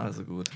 Also 0.00 0.24
gut. 0.24 0.48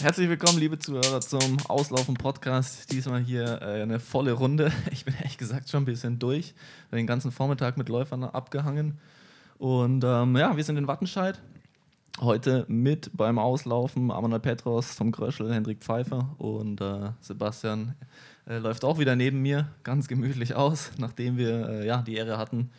Herzlich 0.00 0.30
willkommen, 0.30 0.58
liebe 0.58 0.78
Zuhörer, 0.78 1.20
zum 1.20 1.58
Auslaufen-Podcast. 1.68 2.90
Diesmal 2.90 3.20
hier 3.20 3.60
äh, 3.60 3.82
eine 3.82 4.00
volle 4.00 4.32
Runde. 4.32 4.72
Ich 4.90 5.04
bin 5.04 5.14
ehrlich 5.14 5.36
gesagt 5.36 5.68
schon 5.68 5.82
ein 5.82 5.84
bisschen 5.84 6.18
durch. 6.18 6.54
Den 6.90 7.06
ganzen 7.06 7.30
Vormittag 7.30 7.76
mit 7.76 7.90
Läufern 7.90 8.24
abgehangen. 8.24 8.98
Und 9.58 10.04
ähm, 10.04 10.34
ja, 10.38 10.56
wir 10.56 10.64
sind 10.64 10.78
in 10.78 10.88
Wattenscheid. 10.88 11.38
Heute 12.18 12.64
mit 12.68 13.10
beim 13.14 13.38
Auslaufen 13.38 14.10
Amanda 14.10 14.38
Petros, 14.38 14.96
Tom 14.96 15.12
Gröschel, 15.12 15.52
Hendrik 15.52 15.80
Pfeiffer 15.80 16.34
und 16.38 16.80
äh, 16.80 17.10
Sebastian 17.20 17.94
äh, 18.46 18.56
läuft 18.56 18.84
auch 18.84 18.98
wieder 18.98 19.16
neben 19.16 19.42
mir 19.42 19.68
ganz 19.84 20.08
gemütlich 20.08 20.54
aus, 20.54 20.92
nachdem 20.98 21.36
wir 21.36 21.68
äh, 21.68 21.86
ja, 21.86 22.00
die 22.00 22.14
Ehre 22.14 22.38
hatten, 22.38 22.70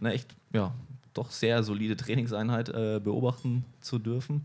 eine 0.00 0.12
echt 0.12 0.34
ja, 0.52 0.74
doch 1.14 1.30
sehr 1.30 1.62
solide 1.62 1.96
Trainingseinheit 1.96 2.68
äh, 2.68 3.00
beobachten 3.02 3.64
zu 3.80 4.00
dürfen. 4.00 4.44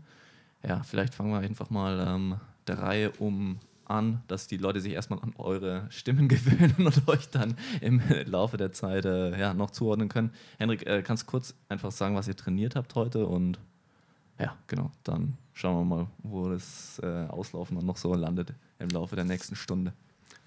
Ja, 0.66 0.82
vielleicht 0.82 1.14
fangen 1.14 1.32
wir 1.32 1.38
einfach 1.38 1.70
mal 1.70 2.04
ähm, 2.06 2.36
der 2.66 2.78
Reihe 2.78 3.12
um 3.12 3.58
an, 3.84 4.22
dass 4.28 4.46
die 4.46 4.58
Leute 4.58 4.80
sich 4.80 4.92
erstmal 4.92 5.20
an 5.20 5.34
eure 5.38 5.86
Stimmen 5.90 6.28
gewöhnen 6.28 6.74
und 6.78 7.08
euch 7.08 7.30
dann 7.30 7.56
im 7.80 8.02
Laufe 8.26 8.56
der 8.56 8.72
Zeit 8.72 9.04
äh, 9.04 9.38
ja, 9.38 9.54
noch 9.54 9.70
zuordnen 9.70 10.08
können. 10.08 10.32
Henrik, 10.58 10.86
äh, 10.86 11.02
kannst 11.02 11.24
du 11.24 11.26
kurz 11.26 11.54
einfach 11.68 11.90
sagen, 11.90 12.14
was 12.14 12.28
ihr 12.28 12.36
trainiert 12.36 12.76
habt 12.76 12.94
heute 12.94 13.26
und 13.26 13.58
ja, 14.38 14.56
genau, 14.68 14.92
dann 15.02 15.36
schauen 15.52 15.88
wir 15.88 15.96
mal, 15.96 16.06
wo 16.18 16.48
das 16.48 17.00
äh, 17.02 17.26
Auslaufen 17.26 17.76
dann 17.76 17.86
noch 17.86 17.96
so 17.96 18.14
landet 18.14 18.52
im 18.78 18.88
Laufe 18.90 19.16
der 19.16 19.24
nächsten 19.24 19.56
Stunde. 19.56 19.92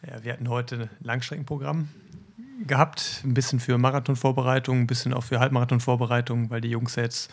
Ja, 0.07 0.23
wir 0.23 0.34
hatten 0.34 0.48
heute 0.48 0.84
ein 0.84 0.89
Langstreckenprogramm 1.01 1.89
gehabt, 2.65 3.21
ein 3.25 3.34
bisschen 3.34 3.59
für 3.59 3.77
Marathonvorbereitung, 3.77 4.81
ein 4.81 4.87
bisschen 4.87 5.13
auch 5.13 5.23
für 5.23 5.39
Halbmarathonvorbereitung, 5.39 6.49
weil 6.49 6.62
die 6.62 6.70
Jungs 6.70 6.95
jetzt 6.95 7.31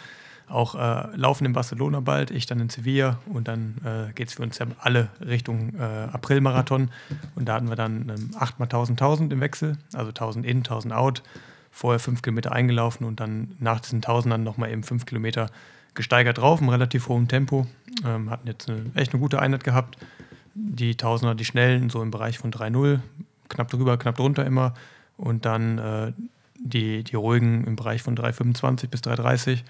auch 0.50 0.74
äh, 0.74 1.16
laufen 1.16 1.44
in 1.44 1.52
Barcelona 1.52 2.00
bald, 2.00 2.30
ich 2.30 2.46
dann 2.46 2.60
in 2.60 2.68
Sevilla 2.68 3.18
und 3.26 3.48
dann 3.48 3.76
äh, 3.84 4.12
geht 4.12 4.28
es 4.28 4.34
für 4.34 4.42
uns 4.42 4.58
ja 4.58 4.66
alle 4.78 5.08
Richtung 5.20 5.74
äh, 5.78 5.82
Aprilmarathon. 5.82 6.90
Und 7.34 7.48
da 7.48 7.54
hatten 7.54 7.68
wir 7.68 7.76
dann 7.76 8.08
ähm, 8.08 8.30
8 8.38 8.58
mal 8.58 8.64
1000 8.64 9.00
1000 9.00 9.32
im 9.32 9.40
Wechsel, 9.40 9.76
also 9.94 10.08
1000 10.08 10.46
in, 10.46 10.58
1000 10.58 10.94
out, 10.94 11.22
vorher 11.70 11.98
5 11.98 12.22
Kilometer 12.22 12.52
eingelaufen 12.52 13.06
und 13.06 13.20
dann 13.20 13.54
nach 13.58 13.80
diesen 13.80 13.96
1000 13.98 14.32
dann 14.32 14.44
nochmal 14.44 14.70
eben 14.70 14.82
5 14.82 15.06
Kilometer 15.06 15.50
gesteigert 15.94 16.38
drauf, 16.38 16.60
im 16.60 16.68
relativ 16.68 17.08
hohem 17.08 17.28
Tempo, 17.28 17.66
ähm, 18.04 18.30
hatten 18.30 18.46
jetzt 18.46 18.68
eine, 18.68 18.90
echt 18.94 19.12
eine 19.12 19.20
gute 19.20 19.40
Einheit 19.40 19.64
gehabt, 19.64 19.98
die 20.54 20.96
Tausender, 20.96 21.34
die 21.34 21.44
Schnellen 21.44 21.90
so 21.90 22.02
im 22.02 22.10
Bereich 22.10 22.38
von 22.38 22.52
3,0, 22.52 23.00
knapp 23.48 23.68
drüber, 23.68 23.96
knapp 23.96 24.16
drunter 24.16 24.44
immer. 24.44 24.74
Und 25.16 25.44
dann 25.44 25.78
äh, 25.78 26.12
die, 26.58 27.04
die 27.04 27.16
ruhigen 27.16 27.64
im 27.64 27.76
Bereich 27.76 28.02
von 28.02 28.16
3,25 28.16 28.88
bis 28.88 29.00
3,30 29.00 29.60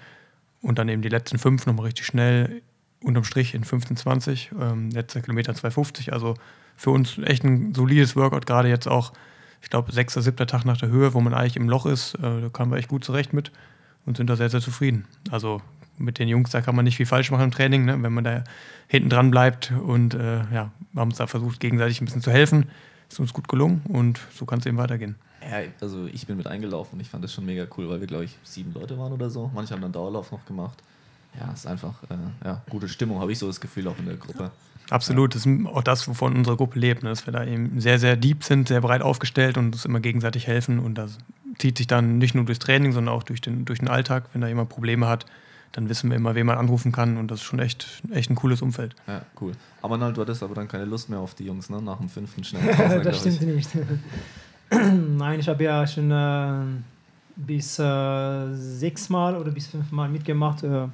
und 0.61 0.79
dann 0.79 0.89
eben 0.89 1.01
die 1.01 1.09
letzten 1.09 1.37
fünf 1.37 1.65
nochmal 1.65 1.85
richtig 1.85 2.05
schnell 2.05 2.61
unterm 3.03 3.23
Strich 3.23 3.53
in 3.53 3.63
15,20. 3.63 4.49
Ähm, 4.59 4.89
letzter 4.91 5.21
Kilometer 5.21 5.53
2,50. 5.53 6.11
Also 6.11 6.35
für 6.75 6.91
uns 6.91 7.17
echt 7.17 7.43
ein 7.43 7.73
solides 7.73 8.15
Workout, 8.15 8.45
gerade 8.45 8.69
jetzt 8.69 8.87
auch, 8.87 9.13
ich 9.61 9.69
glaube, 9.69 9.91
sechster, 9.91 10.21
siebter 10.21 10.47
Tag 10.47 10.65
nach 10.65 10.77
der 10.77 10.89
Höhe, 10.89 11.13
wo 11.13 11.21
man 11.21 11.33
eigentlich 11.33 11.57
im 11.57 11.69
Loch 11.69 11.85
ist. 11.85 12.15
Äh, 12.15 12.41
da 12.41 12.49
kamen 12.51 12.71
wir 12.71 12.77
echt 12.77 12.89
gut 12.89 13.03
zurecht 13.03 13.33
mit 13.33 13.51
und 14.05 14.17
sind 14.17 14.29
da 14.29 14.35
sehr, 14.35 14.49
sehr 14.49 14.61
zufrieden. 14.61 15.05
Also 15.31 15.61
mit 15.97 16.19
den 16.19 16.29
Jungs, 16.29 16.51
da 16.51 16.61
kann 16.61 16.75
man 16.75 16.85
nicht 16.85 16.97
viel 16.97 17.05
falsch 17.05 17.31
machen 17.31 17.45
im 17.45 17.51
Training, 17.51 17.85
ne? 17.85 18.01
wenn 18.01 18.13
man 18.13 18.23
da 18.23 18.43
hinten 18.87 19.09
dran 19.09 19.31
bleibt. 19.31 19.71
Und 19.71 20.13
äh, 20.13 20.37
ja, 20.53 20.71
wir 20.93 21.01
haben 21.01 21.09
uns 21.09 21.17
da 21.17 21.27
versucht, 21.27 21.59
gegenseitig 21.59 22.01
ein 22.01 22.05
bisschen 22.05 22.21
zu 22.21 22.31
helfen. 22.31 22.69
Ist 23.09 23.19
uns 23.19 23.33
gut 23.33 23.47
gelungen 23.47 23.81
und 23.87 24.19
so 24.33 24.45
kann 24.45 24.59
es 24.59 24.65
eben 24.65 24.77
weitergehen. 24.77 25.15
Ja, 25.41 25.67
also 25.81 26.05
ich 26.07 26.27
bin 26.27 26.37
mit 26.37 26.47
eingelaufen 26.47 26.95
und 26.95 26.99
ich 27.01 27.09
fand 27.09 27.23
das 27.23 27.33
schon 27.33 27.45
mega 27.45 27.65
cool, 27.77 27.89
weil 27.89 27.99
wir, 27.99 28.07
glaube 28.07 28.25
ich, 28.25 28.37
sieben 28.43 28.73
Leute 28.73 28.97
waren 28.97 29.13
oder 29.13 29.29
so. 29.29 29.49
Manche 29.53 29.73
haben 29.73 29.81
dann 29.81 29.91
Dauerlauf 29.91 30.31
noch 30.31 30.45
gemacht. 30.45 30.77
Ja, 31.39 31.51
ist 31.53 31.67
einfach 31.67 32.03
äh, 32.09 32.15
ja, 32.45 32.61
gute 32.69 32.89
Stimmung, 32.89 33.19
habe 33.19 33.31
ich 33.31 33.39
so 33.39 33.47
das 33.47 33.61
Gefühl 33.61 33.87
auch 33.87 33.97
in 33.99 34.05
der 34.05 34.15
Gruppe. 34.15 34.51
Absolut, 34.89 35.35
das 35.35 35.45
ist 35.45 35.67
auch 35.67 35.83
das, 35.83 36.07
wovon 36.07 36.35
unsere 36.35 36.57
Gruppe 36.57 36.79
lebt, 36.79 37.03
ne? 37.03 37.09
dass 37.09 37.27
wir 37.27 37.33
da 37.33 37.45
eben 37.45 37.79
sehr, 37.79 37.99
sehr 37.99 38.15
deep 38.15 38.43
sind, 38.43 38.67
sehr 38.67 38.81
breit 38.81 39.03
aufgestellt 39.03 39.57
und 39.57 39.67
uns 39.73 39.85
immer 39.85 39.99
gegenseitig 39.99 40.47
helfen. 40.47 40.79
Und 40.79 40.95
das 40.95 41.19
zieht 41.59 41.77
sich 41.77 41.85
dann 41.85 42.17
nicht 42.17 42.33
nur 42.33 42.45
durchs 42.45 42.59
Training, 42.59 42.91
sondern 42.91 43.13
auch 43.13 43.23
durch 43.23 43.41
den, 43.41 43.65
durch 43.65 43.79
den 43.79 43.87
Alltag. 43.87 44.25
Wenn 44.33 44.41
da 44.41 44.47
jemand 44.47 44.69
Probleme 44.69 45.07
hat, 45.07 45.25
dann 45.73 45.89
wissen 45.89 46.09
wir 46.09 46.17
immer, 46.17 46.33
wen 46.33 46.47
man 46.47 46.57
anrufen 46.57 46.91
kann 46.91 47.17
und 47.17 47.29
das 47.29 47.41
ist 47.41 47.45
schon 47.45 47.59
echt, 47.59 48.01
echt 48.11 48.31
ein 48.31 48.35
cooles 48.35 48.61
Umfeld. 48.63 48.95
Ja, 49.07 49.21
cool. 49.39 49.51
Aber 49.81 49.97
du 49.97 50.21
hattest 50.21 50.41
aber 50.41 50.55
dann 50.55 50.67
keine 50.67 50.85
Lust 50.85 51.09
mehr 51.09 51.19
auf 51.19 51.35
die 51.35 51.45
Jungs, 51.45 51.69
ne? 51.69 51.81
Nach 51.81 51.97
dem 51.97 52.09
fünften 52.09 52.43
schnellen 52.43 53.03
Das 53.03 53.19
stimmt 53.19 53.41
nicht. 53.41 53.69
Nein, 55.17 55.39
ich 55.39 55.47
habe 55.47 55.63
ja 55.63 55.85
schon 55.85 56.11
äh, 56.11 56.81
bis 57.35 57.79
äh, 57.79 58.53
sechsmal 58.53 59.35
oder 59.35 59.51
bis 59.51 59.67
fünfmal 59.67 60.09
mitgemacht. 60.09 60.63
Äh, 60.63 60.87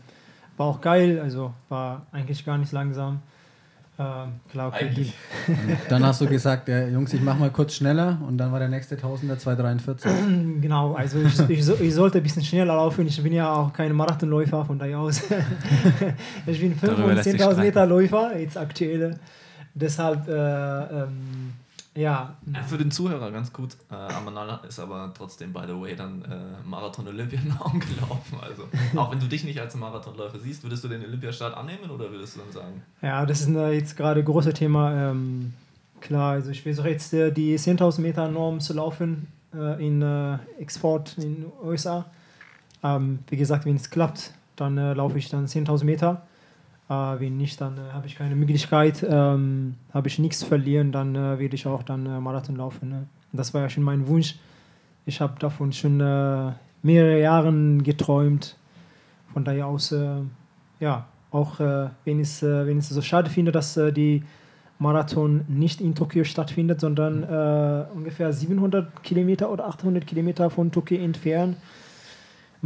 war 0.57 0.67
auch 0.67 0.81
geil, 0.81 1.19
also 1.19 1.53
war 1.69 2.05
eigentlich 2.11 2.45
gar 2.45 2.57
nicht 2.57 2.71
langsam. 2.71 3.21
Ähm, 3.97 4.41
klar, 4.51 4.67
okay. 4.67 5.13
dann 5.89 6.03
hast 6.05 6.19
du 6.19 6.27
gesagt, 6.27 6.67
ja, 6.67 6.85
Jungs, 6.85 7.13
ich 7.13 7.21
mach 7.21 7.37
mal 7.37 7.49
kurz 7.49 7.75
schneller 7.75 8.17
und 8.27 8.37
dann 8.37 8.51
war 8.51 8.59
der 8.59 8.67
nächste 8.67 8.97
Tausender 8.97 9.37
243. 9.37 10.11
Genau, 10.61 10.93
also 10.93 11.19
ich, 11.21 11.39
ich, 11.49 11.79
ich, 11.79 11.93
sollte 11.93 12.17
ein 12.17 12.23
bisschen 12.23 12.43
schneller 12.43 12.75
laufen. 12.75 13.07
Ich 13.07 13.21
bin 13.21 13.31
ja 13.31 13.53
auch 13.53 13.71
kein 13.71 13.93
Marathonläufer, 13.93 14.65
von 14.65 14.77
daher 14.77 14.99
aus. 14.99 15.21
ich 16.45 16.59
bin 16.59 16.75
5 16.75 16.97
und 16.97 17.19
10.000 17.19 17.57
Meter 17.57 17.85
Läufer, 17.85 18.37
jetzt 18.37 18.57
aktuell. 18.57 19.17
Deshalb 19.73 20.27
äh, 20.27 20.33
ähm, 20.33 21.53
ja. 21.95 22.35
Für 22.67 22.77
den 22.77 22.91
Zuhörer 22.91 23.31
ganz 23.31 23.51
gut. 23.53 23.77
Äh, 23.89 23.95
Amanal 23.95 24.59
ist 24.67 24.79
aber 24.79 25.13
trotzdem, 25.15 25.53
by 25.53 25.61
the 25.65 25.79
way, 25.79 25.95
dann 25.95 26.21
äh, 26.23 26.67
Marathon 26.67 27.07
Olympianamen 27.07 27.79
gelaufen. 27.79 28.37
Also, 28.41 28.63
auch 28.99 29.11
wenn 29.11 29.19
du 29.19 29.27
dich 29.27 29.43
nicht 29.45 29.59
als 29.59 29.75
Marathonläufer 29.75 30.39
siehst, 30.39 30.63
würdest 30.63 30.83
du 30.83 30.87
den 30.89 31.03
Olympiastart 31.03 31.55
annehmen 31.55 31.89
oder 31.89 32.11
würdest 32.11 32.35
du 32.35 32.41
dann 32.41 32.51
sagen? 32.51 32.81
Ja, 33.01 33.25
das 33.25 33.41
ist 33.41 33.47
ein, 33.47 33.73
jetzt 33.73 33.95
gerade 33.95 34.19
ein 34.19 34.25
großes 34.25 34.53
Thema. 34.53 35.11
Ähm, 35.11 35.53
klar, 36.01 36.33
also 36.33 36.51
ich 36.51 36.63
versuche 36.63 36.89
jetzt 36.89 37.13
äh, 37.13 37.31
die 37.31 37.57
10.000 37.57 38.01
Meter 38.01 38.27
Norm 38.27 38.59
zu 38.59 38.73
laufen 38.73 39.27
äh, 39.53 39.85
in 39.85 40.01
äh, 40.01 40.37
Export 40.59 41.17
in 41.17 41.35
den 41.35 41.51
USA. 41.63 42.05
Ähm, 42.83 43.19
wie 43.29 43.37
gesagt, 43.37 43.65
wenn 43.65 43.77
es 43.77 43.89
klappt, 43.89 44.33
dann 44.57 44.77
äh, 44.77 44.93
laufe 44.93 45.17
ich 45.17 45.29
dann 45.29 45.47
10.000 45.47 45.85
Meter. 45.85 46.21
Äh, 46.87 46.93
wenn 46.93 47.37
nicht, 47.37 47.59
dann 47.61 47.77
äh, 47.77 47.93
habe 47.93 48.05
ich 48.05 48.15
keine 48.15 48.35
Möglichkeit, 48.35 49.03
ähm, 49.07 49.75
habe 49.93 50.07
ich 50.07 50.19
nichts 50.19 50.43
verlieren, 50.43 50.91
dann 50.91 51.15
äh, 51.15 51.39
werde 51.39 51.55
ich 51.55 51.65
auch 51.65 51.81
dann 51.81 52.05
äh, 52.05 52.19
Marathon 52.19 52.55
laufen. 52.55 52.89
Ne? 52.89 53.07
Das 53.33 53.53
war 53.53 53.61
ja 53.61 53.69
schon 53.69 53.83
mein 53.83 54.07
Wunsch. 54.07 54.35
Ich 55.07 55.19
habe 55.19 55.33
davon 55.39 55.73
schon 55.73 55.99
äh, 55.99 56.51
mehrere 56.83 57.19
Jahre 57.19 57.51
geträumt. 57.79 58.55
Von 59.33 59.43
daher 59.43 59.67
aus, 59.67 59.91
äh, 59.91 60.21
ja, 60.79 61.07
auch 61.31 61.59
wenn, 61.59 62.21
ich, 62.21 62.41
wenn 62.41 62.77
ich 62.79 62.85
es 62.85 62.89
so 62.89 63.01
schade 63.01 63.29
finde, 63.29 63.51
dass 63.51 63.73
die 63.73 64.23
Marathon 64.79 65.43
nicht 65.49 65.81
in 65.81 65.93
Tokio 65.93 66.23
stattfindet, 66.23 66.79
sondern 66.79 67.25
ungefähr 67.93 68.31
700 68.31 69.03
Kilometer 69.03 69.51
oder 69.51 69.67
800 69.67 70.07
Kilometer 70.07 70.49
von 70.49 70.71
Tokio 70.71 70.97
entfernt 70.97 71.57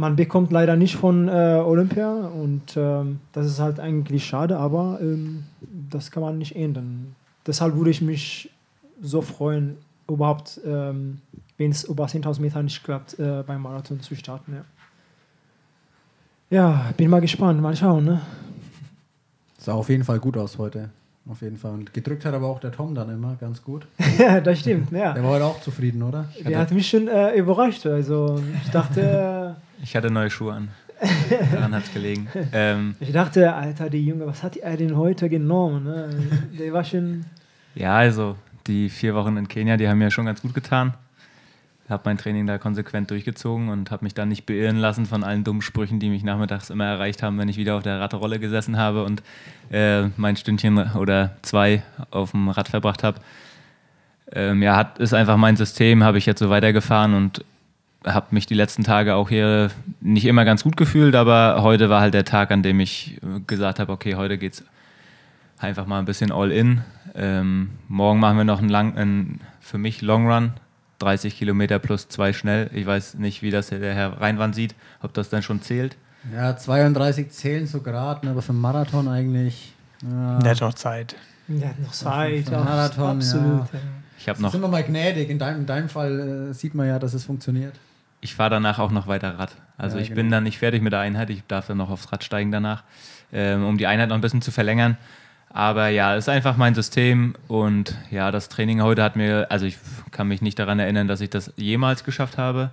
man 0.00 0.16
bekommt 0.16 0.50
leider 0.50 0.76
nicht 0.76 0.96
von 0.96 1.28
äh, 1.28 1.62
Olympia 1.62 2.10
und 2.10 2.74
ähm, 2.74 3.20
das 3.32 3.44
ist 3.44 3.60
halt 3.60 3.78
eigentlich 3.78 4.24
schade, 4.24 4.56
aber 4.56 4.98
ähm, 5.02 5.44
das 5.60 6.10
kann 6.10 6.22
man 6.22 6.38
nicht 6.38 6.56
ändern. 6.56 7.14
Deshalb 7.46 7.76
würde 7.76 7.90
ich 7.90 8.00
mich 8.00 8.48
so 9.02 9.20
freuen, 9.20 9.76
überhaupt, 10.08 10.58
ähm, 10.64 11.20
wenn 11.58 11.70
es 11.70 11.84
über 11.84 12.06
10.000 12.06 12.40
Meter 12.40 12.62
nicht 12.62 12.82
klappt, 12.82 13.18
äh, 13.18 13.44
beim 13.46 13.60
Marathon 13.60 14.00
zu 14.00 14.16
starten. 14.16 14.54
Ja. 14.54 14.64
ja, 16.48 16.92
bin 16.96 17.10
mal 17.10 17.20
gespannt, 17.20 17.60
mal 17.60 17.76
schauen. 17.76 18.06
Ne? 18.06 18.22
Sah 19.58 19.74
auf 19.74 19.90
jeden 19.90 20.04
Fall 20.04 20.18
gut 20.18 20.38
aus 20.38 20.56
heute. 20.56 20.88
Auf 21.28 21.42
jeden 21.42 21.58
Fall. 21.58 21.72
Und 21.72 21.92
gedrückt 21.92 22.24
hat 22.24 22.34
aber 22.34 22.46
auch 22.46 22.60
der 22.60 22.72
Tom 22.72 22.94
dann 22.94 23.10
immer 23.10 23.36
ganz 23.36 23.62
gut. 23.62 23.86
ja, 24.18 24.40
das 24.40 24.60
stimmt. 24.60 24.90
Ja. 24.90 25.12
Der 25.12 25.22
war 25.22 25.30
heute 25.30 25.44
auch 25.44 25.60
zufrieden, 25.60 26.02
oder? 26.02 26.28
Der 26.44 26.58
hat 26.58 26.72
mich 26.72 26.88
schon 26.88 27.08
äh, 27.08 27.34
überrascht. 27.36 27.86
Also 27.86 28.40
ich 28.64 28.70
dachte. 28.70 29.56
Ich 29.82 29.96
hatte 29.96 30.10
neue 30.10 30.28
Schuhe 30.28 30.52
an. 30.52 30.68
Daran 31.52 31.74
hat 31.74 31.84
es 31.84 31.94
gelegen. 31.94 32.28
Ähm, 32.52 32.96
ich 33.00 33.12
dachte, 33.12 33.54
Alter, 33.54 33.88
die 33.88 34.04
Junge, 34.04 34.26
was 34.26 34.42
hat 34.42 34.58
er 34.58 34.76
denn 34.76 34.94
heute 34.94 35.30
genommen? 35.30 35.84
Ne? 35.84 36.10
Der 36.58 36.70
war 36.74 36.84
schon. 36.84 37.24
Ja, 37.74 37.96
also 37.96 38.36
die 38.66 38.90
vier 38.90 39.14
Wochen 39.14 39.38
in 39.38 39.48
Kenia, 39.48 39.78
die 39.78 39.88
haben 39.88 39.96
mir 39.96 40.10
schon 40.10 40.26
ganz 40.26 40.42
gut 40.42 40.52
getan. 40.52 40.92
Habe 41.90 42.02
mein 42.04 42.18
Training 42.18 42.46
da 42.46 42.58
konsequent 42.58 43.10
durchgezogen 43.10 43.68
und 43.68 43.90
habe 43.90 44.04
mich 44.04 44.14
dann 44.14 44.28
nicht 44.28 44.46
beirren 44.46 44.76
lassen 44.76 45.06
von 45.06 45.24
allen 45.24 45.44
dummen 45.44 45.62
Sprüchen, 45.62 46.00
die 46.00 46.08
mich 46.08 46.22
nachmittags 46.22 46.70
immer 46.70 46.86
erreicht 46.86 47.22
haben, 47.22 47.38
wenn 47.38 47.48
ich 47.48 47.56
wieder 47.56 47.76
auf 47.76 47.82
der 47.82 48.00
Radrolle 48.00 48.38
gesessen 48.38 48.76
habe 48.76 49.04
und 49.04 49.22
äh, 49.70 50.08
mein 50.16 50.36
Stündchen 50.36 50.78
oder 50.94 51.36
zwei 51.42 51.82
auf 52.10 52.30
dem 52.30 52.48
Rad 52.48 52.68
verbracht 52.68 53.02
habe. 53.02 53.20
Ähm, 54.32 54.62
ja, 54.62 54.76
hat, 54.76 54.98
ist 54.98 55.12
einfach 55.12 55.36
mein 55.36 55.56
System, 55.56 56.04
habe 56.04 56.18
ich 56.18 56.26
jetzt 56.26 56.38
so 56.38 56.50
weitergefahren 56.50 57.14
und 57.14 57.44
habe 58.06 58.26
mich 58.30 58.46
die 58.46 58.54
letzten 58.54 58.84
Tage 58.84 59.14
auch 59.14 59.28
hier 59.28 59.70
nicht 60.00 60.24
immer 60.24 60.44
ganz 60.44 60.62
gut 60.62 60.76
gefühlt, 60.76 61.14
aber 61.14 61.62
heute 61.62 61.90
war 61.90 62.00
halt 62.00 62.14
der 62.14 62.24
Tag, 62.24 62.50
an 62.50 62.62
dem 62.62 62.80
ich 62.80 63.18
äh, 63.22 63.40
gesagt 63.46 63.78
habe, 63.78 63.92
okay, 63.92 64.14
heute 64.14 64.38
geht's 64.38 64.64
einfach 65.58 65.86
mal 65.86 65.98
ein 65.98 66.04
bisschen 66.04 66.32
all 66.32 66.50
in. 66.50 66.82
Ähm, 67.14 67.70
morgen 67.88 68.20
machen 68.20 68.38
wir 68.38 68.44
noch 68.44 68.60
einen, 68.60 68.68
lang, 68.68 68.96
einen 68.96 69.40
für 69.60 69.78
mich 69.78 70.00
Long 70.00 70.30
Run, 70.30 70.52
30 71.00 71.36
Kilometer 71.36 71.78
plus 71.78 72.08
zwei 72.08 72.32
schnell. 72.32 72.70
Ich 72.72 72.86
weiß 72.86 73.14
nicht, 73.14 73.42
wie 73.42 73.50
das 73.50 73.68
der 73.68 73.94
Herr 73.94 74.20
Reinwand 74.20 74.54
sieht, 74.54 74.74
ob 75.02 75.12
das 75.12 75.28
dann 75.28 75.42
schon 75.42 75.60
zählt. 75.62 75.96
Ja, 76.34 76.56
32 76.56 77.30
zählen 77.30 77.66
so 77.66 77.80
gerade, 77.80 78.28
aber 78.28 78.42
für 78.42 78.50
einen 78.50 78.60
Marathon 78.60 79.08
eigentlich 79.08 79.74
Ja. 80.02 80.38
Der 80.38 80.52
hat 80.52 80.60
noch 80.60 80.74
Zeit. 80.74 81.16
Der 81.48 81.70
hat 81.70 81.80
noch 81.80 81.92
Zeit. 81.92 82.50
Marathon, 82.50 83.16
absolut. 83.16 83.72
Ja. 83.72 83.80
Ich 84.18 84.28
habe 84.28 84.40
noch. 84.40 84.52
Sind 84.52 84.60
wir 84.60 84.68
mal 84.68 84.84
gnädig. 84.84 85.30
In 85.30 85.38
deinem, 85.38 85.60
in 85.60 85.66
deinem 85.66 85.88
Fall 85.88 86.50
äh, 86.50 86.54
sieht 86.54 86.74
man 86.74 86.86
ja, 86.86 86.98
dass 86.98 87.14
es 87.14 87.24
funktioniert. 87.24 87.74
Ich 88.20 88.34
fahre 88.34 88.50
danach 88.50 88.78
auch 88.78 88.90
noch 88.90 89.06
weiter 89.06 89.38
Rad. 89.38 89.56
Also 89.78 89.96
ja, 89.96 90.02
ich 90.02 90.08
genau. 90.08 90.20
bin 90.20 90.30
dann 90.30 90.44
nicht 90.44 90.58
fertig 90.58 90.82
mit 90.82 90.92
der 90.92 91.00
Einheit. 91.00 91.30
Ich 91.30 91.42
darf 91.48 91.66
dann 91.68 91.78
noch 91.78 91.88
aufs 91.88 92.12
Rad 92.12 92.22
steigen 92.22 92.52
danach, 92.52 92.84
ähm, 93.32 93.64
um 93.64 93.78
die 93.78 93.86
Einheit 93.86 94.10
noch 94.10 94.16
ein 94.16 94.20
bisschen 94.20 94.42
zu 94.42 94.50
verlängern. 94.50 94.98
Aber 95.52 95.88
ja, 95.88 96.14
es 96.14 96.24
ist 96.24 96.28
einfach 96.28 96.56
mein 96.56 96.76
System 96.76 97.34
und 97.48 97.98
ja, 98.10 98.30
das 98.30 98.48
Training 98.48 98.82
heute 98.82 99.02
hat 99.02 99.16
mir, 99.16 99.48
also 99.50 99.66
ich 99.66 99.78
kann 100.12 100.28
mich 100.28 100.42
nicht 100.42 100.58
daran 100.60 100.78
erinnern, 100.78 101.08
dass 101.08 101.20
ich 101.20 101.28
das 101.28 101.52
jemals 101.56 102.04
geschafft 102.04 102.38
habe. 102.38 102.70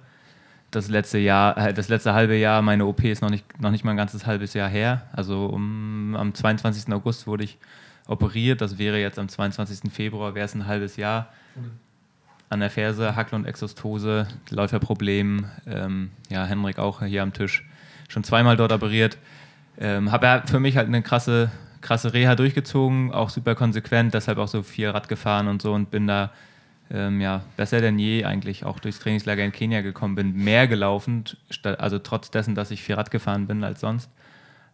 Das 0.69 0.87
letzte 0.87 1.17
Jahr, 1.17 1.57
äh, 1.57 1.73
das 1.73 1.89
letzte 1.89 2.13
halbe 2.13 2.35
Jahr, 2.35 2.61
meine 2.61 2.85
OP 2.85 3.03
ist 3.03 3.23
noch 3.23 3.31
nicht, 3.31 3.59
noch 3.59 3.71
nicht 3.71 3.83
mal 3.83 3.91
ein 3.91 3.97
ganzes 3.97 4.27
halbes 4.27 4.53
Jahr 4.53 4.69
her. 4.69 5.07
Also 5.11 5.47
um, 5.47 6.15
am 6.15 6.35
22. 6.35 6.93
August 6.93 7.25
wurde 7.25 7.45
ich 7.45 7.57
operiert. 8.05 8.61
Das 8.61 8.77
wäre 8.77 8.99
jetzt 8.99 9.17
am 9.17 9.27
22. 9.27 9.91
Februar, 9.91 10.35
wäre 10.35 10.45
es 10.45 10.53
ein 10.53 10.67
halbes 10.67 10.97
Jahr. 10.97 11.29
An 12.49 12.59
der 12.59 12.69
Ferse, 12.69 13.15
Hackle- 13.15 13.37
und 13.37 13.45
Exostose, 13.45 14.27
Läuferproblem. 14.51 15.45
Ähm, 15.65 16.11
ja, 16.29 16.45
Henrik 16.45 16.77
auch 16.77 17.01
hier 17.01 17.23
am 17.23 17.33
Tisch. 17.33 17.67
Schon 18.07 18.23
zweimal 18.23 18.55
dort 18.55 18.71
operiert. 18.71 19.17
Ähm, 19.79 20.11
Habe 20.11 20.27
ja 20.27 20.43
für 20.45 20.59
mich 20.59 20.77
halt 20.77 20.87
eine 20.87 21.01
krasse 21.01 21.51
krasse 21.81 22.13
Reha 22.13 22.35
durchgezogen, 22.35 23.11
auch 23.11 23.29
super 23.29 23.55
konsequent, 23.55 24.13
deshalb 24.13 24.37
auch 24.37 24.47
so 24.47 24.63
viel 24.63 24.89
Rad 24.89 25.07
gefahren 25.07 25.47
und 25.47 25.61
so 25.61 25.73
und 25.73 25.91
bin 25.91 26.07
da 26.07 26.31
ähm, 26.89 27.19
ja, 27.19 27.41
besser 27.57 27.81
denn 27.81 27.99
je 27.99 28.23
eigentlich 28.23 28.63
auch 28.63 28.79
durchs 28.79 28.99
Trainingslager 28.99 29.43
in 29.43 29.51
Kenia 29.51 29.81
gekommen 29.81 30.15
bin, 30.15 30.33
mehr 30.33 30.67
gelaufen, 30.67 31.25
also 31.63 31.99
trotz 31.99 32.31
dessen, 32.31 32.55
dass 32.55 32.71
ich 32.71 32.81
viel 32.81 32.95
Rad 32.95 33.11
gefahren 33.11 33.47
bin 33.47 33.63
als 33.63 33.81
sonst, 33.81 34.09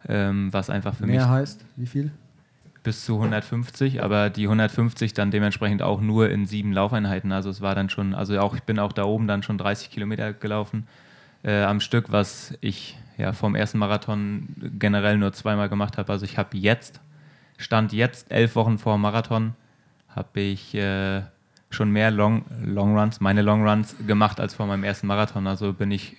ähm, 0.08 0.52
was 0.52 0.70
einfach 0.70 0.94
für 0.94 1.06
mehr 1.06 1.20
mich... 1.20 1.26
Mehr 1.26 1.30
heißt, 1.30 1.64
wie 1.76 1.86
viel? 1.86 2.10
Bis 2.82 3.04
zu 3.04 3.14
150, 3.14 4.02
aber 4.02 4.28
die 4.30 4.44
150 4.44 5.14
dann 5.14 5.30
dementsprechend 5.30 5.82
auch 5.82 6.00
nur 6.00 6.28
in 6.28 6.46
sieben 6.46 6.72
Laufeinheiten, 6.72 7.32
also 7.32 7.48
es 7.50 7.60
war 7.62 7.74
dann 7.74 7.88
schon, 7.88 8.14
also 8.14 8.38
auch 8.38 8.54
ich 8.54 8.62
bin 8.62 8.78
auch 8.78 8.92
da 8.92 9.04
oben 9.04 9.26
dann 9.26 9.42
schon 9.42 9.58
30 9.58 9.90
Kilometer 9.90 10.32
gelaufen 10.34 10.86
äh, 11.42 11.62
am 11.62 11.80
Stück, 11.80 12.12
was 12.12 12.54
ich 12.60 12.98
ja 13.16 13.32
vom 13.32 13.54
ersten 13.54 13.78
Marathon 13.78 14.48
generell 14.78 15.18
nur 15.18 15.32
zweimal 15.32 15.68
gemacht 15.68 15.98
habe, 15.98 16.12
also 16.12 16.24
ich 16.24 16.38
habe 16.38 16.56
jetzt 16.56 17.00
Stand 17.56 17.92
jetzt, 17.92 18.30
elf 18.30 18.56
Wochen 18.56 18.78
vor 18.78 18.98
Marathon, 18.98 19.54
habe 20.08 20.40
ich 20.40 20.74
äh, 20.74 21.22
schon 21.70 21.90
mehr 21.90 22.10
Long, 22.10 22.44
Long 22.62 22.98
Runs, 22.98 23.20
meine 23.20 23.42
Long 23.42 23.66
Runs 23.66 23.94
gemacht 24.06 24.40
als 24.40 24.54
vor 24.54 24.66
meinem 24.66 24.84
ersten 24.84 25.06
Marathon. 25.06 25.46
Also 25.46 25.72
bin 25.72 25.90
ich, 25.90 26.16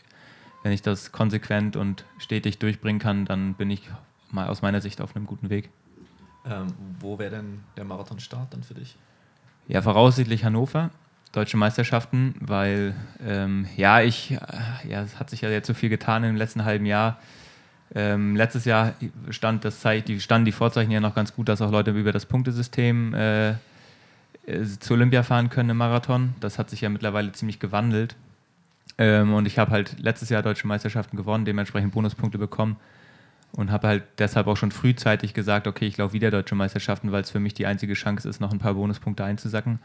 wenn 0.63 0.71
ich 0.71 0.81
das 0.81 1.11
konsequent 1.11 1.75
und 1.75 2.05
stetig 2.17 2.59
durchbringen 2.59 2.99
kann, 2.99 3.25
dann 3.25 3.53
bin 3.53 3.69
ich 3.69 3.89
mal 4.31 4.47
aus 4.47 4.61
meiner 4.61 4.81
Sicht 4.81 5.01
auf 5.01 5.15
einem 5.15 5.25
guten 5.25 5.49
Weg. 5.49 5.69
Ähm, 6.45 6.67
wo 6.99 7.17
wäre 7.19 7.31
denn 7.31 7.63
der 7.75 7.85
Marathonstart 7.85 8.53
dann 8.53 8.63
für 8.63 8.75
dich? 8.75 8.95
Ja, 9.67 9.81
voraussichtlich 9.81 10.45
Hannover, 10.45 10.91
Deutsche 11.35 11.57
Meisterschaften, 11.57 12.35
weil 12.39 12.95
ähm, 13.25 13.67
ja, 13.75 14.01
ich, 14.01 14.31
äh, 14.31 14.37
ja, 14.89 15.03
es 15.03 15.19
hat 15.19 15.29
sich 15.29 15.41
ja 15.41 15.49
jetzt 15.49 15.67
so 15.67 15.73
viel 15.73 15.89
getan 15.89 16.23
im 16.23 16.35
letzten 16.35 16.63
halben 16.63 16.85
Jahr. 16.85 17.19
Ähm, 17.93 18.35
letztes 18.35 18.65
Jahr 18.65 18.93
stand 19.29 19.65
das 19.65 19.81
die, 20.07 20.19
standen 20.19 20.45
die 20.45 20.51
Vorzeichen 20.51 20.91
ja 20.91 20.99
noch 20.99 21.13
ganz 21.13 21.35
gut, 21.35 21.49
dass 21.49 21.61
auch 21.61 21.71
Leute 21.71 21.91
über 21.91 22.11
das 22.11 22.25
Punktesystem 22.25 23.13
äh, 23.13 23.49
äh, 23.49 23.55
zu 24.79 24.93
Olympia 24.93 25.23
fahren 25.23 25.49
können 25.49 25.71
im 25.71 25.77
Marathon. 25.77 26.35
Das 26.39 26.57
hat 26.57 26.69
sich 26.69 26.81
ja 26.81 26.89
mittlerweile 26.89 27.31
ziemlich 27.33 27.59
gewandelt. 27.59 28.15
Ähm, 28.97 29.33
und 29.33 29.45
ich 29.45 29.59
habe 29.59 29.71
halt 29.71 29.99
letztes 29.99 30.29
Jahr 30.29 30.41
deutsche 30.41 30.67
Meisterschaften 30.67 31.17
gewonnen, 31.17 31.45
dementsprechend 31.45 31.93
Bonuspunkte 31.93 32.37
bekommen 32.37 32.77
und 33.51 33.71
habe 33.71 33.87
halt 33.87 34.03
deshalb 34.19 34.47
auch 34.47 34.57
schon 34.57 34.71
frühzeitig 34.71 35.33
gesagt, 35.33 35.67
okay, 35.67 35.85
ich 35.85 35.97
laufe 35.97 36.13
wieder 36.13 36.31
deutsche 36.31 36.55
Meisterschaften, 36.55 37.11
weil 37.11 37.21
es 37.21 37.31
für 37.31 37.39
mich 37.39 37.53
die 37.53 37.65
einzige 37.65 37.93
Chance 37.93 38.29
ist, 38.29 38.39
noch 38.39 38.51
ein 38.51 38.59
paar 38.59 38.73
Bonuspunkte 38.73 39.23
einzusacken. 39.23 39.79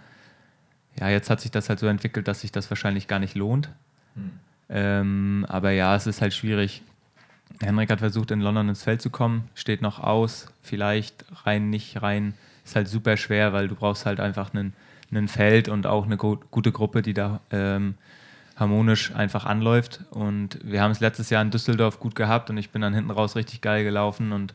Ja, 0.98 1.08
jetzt 1.08 1.30
hat 1.30 1.40
sich 1.40 1.50
das 1.50 1.68
halt 1.68 1.78
so 1.78 1.86
entwickelt, 1.86 2.26
dass 2.28 2.40
sich 2.40 2.52
das 2.52 2.70
wahrscheinlich 2.70 3.06
gar 3.06 3.18
nicht 3.18 3.34
lohnt. 3.34 3.70
Hm. 4.14 4.30
Ähm, 4.68 5.46
aber 5.48 5.70
ja, 5.70 5.94
es 5.96 6.06
ist 6.06 6.20
halt 6.20 6.34
schwierig. 6.34 6.82
Henrik 7.60 7.90
hat 7.90 7.98
versucht, 7.98 8.30
in 8.30 8.40
London 8.40 8.68
ins 8.68 8.84
Feld 8.84 9.02
zu 9.02 9.10
kommen, 9.10 9.48
steht 9.54 9.82
noch 9.82 9.98
aus, 9.98 10.46
vielleicht 10.62 11.24
rein, 11.44 11.68
nicht 11.68 12.00
rein. 12.00 12.34
Ist 12.64 12.76
halt 12.76 12.88
super 12.88 13.16
schwer, 13.16 13.52
weil 13.52 13.68
du 13.68 13.74
brauchst 13.74 14.06
halt 14.06 14.20
einfach 14.20 14.54
einen, 14.54 14.72
einen 15.10 15.28
Feld 15.28 15.68
und 15.68 15.86
auch 15.86 16.06
eine 16.06 16.16
gute 16.16 16.72
Gruppe, 16.72 17.02
die 17.02 17.14
da 17.14 17.40
ähm, 17.50 17.94
harmonisch 18.56 19.14
einfach 19.14 19.44
anläuft. 19.44 20.00
Und 20.10 20.58
wir 20.62 20.82
haben 20.82 20.92
es 20.92 21.00
letztes 21.00 21.30
Jahr 21.30 21.42
in 21.42 21.50
Düsseldorf 21.50 21.98
gut 21.98 22.14
gehabt 22.14 22.50
und 22.50 22.58
ich 22.58 22.70
bin 22.70 22.82
dann 22.82 22.94
hinten 22.94 23.10
raus 23.10 23.34
richtig 23.34 23.60
geil 23.60 23.84
gelaufen 23.84 24.32
und 24.32 24.54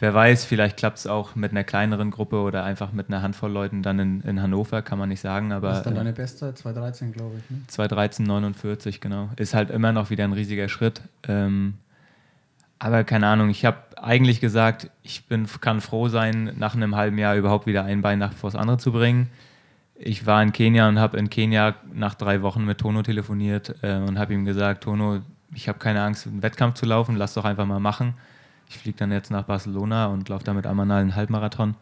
wer 0.00 0.14
weiß, 0.14 0.44
vielleicht 0.44 0.78
klappt 0.78 0.98
es 0.98 1.06
auch 1.06 1.36
mit 1.36 1.52
einer 1.52 1.62
kleineren 1.62 2.10
Gruppe 2.10 2.40
oder 2.40 2.64
einfach 2.64 2.92
mit 2.92 3.08
einer 3.08 3.22
Handvoll 3.22 3.52
Leuten 3.52 3.82
dann 3.82 3.98
in, 3.98 4.20
in 4.22 4.42
Hannover, 4.42 4.82
kann 4.82 4.98
man 4.98 5.08
nicht 5.08 5.20
sagen. 5.20 5.52
Aber, 5.52 5.68
Was 5.68 5.78
ist 5.78 5.86
dann 5.86 5.94
deine 5.94 6.12
Bestzeit? 6.12 6.56
2,13 6.56 7.12
glaube 7.12 7.36
ich. 7.38 7.50
Ne? 7.50 7.62
2,13, 7.70 8.22
49, 8.22 9.00
genau. 9.00 9.28
Ist 9.36 9.54
halt 9.54 9.70
immer 9.70 9.92
noch 9.92 10.10
wieder 10.10 10.24
ein 10.24 10.32
riesiger 10.32 10.68
Schritt. 10.68 11.02
Ähm, 11.28 11.74
aber 12.78 13.04
keine 13.04 13.26
Ahnung, 13.26 13.50
ich 13.50 13.66
habe 13.66 13.76
eigentlich 13.98 14.40
gesagt, 14.40 14.90
ich 15.02 15.26
bin, 15.26 15.46
kann 15.60 15.82
froh 15.82 16.08
sein, 16.08 16.54
nach 16.56 16.74
einem 16.74 16.96
halben 16.96 17.18
Jahr 17.18 17.36
überhaupt 17.36 17.66
wieder 17.66 17.84
ein 17.84 18.00
Bein 18.00 18.18
nach 18.18 18.32
vor 18.32 18.50
das 18.50 18.58
andere 18.58 18.78
zu 18.78 18.92
bringen. 18.92 19.28
Ich 19.94 20.24
war 20.24 20.42
in 20.42 20.52
Kenia 20.52 20.88
und 20.88 20.98
habe 20.98 21.18
in 21.18 21.28
Kenia 21.28 21.74
nach 21.92 22.14
drei 22.14 22.40
Wochen 22.40 22.64
mit 22.64 22.78
Tono 22.78 23.02
telefoniert 23.02 23.74
äh, 23.82 23.96
und 23.96 24.18
habe 24.18 24.32
ihm 24.32 24.46
gesagt, 24.46 24.84
Tono, 24.84 25.20
ich 25.54 25.68
habe 25.68 25.78
keine 25.78 26.02
Angst, 26.02 26.26
einen 26.26 26.42
Wettkampf 26.42 26.74
zu 26.76 26.86
laufen, 26.86 27.16
lass 27.16 27.34
doch 27.34 27.44
einfach 27.44 27.66
mal 27.66 27.80
machen. 27.80 28.14
Ich 28.70 28.78
fliege 28.78 28.96
dann 28.96 29.10
jetzt 29.10 29.32
nach 29.32 29.42
Barcelona 29.42 30.06
und 30.06 30.28
laufe 30.28 30.44
da 30.44 30.54
mit 30.54 30.64
Amanal 30.64 31.00
einen 31.00 31.16
Halbmarathon. 31.16 31.74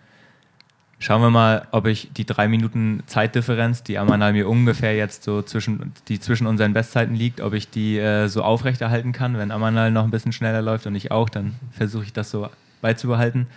Schauen 0.99 1.21
wir 1.21 1.31
mal, 1.31 1.69
ob 1.71 1.87
ich 1.87 2.11
die 2.15 2.25
drei 2.25 2.49
Minuten 2.49 3.03
Zeitdifferenz, 3.07 3.83
die 3.83 3.99
Amanal 3.99 4.33
mir 4.33 4.49
ungefähr 4.49 4.97
jetzt 4.97 5.23
so 5.23 5.43
zwischen, 5.43 5.93
die 6.09 6.19
zwischen 6.19 6.47
unseren 6.47 6.73
Bestzeiten 6.73 7.15
liegt, 7.15 7.43
ob 7.43 7.53
ich 7.53 7.69
die 7.69 7.99
äh, 7.99 8.27
so 8.29 8.43
aufrechterhalten 8.43 9.13
kann. 9.13 9.37
Wenn 9.37 9.51
Amanal 9.51 9.93
noch 9.93 10.05
ein 10.05 10.11
bisschen 10.11 10.33
schneller 10.33 10.63
läuft 10.63 10.87
und 10.87 10.95
ich 10.95 11.11
auch, 11.11 11.29
dann 11.29 11.57
versuche 11.73 12.05
ich 12.05 12.15
das 12.15 12.31
so 12.31 12.49
beizubehalten. 12.81 13.49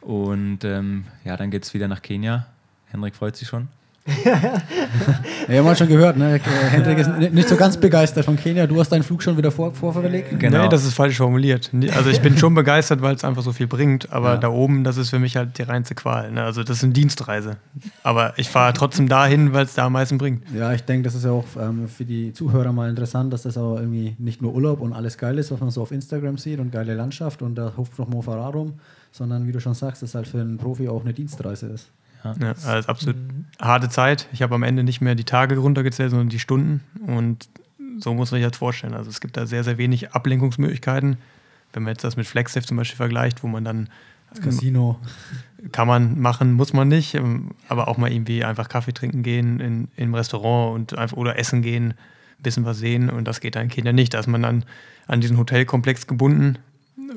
Und 0.00 0.64
ähm, 0.64 1.04
ja, 1.24 1.36
dann 1.36 1.50
geht 1.50 1.64
es 1.64 1.74
wieder 1.74 1.88
nach 1.88 2.00
Kenia. 2.00 2.46
Henrik 2.90 3.16
freut 3.16 3.36
sich 3.36 3.46
schon 3.46 3.68
wir 5.48 5.64
haben 5.64 5.76
schon 5.76 5.88
gehört, 5.88 6.16
ne? 6.16 6.40
Hendrik 6.70 6.98
ist 6.98 7.10
nicht 7.32 7.48
so 7.48 7.56
ganz 7.56 7.76
begeistert 7.76 8.24
von 8.24 8.36
Kenia. 8.36 8.66
Du 8.68 8.78
hast 8.78 8.90
deinen 8.90 9.02
Flug 9.02 9.20
schon 9.20 9.36
wieder 9.36 9.50
vor, 9.50 9.74
vorverlegt? 9.74 10.38
Genau. 10.38 10.62
Nee, 10.62 10.68
das 10.68 10.84
ist 10.84 10.94
falsch 10.94 11.16
formuliert. 11.16 11.72
Also 11.96 12.10
ich 12.10 12.20
bin 12.20 12.38
schon 12.38 12.54
begeistert, 12.54 13.02
weil 13.02 13.16
es 13.16 13.24
einfach 13.24 13.42
so 13.42 13.52
viel 13.52 13.66
bringt, 13.66 14.12
aber 14.12 14.34
ja. 14.34 14.36
da 14.36 14.48
oben, 14.48 14.84
das 14.84 14.96
ist 14.96 15.10
für 15.10 15.18
mich 15.18 15.36
halt 15.36 15.58
die 15.58 15.62
reinste 15.62 15.96
Qual. 15.96 16.30
Ne? 16.30 16.44
Also 16.44 16.62
das 16.62 16.78
ist 16.78 16.84
eine 16.84 16.92
Dienstreise. 16.92 17.56
Aber 18.04 18.34
ich 18.36 18.48
fahre 18.48 18.72
trotzdem 18.74 19.08
dahin, 19.08 19.52
weil 19.52 19.64
es 19.64 19.74
da 19.74 19.86
am 19.86 19.92
meisten 19.92 20.18
bringt. 20.18 20.44
Ja, 20.54 20.72
ich 20.72 20.82
denke, 20.82 21.02
das 21.02 21.16
ist 21.16 21.24
ja 21.24 21.32
auch 21.32 21.44
ähm, 21.60 21.88
für 21.88 22.04
die 22.04 22.32
Zuhörer 22.32 22.72
mal 22.72 22.88
interessant, 22.88 23.32
dass 23.32 23.42
das 23.42 23.58
auch 23.58 23.76
irgendwie 23.76 24.14
nicht 24.18 24.40
nur 24.40 24.54
Urlaub 24.54 24.80
und 24.80 24.92
alles 24.92 25.18
geil 25.18 25.36
ist, 25.38 25.50
was 25.50 25.58
man 25.58 25.70
so 25.70 25.82
auf 25.82 25.90
Instagram 25.90 26.38
sieht 26.38 26.60
und 26.60 26.70
geile 26.70 26.94
Landschaft 26.94 27.42
und 27.42 27.56
da 27.56 27.72
hupft 27.76 27.98
noch 27.98 28.08
Mofarad 28.08 28.54
rum, 28.54 28.74
sondern 29.10 29.48
wie 29.48 29.52
du 29.52 29.58
schon 29.58 29.74
sagst, 29.74 30.02
dass 30.02 30.14
halt 30.14 30.28
für 30.28 30.40
einen 30.40 30.58
Profi 30.58 30.88
auch 30.88 31.02
eine 31.02 31.12
Dienstreise 31.12 31.66
ist. 31.66 31.90
Ja, 32.40 32.46
ja 32.48 32.54
also 32.66 32.88
absolut 32.88 33.16
mhm. 33.16 33.44
harte 33.60 33.88
Zeit. 33.88 34.28
Ich 34.32 34.42
habe 34.42 34.54
am 34.54 34.62
Ende 34.62 34.84
nicht 34.84 35.00
mehr 35.00 35.14
die 35.14 35.24
Tage 35.24 35.56
runtergezählt, 35.58 36.10
sondern 36.10 36.28
die 36.28 36.38
Stunden. 36.38 36.82
Und 37.06 37.48
so 37.98 38.14
muss 38.14 38.30
man 38.30 38.40
sich 38.40 38.48
das 38.48 38.58
vorstellen. 38.58 38.94
Also 38.94 39.10
es 39.10 39.20
gibt 39.20 39.36
da 39.36 39.46
sehr, 39.46 39.64
sehr 39.64 39.78
wenig 39.78 40.12
Ablenkungsmöglichkeiten. 40.12 41.16
Wenn 41.72 41.82
man 41.82 41.92
jetzt 41.92 42.04
das 42.04 42.16
mit 42.16 42.26
FlexSafe 42.26 42.66
zum 42.66 42.76
Beispiel 42.76 42.96
vergleicht, 42.96 43.42
wo 43.42 43.48
man 43.48 43.64
dann 43.64 43.88
das 44.30 44.40
Casino 44.40 44.98
kann 45.72 45.88
man 45.88 46.20
machen, 46.20 46.52
muss 46.52 46.72
man 46.72 46.88
nicht, 46.88 47.14
ähm, 47.14 47.52
aber 47.68 47.88
auch 47.88 47.96
mal 47.96 48.10
irgendwie 48.10 48.44
einfach 48.44 48.68
Kaffee 48.68 48.92
trinken 48.92 49.22
gehen 49.22 49.60
in, 49.60 49.88
im 49.96 50.14
Restaurant 50.14 50.74
und 50.74 50.98
einfach 50.98 51.16
oder 51.16 51.38
essen 51.38 51.62
gehen, 51.62 51.90
ein 51.92 52.42
bisschen 52.42 52.64
was 52.64 52.78
sehen 52.78 53.08
und 53.08 53.26
das 53.26 53.40
geht 53.40 53.56
dann 53.56 53.68
Kindern 53.68 53.94
nicht. 53.94 54.14
Da 54.14 54.18
ist 54.20 54.26
man 54.26 54.42
dann 54.42 54.64
an 55.06 55.20
diesen 55.20 55.38
Hotelkomplex 55.38 56.06
gebunden 56.06 56.58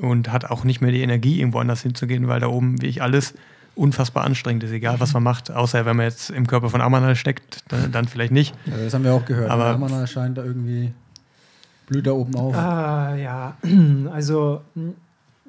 und 0.00 0.32
hat 0.32 0.46
auch 0.46 0.64
nicht 0.64 0.80
mehr 0.80 0.92
die 0.92 1.02
Energie, 1.02 1.40
irgendwo 1.40 1.58
anders 1.58 1.82
hinzugehen, 1.82 2.28
weil 2.28 2.40
da 2.40 2.48
oben, 2.48 2.80
wie 2.80 2.86
ich 2.86 3.02
alles, 3.02 3.34
unfassbar 3.74 4.24
anstrengend 4.24 4.64
ist, 4.64 4.72
egal 4.72 5.00
was 5.00 5.12
man 5.12 5.22
macht, 5.22 5.50
außer 5.50 5.86
wenn 5.86 5.96
man 5.96 6.06
jetzt 6.06 6.30
im 6.30 6.46
Körper 6.46 6.70
von 6.70 6.80
Amanal 6.80 7.16
steckt, 7.16 7.64
dann, 7.68 7.92
dann 7.92 8.08
vielleicht 8.08 8.32
nicht. 8.32 8.54
Ja, 8.66 8.76
das 8.76 8.94
haben 8.94 9.04
wir 9.04 9.14
auch 9.14 9.24
gehört. 9.24 9.50
Aber 9.50 9.66
Amanal 9.66 10.06
scheint 10.06 10.38
da 10.38 10.44
irgendwie 10.44 10.92
blüht 11.90 12.06
da 12.06 12.12
oben 12.12 12.34
auf. 12.36 12.54
Ah, 12.54 13.16
ja, 13.16 13.56
also 14.12 14.62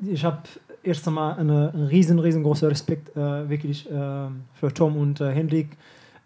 ich 0.01 0.25
habe 0.25 0.39
erst 0.83 1.07
einmal 1.07 1.37
eine, 1.37 1.71
einen 1.71 1.85
riesen, 1.85 2.19
riesengroßen 2.19 2.67
Respekt 2.67 3.15
äh, 3.15 3.47
wirklich 3.47 3.89
äh, 3.89 4.27
für 4.55 4.73
Tom 4.73 4.97
und 4.97 5.21
äh, 5.21 5.31
Hendrik, 5.31 5.77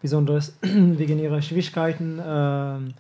besonders 0.02 0.54
wegen 0.62 1.20
ihrer 1.20 1.42
Schwierigkeiten, 1.42 2.20
äh, 2.20 2.94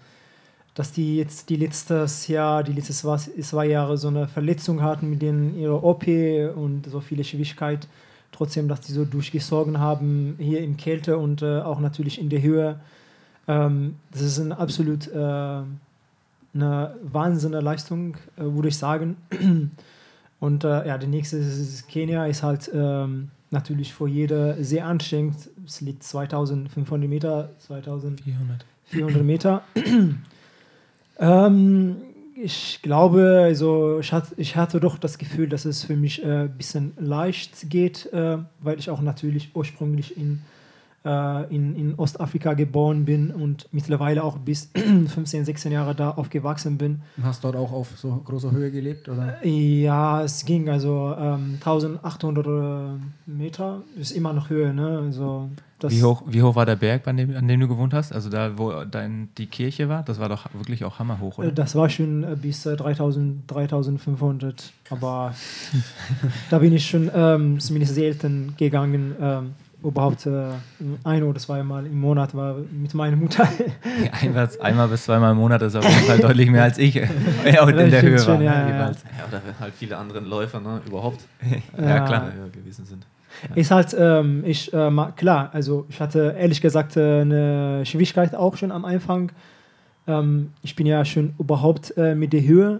dass 0.73 0.91
die 0.91 1.15
jetzt 1.15 1.49
die 1.49 1.55
letztes 1.55 2.27
Jahr, 2.27 2.63
die 2.63 2.73
letzten 2.73 3.17
zwei 3.17 3.65
Jahre 3.67 3.97
so 3.97 4.09
eine 4.09 4.27
Verletzung 4.27 4.81
hatten 4.81 5.09
mit 5.09 5.21
denen 5.21 5.57
ihre 5.57 5.81
OP 5.81 6.05
und 6.07 6.85
so 6.91 6.99
viele 6.99 7.23
Schwierigkeiten 7.23 7.87
trotzdem, 8.31 8.67
dass 8.67 8.81
die 8.81 8.91
so 8.91 9.05
durchgesorgen 9.05 9.79
haben, 9.79 10.35
hier 10.39 10.61
in 10.61 10.77
Kälte 10.77 11.17
und 11.17 11.41
äh, 11.41 11.61
auch 11.61 11.79
natürlich 11.79 12.19
in 12.19 12.29
der 12.29 12.41
Höhe. 12.41 12.79
Ähm, 13.47 13.95
das 14.11 14.21
ist 14.21 14.39
eine 14.39 14.57
absolut 14.57 15.07
äh, 15.07 15.61
eine 16.55 16.95
wahnsinnige 17.03 17.61
Leistung, 17.61 18.15
äh, 18.37 18.43
würde 18.43 18.69
ich 18.69 18.77
sagen. 18.77 19.17
Und 20.39 20.63
äh, 20.63 20.87
ja, 20.87 20.97
der 20.97 21.09
nächste 21.09 21.37
ist 21.37 21.87
Kenia, 21.87 22.25
ist 22.27 22.43
halt 22.43 22.69
ähm, 22.73 23.31
natürlich 23.51 23.93
für 23.93 24.07
jede 24.07 24.63
sehr 24.63 24.85
anstrengend. 24.85 25.35
Es 25.65 25.81
liegt 25.81 26.03
2500 26.03 27.09
Meter, 27.09 27.49
2400 27.59 28.65
400 28.85 29.23
Meter. 29.23 29.63
ähm, 31.19 31.95
ich 32.35 32.81
glaube, 32.81 33.41
also 33.43 33.99
ich 33.99 34.11
hatte, 34.11 34.33
ich 34.37 34.55
hatte 34.55 34.79
doch 34.79 34.97
das 34.97 35.17
Gefühl, 35.17 35.47
dass 35.47 35.65
es 35.65 35.85
für 35.85 35.95
mich 35.95 36.23
ein 36.23 36.45
äh, 36.45 36.49
bisschen 36.49 36.93
leicht 36.97 37.69
geht, 37.69 38.11
äh, 38.11 38.37
weil 38.59 38.77
ich 38.77 38.89
auch 38.89 39.01
natürlich 39.01 39.55
ursprünglich 39.55 40.17
in 40.17 40.41
in, 41.05 41.75
in 41.75 41.93
Ostafrika 41.97 42.53
geboren 42.53 43.05
bin 43.05 43.31
und 43.31 43.67
mittlerweile 43.71 44.23
auch 44.23 44.37
bis 44.37 44.71
15, 44.75 45.45
16 45.45 45.71
Jahre 45.71 45.93
da 45.93 46.11
aufgewachsen 46.11 46.77
bin. 46.77 47.01
Hast 47.21 47.43
dort 47.43 47.55
auch 47.55 47.71
auf 47.71 47.97
so 47.97 48.21
großer 48.25 48.51
Höhe 48.51 48.71
gelebt? 48.71 49.07
Oder? 49.07 49.45
Ja, 49.45 50.23
es 50.23 50.45
ging 50.45 50.69
also 50.69 51.15
ähm, 51.17 51.55
1800 51.55 52.47
äh, 52.47 52.49
Meter, 53.25 53.81
ist 53.99 54.11
immer 54.11 54.33
noch 54.33 54.49
Höhe. 54.49 54.73
Ne? 54.73 54.99
Also 55.05 55.49
wie, 55.83 56.03
hoch, 56.03 56.23
wie 56.25 56.41
hoch 56.41 56.55
war 56.55 56.65
der 56.65 56.77
Berg, 56.77 57.07
an 57.07 57.17
dem, 57.17 57.35
an 57.35 57.47
dem 57.47 57.59
du 57.59 57.67
gewohnt 57.67 57.93
hast? 57.93 58.13
Also 58.13 58.29
da, 58.29 58.57
wo 58.57 58.85
dein, 58.85 59.29
die 59.37 59.47
Kirche 59.47 59.89
war? 59.89 60.03
Das 60.03 60.19
war 60.19 60.29
doch 60.29 60.45
wirklich 60.53 60.85
auch 60.85 60.99
hammerhoch, 60.99 61.37
oder? 61.37 61.51
Das 61.51 61.75
war 61.75 61.89
schon 61.89 62.23
äh, 62.23 62.35
bis 62.35 62.63
3000, 62.63 63.49
3500, 63.51 64.71
aber 64.89 65.35
da 66.49 66.59
bin 66.59 66.73
ich 66.73 66.87
schon 66.87 67.11
ähm, 67.13 67.59
zumindest 67.59 67.95
selten 67.95 68.53
gegangen. 68.57 69.15
Ähm, 69.19 69.53
überhaupt 69.85 70.25
äh, 70.25 70.49
ein 71.03 71.23
oder 71.23 71.39
zweimal 71.39 71.85
im 71.85 71.99
Monat 71.99 72.33
war 72.35 72.55
mit 72.71 72.93
meiner 72.93 73.15
Mutter. 73.15 73.47
einmal, 74.21 74.49
einmal 74.59 74.87
bis 74.87 75.05
zweimal 75.05 75.31
im 75.31 75.37
Monat 75.37 75.61
ist 75.61 75.75
auf 75.75 75.87
jeden 75.87 76.05
Fall 76.05 76.19
deutlich 76.19 76.49
mehr 76.49 76.63
als 76.63 76.77
ich 76.77 76.95
ja, 77.45 77.67
in 77.67 77.91
der 77.91 78.01
Höhe 78.01 78.19
schon, 78.19 78.35
war. 78.35 78.41
Ja, 78.41 78.69
ja. 78.69 78.77
ja, 78.77 78.91
oder 79.27 79.41
halt 79.59 79.73
viele 79.75 79.97
andere 79.97 80.19
Läufer 80.19 80.59
ne, 80.59 80.81
überhaupt 80.85 81.21
ja, 81.77 81.99
klar. 82.05 82.31
gewesen 82.51 82.85
sind. 82.85 83.05
Ist 83.53 83.71
halt, 83.71 83.95
ähm, 83.97 84.43
ich, 84.45 84.73
äh, 84.73 84.91
klar, 85.15 85.49
also 85.53 85.85
ich 85.89 85.99
hatte 85.99 86.35
ehrlich 86.37 86.61
gesagt 86.61 86.97
äh, 86.97 87.21
eine 87.21 87.85
Schwierigkeit 87.85 88.33
auch 88.33 88.55
schon 88.57 88.71
am 88.71 88.85
Anfang. 88.85 89.31
Ähm, 90.07 90.51
ich 90.63 90.75
bin 90.75 90.87
ja 90.87 91.03
schon 91.05 91.33
überhaupt 91.37 91.95
äh, 91.97 92.15
mit 92.15 92.33
der 92.33 92.43
Höhe 92.43 92.79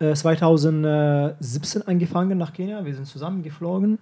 2017 0.00 1.82
äh, 1.82 1.84
angefangen 1.86 2.38
nach 2.38 2.52
Kenia. 2.52 2.84
Wir 2.84 2.94
sind 2.94 3.06
zusammen 3.06 3.42
geflogen 3.42 3.98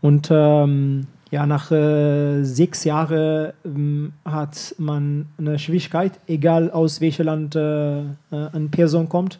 und 0.00 0.28
ähm, 0.30 1.06
ja, 1.30 1.46
nach 1.46 1.70
äh, 1.70 2.42
sechs 2.42 2.84
Jahren 2.84 3.52
ähm, 3.64 4.12
hat 4.24 4.74
man 4.78 5.26
eine 5.38 5.58
Schwierigkeit, 5.58 6.12
egal 6.26 6.70
aus 6.70 7.00
welchem 7.00 7.26
Land 7.26 7.54
äh, 7.54 8.00
äh, 8.00 8.04
eine 8.30 8.68
Person 8.70 9.08
kommt. 9.08 9.38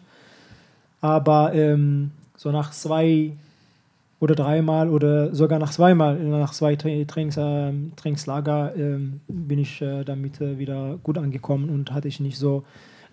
Aber 1.01 1.55
ähm, 1.55 2.11
so 2.37 2.51
nach 2.51 2.73
zwei 2.73 3.33
oder 4.21 4.35
dreimal 4.35 4.89
oder 4.91 5.35
sogar 5.35 5.59
nach 5.59 5.71
zweimal, 5.71 6.17
nach 6.19 6.53
zwei 6.53 6.77
Trainings, 6.77 7.37
äh, 7.37 7.73
Trainingslager 7.97 8.75
ähm, 8.77 9.21
bin 9.29 9.61
ich 9.61 9.81
äh, 9.81 10.05
damit 10.05 10.41
äh, 10.41 10.59
wieder 10.59 10.99
gut 11.03 11.17
angekommen 11.17 11.71
und 11.71 11.93
hatte 11.93 12.09
ich 12.09 12.21
nicht 12.21 12.37
so 12.37 12.65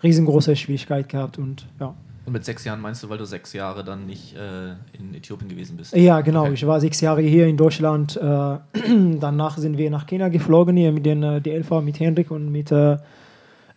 riesengroße 0.02 0.56
Schwierigkeit 0.56 1.08
gehabt 1.08 1.38
und 1.38 1.66
ja. 1.80 1.94
Und 2.26 2.32
mit 2.32 2.44
sechs 2.44 2.64
Jahren 2.64 2.80
meinst 2.80 3.04
du, 3.04 3.08
weil 3.08 3.18
du 3.18 3.24
sechs 3.24 3.52
Jahre 3.52 3.84
dann 3.84 4.04
nicht 4.04 4.34
äh, 4.34 4.72
in 4.98 5.14
Äthiopien 5.14 5.48
gewesen 5.48 5.76
bist? 5.76 5.94
Ja, 5.94 6.20
genau. 6.22 6.42
Okay. 6.42 6.54
Ich 6.54 6.66
war 6.66 6.80
sechs 6.80 7.00
Jahre 7.00 7.22
hier 7.22 7.46
in 7.46 7.56
Deutschland. 7.56 8.16
Äh, 8.16 8.20
danach 9.20 9.56
sind 9.58 9.78
wir 9.78 9.90
nach 9.90 10.06
Kenia 10.06 10.28
geflogen, 10.28 10.76
hier 10.76 10.90
mit 10.90 11.06
den 11.06 11.22
äh, 11.22 11.40
DLV, 11.40 11.82
mit 11.82 12.00
Hendrik 12.00 12.32
und 12.32 12.50
mit 12.50 12.72
äh, 12.72 12.98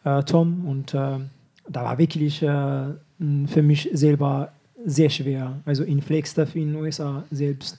äh, 0.03 0.23
Tom. 0.23 0.65
Und 0.65 0.95
äh, 0.95 1.19
da 1.67 1.83
war 1.83 1.97
wirklich 1.99 2.39
für 2.39 3.61
mich 3.61 3.89
selber 3.93 4.49
sehr 4.85 5.09
schwer. 5.09 5.57
Also 5.65 5.83
in 5.83 6.01
Flagstaff 6.01 6.55
in 6.55 6.73
den 6.73 6.81
USA 6.81 7.23
selbst 7.29 7.77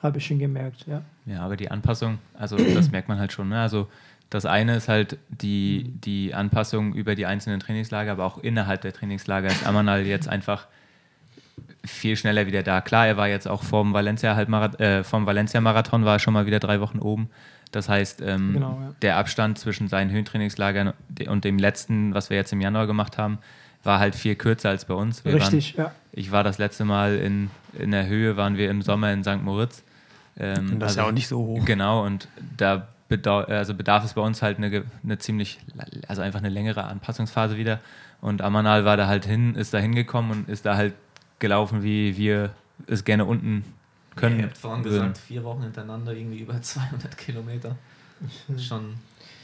habe 0.00 0.18
ich 0.18 0.26
schon 0.26 0.38
gemerkt. 0.38 0.86
Ja. 0.86 1.02
ja, 1.26 1.40
aber 1.42 1.56
die 1.56 1.70
Anpassung, 1.70 2.18
also 2.34 2.56
das 2.56 2.90
merkt 2.90 3.08
man 3.08 3.18
halt 3.18 3.32
schon. 3.32 3.50
Ne? 3.50 3.60
Also 3.60 3.86
das 4.30 4.44
eine 4.44 4.76
ist 4.76 4.88
halt 4.88 5.18
die, 5.28 5.92
die 6.04 6.34
Anpassung 6.34 6.94
über 6.94 7.14
die 7.14 7.26
einzelnen 7.26 7.60
Trainingslager, 7.60 8.12
aber 8.12 8.24
auch 8.24 8.38
innerhalb 8.38 8.82
der 8.82 8.92
Trainingslager 8.92 9.48
ist 9.48 9.66
Amanal 9.66 10.06
jetzt 10.06 10.28
einfach 10.28 10.66
viel 11.84 12.16
schneller 12.16 12.46
wieder 12.46 12.62
da. 12.62 12.80
Klar, 12.80 13.06
er 13.06 13.16
war 13.16 13.28
jetzt 13.28 13.48
auch 13.48 13.62
vom 13.62 13.94
Valencia-Marathon 13.94 14.80
äh, 14.80 15.04
vom 15.04 15.26
Valencia 15.26 15.60
-Marathon 15.60 16.04
war 16.04 16.18
schon 16.18 16.34
mal 16.34 16.46
wieder 16.46 16.60
drei 16.60 16.80
Wochen 16.80 16.98
oben. 16.98 17.30
Das 17.72 17.88
heißt, 17.88 18.22
ähm, 18.22 18.54
genau, 18.54 18.78
ja. 18.80 18.94
der 19.02 19.16
Abstand 19.16 19.58
zwischen 19.58 19.88
seinen 19.88 20.10
Höhentrainingslagern 20.10 20.92
und 21.26 21.44
dem 21.44 21.58
letzten, 21.58 22.14
was 22.14 22.30
wir 22.30 22.36
jetzt 22.36 22.52
im 22.52 22.60
Januar 22.60 22.86
gemacht 22.86 23.18
haben, 23.18 23.38
war 23.82 23.98
halt 23.98 24.14
viel 24.14 24.36
kürzer 24.36 24.70
als 24.70 24.84
bei 24.84 24.94
uns. 24.94 25.24
Wir 25.24 25.34
Richtig, 25.34 25.76
waren, 25.76 25.86
ja. 25.86 25.92
Ich 26.12 26.32
war 26.32 26.44
das 26.44 26.58
letzte 26.58 26.84
Mal 26.84 27.16
in, 27.16 27.50
in 27.78 27.90
der 27.90 28.06
Höhe, 28.06 28.36
waren 28.36 28.56
wir 28.56 28.70
im 28.70 28.82
Sommer 28.82 29.12
in 29.12 29.22
St. 29.22 29.42
Moritz. 29.42 29.82
Ähm, 30.38 30.72
und 30.72 30.80
das 30.80 30.90
also, 30.90 30.92
ist 30.92 30.96
ja 30.96 31.02
also 31.02 31.02
auch 31.02 31.12
nicht 31.12 31.28
so 31.28 31.38
hoch. 31.38 31.64
Genau, 31.64 32.04
und 32.04 32.28
da 32.56 32.88
also 33.10 33.74
bedarf 33.74 34.04
es 34.04 34.14
bei 34.14 34.20
uns 34.20 34.42
halt 34.42 34.58
eine, 34.58 34.84
eine 35.02 35.18
ziemlich, 35.18 35.58
also 36.06 36.22
einfach 36.22 36.40
eine 36.40 36.50
längere 36.50 36.84
Anpassungsphase 36.84 37.56
wieder. 37.56 37.80
Und 38.20 38.42
Amanal 38.42 38.84
war 38.84 38.96
da 38.96 39.06
halt 39.06 39.24
hin, 39.24 39.54
ist 39.54 39.72
da 39.72 39.78
hingekommen 39.78 40.30
und 40.30 40.48
ist 40.48 40.66
da 40.66 40.76
halt 40.76 40.94
gelaufen, 41.38 41.82
wie 41.82 42.16
wir 42.16 42.50
es 42.86 43.04
gerne 43.04 43.24
unten 43.24 43.64
können. 44.16 44.38
ihr 44.40 44.46
habt 44.46 44.58
vorhin 44.58 44.82
gesagt, 44.82 45.18
vier 45.18 45.44
Wochen 45.44 45.62
hintereinander 45.62 46.12
irgendwie 46.12 46.40
über 46.40 46.60
200 46.62 47.16
Kilometer. 47.16 47.76
Schon. 48.58 48.94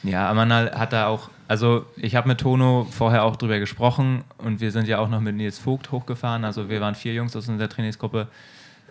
Ja, 0.02 0.28
Amanal 0.28 0.72
hat 0.72 0.92
da 0.92 1.06
auch, 1.06 1.30
also 1.48 1.86
ich 1.96 2.16
habe 2.16 2.28
mit 2.28 2.40
Tono 2.40 2.86
vorher 2.90 3.24
auch 3.24 3.36
drüber 3.36 3.58
gesprochen 3.58 4.24
und 4.36 4.60
wir 4.60 4.70
sind 4.70 4.86
ja 4.86 4.98
auch 4.98 5.08
noch 5.08 5.20
mit 5.20 5.36
Nils 5.36 5.58
Vogt 5.58 5.92
hochgefahren. 5.92 6.44
Also 6.44 6.68
wir 6.68 6.80
waren 6.80 6.94
vier 6.94 7.14
Jungs 7.14 7.34
aus 7.36 7.48
unserer 7.48 7.68
Trainingsgruppe. 7.68 8.28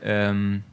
Ähm, 0.01 0.63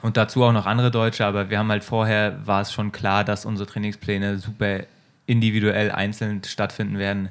und 0.00 0.16
dazu 0.16 0.44
auch 0.44 0.52
noch 0.52 0.66
andere 0.66 0.90
Deutsche, 0.90 1.26
aber 1.26 1.50
wir 1.50 1.58
haben 1.58 1.70
halt 1.70 1.84
vorher, 1.84 2.46
war 2.46 2.60
es 2.60 2.72
schon 2.72 2.92
klar, 2.92 3.24
dass 3.24 3.44
unsere 3.44 3.68
Trainingspläne 3.68 4.38
super 4.38 4.80
individuell 5.26 5.90
einzeln 5.90 6.42
stattfinden 6.44 6.98
werden. 6.98 7.30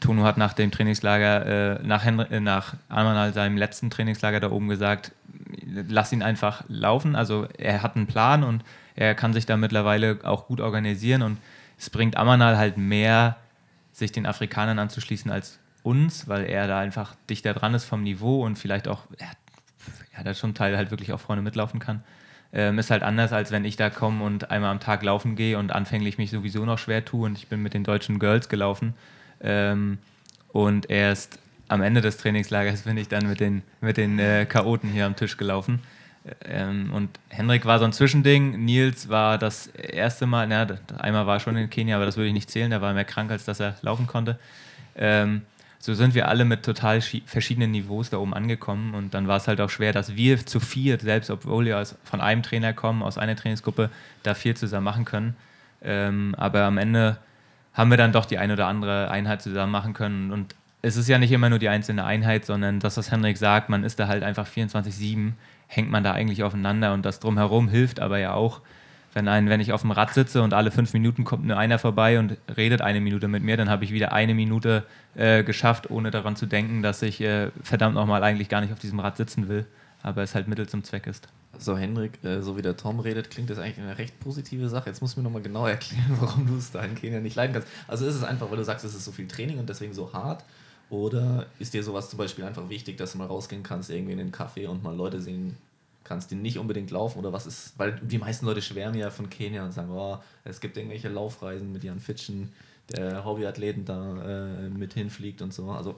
Tono 0.00 0.24
hat 0.24 0.36
nach 0.36 0.52
dem 0.52 0.70
Trainingslager, 0.70 1.78
äh, 1.80 1.82
nach, 1.82 2.04
Henry, 2.04 2.26
äh, 2.30 2.40
nach 2.40 2.74
Almanal, 2.88 3.32
seinem 3.32 3.56
letzten 3.56 3.88
Trainingslager 3.88 4.40
da 4.40 4.50
oben 4.50 4.68
gesagt, 4.68 5.12
lass 5.88 6.12
ihn 6.12 6.22
einfach 6.22 6.64
laufen. 6.68 7.16
Also 7.16 7.48
er 7.56 7.82
hat 7.82 7.96
einen 7.96 8.06
Plan 8.06 8.44
und 8.44 8.62
er 8.94 9.14
kann 9.14 9.32
sich 9.32 9.46
da 9.46 9.56
mittlerweile 9.56 10.18
auch 10.22 10.46
gut 10.46 10.60
organisieren 10.60 11.22
und 11.22 11.38
es 11.78 11.90
bringt 11.90 12.16
Amanal 12.16 12.56
halt 12.56 12.76
mehr, 12.76 13.36
sich 13.92 14.12
den 14.12 14.26
Afrikanern 14.26 14.78
anzuschließen 14.78 15.30
als 15.30 15.58
uns, 15.82 16.28
weil 16.28 16.44
er 16.44 16.66
da 16.66 16.78
einfach 16.78 17.14
dichter 17.30 17.54
dran 17.54 17.74
ist 17.74 17.84
vom 17.84 18.02
Niveau 18.02 18.44
und 18.44 18.56
vielleicht 18.58 18.88
auch, 18.88 19.04
er 19.18 19.30
hat 19.30 19.38
ja, 20.16 20.22
da 20.22 20.34
zum 20.34 20.54
Teil 20.54 20.76
halt 20.76 20.90
wirklich 20.90 21.12
auch 21.12 21.20
vorne 21.20 21.42
mitlaufen 21.42 21.80
kann. 21.80 22.02
Ähm, 22.52 22.78
ist 22.78 22.90
halt 22.90 23.02
anders, 23.02 23.32
als 23.32 23.50
wenn 23.50 23.64
ich 23.64 23.76
da 23.76 23.90
komme 23.90 24.24
und 24.24 24.50
einmal 24.50 24.70
am 24.70 24.80
Tag 24.80 25.02
laufen 25.02 25.36
gehe 25.36 25.58
und 25.58 25.72
anfänglich 25.72 26.16
mich 26.16 26.30
sowieso 26.30 26.64
noch 26.64 26.78
schwer 26.78 27.04
tue 27.04 27.26
und 27.26 27.36
ich 27.36 27.48
bin 27.48 27.62
mit 27.62 27.74
den 27.74 27.84
deutschen 27.84 28.18
Girls 28.18 28.48
gelaufen. 28.48 28.94
Ähm, 29.40 29.98
und 30.52 30.88
erst 30.88 31.38
am 31.68 31.82
Ende 31.82 32.00
des 32.00 32.16
Trainingslagers 32.18 32.82
bin 32.84 32.96
ich 32.96 33.08
dann 33.08 33.28
mit 33.28 33.40
den, 33.40 33.62
mit 33.80 33.96
den 33.96 34.18
äh, 34.18 34.46
Chaoten 34.46 34.90
hier 34.90 35.06
am 35.06 35.16
Tisch 35.16 35.36
gelaufen. 35.36 35.80
Ähm, 36.44 36.92
und 36.92 37.10
Henrik 37.28 37.66
war 37.66 37.78
so 37.78 37.84
ein 37.84 37.92
Zwischending. 37.92 38.64
Nils 38.64 39.08
war 39.08 39.38
das 39.38 39.68
erste 39.68 40.26
Mal, 40.26 40.46
na, 40.48 40.66
einmal 40.98 41.26
war 41.26 41.36
er 41.36 41.40
schon 41.40 41.56
in 41.56 41.70
Kenia, 41.70 41.96
aber 41.96 42.06
das 42.06 42.16
würde 42.16 42.28
ich 42.28 42.34
nicht 42.34 42.50
zählen. 42.50 42.70
Der 42.70 42.80
war 42.80 42.92
mehr 42.94 43.04
krank, 43.04 43.30
als 43.30 43.44
dass 43.44 43.60
er 43.60 43.76
laufen 43.82 44.06
konnte. 44.06 44.38
Ähm, 44.96 45.42
so 45.86 45.94
sind 45.94 46.16
wir 46.16 46.26
alle 46.26 46.44
mit 46.44 46.64
total 46.64 47.00
verschiedenen 47.00 47.70
Niveaus 47.70 48.10
da 48.10 48.16
oben 48.16 48.34
angekommen. 48.34 48.94
Und 48.94 49.14
dann 49.14 49.28
war 49.28 49.36
es 49.36 49.46
halt 49.46 49.60
auch 49.60 49.70
schwer, 49.70 49.92
dass 49.92 50.16
wir 50.16 50.44
zu 50.44 50.58
viert, 50.58 51.02
selbst 51.02 51.30
obwohl 51.30 51.64
wir 51.64 51.80
von 52.02 52.20
einem 52.20 52.42
Trainer 52.42 52.72
kommen, 52.72 53.04
aus 53.04 53.18
einer 53.18 53.36
Trainingsgruppe, 53.36 53.88
da 54.24 54.34
viel 54.34 54.56
zusammen 54.56 54.82
machen 54.82 55.04
können. 55.04 55.36
Ähm, 55.82 56.34
aber 56.36 56.64
am 56.64 56.76
Ende 56.78 57.18
haben 57.72 57.88
wir 57.90 57.96
dann 57.96 58.10
doch 58.10 58.24
die 58.24 58.36
eine 58.36 58.54
oder 58.54 58.66
andere 58.66 59.12
Einheit 59.12 59.42
zusammen 59.42 59.70
machen 59.70 59.92
können. 59.94 60.32
Und 60.32 60.56
es 60.82 60.96
ist 60.96 61.08
ja 61.08 61.18
nicht 61.18 61.30
immer 61.30 61.50
nur 61.50 61.60
die 61.60 61.68
einzelne 61.68 62.04
Einheit, 62.04 62.46
sondern 62.46 62.80
das, 62.80 62.96
was 62.96 63.12
Henrik 63.12 63.38
sagt, 63.38 63.68
man 63.68 63.84
ist 63.84 64.00
da 64.00 64.08
halt 64.08 64.24
einfach 64.24 64.48
24-7, 64.48 65.34
hängt 65.68 65.90
man 65.92 66.02
da 66.02 66.14
eigentlich 66.14 66.42
aufeinander. 66.42 66.94
Und 66.94 67.06
das 67.06 67.20
drumherum 67.20 67.68
hilft 67.68 68.00
aber 68.00 68.18
ja 68.18 68.34
auch, 68.34 68.60
wenn, 69.16 69.28
ein, 69.28 69.48
wenn 69.48 69.60
ich 69.60 69.72
auf 69.72 69.80
dem 69.80 69.92
Rad 69.92 70.12
sitze 70.12 70.42
und 70.42 70.52
alle 70.52 70.70
fünf 70.70 70.92
Minuten 70.92 71.24
kommt 71.24 71.46
nur 71.46 71.56
einer 71.56 71.78
vorbei 71.78 72.18
und 72.18 72.36
redet 72.54 72.82
eine 72.82 73.00
Minute 73.00 73.28
mit 73.28 73.42
mir, 73.42 73.56
dann 73.56 73.70
habe 73.70 73.82
ich 73.82 73.90
wieder 73.90 74.12
eine 74.12 74.34
Minute 74.34 74.84
äh, 75.14 75.42
geschafft, 75.42 75.90
ohne 75.90 76.10
daran 76.10 76.36
zu 76.36 76.44
denken, 76.44 76.82
dass 76.82 77.00
ich 77.00 77.22
äh, 77.22 77.50
verdammt 77.62 77.94
nochmal 77.94 78.22
eigentlich 78.22 78.50
gar 78.50 78.60
nicht 78.60 78.74
auf 78.74 78.78
diesem 78.78 79.00
Rad 79.00 79.16
sitzen 79.16 79.48
will, 79.48 79.64
aber 80.02 80.22
es 80.22 80.34
halt 80.34 80.48
Mittel 80.48 80.68
zum 80.68 80.84
Zweck 80.84 81.06
ist. 81.06 81.28
So, 81.58 81.78
Henrik, 81.78 82.22
äh, 82.24 82.42
so 82.42 82.58
wie 82.58 82.62
der 82.62 82.76
Tom 82.76 83.00
redet, 83.00 83.30
klingt 83.30 83.48
das 83.48 83.58
eigentlich 83.58 83.78
eine 83.78 83.96
recht 83.96 84.20
positive 84.20 84.68
Sache. 84.68 84.90
Jetzt 84.90 85.00
musst 85.00 85.16
du 85.16 85.20
mir 85.20 85.24
nochmal 85.24 85.40
genau 85.40 85.66
erklären, 85.66 86.14
warum 86.20 86.46
du 86.46 86.58
es 86.58 86.70
da 86.70 86.82
in 86.82 86.94
Kenia 86.94 87.20
nicht 87.20 87.36
leiden 87.36 87.54
kannst. 87.54 87.68
Also 87.88 88.04
ist 88.04 88.16
es 88.16 88.22
einfach, 88.22 88.50
weil 88.50 88.58
du 88.58 88.64
sagst, 88.64 88.84
es 88.84 88.94
ist 88.94 89.06
so 89.06 89.12
viel 89.12 89.28
Training 89.28 89.58
und 89.58 89.70
deswegen 89.70 89.94
so 89.94 90.12
hart? 90.12 90.44
Oder 90.90 91.46
ist 91.58 91.72
dir 91.72 91.82
sowas 91.82 92.10
zum 92.10 92.18
Beispiel 92.18 92.44
einfach 92.44 92.68
wichtig, 92.68 92.98
dass 92.98 93.12
du 93.12 93.18
mal 93.18 93.28
rausgehen 93.28 93.62
kannst, 93.62 93.88
irgendwie 93.88 94.12
in 94.12 94.18
den 94.18 94.30
Café 94.30 94.68
und 94.68 94.82
mal 94.82 94.94
Leute 94.94 95.22
sehen 95.22 95.56
kannst, 96.06 96.30
die 96.30 96.36
nicht 96.36 96.58
unbedingt 96.58 96.90
laufen 96.90 97.18
oder 97.18 97.32
was 97.32 97.46
ist, 97.46 97.78
weil 97.78 98.00
die 98.02 98.18
meisten 98.18 98.46
Leute 98.46 98.62
schwärmen 98.62 98.98
ja 98.98 99.10
von 99.10 99.28
Kenia 99.28 99.64
und 99.64 99.72
sagen, 99.72 99.90
oh, 99.90 100.18
es 100.44 100.60
gibt 100.60 100.76
irgendwelche 100.76 101.08
Laufreisen 101.08 101.72
mit 101.72 101.84
ihren 101.84 102.00
Fitschen, 102.00 102.52
der 102.94 103.24
Hobbyathleten 103.24 103.84
da 103.84 104.22
äh, 104.22 104.68
mit 104.68 104.94
hinfliegt 104.94 105.42
und 105.42 105.52
so. 105.52 105.70
Also 105.70 105.96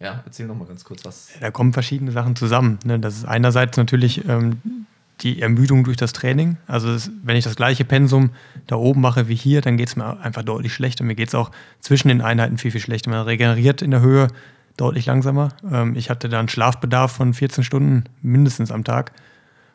Ja, 0.00 0.22
erzähl 0.24 0.46
noch 0.46 0.56
mal 0.56 0.66
ganz 0.66 0.84
kurz 0.84 1.04
was. 1.04 1.28
Da 1.40 1.50
kommen 1.50 1.72
verschiedene 1.72 2.10
Sachen 2.10 2.36
zusammen. 2.36 2.78
Ne? 2.84 2.98
Das 2.98 3.16
ist 3.16 3.24
einerseits 3.24 3.76
natürlich 3.76 4.26
ähm, 4.26 4.86
die 5.20 5.40
Ermüdung 5.40 5.84
durch 5.84 5.96
das 5.96 6.12
Training. 6.12 6.56
Also 6.66 6.90
es, 6.90 7.10
wenn 7.22 7.36
ich 7.36 7.44
das 7.44 7.56
gleiche 7.56 7.84
Pensum 7.84 8.30
da 8.66 8.76
oben 8.76 9.00
mache 9.00 9.28
wie 9.28 9.34
hier, 9.34 9.60
dann 9.60 9.76
geht 9.76 9.88
es 9.88 9.96
mir 9.96 10.18
einfach 10.20 10.42
deutlich 10.42 10.72
schlechter. 10.72 11.04
Mir 11.04 11.14
geht 11.14 11.28
es 11.28 11.34
auch 11.34 11.50
zwischen 11.80 12.08
den 12.08 12.20
Einheiten 12.20 12.58
viel, 12.58 12.70
viel 12.70 12.80
schlechter. 12.80 13.10
Man 13.10 13.22
regeneriert 13.22 13.82
in 13.82 13.90
der 13.90 14.00
Höhe 14.00 14.28
deutlich 14.76 15.06
langsamer. 15.06 15.50
Ähm, 15.70 15.94
ich 15.96 16.10
hatte 16.10 16.28
da 16.28 16.38
einen 16.38 16.48
Schlafbedarf 16.48 17.12
von 17.12 17.34
14 17.34 17.64
Stunden 17.64 18.04
mindestens 18.22 18.72
am 18.72 18.84
Tag. 18.84 19.12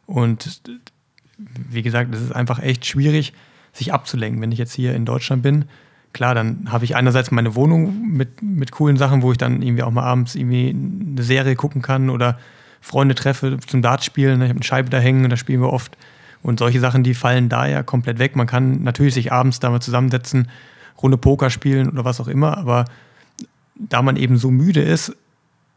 Und 0.08 0.62
wie 1.70 1.84
gesagt, 1.84 2.14
es 2.16 2.22
ist 2.22 2.32
einfach 2.32 2.60
echt 2.60 2.86
schwierig, 2.86 3.34
sich 3.74 3.94
abzulenken. 3.94 4.42
Wenn 4.42 4.52
ich 4.52 4.58
jetzt 4.58 4.74
hier 4.74 4.96
in 4.96 5.06
Deutschland 5.06 5.44
bin, 5.44 5.66
klar, 6.14 6.34
dann 6.34 6.72
habe 6.72 6.86
ich 6.86 6.96
einerseits 6.96 7.30
meine 7.30 7.54
Wohnung 7.54 8.08
mit, 8.10 8.42
mit 8.42 8.72
coolen 8.72 8.98
Sachen, 8.98 9.22
wo 9.22 9.32
ich 9.32 9.38
dann 9.38 9.62
irgendwie 9.62 9.84
auch 9.84 9.92
mal 9.92 10.04
abends 10.04 10.34
irgendwie 10.34 10.70
eine 10.70 11.22
Serie 11.22 11.56
gucken 11.56 11.84
kann 11.84 12.10
oder 12.10 12.40
Freunde 12.82 13.14
treffe 13.14 13.60
zum 13.68 13.82
Dart 13.82 14.04
spielen. 14.04 14.42
Ich 14.42 14.50
habe 14.50 14.58
eine 14.58 14.64
Scheibe 14.64 14.90
da 14.90 14.98
hängen 14.98 15.26
und 15.26 15.30
da 15.30 15.38
spielen 15.38 15.62
wir 15.62 15.72
oft. 15.72 15.96
Und 16.42 16.60
solche 16.60 16.80
Sachen, 16.80 17.04
die 17.04 17.14
fallen 17.14 17.50
da 17.50 17.68
ja 17.68 17.84
komplett 17.84 18.20
weg. 18.20 18.36
Man 18.36 18.48
kann 18.48 18.84
natürlich 18.84 19.14
sich 19.14 19.32
abends 19.32 19.60
da 19.60 19.70
mal 19.70 19.82
zusammensetzen, 19.82 20.50
Runde 21.02 21.18
Poker 21.18 21.50
spielen 21.50 21.90
oder 21.90 22.06
was 22.06 22.20
auch 22.20 22.28
immer, 22.28 22.58
aber 22.58 22.86
da 23.76 24.02
man 24.02 24.16
eben 24.16 24.38
so 24.38 24.50
müde 24.50 24.82
ist, 24.82 25.16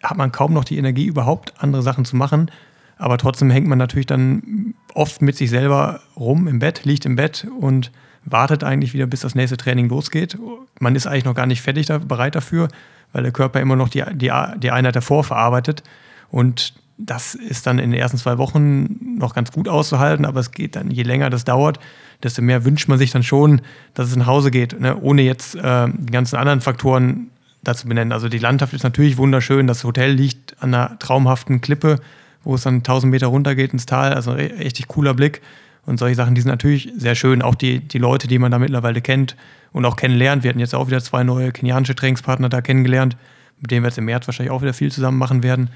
hat 0.03 0.17
man 0.17 0.33
kaum 0.33 0.55
noch 0.55 0.65
die 0.65 0.79
Energie, 0.79 1.07
überhaupt 1.07 1.53
andere 1.59 1.83
Sachen 1.83 2.05
zu 2.05 2.17
machen. 2.17 2.51
Aber 3.01 3.17
trotzdem 3.17 3.51
hängt 3.51 3.67
man 3.67 3.79
natürlich 3.79 4.07
dann 4.07 4.75
oft 4.95 5.23
mit 5.23 5.35
sich 5.35 5.49
selber 5.49 6.01
rum 6.17 6.47
im 6.47 6.59
Bett, 6.59 6.85
liegt 6.85 7.07
im 7.07 7.17
Bett 7.17 7.47
und 7.59 7.91
wartet 8.27 8.63
eigentlich 8.63 8.93
wieder, 8.93 9.07
bis 9.07 9.21
das 9.21 9.35
nächste 9.35 9.57
Training 9.57 9.89
losgeht. 9.89 10.37
Man 10.79 10.95
ist 10.95 11.07
eigentlich 11.07 11.25
noch 11.25 11.35
gar 11.35 11.47
nicht 11.47 11.63
fertig 11.63 11.87
da, 11.87 11.97
bereit 11.97 12.35
dafür, 12.35 12.69
weil 13.13 13.23
der 13.23 13.33
Körper 13.33 13.59
immer 13.61 13.75
noch 13.75 13.89
die, 13.89 14.05
die, 14.13 14.31
die 14.59 14.71
Einheit 14.71 14.97
davor 14.97 15.25
verarbeitet. 15.25 15.83
Und 16.31 16.75
das 16.99 17.35
ist 17.35 17.67
dann 17.67 17.79
in 17.79 17.91
den 17.91 17.99
ersten 17.99 18.19
zwei 18.19 18.37
Wochen 18.37 19.17
noch 19.17 19.35
ganz 19.35 19.51
gut 19.51 19.67
auszuhalten, 19.67 20.27
aber 20.27 20.41
es 20.41 20.51
geht 20.51 20.77
dann, 20.77 20.91
je 20.91 21.03
länger 21.03 21.31
das 21.31 21.45
dauert, 21.45 21.81
desto 22.23 22.43
mehr 22.43 22.67
wünscht 22.67 22.87
man 22.89 22.99
sich 22.99 23.11
dann 23.11 23.23
schon, 23.23 23.63
dass 23.95 24.11
es 24.11 24.17
nach 24.17 24.27
Hause 24.27 24.51
geht, 24.51 24.79
ne? 24.79 24.95
ohne 25.01 25.23
jetzt 25.23 25.55
äh, 25.55 25.89
die 25.89 26.13
ganzen 26.13 26.37
anderen 26.37 26.61
Faktoren 26.61 27.31
dazu 27.63 27.89
benennen. 27.89 28.13
Also 28.13 28.29
die 28.29 28.39
Landschaft 28.39 28.75
ist 28.75 28.83
natürlich 28.83 29.17
wunderschön, 29.17 29.67
das 29.67 29.85
Hotel 29.85 30.13
liegt 30.13 30.63
an 30.63 30.75
einer 30.75 30.99
traumhaften 30.99 31.63
Klippe, 31.63 32.01
wo 32.45 32.55
es 32.55 32.63
dann 32.63 32.77
1000 32.77 33.11
Meter 33.11 33.29
runter 33.29 33.55
geht 33.55 33.73
ins 33.73 33.87
Tal, 33.87 34.15
also 34.15 34.33
ein 34.33 34.51
richtig 34.53 34.89
cooler 34.89 35.15
Blick. 35.15 35.41
Und 35.87 35.99
solche 35.99 36.15
Sachen, 36.15 36.35
die 36.35 36.41
sind 36.41 36.51
natürlich 36.51 36.93
sehr 36.97 37.15
schön. 37.15 37.43
Auch 37.43 37.55
die, 37.55 37.81
die 37.81 37.99
Leute, 37.99 38.29
die 38.29 38.39
man 38.39 38.53
da 38.53 38.59
mittlerweile 38.59 39.01
kennt 39.01 39.37
und 39.73 39.85
auch 39.85 39.97
kennenlernt. 39.97 40.43
Wir 40.43 40.51
hatten 40.51 40.61
jetzt 40.61 40.75
auch 40.75 40.89
wieder 40.89 41.01
zwei 41.01 41.25
neue 41.25 41.53
kenianische 41.53 41.95
Trainingspartner 41.95 42.49
da 42.49 42.61
kennengelernt, 42.61 43.17
mit 43.61 43.71
denen 43.71 43.83
wir 43.83 43.89
jetzt 43.89 43.99
im 43.99 44.05
März 44.05 44.27
wahrscheinlich 44.29 44.51
auch 44.51 44.63
wieder 44.63 44.75
viel 44.75 44.93
zusammen 44.93 45.19
machen 45.19 45.43
werden. 45.43 45.71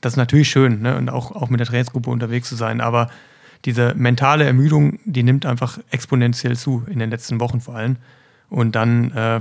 Das 0.00 0.14
ist 0.14 0.16
natürlich 0.16 0.48
schön, 0.48 0.82
ne? 0.82 0.96
und 0.96 1.10
auch, 1.10 1.32
auch 1.32 1.50
mit 1.50 1.60
der 1.60 1.66
Trainingsgruppe 1.66 2.10
unterwegs 2.10 2.48
zu 2.48 2.54
sein. 2.54 2.80
Aber 2.80 3.10
diese 3.64 3.94
mentale 3.94 4.44
Ermüdung, 4.44 4.98
die 5.04 5.22
nimmt 5.22 5.44
einfach 5.44 5.78
exponentiell 5.90 6.56
zu, 6.56 6.84
in 6.88 6.98
den 6.98 7.10
letzten 7.10 7.40
Wochen 7.40 7.60
vor 7.60 7.74
allem. 7.74 7.96
Und 8.48 8.74
dann 8.76 9.12
äh, 9.12 9.40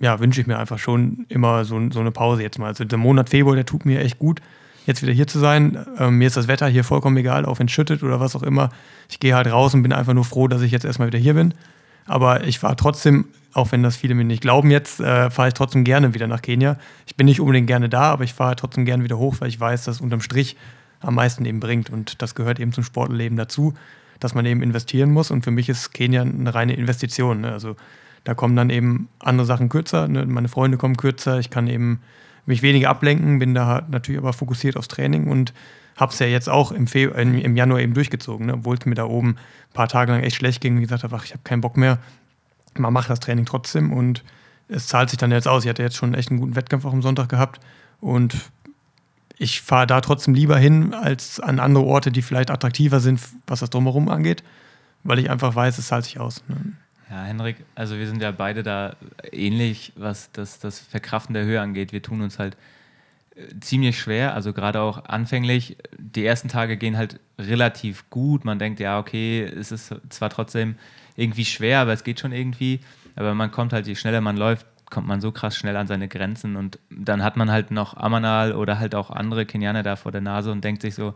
ja, 0.00 0.20
wünsche 0.20 0.40
ich 0.40 0.46
mir 0.46 0.58
einfach 0.58 0.78
schon 0.78 1.26
immer 1.28 1.64
so, 1.64 1.90
so 1.90 2.00
eine 2.00 2.10
Pause 2.10 2.42
jetzt 2.42 2.58
mal. 2.58 2.68
Also 2.68 2.84
der 2.84 2.98
Monat 2.98 3.28
Februar, 3.28 3.56
der 3.56 3.66
tut 3.66 3.84
mir 3.84 4.00
echt 4.00 4.18
gut 4.18 4.40
jetzt 4.88 5.02
wieder 5.02 5.12
hier 5.12 5.26
zu 5.26 5.38
sein. 5.38 5.78
Ähm, 5.98 6.18
mir 6.18 6.26
ist 6.26 6.36
das 6.36 6.48
Wetter 6.48 6.66
hier 6.66 6.82
vollkommen 6.82 7.16
egal, 7.18 7.44
auch 7.44 7.60
wenn 7.60 7.66
es 7.66 7.72
schüttet 7.72 8.02
oder 8.02 8.18
was 8.18 8.34
auch 8.34 8.42
immer. 8.42 8.70
Ich 9.08 9.20
gehe 9.20 9.36
halt 9.36 9.46
raus 9.46 9.74
und 9.74 9.82
bin 9.82 9.92
einfach 9.92 10.14
nur 10.14 10.24
froh, 10.24 10.48
dass 10.48 10.62
ich 10.62 10.72
jetzt 10.72 10.84
erstmal 10.84 11.08
wieder 11.08 11.18
hier 11.18 11.34
bin. 11.34 11.54
Aber 12.06 12.44
ich 12.44 12.58
fahre 12.58 12.74
trotzdem, 12.74 13.26
auch 13.52 13.70
wenn 13.70 13.82
das 13.82 13.96
viele 13.96 14.14
mir 14.14 14.24
nicht 14.24 14.40
glauben 14.40 14.70
jetzt, 14.70 14.98
äh, 14.98 15.30
fahre 15.30 15.48
ich 15.48 15.54
trotzdem 15.54 15.84
gerne 15.84 16.14
wieder 16.14 16.26
nach 16.26 16.42
Kenia. 16.42 16.78
Ich 17.06 17.16
bin 17.16 17.26
nicht 17.26 17.40
unbedingt 17.40 17.66
gerne 17.66 17.88
da, 17.88 18.10
aber 18.10 18.24
ich 18.24 18.32
fahre 18.32 18.56
trotzdem 18.56 18.84
gerne 18.86 19.04
wieder 19.04 19.18
hoch, 19.18 19.36
weil 19.38 19.48
ich 19.48 19.60
weiß, 19.60 19.84
dass 19.84 20.00
unterm 20.00 20.22
Strich 20.22 20.56
am 21.00 21.14
meisten 21.14 21.44
eben 21.44 21.60
bringt. 21.60 21.90
Und 21.90 22.22
das 22.22 22.34
gehört 22.34 22.58
eben 22.58 22.72
zum 22.72 22.82
Sportleben 22.82 23.36
dazu, 23.36 23.74
dass 24.20 24.34
man 24.34 24.46
eben 24.46 24.62
investieren 24.62 25.10
muss. 25.10 25.30
Und 25.30 25.44
für 25.44 25.50
mich 25.50 25.68
ist 25.68 25.92
Kenia 25.92 26.22
eine 26.22 26.54
reine 26.54 26.74
Investition. 26.74 27.42
Ne? 27.42 27.52
Also 27.52 27.76
da 28.24 28.34
kommen 28.34 28.56
dann 28.56 28.70
eben 28.70 29.08
andere 29.18 29.46
Sachen 29.46 29.68
kürzer. 29.68 30.08
Ne? 30.08 30.24
Meine 30.26 30.48
Freunde 30.48 30.78
kommen 30.78 30.96
kürzer. 30.96 31.38
Ich 31.38 31.50
kann 31.50 31.66
eben 31.68 32.00
mich 32.48 32.62
weniger 32.62 32.88
ablenken, 32.88 33.38
bin 33.38 33.54
da 33.54 33.82
natürlich 33.90 34.18
aber 34.18 34.32
fokussiert 34.32 34.76
aufs 34.76 34.88
Training 34.88 35.26
und 35.26 35.52
habe 35.96 36.12
es 36.12 36.18
ja 36.18 36.26
jetzt 36.26 36.48
auch 36.48 36.72
im, 36.72 36.86
Fe 36.86 37.04
im 37.04 37.56
Januar 37.56 37.80
eben 37.80 37.92
durchgezogen, 37.92 38.46
ne? 38.46 38.54
obwohl 38.54 38.76
es 38.78 38.86
mir 38.86 38.94
da 38.94 39.04
oben 39.04 39.30
ein 39.30 39.72
paar 39.74 39.88
Tage 39.88 40.12
lang 40.12 40.22
echt 40.22 40.36
schlecht 40.36 40.62
ging 40.62 40.76
und 40.76 40.80
gesagt 40.80 41.04
habe, 41.04 41.14
ach, 41.14 41.24
ich 41.24 41.32
habe 41.32 41.42
keinen 41.44 41.60
Bock 41.60 41.76
mehr. 41.76 41.98
Man 42.78 42.92
macht 42.92 43.10
das 43.10 43.20
Training 43.20 43.44
trotzdem 43.44 43.92
und 43.92 44.24
es 44.68 44.86
zahlt 44.86 45.10
sich 45.10 45.18
dann 45.18 45.30
jetzt 45.30 45.46
aus. 45.46 45.64
Ich 45.64 45.68
hatte 45.68 45.82
jetzt 45.82 45.96
schon 45.96 46.14
echt 46.14 46.30
einen 46.30 46.40
guten 46.40 46.56
Wettkampf 46.56 46.86
auch 46.86 46.92
am 46.92 47.02
Sonntag 47.02 47.28
gehabt 47.28 47.60
und 48.00 48.34
ich 49.36 49.60
fahre 49.60 49.86
da 49.86 50.00
trotzdem 50.00 50.32
lieber 50.32 50.56
hin 50.56 50.94
als 50.94 51.40
an 51.40 51.60
andere 51.60 51.84
Orte, 51.84 52.10
die 52.10 52.22
vielleicht 52.22 52.50
attraktiver 52.50 53.00
sind, 53.00 53.20
was 53.46 53.60
das 53.60 53.68
drumherum 53.68 54.08
angeht, 54.08 54.42
weil 55.04 55.18
ich 55.18 55.30
einfach 55.30 55.54
weiß, 55.54 55.76
es 55.76 55.88
zahlt 55.88 56.04
sich 56.04 56.18
aus. 56.18 56.42
Ne? 56.48 56.56
Ja, 57.10 57.22
Henrik, 57.24 57.64
also 57.74 57.96
wir 57.96 58.06
sind 58.06 58.22
ja 58.22 58.30
beide 58.32 58.62
da 58.62 58.94
ähnlich, 59.32 59.92
was 59.96 60.30
das, 60.32 60.58
das 60.58 60.78
Verkraften 60.78 61.32
der 61.32 61.44
Höhe 61.44 61.60
angeht. 61.60 61.92
Wir 61.92 62.02
tun 62.02 62.20
uns 62.20 62.38
halt 62.38 62.56
äh, 63.34 63.58
ziemlich 63.60 63.98
schwer, 63.98 64.34
also 64.34 64.52
gerade 64.52 64.80
auch 64.82 65.04
anfänglich. 65.06 65.78
Die 65.96 66.26
ersten 66.26 66.48
Tage 66.48 66.76
gehen 66.76 66.98
halt 66.98 67.18
relativ 67.38 68.10
gut. 68.10 68.44
Man 68.44 68.58
denkt, 68.58 68.78
ja, 68.78 68.98
okay, 68.98 69.42
es 69.42 69.72
ist 69.72 69.94
zwar 70.10 70.28
trotzdem 70.28 70.76
irgendwie 71.16 71.46
schwer, 71.46 71.80
aber 71.80 71.94
es 71.94 72.04
geht 72.04 72.20
schon 72.20 72.32
irgendwie. 72.32 72.80
Aber 73.16 73.34
man 73.34 73.50
kommt 73.50 73.72
halt, 73.72 73.86
je 73.86 73.94
schneller 73.94 74.20
man 74.20 74.36
läuft, 74.36 74.66
kommt 74.90 75.06
man 75.06 75.22
so 75.22 75.32
krass 75.32 75.56
schnell 75.56 75.76
an 75.76 75.86
seine 75.86 76.08
Grenzen. 76.08 76.56
Und 76.56 76.78
dann 76.90 77.22
hat 77.22 77.38
man 77.38 77.50
halt 77.50 77.70
noch 77.70 77.96
Amanal 77.96 78.52
oder 78.52 78.78
halt 78.78 78.94
auch 78.94 79.10
andere 79.10 79.46
Kenianer 79.46 79.82
da 79.82 79.96
vor 79.96 80.12
der 80.12 80.20
Nase 80.20 80.52
und 80.52 80.62
denkt 80.62 80.82
sich 80.82 80.94
so, 80.94 81.14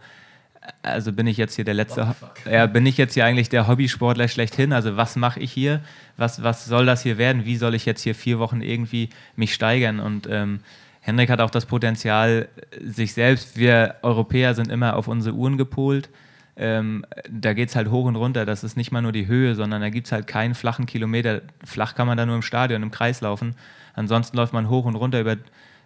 also 0.82 1.12
bin 1.12 1.26
ich 1.26 1.36
jetzt 1.36 1.54
hier 1.56 1.64
der 1.64 1.74
letzte, 1.74 2.14
ja, 2.50 2.66
bin 2.66 2.86
ich 2.86 2.96
jetzt 2.96 3.14
hier 3.14 3.24
eigentlich 3.24 3.48
der 3.48 3.66
Hobbysportler 3.66 4.28
schlechthin? 4.28 4.72
Also 4.72 4.96
was 4.96 5.16
mache 5.16 5.40
ich 5.40 5.52
hier? 5.52 5.80
Was, 6.16 6.42
was 6.42 6.64
soll 6.64 6.86
das 6.86 7.02
hier 7.02 7.18
werden? 7.18 7.44
Wie 7.44 7.56
soll 7.56 7.74
ich 7.74 7.86
jetzt 7.86 8.02
hier 8.02 8.14
vier 8.14 8.38
Wochen 8.38 8.60
irgendwie 8.60 9.10
mich 9.36 9.54
steigern? 9.54 10.00
Und 10.00 10.28
ähm, 10.30 10.60
Henrik 11.00 11.30
hat 11.30 11.40
auch 11.40 11.50
das 11.50 11.66
Potenzial, 11.66 12.48
sich 12.80 13.12
selbst, 13.12 13.56
wir 13.56 13.96
Europäer 14.02 14.54
sind 14.54 14.70
immer 14.70 14.96
auf 14.96 15.08
unsere 15.08 15.34
Uhren 15.34 15.58
gepolt. 15.58 16.10
Ähm, 16.56 17.04
da 17.28 17.54
geht 17.54 17.70
es 17.70 17.76
halt 17.76 17.90
hoch 17.90 18.04
und 18.04 18.16
runter. 18.16 18.44
Das 18.46 18.62
ist 18.62 18.76
nicht 18.76 18.92
mal 18.92 19.02
nur 19.02 19.12
die 19.12 19.26
Höhe, 19.26 19.54
sondern 19.54 19.80
da 19.80 19.88
gibt 19.88 20.06
es 20.06 20.12
halt 20.12 20.26
keinen 20.26 20.54
flachen 20.54 20.86
Kilometer. 20.86 21.40
Flach 21.64 21.94
kann 21.94 22.06
man 22.06 22.16
da 22.16 22.26
nur 22.26 22.36
im 22.36 22.42
Stadion, 22.42 22.82
im 22.82 22.90
Kreis 22.90 23.20
laufen. 23.20 23.56
Ansonsten 23.94 24.36
läuft 24.36 24.52
man 24.52 24.68
hoch 24.68 24.84
und 24.84 24.94
runter 24.94 25.20
über 25.20 25.36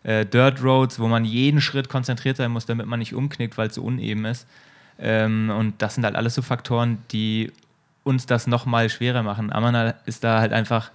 äh, 0.07 0.25
Dirt 0.25 0.63
Roads, 0.63 1.01
wo 1.01 1.09
man 1.09 1.25
jeden 1.25 1.61
Schritt 1.61 1.89
konzentriert 1.89 2.37
sein 2.37 2.53
muss, 2.53 2.65
damit 2.65 2.87
man 2.87 3.01
nicht 3.01 3.15
umknickt, 3.15 3.59
weil 3.59 3.69
es 3.69 3.75
so 3.75 3.83
uneben 3.83 4.25
ist. 4.25 4.47
Ähm, 4.99 5.51
und 5.51 5.83
das 5.83 5.97
sind 5.97 6.05
halt 6.05 6.15
alles 6.15 6.35
so 6.35 6.43
Faktoren, 6.43 6.99
die 7.11 7.53
uns 8.05 8.25
das 8.25 8.47
nochmal 8.47 8.89
schwerer 8.89 9.25
machen. 9.25 9.53
Amanal 9.53 9.97
ist 10.07 10.23
da 10.23 10.39
halt 10.39 10.53
einfach, 10.53 10.93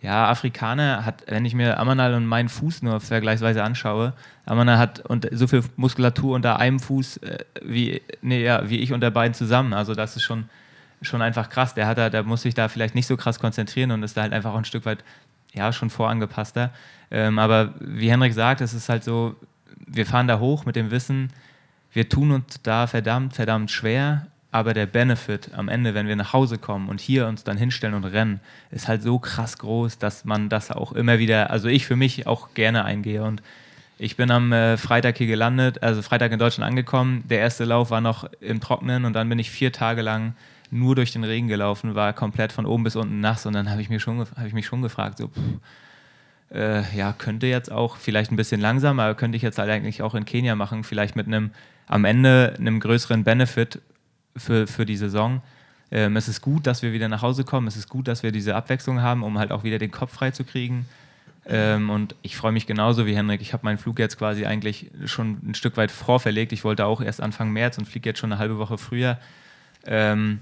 ja, 0.00 0.28
Afrikaner 0.30 1.04
hat, 1.04 1.24
wenn 1.28 1.44
ich 1.44 1.54
mir 1.54 1.78
Amanal 1.78 2.14
und 2.14 2.24
meinen 2.24 2.48
Fuß 2.48 2.82
nur 2.82 3.00
vergleichsweise 3.00 3.62
anschaue, 3.62 4.14
Amanal 4.46 4.78
hat 4.78 5.00
und 5.00 5.28
so 5.30 5.46
viel 5.46 5.62
Muskulatur 5.76 6.34
unter 6.34 6.58
einem 6.58 6.80
Fuß 6.80 7.18
äh, 7.18 7.44
wie, 7.62 8.00
nee, 8.22 8.42
ja, 8.42 8.68
wie 8.70 8.78
ich 8.78 8.94
unter 8.94 9.10
beiden 9.10 9.34
zusammen. 9.34 9.74
Also 9.74 9.94
das 9.94 10.16
ist 10.16 10.22
schon, 10.22 10.48
schon 11.02 11.20
einfach 11.20 11.50
krass. 11.50 11.74
Der 11.74 11.86
hat 11.86 11.98
da, 11.98 12.08
der 12.08 12.22
muss 12.22 12.40
sich 12.40 12.54
da 12.54 12.68
vielleicht 12.68 12.94
nicht 12.94 13.06
so 13.06 13.18
krass 13.18 13.38
konzentrieren 13.38 13.90
und 13.90 14.02
ist 14.02 14.16
da 14.16 14.22
halt 14.22 14.32
einfach 14.32 14.54
auch 14.54 14.58
ein 14.58 14.64
Stück 14.64 14.86
weit, 14.86 15.04
ja, 15.54 15.72
schon 15.72 15.90
vorangepasster. 15.90 16.70
Ähm, 17.10 17.38
aber 17.38 17.74
wie 17.80 18.10
Henrik 18.10 18.34
sagt, 18.34 18.60
es 18.60 18.74
ist 18.74 18.88
halt 18.88 19.04
so, 19.04 19.36
wir 19.86 20.06
fahren 20.06 20.28
da 20.28 20.38
hoch 20.38 20.64
mit 20.64 20.76
dem 20.76 20.90
Wissen, 20.90 21.32
wir 21.92 22.08
tun 22.08 22.32
uns 22.32 22.60
da 22.62 22.86
verdammt, 22.86 23.34
verdammt 23.34 23.70
schwer, 23.70 24.26
aber 24.50 24.74
der 24.74 24.86
Benefit 24.86 25.50
am 25.54 25.68
Ende, 25.68 25.94
wenn 25.94 26.08
wir 26.08 26.16
nach 26.16 26.32
Hause 26.32 26.58
kommen 26.58 26.88
und 26.88 27.00
hier 27.00 27.26
uns 27.26 27.44
dann 27.44 27.56
hinstellen 27.56 27.94
und 27.94 28.04
rennen, 28.04 28.40
ist 28.70 28.88
halt 28.88 29.02
so 29.02 29.18
krass 29.18 29.58
groß, 29.58 29.98
dass 29.98 30.24
man 30.24 30.48
das 30.48 30.70
auch 30.70 30.92
immer 30.92 31.18
wieder, 31.18 31.50
also 31.50 31.68
ich 31.68 31.86
für 31.86 31.96
mich 31.96 32.26
auch 32.26 32.54
gerne 32.54 32.84
eingehe. 32.84 33.22
Und 33.22 33.42
ich 33.98 34.16
bin 34.16 34.30
am 34.30 34.52
äh, 34.52 34.76
Freitag 34.76 35.18
hier 35.18 35.26
gelandet, 35.26 35.82
also 35.82 36.02
Freitag 36.02 36.32
in 36.32 36.38
Deutschland 36.38 36.68
angekommen. 36.68 37.24
Der 37.28 37.38
erste 37.40 37.64
Lauf 37.64 37.90
war 37.90 38.00
noch 38.00 38.28
im 38.40 38.60
Trocknen 38.60 39.04
und 39.04 39.12
dann 39.12 39.28
bin 39.28 39.38
ich 39.38 39.50
vier 39.50 39.72
Tage 39.72 40.02
lang 40.02 40.34
nur 40.74 40.94
durch 40.94 41.12
den 41.12 41.24
Regen 41.24 41.48
gelaufen, 41.48 41.94
war 41.94 42.12
komplett 42.12 42.52
von 42.52 42.66
oben 42.66 42.84
bis 42.84 42.96
unten 42.96 43.20
nass 43.20 43.46
und 43.46 43.52
dann 43.52 43.70
habe 43.70 43.80
ich, 43.80 43.88
hab 43.88 44.46
ich 44.46 44.52
mich 44.52 44.66
schon 44.66 44.82
gefragt, 44.82 45.18
so, 45.18 45.28
pff, 45.28 45.40
äh, 46.52 46.96
ja, 46.96 47.12
könnte 47.12 47.46
jetzt 47.46 47.70
auch 47.70 47.96
vielleicht 47.96 48.30
ein 48.30 48.36
bisschen 48.36 48.60
langsamer, 48.60 49.14
könnte 49.14 49.36
ich 49.36 49.42
jetzt 49.42 49.58
halt 49.58 49.70
eigentlich 49.70 50.02
auch 50.02 50.14
in 50.14 50.24
Kenia 50.24 50.54
machen, 50.54 50.84
vielleicht 50.84 51.16
mit 51.16 51.26
einem 51.26 51.50
am 51.86 52.04
Ende 52.04 52.54
einem 52.58 52.80
größeren 52.80 53.24
Benefit 53.24 53.80
für, 54.36 54.66
für 54.66 54.86
die 54.86 54.96
Saison. 54.96 55.42
Ähm, 55.90 56.16
es 56.16 56.28
ist 56.28 56.40
gut, 56.40 56.66
dass 56.66 56.82
wir 56.82 56.92
wieder 56.92 57.08
nach 57.08 57.22
Hause 57.22 57.44
kommen. 57.44 57.66
Es 57.66 57.76
ist 57.76 57.88
gut, 57.88 58.08
dass 58.08 58.22
wir 58.22 58.32
diese 58.32 58.56
Abwechslung 58.56 59.02
haben, 59.02 59.22
um 59.22 59.38
halt 59.38 59.52
auch 59.52 59.64
wieder 59.64 59.78
den 59.78 59.90
Kopf 59.90 60.12
frei 60.14 60.30
zu 60.30 60.44
kriegen. 60.44 60.86
Ähm, 61.46 61.90
und 61.90 62.14
ich 62.22 62.36
freue 62.36 62.52
mich 62.52 62.66
genauso 62.66 63.04
wie 63.04 63.14
Henrik. 63.14 63.42
Ich 63.42 63.52
habe 63.52 63.66
meinen 63.66 63.76
Flug 63.76 63.98
jetzt 63.98 64.18
quasi 64.18 64.46
eigentlich 64.46 64.90
schon 65.04 65.38
ein 65.46 65.54
Stück 65.54 65.76
weit 65.76 65.90
vorverlegt. 65.90 66.52
Ich 66.52 66.64
wollte 66.64 66.86
auch 66.86 67.02
erst 67.02 67.20
Anfang 67.20 67.50
März 67.50 67.76
und 67.76 67.86
fliege 67.86 68.08
jetzt 68.08 68.18
schon 68.18 68.32
eine 68.32 68.38
halbe 68.38 68.58
Woche 68.58 68.78
früher. 68.78 69.18
Ähm, 69.86 70.40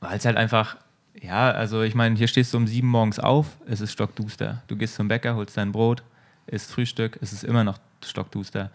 Weil 0.00 0.18
es 0.18 0.24
halt 0.24 0.36
einfach, 0.36 0.76
ja, 1.20 1.50
also 1.50 1.82
ich 1.82 1.94
meine, 1.94 2.16
hier 2.16 2.28
stehst 2.28 2.52
du 2.52 2.58
um 2.58 2.66
sieben 2.66 2.88
morgens 2.88 3.18
auf, 3.18 3.56
es 3.66 3.80
ist 3.80 3.92
stockduster. 3.92 4.62
Du 4.68 4.76
gehst 4.76 4.94
zum 4.94 5.08
Bäcker, 5.08 5.34
holst 5.36 5.56
dein 5.56 5.72
Brot, 5.72 6.02
isst 6.46 6.70
Frühstück, 6.70 7.18
es 7.20 7.32
ist 7.32 7.44
immer 7.44 7.64
noch 7.64 7.78
stockduster. 8.04 8.70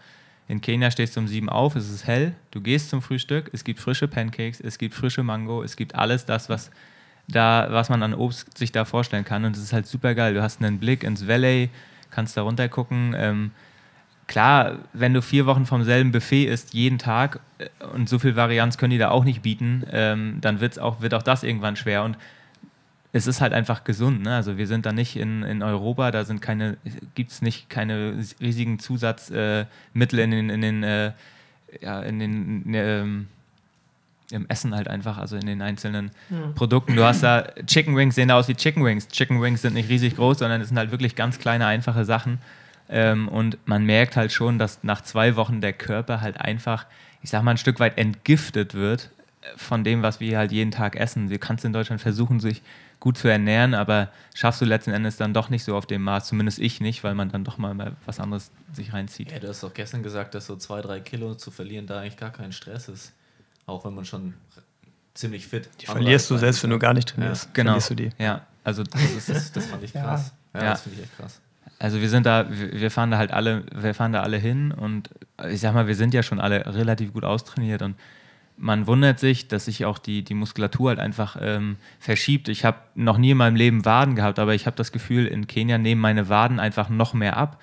In 0.48 0.60
Kenia 0.60 0.90
stehst 0.90 1.16
du 1.16 1.20
um 1.20 1.28
sieben 1.28 1.48
auf, 1.48 1.76
es 1.76 1.88
ist 1.88 2.06
hell, 2.06 2.34
du 2.50 2.60
gehst 2.60 2.90
zum 2.90 3.00
Frühstück, 3.00 3.50
es 3.52 3.64
gibt 3.64 3.80
frische 3.80 4.08
Pancakes, 4.08 4.60
es 4.60 4.76
gibt 4.76 4.94
frische 4.94 5.22
Mango, 5.22 5.62
es 5.62 5.76
gibt 5.76 5.94
alles 5.94 6.26
das, 6.26 6.48
was, 6.48 6.70
da, 7.28 7.68
was 7.70 7.88
man 7.88 8.02
an 8.02 8.14
Obst 8.14 8.58
sich 8.58 8.72
da 8.72 8.84
vorstellen 8.84 9.24
kann. 9.24 9.44
Und 9.44 9.56
es 9.56 9.62
ist 9.62 9.72
halt 9.72 9.86
super 9.86 10.14
geil. 10.14 10.34
Du 10.34 10.42
hast 10.42 10.62
einen 10.62 10.78
Blick 10.78 11.04
ins 11.04 11.26
Valley, 11.26 11.70
kannst 12.10 12.36
da 12.36 12.42
runter 12.42 12.68
gucken. 12.68 13.14
Ähm, 13.16 13.52
klar, 14.32 14.78
wenn 14.94 15.12
du 15.12 15.20
vier 15.20 15.44
Wochen 15.44 15.66
vom 15.66 15.84
selben 15.84 16.10
Buffet 16.10 16.46
isst, 16.46 16.72
jeden 16.72 16.98
Tag, 16.98 17.40
äh, 17.58 17.66
und 17.92 18.08
so 18.08 18.18
viel 18.18 18.34
Varianz 18.34 18.78
können 18.78 18.92
die 18.92 18.98
da 18.98 19.10
auch 19.10 19.24
nicht 19.24 19.42
bieten, 19.42 19.84
ähm, 19.92 20.38
dann 20.40 20.60
wird's 20.60 20.78
auch, 20.78 21.02
wird 21.02 21.12
auch 21.12 21.22
das 21.22 21.42
irgendwann 21.42 21.76
schwer. 21.76 22.02
Und 22.02 22.16
es 23.12 23.26
ist 23.26 23.42
halt 23.42 23.52
einfach 23.52 23.84
gesund. 23.84 24.22
Ne? 24.22 24.34
Also 24.34 24.56
wir 24.56 24.66
sind 24.66 24.86
da 24.86 24.92
nicht 24.92 25.16
in, 25.16 25.42
in 25.42 25.62
Europa, 25.62 26.10
da 26.10 26.24
sind 26.24 26.40
keine, 26.40 26.78
gibt 27.14 27.30
es 27.30 27.42
nicht 27.42 27.68
keine 27.68 28.24
riesigen 28.40 28.78
Zusatzmittel 28.78 30.18
äh, 30.18 30.24
in 30.24 30.30
den, 30.30 30.48
in 30.48 30.60
den, 30.62 30.82
äh, 30.82 31.12
ja, 31.82 32.00
in 32.00 32.18
den 32.18 32.74
äh, 32.74 33.04
im 34.34 34.48
Essen 34.48 34.74
halt 34.74 34.88
einfach, 34.88 35.18
also 35.18 35.36
in 35.36 35.44
den 35.44 35.60
einzelnen 35.60 36.10
ja. 36.30 36.52
Produkten. 36.54 36.96
Du 36.96 37.04
hast 37.04 37.22
da 37.22 37.48
Chicken 37.66 37.94
Wings 37.96 38.14
sehen 38.14 38.28
da 38.28 38.38
aus 38.38 38.48
wie 38.48 38.54
Chicken 38.54 38.82
Wings. 38.82 39.08
Chicken 39.08 39.42
Wings 39.42 39.60
sind 39.60 39.74
nicht 39.74 39.90
riesig 39.90 40.16
groß, 40.16 40.38
sondern 40.38 40.62
es 40.62 40.68
sind 40.68 40.78
halt 40.78 40.90
wirklich 40.90 41.16
ganz 41.16 41.38
kleine, 41.38 41.66
einfache 41.66 42.06
Sachen. 42.06 42.38
Ähm, 42.92 43.26
und 43.28 43.56
man 43.66 43.86
merkt 43.86 44.16
halt 44.16 44.32
schon, 44.32 44.58
dass 44.58 44.84
nach 44.84 45.00
zwei 45.00 45.34
Wochen 45.34 45.62
der 45.62 45.72
Körper 45.72 46.20
halt 46.20 46.38
einfach, 46.38 46.84
ich 47.22 47.30
sag 47.30 47.42
mal, 47.42 47.52
ein 47.52 47.56
Stück 47.56 47.80
weit 47.80 47.96
entgiftet 47.96 48.74
wird 48.74 49.10
von 49.56 49.82
dem, 49.82 50.02
was 50.02 50.20
wir 50.20 50.36
halt 50.36 50.52
jeden 50.52 50.70
Tag 50.70 50.94
essen. 50.94 51.30
Du 51.30 51.38
kannst 51.38 51.64
in 51.64 51.72
Deutschland 51.72 52.02
versuchen, 52.02 52.38
sich 52.38 52.60
gut 53.00 53.16
zu 53.16 53.28
ernähren, 53.28 53.74
aber 53.74 54.10
schaffst 54.34 54.60
du 54.60 54.66
letzten 54.66 54.92
Endes 54.92 55.16
dann 55.16 55.32
doch 55.32 55.48
nicht 55.48 55.64
so 55.64 55.74
auf 55.74 55.86
dem 55.86 56.02
Maß, 56.02 56.28
zumindest 56.28 56.58
ich 56.58 56.80
nicht, 56.80 57.02
weil 57.02 57.14
man 57.14 57.30
dann 57.30 57.44
doch 57.44 57.56
mal 57.56 57.96
was 58.04 58.20
anderes 58.20 58.50
sich 58.74 58.92
reinzieht. 58.92 59.32
Ja, 59.32 59.38
du 59.38 59.48
hast 59.48 59.62
doch 59.62 59.72
gestern 59.72 60.02
gesagt, 60.02 60.34
dass 60.34 60.46
so 60.46 60.56
zwei, 60.56 60.82
drei 60.82 61.00
Kilo 61.00 61.34
zu 61.34 61.50
verlieren 61.50 61.86
da 61.86 62.00
eigentlich 62.00 62.18
gar 62.18 62.30
kein 62.30 62.52
Stress 62.52 62.88
ist. 62.88 63.12
Auch 63.64 63.86
wenn 63.86 63.94
man 63.94 64.04
schon 64.04 64.34
ziemlich 65.14 65.46
fit 65.46 65.68
Die 65.80 65.86
verlierst 65.86 66.30
du 66.30 66.36
selbst, 66.36 66.62
wenn 66.62 66.70
du 66.70 66.78
gar 66.78 66.92
nicht 66.92 67.08
trainierst. 67.08 67.44
Ja, 67.46 67.50
genau. 67.54 67.78
du 67.78 67.94
die. 67.94 68.10
Ja, 68.18 68.46
also 68.64 68.82
das, 68.84 69.02
ist, 69.02 69.28
das, 69.30 69.52
das 69.52 69.66
fand 69.66 69.82
ich 69.82 69.92
krass. 69.92 70.32
Ja, 70.52 70.62
ja, 70.62 70.70
das 70.70 70.82
finde 70.82 70.98
ich 70.98 71.04
echt 71.04 71.16
krass. 71.16 71.40
Also 71.82 72.00
wir 72.00 72.08
sind 72.08 72.26
da, 72.26 72.46
wir 72.48 72.92
fahren 72.92 73.10
da 73.10 73.18
halt 73.18 73.32
alle, 73.32 73.64
wir 73.74 73.92
fahren 73.92 74.12
da 74.12 74.22
alle 74.22 74.36
hin 74.36 74.70
und 74.70 75.10
ich 75.50 75.58
sag 75.58 75.74
mal, 75.74 75.88
wir 75.88 75.96
sind 75.96 76.14
ja 76.14 76.22
schon 76.22 76.38
alle 76.38 76.64
relativ 76.76 77.12
gut 77.12 77.24
austrainiert 77.24 77.82
und 77.82 77.96
man 78.56 78.86
wundert 78.86 79.18
sich, 79.18 79.48
dass 79.48 79.64
sich 79.64 79.84
auch 79.84 79.98
die, 79.98 80.22
die 80.22 80.34
Muskulatur 80.34 80.90
halt 80.90 81.00
einfach 81.00 81.36
ähm, 81.40 81.78
verschiebt. 81.98 82.48
Ich 82.48 82.64
habe 82.64 82.76
noch 82.94 83.18
nie 83.18 83.32
in 83.32 83.36
meinem 83.36 83.56
Leben 83.56 83.84
Waden 83.84 84.14
gehabt, 84.14 84.38
aber 84.38 84.54
ich 84.54 84.66
habe 84.66 84.76
das 84.76 84.92
Gefühl, 84.92 85.26
in 85.26 85.48
Kenia 85.48 85.76
nehmen 85.76 86.00
meine 86.00 86.28
Waden 86.28 86.60
einfach 86.60 86.88
noch 86.88 87.14
mehr 87.14 87.36
ab. 87.36 87.60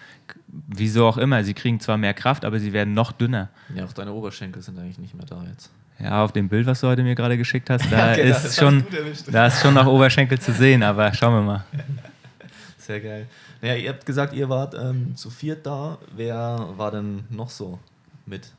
Wieso 0.47 1.07
auch 1.07 1.17
immer. 1.17 1.45
Sie 1.45 1.53
kriegen 1.53 1.79
zwar 1.79 1.97
mehr 1.97 2.13
Kraft, 2.13 2.43
aber 2.43 2.59
sie 2.59 2.73
werden 2.73 2.93
noch 2.93 3.13
dünner. 3.13 3.47
Ja, 3.73 3.85
auch 3.85 3.93
deine 3.93 4.11
Oberschenkel 4.11 4.61
sind 4.61 4.77
eigentlich 4.79 4.97
nicht 4.97 5.15
mehr 5.15 5.27
da 5.27 5.41
jetzt. 5.49 5.71
Ja, 5.97 6.25
auf 6.25 6.33
dem 6.33 6.49
Bild, 6.49 6.65
was 6.65 6.81
du 6.81 6.87
heute 6.87 7.03
mir 7.03 7.15
gerade 7.15 7.37
geschickt 7.37 7.69
hast, 7.69 7.85
da, 7.89 8.11
okay, 8.11 8.31
ist, 8.31 8.59
schon, 8.59 8.85
da 9.31 9.47
ist 9.47 9.61
schon 9.61 9.75
noch 9.75 9.87
Oberschenkel 9.87 10.39
zu 10.39 10.51
sehen, 10.51 10.83
aber 10.83 11.13
schauen 11.13 11.35
wir 11.35 11.41
mal. 11.41 11.63
Sehr 12.77 12.99
geil. 12.99 13.27
Naja, 13.61 13.75
ihr 13.75 13.89
habt 13.89 14.05
gesagt, 14.05 14.33
ihr 14.33 14.49
wart 14.49 14.73
ähm, 14.73 15.15
zu 15.15 15.29
viert 15.29 15.65
da. 15.65 15.97
Wer 16.15 16.69
war 16.77 16.91
denn 16.91 17.25
noch 17.29 17.49
so 17.49 17.79
mit? 18.25 18.53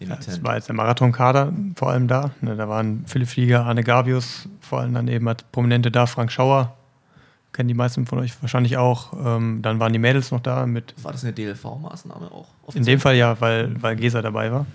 Ja, 0.00 0.16
das 0.16 0.42
war 0.42 0.56
jetzt 0.56 0.68
der 0.68 0.74
Marathonkader 0.74 1.52
vor 1.76 1.90
allem 1.90 2.08
da. 2.08 2.30
Ne, 2.40 2.56
da 2.56 2.68
waren 2.68 3.04
Philipp 3.06 3.28
Flieger, 3.28 3.64
Arne 3.66 3.84
Gabius, 3.84 4.48
vor 4.60 4.80
allem 4.80 4.94
dann 4.94 5.06
eben 5.08 5.28
hat 5.28 5.50
Prominente 5.52 5.90
da, 5.90 6.06
Frank 6.06 6.32
Schauer, 6.32 6.76
kennen 7.52 7.68
die 7.68 7.74
meisten 7.74 8.06
von 8.06 8.18
euch 8.18 8.32
wahrscheinlich 8.40 8.76
auch. 8.76 9.12
Ähm, 9.24 9.60
dann 9.62 9.78
waren 9.78 9.92
die 9.92 9.98
Mädels 9.98 10.30
noch 10.30 10.40
da 10.40 10.66
mit. 10.66 10.94
War 11.02 11.12
das 11.12 11.24
eine 11.24 11.32
DLV-Maßnahme 11.32 12.32
auch? 12.32 12.48
Offiziell? 12.62 12.80
In 12.80 12.84
dem 12.84 13.00
Fall 13.00 13.16
ja, 13.16 13.40
weil, 13.40 13.80
weil 13.80 13.96
Gesa 13.96 14.22
dabei 14.22 14.50
war. 14.50 14.66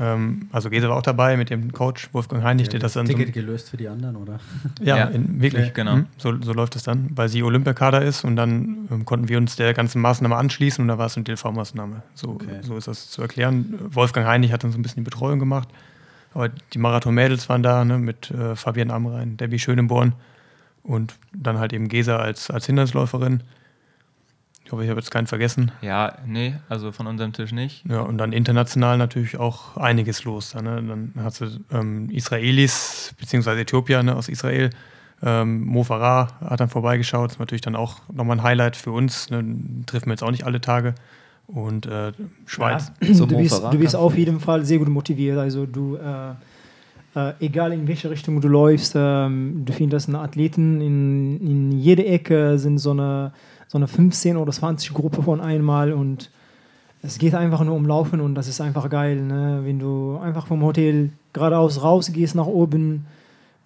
Ähm, 0.00 0.48
also 0.50 0.70
Gesa 0.70 0.88
war 0.88 0.96
auch 0.96 1.02
dabei 1.02 1.36
mit 1.36 1.50
dem 1.50 1.72
Coach 1.72 2.08
Wolfgang 2.12 2.42
Heinig, 2.42 2.66
ja, 2.66 2.72
der 2.72 2.80
das 2.80 2.94
dann. 2.94 3.06
Ticket 3.06 3.28
so 3.28 3.32
gelöst 3.32 3.70
für 3.70 3.76
die 3.76 3.88
anderen, 3.88 4.16
oder? 4.16 4.40
Ja, 4.82 4.96
ja. 4.96 5.04
In, 5.06 5.40
wirklich, 5.40 5.66
okay. 5.66 5.72
genau. 5.74 5.96
Mhm. 5.96 6.06
So, 6.16 6.40
so 6.42 6.52
läuft 6.52 6.74
es 6.76 6.82
dann, 6.82 7.10
weil 7.14 7.28
sie 7.28 7.42
Olympiakader 7.42 8.02
ist 8.02 8.24
und 8.24 8.36
dann 8.36 8.88
ähm, 8.90 9.04
konnten 9.04 9.28
wir 9.28 9.38
uns 9.38 9.56
der 9.56 9.72
ganzen 9.72 10.00
Maßnahme 10.00 10.36
anschließen 10.36 10.82
und 10.82 10.88
da 10.88 10.98
war 10.98 11.06
es 11.06 11.16
eine 11.16 11.24
DLV-Maßnahme. 11.24 12.02
So, 12.14 12.30
okay. 12.30 12.58
so 12.62 12.76
ist 12.76 12.88
das 12.88 13.10
zu 13.10 13.22
erklären. 13.22 13.78
Wolfgang 13.90 14.26
Heinig 14.26 14.52
hat 14.52 14.64
dann 14.64 14.72
so 14.72 14.78
ein 14.78 14.82
bisschen 14.82 15.04
die 15.04 15.10
Betreuung 15.10 15.38
gemacht. 15.38 15.68
Aber 16.32 16.48
die 16.48 16.78
Marathon-Mädels 16.78 17.48
waren 17.48 17.62
da 17.62 17.84
ne, 17.84 17.98
mit 17.98 18.32
äh, 18.32 18.56
Fabian 18.56 18.90
Amrein, 18.90 19.36
Debbie 19.36 19.60
Schönenborn 19.60 20.14
und 20.82 21.14
dann 21.32 21.58
halt 21.58 21.72
eben 21.72 21.88
Gesa 21.88 22.16
als, 22.16 22.50
als 22.50 22.66
Hindernisläuferin. 22.66 23.44
Ich 24.64 24.72
hoffe, 24.72 24.82
ich 24.82 24.88
habe 24.88 24.98
jetzt 24.98 25.10
keinen 25.10 25.26
vergessen. 25.26 25.72
Ja, 25.82 26.16
nee, 26.26 26.54
also 26.70 26.90
von 26.90 27.06
unserem 27.06 27.34
Tisch 27.34 27.52
nicht. 27.52 27.84
Ja, 27.86 28.00
und 28.00 28.16
dann 28.16 28.32
international 28.32 28.96
natürlich 28.96 29.38
auch 29.38 29.76
einiges 29.76 30.24
los. 30.24 30.52
Da, 30.52 30.62
ne? 30.62 30.82
Dann 30.82 31.12
hast 31.22 31.42
du 31.42 31.46
ähm, 31.70 32.08
Israelis, 32.08 33.14
beziehungsweise 33.20 33.60
Äthiopier 33.60 34.02
ne, 34.02 34.16
aus 34.16 34.30
Israel. 34.30 34.70
Ähm, 35.22 35.64
Mo 35.66 35.84
Farah 35.84 36.28
hat 36.40 36.60
dann 36.60 36.70
vorbeigeschaut. 36.70 37.26
Das 37.26 37.32
ist 37.34 37.40
natürlich 37.40 37.60
dann 37.60 37.76
auch 37.76 38.00
nochmal 38.10 38.38
ein 38.38 38.42
Highlight 38.42 38.76
für 38.76 38.90
uns. 38.90 39.28
Ne? 39.28 39.44
Treffen 39.84 40.06
wir 40.06 40.12
jetzt 40.12 40.22
auch 40.22 40.30
nicht 40.30 40.44
alle 40.44 40.62
Tage. 40.62 40.94
Und 41.46 41.84
äh, 41.84 42.12
Schweiz. 42.46 42.90
Ja, 43.02 43.14
so 43.14 43.26
du, 43.26 43.36
bist, 43.36 43.62
du 43.70 43.78
bist 43.78 43.94
auf 43.94 44.16
jeden 44.16 44.40
Fall 44.40 44.64
sehr 44.64 44.78
gut 44.78 44.88
motiviert. 44.88 45.36
Also 45.36 45.66
du, 45.66 45.96
äh, 45.96 46.30
äh, 47.14 47.34
egal 47.40 47.72
in 47.72 47.86
welche 47.86 48.08
Richtung 48.08 48.40
du 48.40 48.48
läufst, 48.48 48.94
ähm, 48.96 49.62
du 49.66 49.74
findest 49.74 50.08
einen 50.08 50.16
Athleten. 50.16 50.80
In, 50.80 51.40
in 51.40 51.72
jeder 51.72 52.06
Ecke 52.06 52.58
sind 52.58 52.78
so 52.78 52.92
eine 52.92 53.32
so 53.74 53.78
eine 53.78 53.88
15 53.88 54.36
oder 54.36 54.52
20 54.52 54.94
Gruppe 54.94 55.24
von 55.24 55.40
einmal 55.40 55.92
und 55.92 56.30
es 57.02 57.18
geht 57.18 57.34
einfach 57.34 57.64
nur 57.64 57.74
um 57.74 57.88
Laufen 57.88 58.20
und 58.20 58.36
das 58.36 58.46
ist 58.46 58.60
einfach 58.60 58.88
geil. 58.88 59.20
Ne? 59.20 59.62
Wenn 59.64 59.80
du 59.80 60.16
einfach 60.18 60.46
vom 60.46 60.62
Hotel 60.62 61.10
geradeaus 61.32 61.82
rausgehst 61.82 62.36
nach 62.36 62.46
oben, 62.46 63.06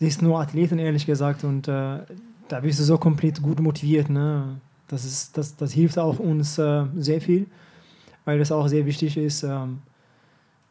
siehst 0.01 0.23
nur 0.23 0.41
Athleten, 0.41 0.79
ehrlich 0.79 1.05
gesagt, 1.05 1.45
und 1.45 1.69
äh, 1.69 1.99
da 2.49 2.61
bist 2.63 2.81
du 2.81 2.85
so 2.85 2.97
komplett 2.97 3.43
gut 3.43 3.61
motiviert. 3.61 4.09
Ne? 4.09 4.57
Das, 4.89 5.05
ist, 5.05 5.37
das, 5.37 5.57
das 5.57 5.73
hilft 5.73 5.99
auch 5.99 6.19
uns 6.19 6.57
äh, 6.57 6.85
sehr 6.97 7.21
viel, 7.21 7.45
weil 8.25 8.39
das 8.39 8.51
auch 8.51 8.67
sehr 8.67 8.87
wichtig 8.87 9.19
ist. 9.19 9.43
Ähm, 9.43 9.81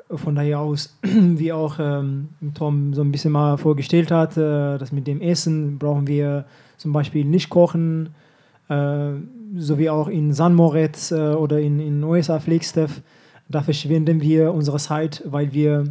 von 0.10 0.34
daher 0.34 0.62
aus, 0.62 0.97
wie 1.04 1.54
auch 1.54 1.76
ähm, 1.80 2.30
Tom 2.56 2.95
so 2.95 3.04
ein 3.04 3.12
bisschen 3.12 3.34
mal 3.34 3.58
vorgestellt 3.58 4.10
hat, 4.10 4.36
äh, 4.36 4.80
das 4.80 4.91
mit 4.91 5.06
dem 5.06 5.21
Essen 5.21 5.78
brauchen 5.78 6.08
wir 6.08 6.45
zum 6.78 6.91
Beispiel 6.91 7.23
nicht 7.23 7.52
kochen 7.52 8.15
sowie 8.69 9.89
auch 9.89 10.08
in 10.08 10.34
San 10.34 10.56
Moritz 10.56 11.12
äh, 11.12 11.15
oder 11.15 11.60
in, 11.60 11.80
in 11.80 12.03
USA 12.03 12.39
Flagstaff. 12.39 13.01
Da 13.49 13.62
verschwenden 13.62 14.21
wir 14.21 14.53
unsere 14.53 14.77
Zeit, 14.77 15.23
weil 15.25 15.53
wir 15.53 15.86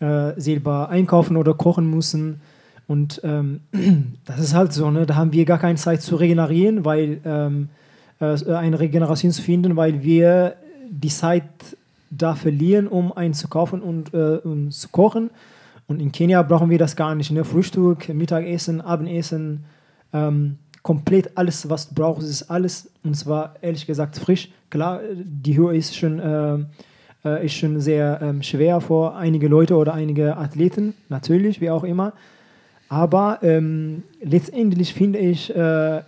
äh, 0.00 0.40
selber 0.40 0.88
einkaufen 0.88 1.36
oder 1.36 1.54
kochen 1.54 1.90
müssen. 1.90 2.40
Und 2.86 3.20
ähm, 3.24 3.60
das 4.24 4.38
ist 4.38 4.54
halt 4.54 4.72
so, 4.72 4.90
ne? 4.90 5.06
da 5.06 5.16
haben 5.16 5.32
wir 5.32 5.44
gar 5.44 5.58
keine 5.58 5.78
Zeit 5.78 6.02
zu 6.02 6.16
regenerieren, 6.16 6.84
weil 6.84 7.20
ähm, 7.24 7.68
äh, 8.20 8.36
eine 8.52 8.78
Regeneration 8.78 9.32
zu 9.32 9.42
finden, 9.42 9.76
weil 9.76 10.02
wir 10.02 10.56
die 10.90 11.08
Zeit 11.08 11.44
da 12.10 12.34
verlieren, 12.34 12.88
um 12.88 13.12
einzukaufen 13.12 13.80
und, 13.80 14.12
äh, 14.12 14.38
und 14.38 14.72
zu 14.72 14.88
kochen. 14.88 15.30
Und 15.88 16.00
in 16.00 16.12
Kenia 16.12 16.42
brauchen 16.42 16.70
wir 16.70 16.78
das 16.78 16.94
gar 16.94 17.14
nicht. 17.14 17.30
Ne? 17.30 17.44
Frühstück, 17.44 18.08
Mittagessen, 18.14 18.80
Abendessen, 18.80 19.64
ähm, 20.12 20.58
komplett 20.82 21.36
alles, 21.36 21.68
was 21.70 21.88
du 21.88 21.94
brauchst, 21.94 22.28
ist 22.28 22.50
alles 22.50 22.90
und 23.04 23.16
zwar 23.16 23.54
ehrlich 23.60 23.86
gesagt 23.86 24.16
frisch. 24.16 24.50
Klar, 24.70 25.00
die 25.12 25.56
Höhe 25.56 25.76
ist 25.76 25.96
schon, 25.96 26.18
äh, 26.18 26.58
äh, 27.24 27.46
ist 27.46 27.54
schon 27.54 27.80
sehr 27.80 28.20
ähm, 28.22 28.42
schwer 28.42 28.80
für 28.80 29.14
einige 29.14 29.48
Leute 29.48 29.76
oder 29.76 29.94
einige 29.94 30.36
Athleten, 30.36 30.94
natürlich, 31.08 31.60
wie 31.60 31.70
auch 31.70 31.84
immer. 31.84 32.12
Aber 32.88 33.38
ähm, 33.42 34.02
letztendlich 34.20 34.92
finde 34.92 35.18
ich, 35.18 35.54
äh, 35.54 36.02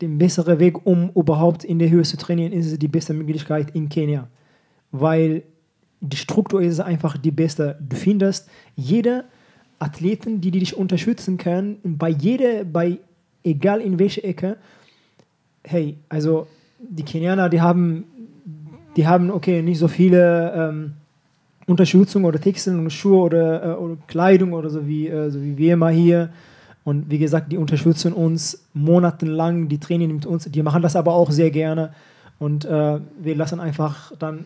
den 0.00 0.18
besseren 0.18 0.58
Weg, 0.58 0.84
um 0.86 1.10
überhaupt 1.14 1.64
in 1.64 1.78
der 1.78 1.90
Höhe 1.90 2.02
zu 2.02 2.16
trainieren, 2.16 2.52
ist 2.52 2.80
die 2.80 2.88
beste 2.88 3.14
Möglichkeit 3.14 3.74
in 3.74 3.88
Kenia. 3.88 4.28
Weil 4.92 5.42
die 6.00 6.16
Struktur 6.16 6.60
ist 6.60 6.80
einfach 6.80 7.16
die 7.16 7.30
beste. 7.30 7.78
Du 7.80 7.96
findest 7.96 8.48
jede 8.74 9.24
Athleten, 9.78 10.40
die, 10.40 10.50
die 10.50 10.60
dich 10.60 10.76
unterstützen 10.76 11.38
können, 11.38 11.78
bei 11.82 12.08
jeder, 12.08 12.64
bei 12.64 12.98
egal 13.46 13.80
in 13.80 13.98
welche 13.98 14.22
Ecke. 14.24 14.56
Hey, 15.62 15.96
also 16.08 16.46
die 16.78 17.02
Kenianer, 17.02 17.48
die 17.48 17.60
haben, 17.60 18.04
die 18.96 19.06
haben 19.06 19.30
okay, 19.30 19.62
nicht 19.62 19.78
so 19.78 19.88
viele 19.88 20.52
ähm, 20.54 20.92
Unterstützung 21.66 22.24
oder 22.24 22.40
Textilien 22.40 22.80
und 22.80 22.90
Schuhe 22.90 23.18
oder, 23.18 23.64
äh, 23.64 23.74
oder 23.76 23.96
Kleidung 24.06 24.52
oder 24.52 24.70
so 24.70 24.86
wie, 24.86 25.08
äh, 25.08 25.30
so 25.30 25.42
wie 25.42 25.56
wir 25.56 25.74
immer 25.74 25.90
hier. 25.90 26.30
Und 26.84 27.10
wie 27.10 27.18
gesagt, 27.18 27.50
die 27.50 27.56
unterstützen 27.56 28.12
uns 28.12 28.64
monatelang, 28.72 29.68
die 29.68 29.78
Training 29.78 30.14
mit 30.14 30.26
uns, 30.26 30.44
die 30.44 30.62
machen 30.62 30.82
das 30.82 30.94
aber 30.94 31.14
auch 31.14 31.30
sehr 31.32 31.50
gerne. 31.50 31.92
Und 32.38 32.64
äh, 32.64 33.00
wir 33.20 33.34
lassen 33.34 33.58
einfach 33.58 34.12
dann 34.18 34.44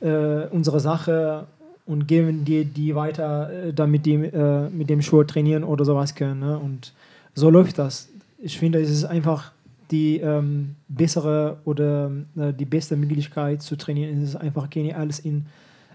äh, 0.00 0.46
unsere 0.50 0.78
Sache 0.78 1.46
und 1.86 2.06
geben 2.06 2.44
die, 2.44 2.64
die 2.64 2.94
weiter, 2.94 3.50
äh, 3.50 3.72
damit 3.72 4.06
die 4.06 4.14
äh, 4.14 4.68
mit 4.70 4.90
dem 4.90 5.02
Schuh 5.02 5.24
trainieren 5.24 5.64
oder 5.64 5.84
sowas 5.84 6.14
können. 6.14 6.40
Ne? 6.40 6.56
Und 6.56 6.92
so 7.34 7.50
läuft 7.50 7.78
das. 7.78 8.08
Ich 8.38 8.58
finde, 8.58 8.80
es 8.80 8.90
ist 8.90 9.04
einfach 9.04 9.52
die 9.90 10.18
ähm, 10.18 10.76
bessere 10.88 11.58
oder 11.64 12.10
äh, 12.36 12.52
die 12.52 12.64
beste 12.64 12.96
Möglichkeit 12.96 13.62
zu 13.62 13.76
trainieren 13.76 14.22
ist 14.22 14.36
einfach 14.36 14.70
Kenia 14.70 14.96
alles 14.96 15.18
in 15.18 15.46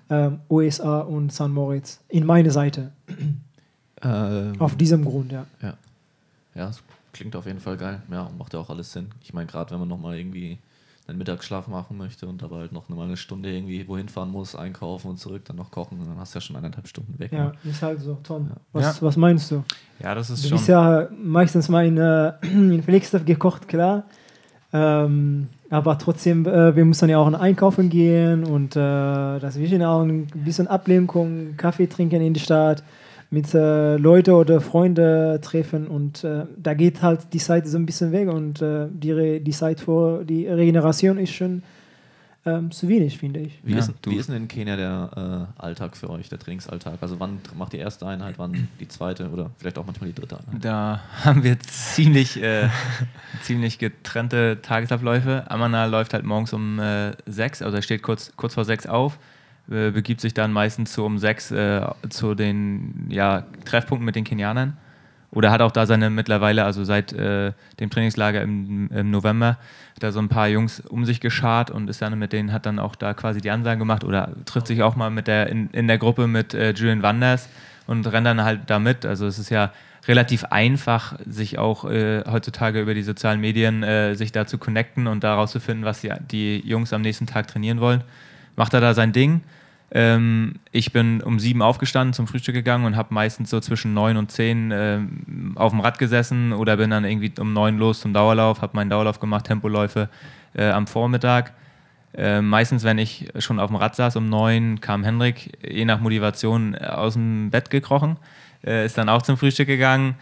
ähm, 0.10 0.40
USA 0.50 1.00
und 1.00 1.32
St. 1.32 1.48
Moritz. 1.48 2.00
In 2.10 2.26
meine 2.26 2.52
Seite. 2.52 2.92
Ähm, 4.02 4.54
Auf 4.60 4.76
diesem 4.76 5.06
Grund, 5.06 5.32
ja. 5.32 5.46
Ja, 6.54 6.70
es 6.70 6.84
klingt 7.14 7.36
auf 7.36 7.46
jeden 7.46 7.60
Fall 7.60 7.78
geil. 7.78 8.02
Ja, 8.12 8.30
macht 8.38 8.54
ja 8.54 8.60
auch 8.60 8.70
alles 8.70 8.92
Sinn. 8.92 9.08
Ich 9.24 9.34
meine, 9.34 9.48
gerade 9.48 9.72
wenn 9.72 9.80
man 9.80 9.88
nochmal 9.88 10.18
irgendwie 10.18 10.60
einen 11.08 11.18
Mittagsschlaf 11.20 11.68
machen 11.68 11.98
möchte 11.98 12.26
und 12.28 12.42
aber 12.44 12.58
halt 12.58 12.72
noch 12.72 12.90
mal 12.90 13.04
eine 13.06 13.16
Stunde 13.18 13.52
irgendwie 13.52 13.88
wohin 13.88 14.10
fahren 14.10 14.32
muss, 14.32 14.56
einkaufen 14.56 15.10
und 15.12 15.18
zurück, 15.18 15.44
dann 15.46 15.56
noch 15.58 15.70
kochen, 15.72 16.00
dann 16.00 16.18
hast 16.18 16.34
du 16.34 16.38
ja 16.38 16.42
schon 16.42 16.56
eineinhalb 16.56 16.88
Stunden 16.88 17.20
weg. 17.20 17.32
Ja, 17.32 17.46
ne? 17.46 17.54
ist 17.64 17.82
halt 17.82 18.00
so. 18.02 18.18
Tom, 18.24 18.48
Ja. 18.50 18.56
was, 18.74 19.00
Ja. 19.00 19.06
was 19.08 19.16
meinst 19.18 19.52
du? 19.52 19.64
Ja, 20.02 20.16
das 20.16 20.30
ist 20.32 20.44
Du 20.44 20.50
schon. 20.50 20.58
bist 20.58 20.68
ja 20.70 21.08
meistens 21.22 21.70
mal 21.70 21.86
in, 21.86 21.98
äh, 21.98 22.34
in 22.42 22.82
Flixstoff 22.82 23.24
gekocht, 23.26 23.68
klar. 23.68 24.04
Ähm, 24.74 25.48
aber 25.70 25.98
trotzdem, 25.98 26.46
äh, 26.46 26.76
wir 26.76 26.86
müssen 26.86 27.08
ja 27.10 27.18
auch 27.18 27.28
einkaufen 27.36 27.90
gehen 27.90 28.44
und 28.44 28.76
äh, 28.76 28.80
das 29.40 29.58
wir 29.58 29.68
auch 29.84 30.02
ein 30.02 30.28
bisschen 30.34 30.68
Ablenkung, 30.68 31.56
Kaffee 31.58 31.88
trinken 31.88 32.22
in 32.22 32.34
die 32.34 32.40
Stadt, 32.40 32.84
mit 33.36 33.54
äh, 33.54 33.98
Leute 33.98 34.32
oder 34.34 34.62
Freunde 34.62 35.40
treffen 35.42 35.88
und 35.88 36.24
äh, 36.24 36.46
da 36.58 36.74
geht 36.74 37.02
halt 37.02 37.20
die 37.34 37.40
Zeit 37.48 37.68
so 37.68 37.78
ein 37.78 37.86
bisschen 37.86 38.12
weg 38.12 38.28
und 38.30 38.62
äh, 38.62 38.88
die, 38.92 39.40
die 39.44 39.52
Zeit 39.52 39.80
vor 39.82 40.24
die 40.24 40.48
Regeneration 40.48 41.18
ist 41.18 41.34
schon 41.34 41.62
ähm, 42.48 42.70
zu 42.70 42.88
wenig, 42.88 43.18
finde 43.18 43.40
ich. 43.40 43.60
Wie, 43.64 43.74
Ja, 43.74 43.80
ist, 43.80 43.92
du- 44.04 44.12
wie 44.12 44.18
ist 44.18 44.30
denn 44.30 44.36
in 44.38 44.48
Kenia 44.48 44.76
der 44.76 45.48
äh, 45.60 45.62
Alltag 45.62 45.98
für 45.98 46.10
euch, 46.12 46.30
der 46.30 46.38
Trainingsalltag? 46.40 46.98
Also 47.02 47.20
wann 47.20 47.40
macht 47.58 47.74
die 47.74 47.78
erste 47.80 48.06
Einheit, 48.06 48.36
wann 48.38 48.68
die 48.80 48.88
zweite 48.88 49.30
oder 49.32 49.50
vielleicht 49.58 49.80
auch 49.80 49.86
manchmal 49.88 50.12
die 50.12 50.16
dritte 50.22 50.38
Einheit? 50.38 50.64
Da 50.64 51.02
haben 51.26 51.44
wir 51.44 51.60
ziemlich, 51.60 52.42
äh, 52.42 52.70
ziemlich 53.42 53.80
getrennte 53.80 54.60
Tagesabläufe. 54.62 55.44
Amana 55.50 55.86
läuft 55.86 56.14
halt 56.14 56.24
morgens 56.24 56.54
um 56.54 56.80
äh, 56.80 57.14
sechs, 57.26 57.62
also 57.64 57.76
er 57.78 57.82
steht 57.82 58.04
kurz, 58.04 58.32
kurz 58.38 58.54
vor 58.54 58.64
sechs 58.66 58.86
auf, 58.86 59.18
äh, 59.70 59.92
begibt 59.92 60.22
sich 60.22 60.34
dann 60.34 60.52
meistens 60.52 60.94
so 60.94 61.06
um 61.06 61.18
sechs 61.18 61.52
äh, 61.52 61.82
zu 62.10 62.36
den 62.36 63.08
ja, 63.10 63.44
Treffpunkten 63.66 64.06
mit 64.06 64.16
den 64.16 64.24
Kenianern. 64.24 64.78
Oder 65.32 65.52
hat 65.52 65.62
auch 65.62 65.72
da 65.72 65.86
seine 65.86 66.10
mittlerweile, 66.10 66.64
also 66.64 66.86
seit 66.86 67.12
äh, 67.12 67.52
dem 67.80 67.90
Trainingslager 67.90 68.42
im, 68.42 68.90
im 68.90 69.12
November, 69.12 69.58
er 70.00 70.12
so 70.12 70.20
ein 70.20 70.30
paar 70.30 70.48
Jungs 70.48 70.80
um 70.80 71.04
sich 71.04 71.20
geschart 71.20 71.72
und 71.72 71.90
ist 71.90 72.02
dann 72.02 72.18
mit 72.18 72.32
denen, 72.32 72.54
hat 72.54 72.66
dann 72.66 72.80
auch 72.80 72.96
da 72.96 73.14
quasi 73.14 73.42
die 73.42 73.52
Ansagen 73.52 73.80
gemacht 73.80 74.04
oder 74.04 74.32
trifft 74.46 74.68
sich 74.68 74.82
auch 74.82 74.96
mal 74.96 75.10
mit 75.10 75.28
der, 75.28 75.48
in, 75.48 75.70
in 75.72 75.88
der 75.88 75.98
Gruppe 75.98 76.28
mit 76.28 76.54
äh, 76.54 76.72
Julian 76.72 77.02
Wanders 77.02 77.50
und 77.88 78.06
rennt 78.12 78.28
dann 78.28 78.44
halt 78.44 78.62
da 78.68 78.80
mit. 78.80 79.06
Also 79.06 79.26
es 79.26 79.40
ist 79.40 79.50
ja 79.50 79.72
relativ 80.08 80.46
einfach, 80.46 81.18
sich 81.26 81.58
auch 81.58 81.86
äh, 81.86 82.24
heutzutage 82.30 82.82
über 82.82 82.94
die 82.94 83.04
sozialen 83.04 83.42
Medien 83.42 83.84
äh, 83.84 84.16
sich 84.16 84.32
da 84.32 84.46
zu 84.46 84.58
connecten 84.58 85.08
und 85.08 85.24
da 85.24 85.36
rauszufinden, 85.36 85.86
was 85.86 86.02
die, 86.02 86.14
die 86.32 86.60
Jungs 86.66 86.94
am 86.94 87.02
nächsten 87.02 87.26
Tag 87.26 87.48
trainieren 87.48 87.80
wollen. 87.80 88.04
Macht 88.56 88.74
er 88.74 88.82
da 88.82 88.94
sein 88.94 89.12
Ding. 89.12 89.42
Ähm, 89.92 90.56
ich 90.72 90.92
bin 90.92 91.22
um 91.22 91.40
sieben 91.40 91.62
aufgestanden, 91.62 92.14
zum 92.14 92.28
Frühstück 92.28 92.56
gegangen 92.56 92.86
und 92.86 92.96
habe 92.96 93.14
meistens 93.14 93.50
so 93.50 93.60
zwischen 93.60 93.94
neun 93.94 94.18
und 94.18 94.32
zehn 94.32 94.72
ähm, 94.74 95.54
auf 95.56 95.72
dem 95.72 95.80
Rad 95.80 96.00
gesessen 96.00 96.54
oder 96.54 96.78
bin 96.78 96.90
dann 96.90 97.06
irgendwie 97.06 97.32
um 97.40 97.54
neun 97.54 97.78
los 97.78 98.02
zum 98.02 98.14
Dauerlauf, 98.14 98.62
habe 98.62 98.76
meinen 98.76 98.90
Dauerlauf 98.90 99.20
gemacht, 99.20 99.46
Tempoläufe 99.46 100.10
äh, 100.54 100.70
am 100.70 100.88
Vormittag. 100.88 101.54
Äh, 102.14 102.42
meistens, 102.42 102.84
wenn 102.84 102.98
ich 102.98 103.28
schon 103.40 103.60
auf 103.60 103.70
dem 103.70 103.76
Rad 103.76 103.96
saß 103.96 104.16
um 104.16 104.28
neun, 104.28 104.82
kam 104.82 105.04
Henrik 105.04 105.58
je 105.66 105.86
nach 105.86 106.00
Motivation 106.00 106.74
äh, 106.74 106.88
aus 106.88 107.14
dem 107.14 107.52
Bett 107.52 107.70
gekrochen, 107.70 108.18
äh, 108.66 108.86
ist 108.86 108.98
dann 108.98 109.10
auch 109.10 109.22
zum 109.22 109.38
Frühstück 109.38 109.68
gegangen, 109.68 110.16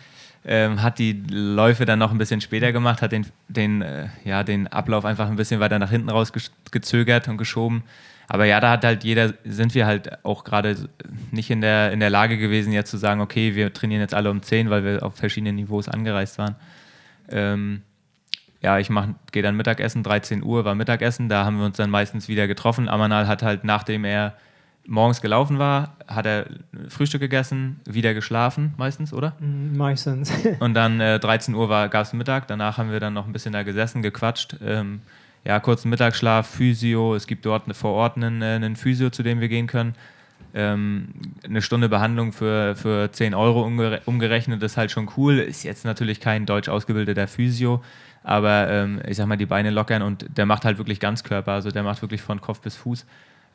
ähm, 0.46 0.82
hat 0.82 1.00
die 1.00 1.24
Läufe 1.30 1.86
dann 1.86 2.00
noch 2.00 2.12
ein 2.12 2.18
bisschen 2.18 2.42
später 2.42 2.72
gemacht, 2.72 3.02
hat 3.02 3.12
den, 3.12 3.26
den, 3.48 3.82
äh, 3.82 4.08
ja, 4.26 4.44
den 4.44 4.68
Ablauf 4.68 5.06
einfach 5.06 5.30
ein 5.30 5.36
bisschen 5.36 5.60
weiter 5.60 5.80
nach 5.80 5.90
hinten 5.90 6.10
rausgezögert 6.10 7.28
und 7.28 7.38
geschoben. 7.38 7.84
Aber 8.28 8.46
ja, 8.46 8.60
da 8.60 8.72
hat 8.72 8.86
halt 8.86 9.04
jeder, 9.04 9.34
sind 9.44 9.76
wir 9.76 9.86
halt 9.86 10.24
auch 10.26 10.44
gerade 10.44 10.90
nicht 11.32 11.50
in 11.50 11.62
der, 11.62 11.92
in 11.92 12.00
der 12.00 12.10
Lage 12.10 12.38
gewesen, 12.38 12.72
jetzt 12.74 12.90
zu 12.90 12.98
sagen, 12.98 13.22
okay, 13.22 13.56
wir 13.56 13.74
trainieren 13.74 14.02
jetzt 14.02 14.14
alle 14.14 14.32
um 14.32 14.42
10, 14.42 14.70
weil 14.70 14.84
wir 14.84 15.04
auf 15.04 15.16
verschiedenen 15.16 15.56
Niveaus 15.56 15.90
angereist 15.90 16.38
waren. 16.38 16.56
Ähm, 17.30 17.82
ja, 18.62 18.80
ich 18.80 18.90
gehe 19.32 19.44
dann 19.44 19.58
Mittagessen, 19.58 20.04
13 20.04 20.42
Uhr 20.42 20.64
war 20.64 20.74
Mittagessen, 20.74 21.28
da 21.28 21.44
haben 21.44 21.60
wir 21.60 21.66
uns 21.66 21.78
dann 21.78 21.90
meistens 21.90 22.30
wieder 22.30 22.48
getroffen. 22.48 22.88
Amanal 22.88 23.28
hat 23.28 23.44
halt, 23.44 23.66
nachdem 23.66 24.06
er 24.06 24.36
morgens 24.88 25.22
gelaufen 25.22 25.60
war, 25.60 25.98
hat 26.08 26.26
er 26.26 26.46
Frühstück 26.90 27.22
gegessen, 27.22 27.80
wieder 27.86 28.14
geschlafen 28.14 28.74
meistens, 28.78 29.14
oder? 29.14 29.36
Mm, 29.40 29.76
Meistens. 29.78 30.32
Und 30.60 30.74
dann 30.74 31.00
äh, 31.00 31.20
13 31.20 31.54
Uhr 31.56 31.68
gab 31.68 32.06
es 32.06 32.14
Mittag, 32.14 32.48
danach 32.48 32.78
haben 32.78 32.92
wir 32.92 33.00
dann 33.00 33.14
noch 33.14 33.26
ein 33.26 33.34
bisschen 33.34 33.54
da 33.54 33.64
gesessen, 33.64 34.02
gequatscht. 34.02 34.56
Ähm, 34.64 35.02
ja, 35.46 35.60
kurzen 35.60 35.90
Mittagsschlaf, 35.90 36.48
Physio, 36.48 37.16
es 37.16 37.28
gibt 37.28 37.46
dort 37.46 37.76
vor 37.76 37.92
Ort 37.92 38.18
einen, 38.18 38.42
äh, 38.42 38.56
einen 38.56 38.76
Physio, 38.76 39.10
zu 39.10 39.24
dem 39.24 39.40
wir 39.40 39.50
gehen 39.50 39.68
können. 39.68 39.96
Ähm, 40.56 41.10
eine 41.44 41.62
Stunde 41.62 41.90
Behandlung 41.90 42.32
für, 42.32 42.76
für 42.76 43.12
10 43.12 43.34
Euro 43.34 43.64
umgere 43.64 44.02
umgerechnet 44.06 44.62
ist 44.62 44.78
halt 44.78 44.92
schon 44.92 45.10
cool. 45.18 45.40
Ist 45.40 45.64
jetzt 45.64 45.84
natürlich 45.84 46.20
kein 46.20 46.46
deutsch 46.46 46.70
ausgebildeter 46.70 47.28
Physio, 47.28 47.84
aber 48.24 48.70
ähm, 48.70 49.02
ich 49.08 49.18
sag 49.18 49.26
mal, 49.26 49.38
die 49.38 49.48
Beine 49.48 49.72
lockern 49.72 50.02
und 50.04 50.26
der 50.38 50.46
macht 50.46 50.64
halt 50.64 50.78
wirklich 50.78 51.00
Ganzkörper, 51.00 51.54
also 51.54 51.72
der 51.72 51.84
macht 51.84 52.02
wirklich 52.02 52.22
von 52.22 52.40
Kopf 52.40 52.62
bis 52.62 52.76
Fuß. 52.76 53.06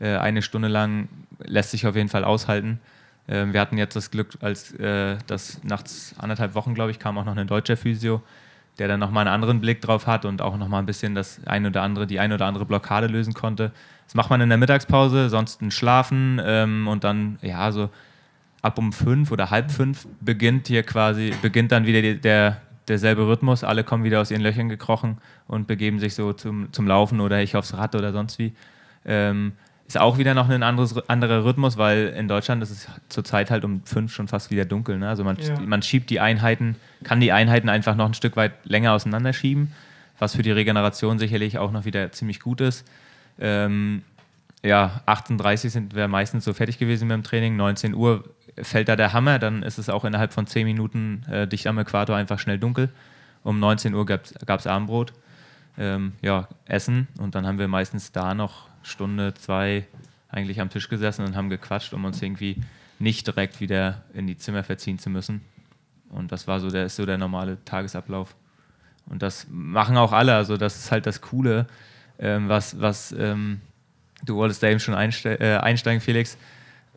Äh, 0.01 0.17
eine 0.17 0.43
Stunde 0.43 0.69
lang 0.69 1.09
lässt 1.45 1.71
sich 1.71 1.87
auf 1.87 1.95
jeden 1.95 2.09
Fall 2.09 2.25
aushalten. 2.25 2.81
Ähm, 3.29 3.53
wir 3.53 3.61
hatten 3.61 3.79
jetzt 3.79 3.95
das 3.95 4.11
Glück, 4.11 4.37
als 4.41 4.73
äh, 4.75 5.17
das 5.27 5.61
nach 5.63 5.85
anderthalb 6.19 6.55
Wochen, 6.55 6.75
glaube 6.75 6.91
ich, 6.91 6.99
kam 6.99 7.17
auch 7.17 7.25
noch 7.25 7.37
ein 7.37 7.47
deutscher 7.47 7.77
Physio, 7.77 8.23
der 8.79 8.89
dann 8.89 9.01
nochmal 9.01 9.27
einen 9.27 9.35
anderen 9.35 9.61
Blick 9.61 9.81
drauf 9.81 10.07
hat 10.07 10.25
und 10.25 10.41
auch 10.41 10.57
nochmal 10.57 10.83
ein 10.83 10.87
bisschen 10.87 11.15
das 11.15 11.41
ein 11.47 11.67
oder 11.67 11.83
andere, 11.83 12.07
die 12.07 12.21
ein 12.21 12.33
oder 12.33 12.47
andere 12.47 12.65
Blockade 12.65 13.07
lösen 13.07 13.35
konnte. 13.35 13.73
Das 14.07 14.15
macht 14.15 14.31
man 14.31 14.41
in 14.41 14.49
der 14.49 14.59
Mittagspause, 14.59 15.29
sonst 15.29 15.61
Schlafen 15.73 16.41
ähm, 16.45 16.89
und 16.89 17.05
dann, 17.05 17.39
ja, 17.43 17.71
so 17.73 17.91
ab 18.63 18.79
um 18.79 18.93
fünf 18.93 19.31
oder 19.31 19.51
halb 19.51 19.71
fünf 19.71 20.07
beginnt 20.21 20.69
hier 20.69 20.83
quasi, 20.83 21.33
beginnt 21.43 21.73
dann 21.73 21.87
wieder 21.87 22.03
die, 22.03 22.21
der, 22.21 22.59
derselbe 22.89 23.27
Rhythmus. 23.27 23.65
Alle 23.65 23.85
kommen 23.85 24.05
wieder 24.05 24.21
aus 24.21 24.31
ihren 24.31 24.43
Löchern 24.43 24.69
gekrochen 24.69 25.19
und 25.47 25.67
begeben 25.67 25.99
sich 25.99 26.15
so 26.15 26.33
zum, 26.33 26.73
zum 26.73 26.87
Laufen 26.87 27.21
oder 27.21 27.43
ich 27.43 27.57
aufs 27.57 27.75
Rad 27.75 27.95
oder 27.95 28.13
sonst 28.13 28.39
wie. 28.39 28.55
Ähm, 29.05 29.53
ist 29.89 29.99
auch 29.99 30.19
wieder 30.19 30.35
noch 30.35 30.49
ein 30.51 30.63
anderes, 30.63 30.97
anderer 31.09 31.45
Rhythmus, 31.45 31.77
weil 31.79 32.09
in 32.09 32.29
Deutschland 32.29 32.63
ist 32.63 32.71
es 32.71 32.89
zurzeit 33.09 33.51
halt 33.51 33.65
um 33.65 33.83
fünf 33.85 34.13
schon 34.15 34.29
fast 34.29 34.51
wieder 34.51 34.65
dunkel. 34.67 34.99
Ne? 34.99 35.09
Also 35.09 35.25
man, 35.25 35.37
Ja. 35.39 35.59
man 35.61 35.83
schiebt 35.83 36.11
die 36.11 36.21
Einheiten, 36.21 36.77
kann 37.05 37.21
die 37.21 37.33
Einheiten 37.33 37.69
einfach 37.71 37.97
noch 37.97 38.05
ein 38.07 38.15
Stück 38.15 38.37
weit 38.37 38.53
länger 38.65 38.93
auseinanderschieben, 38.93 39.73
was 40.19 40.37
für 40.37 40.43
die 40.43 40.51
Regeneration 40.51 41.19
sicherlich 41.19 41.57
auch 41.59 41.73
noch 41.73 41.87
wieder 41.87 42.13
ziemlich 42.13 42.41
gut 42.41 42.61
ist. 42.61 42.87
Ähm, 43.41 44.03
ja, 44.63 45.01
18.30 45.07 45.71
sind 45.71 45.95
wir 45.95 46.07
meistens 46.09 46.45
so 46.45 46.53
fertig 46.53 46.79
gewesen 46.79 47.09
mit 47.09 47.15
dem 47.15 47.23
Training. 47.23 47.57
19 47.57 47.95
Uhr 47.95 48.25
fällt 48.61 48.89
da 48.89 48.97
der 48.97 49.13
Hammer, 49.15 49.39
dann 49.39 49.63
ist 49.63 49.79
es 49.79 49.89
auch 49.89 50.05
innerhalb 50.05 50.33
von 50.33 50.47
10 50.47 50.67
Minuten 50.67 51.25
äh, 51.31 51.47
dicht 51.47 51.67
am 51.67 51.79
Äquator 51.79 52.15
einfach 52.17 52.39
schnell 52.39 52.59
dunkel. 52.59 52.91
Um 53.45 53.59
19 53.61 53.95
Uhr 53.95 54.05
gab 54.05 54.25
es 54.61 54.67
Abendbrot, 54.67 55.13
ähm, 55.79 56.13
ja, 56.21 56.49
Essen 56.67 57.07
und 57.19 57.35
dann 57.37 57.47
haben 57.47 57.59
wir 57.59 57.69
meistens 57.69 58.11
da 58.13 58.35
noch 58.35 58.68
Stunde, 58.83 59.35
zwei 59.35 59.87
eigentlich 60.31 60.61
am 60.61 60.71
Tisch 60.71 60.89
gesessen 60.89 61.25
und 61.25 61.37
haben 61.37 61.49
gequatscht, 61.51 61.93
um 61.95 62.05
uns 62.05 62.21
irgendwie 62.23 62.57
nicht 62.99 63.27
direkt 63.27 63.61
wieder 63.61 64.03
in 64.15 64.27
die 64.27 64.37
Zimmer 64.37 64.65
verziehen 64.65 64.99
zu 64.99 65.09
müssen. 65.11 65.41
Und 66.11 66.33
das 66.33 66.47
war 66.47 66.61
so 66.61 66.71
der, 66.71 66.87
ist 66.87 66.97
so 66.97 67.07
der 67.07 67.19
normale 67.19 67.63
Tagesablauf. 67.65 68.35
Und 69.07 69.23
das 69.23 69.47
machen 69.51 69.97
auch 69.97 70.13
alle. 70.13 70.35
Also 70.35 70.57
das 70.57 70.77
ist 70.77 70.93
halt 70.93 71.07
das 71.07 71.21
Coole, 71.21 71.67
ähm, 72.19 72.49
was, 72.49 72.81
was 72.81 73.13
ähm, 73.13 73.61
du 74.25 74.37
wolltest 74.37 74.63
da 74.63 74.69
eben 74.69 74.81
schon 74.81 74.95
einste 74.95 75.41
äh, 75.41 75.57
einsteigen, 75.59 76.01
Felix. 76.01 76.37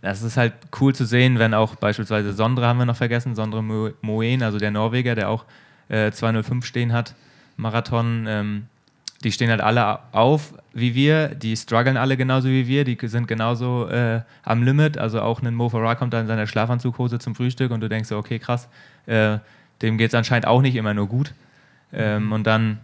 Das 0.02 0.24
ist 0.24 0.36
halt 0.36 0.54
cool 0.80 0.96
zu 0.96 1.06
sehen, 1.06 1.38
wenn 1.39 1.54
auch 1.54 1.76
beispielsweise 1.76 2.34
Sondre 2.34 2.65
haben 2.65 2.80
wir 2.80 2.86
noch 2.86 2.96
vergessen, 2.96 3.36
Sondre 3.36 3.62
Mo- 3.62 3.91
Moen, 4.02 4.41
also 4.44 4.58
der 4.58 4.72
Norweger, 4.72 5.13
der 5.13 5.30
auch 5.30 5.46
äh, 5.89 6.12
205 6.12 6.65
stehen 6.65 6.91
hat, 6.91 7.13
Marathon. 7.56 8.26
Ähm, 8.28 8.65
die 9.24 9.32
stehen 9.32 9.50
halt 9.50 9.62
alle 9.62 10.00
auf 10.12 10.54
wie 10.74 10.96
wir, 10.96 11.30
die 11.30 11.56
strugglen 11.56 11.98
alle 11.98 12.18
genauso 12.18 12.48
wie 12.48 12.68
wir, 12.68 12.84
die 12.86 12.98
sind 13.04 13.28
genauso 13.28 13.88
äh, 13.90 14.22
am 14.44 14.64
Limit. 14.64 14.98
Also 14.98 15.22
auch 15.22 15.42
ein 15.42 15.54
Mo 15.54 15.70
Farah 15.70 15.96
kommt 15.96 16.14
da 16.14 16.22
in 16.22 16.28
seiner 16.28 16.48
Schlafanzughose 16.48 17.20
zum 17.20 17.36
Frühstück 17.36 17.72
und 17.72 17.82
du 17.82 17.90
denkst 17.90 18.10
so, 18.10 18.18
okay, 18.18 18.40
krass, 18.40 18.70
äh, 19.06 19.40
dem 19.82 19.98
geht 19.98 20.10
es 20.10 20.16
anscheinend 20.16 20.48
auch 20.48 20.62
nicht 20.62 20.76
immer 20.76 20.94
nur 20.94 21.08
gut. 21.08 21.34
Ähm, 21.92 22.32
und 22.32 22.48
dann, 22.48 22.80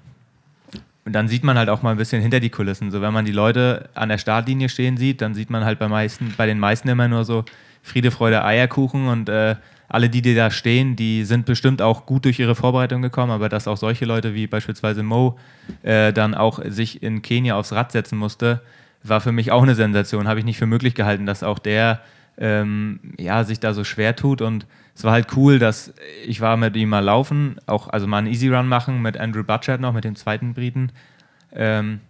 und 1.06 1.14
dann 1.14 1.28
sieht 1.30 1.44
man 1.44 1.58
halt 1.58 1.70
auch 1.70 1.82
mal 1.82 1.92
ein 1.92 1.98
bisschen 1.98 2.22
hinter 2.22 2.42
die 2.42 2.50
Kulissen. 2.50 2.92
So, 2.92 3.02
wenn 3.02 3.14
man 3.14 3.24
die 3.24 3.32
Leute 3.32 3.90
an 3.94 4.10
der 4.10 4.18
Startlinie 4.18 4.68
stehen 4.68 4.98
sieht, 4.98 5.22
dann 5.22 5.34
sieht 5.34 5.50
man 5.50 5.64
halt 5.64 5.80
bei, 5.80 5.88
meisten, 5.88 6.34
bei 6.36 6.46
den 6.46 6.60
meisten 6.60 6.90
immer 6.90 7.08
nur 7.08 7.24
so 7.24 7.46
Friede, 7.82 8.12
Freude, 8.12 8.44
Eierkuchen 8.44 9.08
und 9.08 9.30
äh, 9.30 9.56
alle, 9.90 10.10
die, 10.10 10.22
die 10.22 10.36
da 10.36 10.52
stehen, 10.52 10.96
die 10.96 11.24
sind 11.24 11.46
bestimmt 11.46 11.82
auch 11.82 12.06
gut 12.06 12.26
durch 12.26 12.40
ihre 12.40 12.56
Vorbereitung 12.56 13.02
gekommen, 13.02 13.32
aber 13.32 13.48
dass 13.48 13.68
auch 13.68 13.78
solche 13.78 14.06
Leute 14.06 14.34
wie 14.34 14.48
beispielsweise 14.48 15.02
Mo 15.02 15.38
äh, 15.84 16.12
dann 16.12 16.36
auch 16.36 16.60
sich 16.66 17.02
in 17.02 17.22
Kenia 17.22 17.56
aufs 17.56 17.72
Rad 17.72 17.92
setzen 17.94 18.18
musste, 18.18 18.62
war 19.04 19.22
für 19.22 19.32
mich 19.32 19.52
auch 19.52 19.64
eine 19.64 19.76
Sensation. 19.76 20.28
Habe 20.28 20.40
ich 20.40 20.46
nicht 20.46 20.58
für 20.58 20.66
möglich 20.66 20.96
gehalten, 20.96 21.26
dass 21.26 21.44
auch 21.44 21.60
der 21.60 22.02
ähm, 22.38 23.00
ja, 23.18 23.44
sich 23.44 23.60
da 23.60 23.74
so 23.74 23.84
schwer 23.84 24.16
tut. 24.16 24.42
Und 24.42 24.66
es 24.96 25.04
war 25.04 25.14
halt 25.14 25.28
cool, 25.36 25.60
dass 25.60 25.94
ich 26.26 26.42
war 26.42 26.58
mit 26.58 26.76
ihm 26.76 26.90
mal 26.90 27.04
laufen, 27.04 27.58
auch 27.66 27.88
also 27.88 28.08
mal 28.08 28.20
einen 28.20 28.28
Easy 28.28 28.50
Run 28.50 28.68
machen 28.68 29.02
mit 29.02 29.18
Andrew 29.18 29.44
Butchert 29.44 29.82
noch, 29.82 29.94
mit 29.94 30.04
dem 30.04 30.16
zweiten 30.16 30.54
Briten. 30.54 30.92
Ähm, 31.54 32.02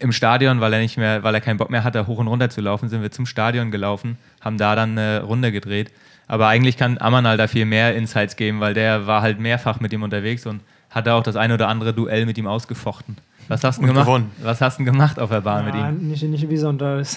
Im 0.00 0.12
Stadion, 0.12 0.60
weil 0.60 0.72
er 0.72 0.80
nicht 0.80 0.96
mehr, 0.96 1.22
weil 1.22 1.34
er 1.34 1.40
keinen 1.40 1.58
Bock 1.58 1.70
mehr 1.70 1.84
hatte, 1.84 2.06
hoch 2.06 2.18
und 2.18 2.26
runter 2.26 2.50
zu 2.50 2.60
laufen, 2.60 2.88
sind 2.88 3.02
wir 3.02 3.12
zum 3.12 3.26
Stadion 3.26 3.70
gelaufen, 3.70 4.18
haben 4.40 4.58
da 4.58 4.74
dann 4.74 4.98
eine 4.98 5.22
Runde 5.22 5.52
gedreht. 5.52 5.92
Aber 6.28 6.48
eigentlich 6.48 6.76
kann 6.76 6.98
Amanal 6.98 7.36
da 7.36 7.46
viel 7.46 7.64
mehr 7.66 7.94
Insights 7.94 8.36
geben, 8.36 8.60
weil 8.60 8.74
der 8.74 9.06
war 9.06 9.22
halt 9.22 9.38
mehrfach 9.38 9.78
mit 9.80 9.92
ihm 9.92 10.02
unterwegs 10.02 10.44
und 10.46 10.60
hatte 10.90 11.12
auch 11.14 11.22
das 11.22 11.36
ein 11.36 11.52
oder 11.52 11.68
andere 11.68 11.92
Duell 11.94 12.26
mit 12.26 12.36
ihm 12.38 12.46
ausgefochten. 12.46 13.16
Was 13.48 13.62
hast 13.62 13.80
du 13.80 13.86
gemacht? 13.86 14.06
gewonnen. 14.06 14.30
Was 14.42 14.60
hast 14.60 14.80
du 14.80 14.84
gemacht 14.84 15.20
auf 15.20 15.30
der 15.30 15.40
Bahn 15.40 15.64
mit 15.66 15.74
Ja, 15.74 15.88
ihm? 15.90 16.08
nicht, 16.08 16.22
nicht 16.24 16.48
besonders. 16.48 17.16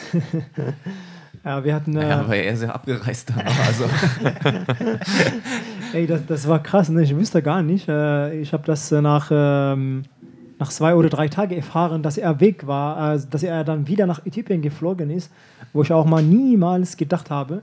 ja, 1.44 1.64
wir 1.64 1.74
hatten. 1.74 1.98
Äh, 1.98 2.08
Ja, 2.08 2.20
aber 2.20 2.36
er 2.36 2.54
ist 2.54 2.62
ja 2.62 2.70
abgereist 2.70 3.32
dann. 3.32 3.42
Also, 3.66 3.86
Ey, 5.94 6.06
das, 6.06 6.26
das 6.28 6.48
war 6.48 6.62
krass, 6.62 6.90
ne? 6.90 7.02
ich 7.04 7.16
wusste 7.16 7.42
gar 7.42 7.64
nicht. 7.64 7.88
Äh, 7.90 8.40
ich 8.40 8.54
habe 8.54 8.64
das 8.66 8.92
äh, 8.92 9.02
nach, 9.02 9.30
ähm, 9.32 10.04
nach 10.60 10.70
zwei 10.70 10.94
oder 10.94 11.10
drei 11.10 11.28
Tagen 11.30 11.56
erfahren, 11.56 12.04
dass 12.04 12.18
er 12.18 12.40
weg 12.40 12.68
war, 12.68 13.16
äh, 13.16 13.20
dass 13.30 13.42
er 13.44 13.64
dann 13.64 13.88
wieder 13.88 14.06
nach 14.06 14.24
Äthiopien 14.26 14.62
geflogen 14.62 15.10
ist, 15.10 15.32
wo 15.74 15.82
ich 15.82 15.92
auch 15.92 16.06
mal 16.06 16.22
niemals 16.22 16.96
gedacht 16.98 17.30
habe. 17.32 17.62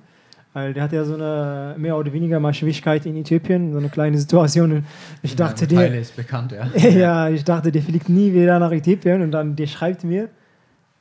Weil 0.57 0.73
der 0.73 0.85
hat 0.85 0.93
ja 0.93 1.05
so 1.05 1.13
eine 1.13 1.75
mehr 1.77 1.99
oder 1.99 2.11
weniger 2.15 2.41
mal 2.41 2.55
Schwierigkeit 2.55 3.05
in 3.05 3.15
Äthiopien, 3.15 3.73
so 3.73 3.79
eine 3.79 3.91
kleine 3.91 4.17
Situation. 4.17 4.87
Ich 5.23 5.37
dachte, 5.37 5.65
ja, 5.65 5.69
der, 5.69 5.79
Teile 5.79 5.99
ist 5.99 6.17
bekannt, 6.17 6.53
ja. 6.53 6.89
ja, 6.89 7.29
ich 7.29 7.45
dachte, 7.45 7.71
der 7.71 7.83
fliegt 7.83 8.09
nie 8.09 8.33
wieder 8.33 8.59
nach 8.59 8.73
Äthiopien 8.73 9.21
und 9.21 9.33
dann 9.33 9.55
der 9.55 9.67
schreibt 9.67 10.03
mir, 10.03 10.31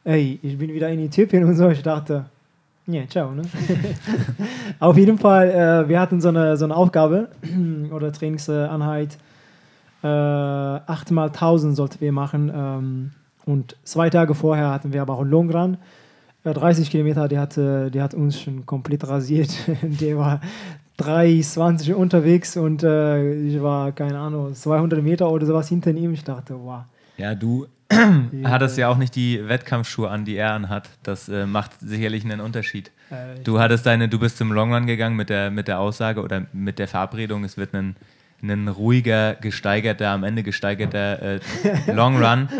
ey, 0.03 0.41
ich 0.43 0.57
bin 0.57 0.73
wieder 0.73 0.89
in 0.89 0.99
Äthiopien 0.99 1.45
und 1.45 1.55
so. 1.55 1.69
Ich 1.69 1.81
dachte, 1.81 2.25
ja, 2.87 3.07
ciao. 3.07 3.31
Ne? 3.31 3.43
Auf 4.81 4.97
jeden 4.97 5.17
Fall, 5.17 5.49
äh, 5.51 5.87
wir 5.87 6.01
hatten 6.01 6.19
so 6.19 6.27
eine, 6.27 6.57
so 6.57 6.65
eine 6.65 6.75
Aufgabe 6.75 7.29
oder 7.93 8.11
Trainingseinheit. 8.11 9.17
Äh, 10.03 10.07
8 10.07 11.11
mal 11.11 11.27
1000 11.27 11.77
sollten 11.77 12.01
wir 12.01 12.11
machen. 12.11 12.51
Ähm, 12.53 13.11
und 13.45 13.77
zwei 13.85 14.09
Tage 14.09 14.35
vorher 14.35 14.71
hatten 14.71 14.91
wir 14.91 15.01
aber 15.01 15.13
auch 15.13 15.21
einen 15.21 15.31
Long 15.31 15.49
Run. 15.49 15.77
Äh, 16.45 16.53
30 16.53 16.89
Kilometer, 16.89 17.27
der, 17.27 17.41
hatte, 17.41 17.91
der 17.91 18.03
hat 18.03 18.13
uns 18.13 18.39
schon 18.39 18.65
komplett 18.65 19.07
rasiert. 19.07 19.49
der 19.81 20.17
war 20.17 20.41
3,20 20.99 21.93
unterwegs 21.93 22.55
und 22.55 22.83
äh, 22.83 23.33
ich 23.47 23.61
war, 23.61 23.91
keine 23.91 24.17
Ahnung, 24.17 24.53
200 24.53 25.03
Meter 25.03 25.29
oder 25.29 25.45
sowas 25.45 25.67
hinter 25.67 25.91
ihm. 25.91 26.13
Ich 26.13 26.23
dachte, 26.23 26.55
wow. 26.57 26.83
Ja, 27.17 27.35
du 27.35 27.67
Die, 28.31 28.45
hattest 28.45 28.77
ja 28.79 28.89
auch 28.89 28.97
nicht 28.97 29.15
die 29.15 29.47
Wettkampfschuhe 29.47 30.09
an, 30.09 30.25
die 30.25 30.35
er 30.35 30.53
anhat. 30.53 30.89
Das 31.03 31.29
äh, 31.29 31.45
macht 31.45 31.71
sicherlich 31.79 32.25
einen 32.25 32.39
Unterschied. 32.41 32.91
äh, 33.11 33.39
Du 33.43 33.59
hattest 33.59 33.85
deine, 33.85 34.09
du 34.09 34.17
bist 34.17 34.37
zum 34.37 34.51
Long 34.51 34.73
Run 34.73 34.87
gegangen 34.87 35.15
mit 35.15 35.29
der, 35.29 35.51
mit 35.51 35.67
der 35.67 35.79
Aussage 35.79 36.21
oder 36.23 36.47
mit 36.51 36.79
der 36.79 36.87
Verabredung, 36.87 37.43
es 37.43 37.57
wird 37.57 37.75
ein, 37.75 37.95
ein 38.49 38.67
ruhiger, 38.67 39.35
gesteigerter, 39.35 40.09
am 40.09 40.23
Ende 40.23 40.43
gesteigerter 40.43 41.21
äh, 41.21 41.39
Long 41.91 42.23
Run. 42.23 42.49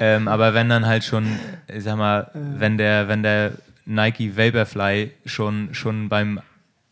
Ähm, 0.00 0.28
aber 0.28 0.54
wenn 0.54 0.68
dann 0.68 0.86
halt 0.86 1.02
schon, 1.02 1.26
ich 1.66 1.82
sag 1.82 1.96
mal, 1.96 2.30
wenn 2.32 2.78
der, 2.78 3.08
wenn 3.08 3.24
der 3.24 3.54
Nike 3.84 4.36
Vaporfly 4.36 5.10
schon, 5.26 5.70
schon 5.74 6.08
beim 6.08 6.38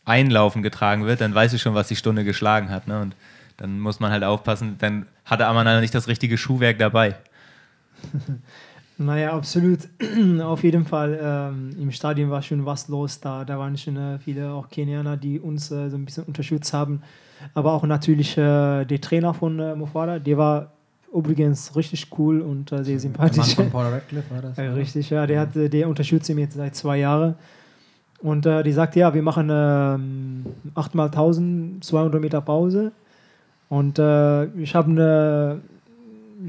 Einlaufen 0.03 0.61
getragen 0.61 1.05
wird, 1.05 1.21
dann 1.21 1.33
weißt 1.33 1.53
du 1.53 1.57
schon, 1.57 1.73
was 1.73 1.87
die 1.87 1.95
Stunde 1.95 2.25
geschlagen 2.25 2.69
hat. 2.69 2.85
Ne? 2.85 2.99
Und 2.99 3.15
dann 3.55 3.79
muss 3.79 4.01
man 4.01 4.11
halt 4.11 4.25
aufpassen, 4.25 4.75
dann 4.79 5.05
hatte 5.23 5.47
Amana 5.47 5.79
nicht 5.79 5.95
das 5.95 6.09
richtige 6.09 6.37
Schuhwerk 6.37 6.79
dabei. 6.79 7.15
Naja, 8.99 9.33
absolut. 9.33 9.81
Auf 10.41 10.63
jeden 10.63 10.85
Fall. 10.85 11.19
Ähm, 11.21 11.69
Im 11.79 11.91
Stadion 11.91 12.31
war 12.31 12.41
schon 12.41 12.65
was 12.65 12.87
los 12.87 13.19
da. 13.19 13.45
Da 13.45 13.59
waren 13.59 13.77
schon 13.77 13.95
äh, 13.95 14.17
viele 14.17 14.51
auch 14.51 14.69
Kenianer, 14.69 15.17
die 15.17 15.39
uns 15.39 15.69
äh, 15.69 15.89
so 15.89 15.97
ein 15.97 16.05
bisschen 16.05 16.23
unterstützt 16.23 16.73
haben. 16.73 17.03
Aber 17.53 17.73
auch 17.73 17.83
natürlich 17.83 18.37
äh, 18.37 18.85
der 18.85 19.01
Trainer 19.01 19.33
von 19.33 19.59
äh, 19.59 19.75
Mofara, 19.75 20.19
der 20.19 20.37
war 20.37 20.71
übrigens 21.13 21.75
richtig 21.75 22.07
cool 22.17 22.41
und 22.41 22.71
äh, 22.71 22.83
sehr 22.83 22.85
Der 22.85 22.91
Mann 22.93 22.99
sympathisch. 22.99 23.55
von 23.55 23.69
Paul 23.69 23.85
Radcliffe 23.93 24.33
war 24.33 24.41
das. 24.41 24.57
Oder? 24.57 24.75
richtig, 24.75 25.09
ja. 25.09 25.25
Der, 25.25 25.39
hat, 25.41 25.55
äh, 25.55 25.69
der 25.69 25.87
unterstützt 25.89 26.29
ihn 26.29 26.37
jetzt 26.37 26.55
seit 26.55 26.75
zwei 26.75 26.97
Jahren. 26.97 27.35
Und 28.21 28.45
äh, 28.45 28.63
die 28.63 28.71
sagt, 28.71 28.95
ja, 28.95 29.13
wir 29.13 29.21
machen 29.21 29.49
ähm, 29.51 30.45
8 30.75 30.95
mal 30.95 31.05
1000, 31.05 31.83
200 31.83 32.19
Meter 32.19 32.41
Pause. 32.41 32.91
Und 33.69 33.99
äh, 33.99 34.45
ich 34.59 34.73
habe 34.75 34.89
eine 34.89 35.61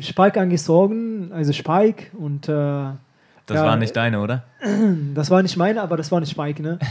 Spike 0.01 0.41
angezogen, 0.41 1.31
also 1.33 1.53
Spike. 1.53 2.17
Und 2.17 2.49
äh, 2.49 2.91
Das 3.49 3.57
Ja, 3.57 3.65
war 3.65 3.77
nicht 3.77 3.97
deine, 3.97 4.21
oder? 4.21 4.45
das 5.15 5.31
war 5.31 5.43
nicht 5.43 5.57
meine, 5.57 5.81
aber 5.81 5.97
das 5.97 6.13
war 6.13 6.21
nicht 6.21 6.31
Spike, 6.31 6.63
ne? 6.63 6.79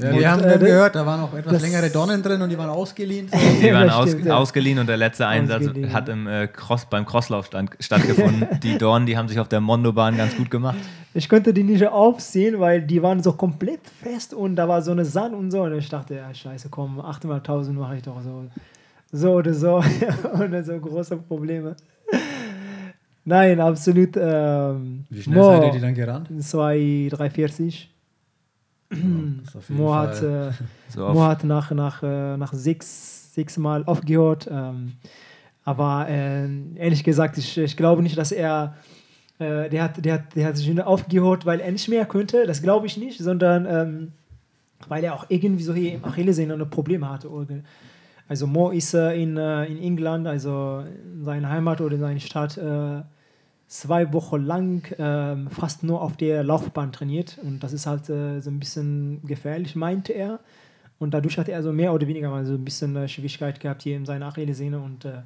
Ja, 0.00 0.10
Und, 0.10 0.18
wir 0.18 0.30
haben 0.30 0.44
äh, 0.44 0.58
gehört, 0.58 0.94
da 0.94 1.04
waren 1.04 1.20
auch 1.20 1.34
etwas 1.34 1.60
längere 1.60 1.90
Donnen 1.90 2.22
drin 2.22 2.40
und 2.40 2.48
die 2.48 2.56
waren 2.56 2.70
ausgeliehen. 2.70 3.28
Die 3.60 3.72
waren 3.72 3.90
aus, 3.90 4.10
stimmt, 4.10 4.30
ausgeliehen 4.30 4.78
und 4.78 4.86
der 4.86 4.96
letzte 4.96 5.26
Einsatz 5.26 5.66
Ausgeliehen. 5.66 5.92
hat 5.92 6.08
im, 6.08 6.26
äh, 6.26 6.46
Cross, 6.46 6.86
beim 6.86 7.04
Crosslauf 7.04 7.46
stand, 7.46 7.72
stattgefunden. 7.80 8.46
die 8.62 8.78
Dornen, 8.78 9.04
die 9.04 9.18
haben 9.18 9.28
sich 9.28 9.38
auf 9.38 9.48
der 9.48 9.60
Mondobahn 9.60 10.16
ganz 10.16 10.34
gut 10.34 10.50
gemacht. 10.50 10.78
Ich 11.12 11.28
konnte 11.28 11.52
die 11.52 11.62
nicht 11.62 11.86
aufziehen, 11.86 12.58
weil 12.58 12.80
die 12.80 13.02
waren 13.02 13.22
so 13.22 13.32
komplett 13.32 13.80
fest 14.02 14.32
und 14.32 14.56
da 14.56 14.66
war 14.66 14.80
so 14.80 14.92
eine 14.92 15.04
Sand 15.04 15.34
und 15.34 15.50
so. 15.50 15.62
Und 15.62 15.76
ich 15.76 15.88
dachte, 15.90 16.14
ja, 16.14 16.32
scheiße, 16.32 16.68
komm, 16.70 17.00
8 17.00 17.24
mal 17.24 17.36
1000 17.36 17.78
mache 17.78 17.96
ich 17.96 18.02
doch 18.02 18.20
so. 18.22 18.44
So 19.12 19.32
oder 19.32 19.52
so. 19.52 19.82
Ohne 20.40 20.62
so 20.64 20.78
große 20.78 21.16
Probleme. 21.16 21.76
Nein, 23.28 23.60
absolut. 23.60 24.16
Ähm, 24.16 25.04
Wie 25.10 25.20
schnell 25.20 25.44
seid 25.44 25.64
ihr 25.64 25.72
die 25.72 25.80
dann 25.80 25.94
gerannt? 25.94 26.30
2, 26.42 27.08
340. 27.10 27.90
Das 28.88 28.98
ist 28.98 29.56
auf 29.56 29.68
jeden 29.68 29.82
Mo 29.82 29.94
hat, 29.94 30.22
äh, 30.22 30.50
So 30.88 31.06
Mo 31.12 31.22
hat 31.24 31.44
nach, 31.44 31.70
nach, 31.72 32.02
äh, 32.02 32.38
nach 32.38 32.54
sechs, 32.54 33.34
sechs 33.34 33.58
Mal 33.58 33.84
aufgehört. 33.84 34.48
Ähm, 34.50 34.94
aber 35.62 36.08
äh, 36.08 36.48
ehrlich 36.76 37.04
gesagt, 37.04 37.36
ich, 37.36 37.58
ich 37.58 37.76
glaube 37.76 38.02
nicht, 38.02 38.16
dass 38.16 38.32
er. 38.32 38.76
Äh, 39.38 39.68
der, 39.68 39.84
hat, 39.84 40.02
der, 40.02 40.14
hat, 40.14 40.34
der 40.34 40.46
hat 40.46 40.56
sich 40.56 40.82
aufgehört, 40.82 41.44
weil 41.44 41.60
er 41.60 41.70
nicht 41.70 41.88
mehr 41.90 42.06
könnte. 42.06 42.46
Das 42.46 42.62
glaube 42.62 42.86
ich 42.86 42.96
nicht, 42.96 43.18
sondern 43.18 43.66
ähm, 43.66 44.12
weil 44.88 45.04
er 45.04 45.14
auch 45.14 45.26
irgendwie 45.28 45.64
so 45.64 45.74
hier 45.74 45.96
im 45.96 46.04
Achillessehne 46.04 46.54
ein 46.54 46.70
Problem 46.70 47.06
hatte. 47.06 47.28
Also 48.26 48.46
Mo 48.46 48.70
ist 48.70 48.94
äh, 48.94 49.22
in, 49.22 49.36
äh, 49.36 49.66
in 49.66 49.78
England, 49.82 50.26
also 50.26 50.82
in 51.14 51.24
seiner 51.24 51.50
Heimat 51.50 51.82
oder 51.82 51.94
in 51.94 52.00
seiner 52.00 52.20
Stadt, 52.20 52.58
zwei 53.68 54.12
Wochen 54.12 54.44
lang 54.44 54.82
ähm, 54.98 55.48
fast 55.50 55.84
nur 55.84 56.02
auf 56.02 56.16
der 56.16 56.42
Laufbahn 56.42 56.90
trainiert. 56.90 57.38
Und 57.42 57.60
das 57.60 57.72
ist 57.72 57.86
halt 57.86 58.08
äh, 58.08 58.40
so 58.40 58.50
ein 58.50 58.58
bisschen 58.58 59.20
gefährlich, 59.24 59.76
meinte 59.76 60.12
er. 60.12 60.40
Und 60.98 61.14
dadurch 61.14 61.38
hat 61.38 61.48
er 61.48 61.62
so 61.62 61.72
mehr 61.72 61.92
oder 61.92 62.06
weniger 62.08 62.30
mal 62.30 62.44
so 62.44 62.54
ein 62.54 62.64
bisschen 62.64 62.96
äh, 62.96 63.06
Schwierigkeit 63.06 63.60
gehabt 63.60 63.82
hier 63.82 63.96
in 63.96 64.06
seiner 64.06 64.26
Achillessehne. 64.26 64.80
Und 64.80 65.04
äh, 65.04 65.20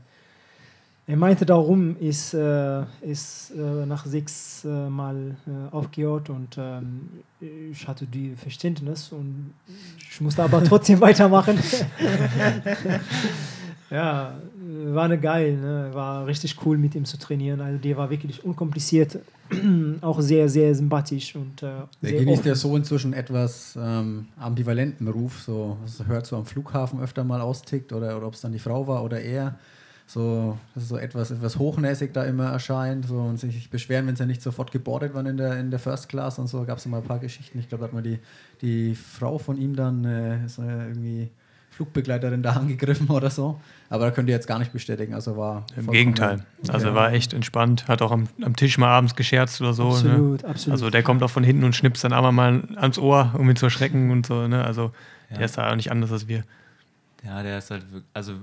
er 1.07 1.17
meinte, 1.17 1.45
darum 1.45 1.97
ist, 1.99 2.33
äh, 2.35 2.83
ist 3.01 3.51
äh, 3.51 3.87
nach 3.87 4.07
sechs 4.07 4.65
äh, 4.65 4.69
Mal 4.69 5.37
äh, 5.47 5.75
aufgehört 5.75 6.31
und 6.31 6.57
ähm, 6.59 7.09
ich 7.41 7.89
hatte 7.89 8.07
die 8.07 8.37
Verständnis 8.37 9.11
und 9.11 9.53
ich 9.99 10.21
musste 10.21 10.45
aber 10.45 10.63
trotzdem 10.63 11.01
weitermachen. 11.01 11.59
ja, 13.91 14.35
war 14.85 15.05
eine 15.05 15.19
geil, 15.19 15.57
ne? 15.57 15.91
war 15.93 16.27
richtig 16.27 16.57
cool 16.65 16.79
mit 16.79 16.95
ihm 16.95 17.05
zu 17.05 17.19
trainieren. 17.19 17.61
Also 17.61 17.79
der 17.79 17.97
war 17.97 18.11
wirklich 18.11 18.45
unkompliziert, 18.45 19.19
auch 20.01 20.21
sehr, 20.21 20.49
sehr 20.49 20.75
sympathisch 20.75 21.35
und 21.37 21.63
äh, 21.63 21.71
Der 22.01 22.13
genießt 22.13 22.45
ja 22.45 22.55
so 22.55 22.77
inzwischen 22.77 23.13
etwas 23.13 23.79
ähm, 23.81 24.27
ambivalenten 24.39 25.09
Ruf, 25.09 25.43
so 25.43 25.77
was 25.83 26.07
hört 26.07 26.27
so 26.27 26.37
am 26.37 26.47
Flughafen 26.47 27.01
öfter 27.01 27.25
mal 27.25 27.41
austickt 27.41 27.93
oder, 27.93 28.17
oder 28.17 28.27
ob 28.27 28.35
es 28.35 28.41
dann 28.41 28.53
die 28.53 28.59
Frau 28.59 28.87
war 28.87 29.05
oder 29.05 29.21
er. 29.21 29.59
So, 30.07 30.59
dass 30.75 30.89
so 30.89 30.99
etwas, 30.99 31.31
etwas 31.31 31.59
hochnäsig 31.59 32.13
da 32.13 32.25
immer 32.25 32.51
erscheint 32.51 33.07
so, 33.07 33.17
und 33.19 33.39
sich 33.41 33.71
beschweren, 33.71 34.07
wenn 34.07 34.17
sie 34.17 34.27
nicht 34.27 34.43
sofort 34.43 34.71
gebordet 34.71 35.15
waren 35.15 35.27
in 35.27 35.37
der, 35.39 35.59
in 35.59 35.71
der 35.71 35.79
First 35.79 36.09
Class 36.09 36.39
und 36.39 36.49
so. 36.49 36.65
Gab 36.65 36.79
es 36.79 36.87
mal 36.87 36.99
ein 36.99 37.05
paar 37.05 37.21
Geschichten. 37.21 37.59
Ich 37.59 37.69
glaube, 37.69 37.83
da 37.83 37.87
hat 37.87 37.95
mal 37.95 38.03
die, 38.03 38.19
die 38.61 38.95
Frau 38.95 39.39
von 39.39 39.57
ihm 39.57 39.75
dann 39.75 40.05
äh, 40.05 40.49
so 40.49 40.63
irgendwie 40.63 41.31
Flugbegleiterin 41.83 42.43
da 42.43 42.53
angegriffen 42.53 43.09
oder 43.11 43.31
so. 43.31 43.61
Aber 43.91 44.07
da 44.07 44.11
könnt 44.11 44.29
ihr 44.29 44.35
jetzt 44.35 44.47
gar 44.47 44.59
nicht 44.59 44.73
bestätigen. 44.73 45.15
Also 45.15 45.37
war 45.37 45.67
Im 45.77 45.91
Gegenteil. 45.91 46.45
Also 46.69 46.87
Ja. 46.87 46.93
er 46.93 46.97
war 46.97 47.13
echt 47.13 47.35
entspannt, 47.35 47.89
hat 47.89 48.01
auch 48.03 48.11
am, 48.13 48.29
am 48.41 48.57
Tisch 48.57 48.79
mal 48.79 48.89
abends 48.89 49.15
gescherzt 49.17 49.61
oder 49.61 49.75
so. 49.75 49.85
Ne? 49.91 49.91
Absolut, 49.95 50.45
absolut. 50.45 50.73
Also 50.73 50.91
der 50.91 51.03
kommt 51.03 51.23
auch 51.23 51.31
von 51.31 51.45
hinten 51.45 51.65
und 51.65 51.75
schnipst 51.77 52.03
dann 52.05 52.13
einmal 52.13 52.33
mal 52.33 52.63
ans 52.77 52.99
Ohr, 52.99 53.35
um 53.37 53.49
ihn 53.51 53.57
zu 53.57 53.67
erschrecken 53.67 54.11
und 54.11 54.27
so. 54.27 54.47
Ne? 54.49 54.65
Also 54.65 54.93
Ja. 55.31 55.37
der 55.39 55.45
ist 55.47 55.59
da 55.59 55.71
auch 55.71 55.77
nicht 55.77 55.91
anders 55.91 56.13
als 56.13 56.29
wir. 56.29 56.45
Ja, 57.25 57.43
der 57.43 57.59
ist 57.59 57.71
halt, 57.71 57.85
also 58.15 58.35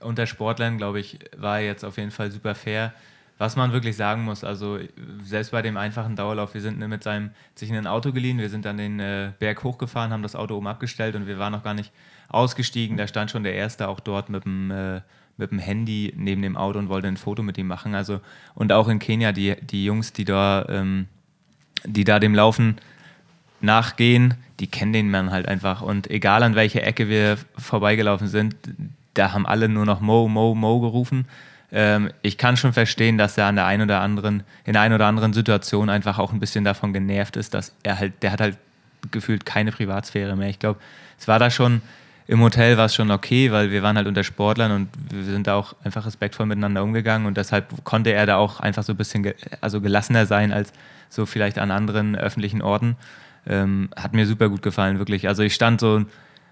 unter 0.00 0.26
Sportlern, 0.26 0.76
glaube 0.78 1.00
ich, 1.00 1.18
war 1.36 1.58
er 1.60 1.66
jetzt 1.66 1.84
auf 1.84 1.96
jeden 1.96 2.10
Fall 2.10 2.30
super 2.30 2.54
fair. 2.54 2.92
Was 3.38 3.56
man 3.56 3.72
wirklich 3.72 3.96
sagen 3.96 4.22
muss, 4.22 4.44
also 4.44 4.78
selbst 5.24 5.50
bei 5.50 5.62
dem 5.62 5.76
einfachen 5.76 6.14
Dauerlauf, 6.14 6.54
wir 6.54 6.60
sind 6.60 6.78
ne, 6.78 6.86
mit 6.86 7.02
seinem, 7.02 7.30
sich 7.56 7.70
in 7.70 7.76
ein 7.76 7.86
Auto 7.88 8.12
geliehen, 8.12 8.38
wir 8.38 8.48
sind 8.50 8.64
dann 8.64 8.76
den 8.76 9.00
äh, 9.00 9.32
Berg 9.40 9.64
hochgefahren, 9.64 10.12
haben 10.12 10.22
das 10.22 10.36
Auto 10.36 10.54
oben 10.56 10.68
abgestellt 10.68 11.16
und 11.16 11.26
wir 11.26 11.38
waren 11.38 11.50
noch 11.52 11.64
gar 11.64 11.74
nicht 11.74 11.90
ausgestiegen. 12.32 12.96
Da 12.96 13.06
stand 13.06 13.30
schon 13.30 13.44
der 13.44 13.54
Erste 13.54 13.88
auch 13.88 14.00
dort 14.00 14.28
mit 14.28 14.44
dem, 14.44 14.70
äh, 14.70 15.00
mit 15.36 15.50
dem 15.50 15.58
Handy 15.58 16.12
neben 16.16 16.42
dem 16.42 16.56
Auto 16.56 16.78
und 16.78 16.88
wollte 16.88 17.08
ein 17.08 17.16
Foto 17.16 17.42
mit 17.42 17.58
ihm 17.58 17.66
machen. 17.66 17.94
Also, 17.94 18.20
und 18.54 18.72
auch 18.72 18.88
in 18.88 18.98
Kenia, 18.98 19.32
die, 19.32 19.56
die 19.60 19.84
Jungs, 19.84 20.12
die 20.12 20.24
da, 20.24 20.66
ähm, 20.68 21.06
die 21.84 22.04
da 22.04 22.18
dem 22.18 22.34
Laufen 22.34 22.76
nachgehen, 23.60 24.34
die 24.60 24.66
kennen 24.66 24.92
den 24.92 25.10
Mann 25.10 25.30
halt 25.30 25.48
einfach. 25.48 25.82
Und 25.82 26.10
egal 26.10 26.42
an 26.42 26.54
welcher 26.54 26.84
Ecke 26.84 27.08
wir 27.08 27.38
vorbeigelaufen 27.56 28.28
sind, 28.28 28.56
da 29.14 29.32
haben 29.32 29.46
alle 29.46 29.68
nur 29.68 29.86
noch 29.86 30.00
Mo, 30.00 30.28
Mo, 30.28 30.54
Mo 30.54 30.80
gerufen. 30.80 31.26
Ähm, 31.70 32.10
ich 32.22 32.38
kann 32.38 32.56
schon 32.56 32.72
verstehen, 32.72 33.18
dass 33.18 33.38
er 33.38 33.46
an 33.46 33.56
der 33.56 33.66
einen 33.66 33.82
oder 33.82 34.00
anderen, 34.00 34.42
in 34.64 34.74
der 34.74 34.82
einen 34.82 34.94
oder 34.94 35.06
anderen 35.06 35.32
Situation 35.32 35.88
einfach 35.88 36.18
auch 36.18 36.32
ein 36.32 36.40
bisschen 36.40 36.64
davon 36.64 36.92
genervt 36.92 37.36
ist, 37.36 37.54
dass 37.54 37.74
er 37.82 37.98
halt, 37.98 38.22
der 38.22 38.32
hat 38.32 38.40
halt 38.40 38.56
gefühlt 39.10 39.46
keine 39.46 39.72
Privatsphäre 39.72 40.36
mehr. 40.36 40.48
Ich 40.48 40.58
glaube, 40.58 40.78
es 41.18 41.28
war 41.28 41.38
da 41.38 41.50
schon, 41.50 41.82
im 42.26 42.40
Hotel 42.40 42.76
war 42.76 42.86
es 42.86 42.94
schon 42.94 43.10
okay, 43.10 43.50
weil 43.50 43.70
wir 43.70 43.82
waren 43.82 43.96
halt 43.96 44.06
unter 44.06 44.24
Sportlern 44.24 44.72
und 44.72 44.88
wir 45.10 45.24
sind 45.24 45.46
da 45.46 45.54
auch 45.54 45.74
einfach 45.84 46.06
respektvoll 46.06 46.46
miteinander 46.46 46.82
umgegangen 46.82 47.26
und 47.26 47.36
deshalb 47.36 47.84
konnte 47.84 48.12
er 48.12 48.26
da 48.26 48.36
auch 48.36 48.60
einfach 48.60 48.82
so 48.82 48.92
ein 48.92 48.96
bisschen 48.96 49.22
ge 49.22 49.34
also 49.60 49.80
gelassener 49.80 50.26
sein 50.26 50.52
als 50.52 50.72
so 51.08 51.26
vielleicht 51.26 51.58
an 51.58 51.70
anderen 51.70 52.16
öffentlichen 52.16 52.62
Orten. 52.62 52.96
Ähm, 53.46 53.90
hat 53.96 54.14
mir 54.14 54.26
super 54.26 54.48
gut 54.48 54.62
gefallen, 54.62 54.98
wirklich. 54.98 55.28
Also 55.28 55.42
ich 55.42 55.54
stand 55.54 55.80
so 55.80 56.04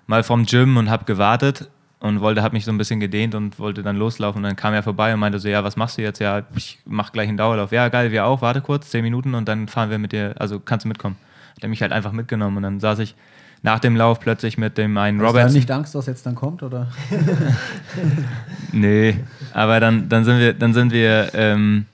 mal 0.07 0.23
vom 0.23 0.45
Gym 0.45 0.77
und 0.77 0.91
habe 0.91 1.05
gewartet 1.05 1.71
und 2.01 2.21
wollte, 2.21 2.43
habe 2.43 2.55
mich 2.55 2.65
so 2.65 2.73
ein 2.73 2.79
bisschen 2.79 2.99
gedehnt 2.99 3.35
und 3.35 3.59
wollte 3.59 3.83
dann 3.83 3.97
loslaufen. 3.97 4.39
Und 4.39 4.43
dann 4.45 4.57
kam 4.57 4.75
er 4.75 4.83
vorbei 4.83 5.15
und 5.15 5.21
meinte 5.21 5.39
so, 5.39 5.49
ja, 5.49 5.63
was 5.63 5.77
machst 5.77 5.99
du 5.99 6.03
jetzt? 6.03 6.19
Ja, 6.19 6.43
ich 6.57 6.79
mach 6.85 7.13
gleich 7.13 7.29
einen 7.29 7.37
Dauerlauf. 7.37 7.73
Ja, 7.73 7.89
geil, 7.89 8.11
wir 8.11 8.27
auch, 8.27 8.43
warte 8.43 8.61
kurz, 8.61 8.91
zehn 8.91 9.03
Minuten 9.03 9.35
und 9.35 9.49
dann 9.49 9.69
fahren 9.69 9.91
wir 9.91 9.99
mit 9.99 10.13
dir, 10.13 10.35
also 10.39 10.59
kannst 10.59 10.85
du 10.85 10.89
mitkommen. 10.89 11.17
Hat 11.55 11.63
er 11.63 11.69
mich 11.69 11.83
halt 11.83 11.93
einfach 11.93 12.13
mitgenommen 12.13 12.57
und 12.57 12.63
dann 12.63 12.81
saß 12.81 12.99
ich 12.99 13.15
nach 13.63 13.79
dem 13.79 13.97
Lauf 13.97 14.21
plötzlich 14.21 14.57
mit 14.57 14.79
dem 14.79 14.97
einen 14.97 15.21
Hast 15.21 15.29
Robert. 15.29 15.51
du 15.51 15.55
nicht 15.55 15.71
Angst, 15.71 15.95
was 15.95 16.07
jetzt 16.07 16.25
dann 16.27 16.35
kommt, 16.35 16.63
oder? 16.63 16.89
Nee, 18.73 19.17
aber 19.53 19.81
dann, 19.81 20.09
dann 20.09 20.25
sind 20.25 20.39
wir, 20.39 20.55
dann 20.55 20.73
sind 20.73 20.93
wir, 20.93 21.31
ähm, 21.35 21.87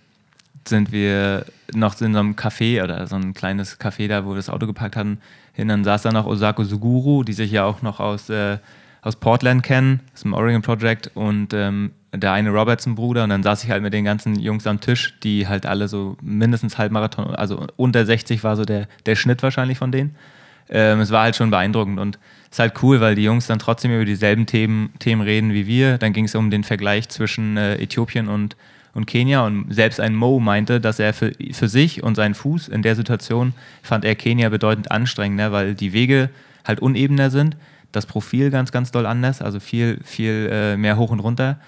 sind 0.68 0.92
wir 0.92 1.46
noch 1.74 1.98
in 2.00 2.12
so 2.12 2.18
einem 2.18 2.34
Café 2.34 2.82
oder 2.84 3.06
so 3.06 3.16
ein 3.16 3.32
kleines 3.32 3.80
Café 3.80 4.08
da, 4.08 4.24
wo 4.24 4.30
wir 4.30 4.36
das 4.36 4.50
Auto 4.50 4.66
gepackt 4.66 4.94
hatten, 4.94 5.18
hin. 5.52 5.68
Dann 5.68 5.84
saß 5.84 6.02
da 6.02 6.12
noch 6.12 6.26
Osako 6.26 6.64
Suguru, 6.64 7.24
die 7.24 7.32
sich 7.32 7.50
ja 7.50 7.64
auch 7.64 7.82
noch 7.82 7.98
aus, 7.98 8.28
äh, 8.28 8.58
aus 9.00 9.16
Portland 9.16 9.62
kennen, 9.62 10.00
aus 10.14 10.22
dem 10.22 10.34
Oregon 10.34 10.62
Project 10.62 11.10
und 11.14 11.54
ähm, 11.54 11.92
der 12.14 12.32
eine 12.32 12.50
Robertson-Bruder. 12.50 13.24
Und 13.24 13.30
dann 13.30 13.42
saß 13.42 13.64
ich 13.64 13.70
halt 13.70 13.82
mit 13.82 13.94
den 13.94 14.04
ganzen 14.04 14.38
Jungs 14.38 14.66
am 14.66 14.80
Tisch, 14.80 15.18
die 15.22 15.48
halt 15.48 15.66
alle 15.66 15.88
so 15.88 16.16
mindestens 16.20 16.78
Halbmarathon, 16.78 17.34
also 17.34 17.66
unter 17.76 18.04
60 18.04 18.44
war 18.44 18.56
so 18.56 18.64
der, 18.64 18.86
der 19.06 19.16
Schnitt 19.16 19.42
wahrscheinlich 19.42 19.78
von 19.78 19.92
denen. 19.92 20.14
Ähm, 20.68 21.00
es 21.00 21.10
war 21.10 21.22
halt 21.22 21.36
schon 21.36 21.50
beeindruckend 21.50 21.98
und 21.98 22.18
es 22.50 22.56
ist 22.56 22.58
halt 22.58 22.82
cool, 22.82 23.00
weil 23.00 23.14
die 23.14 23.24
Jungs 23.24 23.46
dann 23.46 23.58
trotzdem 23.58 23.92
über 23.92 24.04
dieselben 24.04 24.46
Themen, 24.46 24.92
Themen 24.98 25.22
reden 25.22 25.52
wie 25.52 25.66
wir. 25.66 25.98
Dann 25.98 26.12
ging 26.12 26.24
es 26.24 26.34
um 26.34 26.50
den 26.50 26.64
Vergleich 26.64 27.08
zwischen 27.08 27.56
äh, 27.56 27.76
Äthiopien 27.76 28.28
und, 28.28 28.56
und 28.94 29.06
Kenia 29.06 29.44
und 29.44 29.72
selbst 29.72 30.00
ein 30.00 30.14
Mo 30.14 30.40
meinte, 30.40 30.80
dass 30.80 30.98
er 30.98 31.12
für, 31.12 31.32
für 31.52 31.68
sich 31.68 32.02
und 32.02 32.14
seinen 32.14 32.34
Fuß 32.34 32.68
in 32.68 32.82
der 32.82 32.96
Situation 32.96 33.52
fand 33.82 34.04
er 34.04 34.14
Kenia 34.14 34.48
bedeutend 34.48 34.90
anstrengender, 34.90 35.52
weil 35.52 35.74
die 35.74 35.92
Wege 35.92 36.30
halt 36.64 36.80
unebener 36.80 37.30
sind, 37.30 37.56
das 37.92 38.06
Profil 38.06 38.50
ganz, 38.50 38.72
ganz 38.72 38.90
doll 38.90 39.06
anders, 39.06 39.42
also 39.42 39.60
viel, 39.60 40.00
viel 40.04 40.48
äh, 40.50 40.76
mehr 40.76 40.96
hoch 40.96 41.10
und 41.10 41.20
runter. 41.20 41.58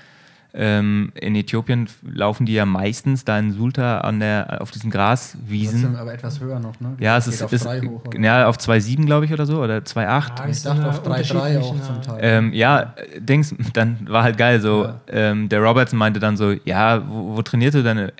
Ähm, 0.55 1.13
in 1.15 1.37
Äthiopien 1.37 1.89
laufen 2.03 2.47
die 2.47 2.55
ja 2.55 2.65
meistens 2.65 3.25
da 3.25 3.39
in 3.39 3.53
Sulta 3.53 3.99
an 4.01 4.19
der, 4.19 4.59
auf 4.61 4.71
diesen 4.71 4.91
Graswiesen. 4.91 5.83
Trotzdem 5.83 5.97
aber 6.01 6.15
etwas 6.15 6.41
höher 6.41 6.59
noch, 6.59 6.81
ne? 6.81 6.97
Ja, 6.99 7.19
es 7.19 7.27
Geht 7.27 7.35
ist, 7.35 7.43
auf 7.43 7.53
ist 7.53 7.67
hoch, 7.67 8.05
oder? 8.07 8.19
ja, 8.21 8.49
auf 8.49 8.57
2,7 8.57 9.05
glaube 9.05 9.27
ich 9.27 9.33
oder 9.33 9.45
so 9.45 9.63
oder 9.63 9.79
2,8. 9.79 10.05
Ja, 10.05 10.45
Ich 10.45 10.51
ist 10.53 10.67
dachte 10.67 10.89
auf 10.89 11.07
3,3 11.07 11.59
auch 11.59 11.83
zum 11.83 12.03
Teil. 12.03 12.19
Ähm, 12.23 12.53
ja, 12.55 12.95
Dings, 13.19 13.55
dann 13.75 13.99
war 14.09 14.23
halt 14.23 14.39
geil 14.39 14.61
so. 14.61 14.85
Ja. 14.85 15.01
Ähm, 15.09 15.49
der 15.51 15.61
Robertson 15.61 15.99
meinte 15.99 16.19
dann 16.19 16.37
so, 16.39 16.53
ja, 16.65 17.03
wo, 17.07 17.37
wo 17.37 17.43
trainierst 17.43 17.77
du 17.77 17.83
denn? 17.83 18.11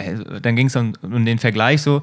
Dann 0.43 0.55
ging 0.55 0.67
es 0.67 0.77
um, 0.77 0.93
um 1.03 1.25
den 1.25 1.39
Vergleich 1.39 1.81
so. 1.81 2.03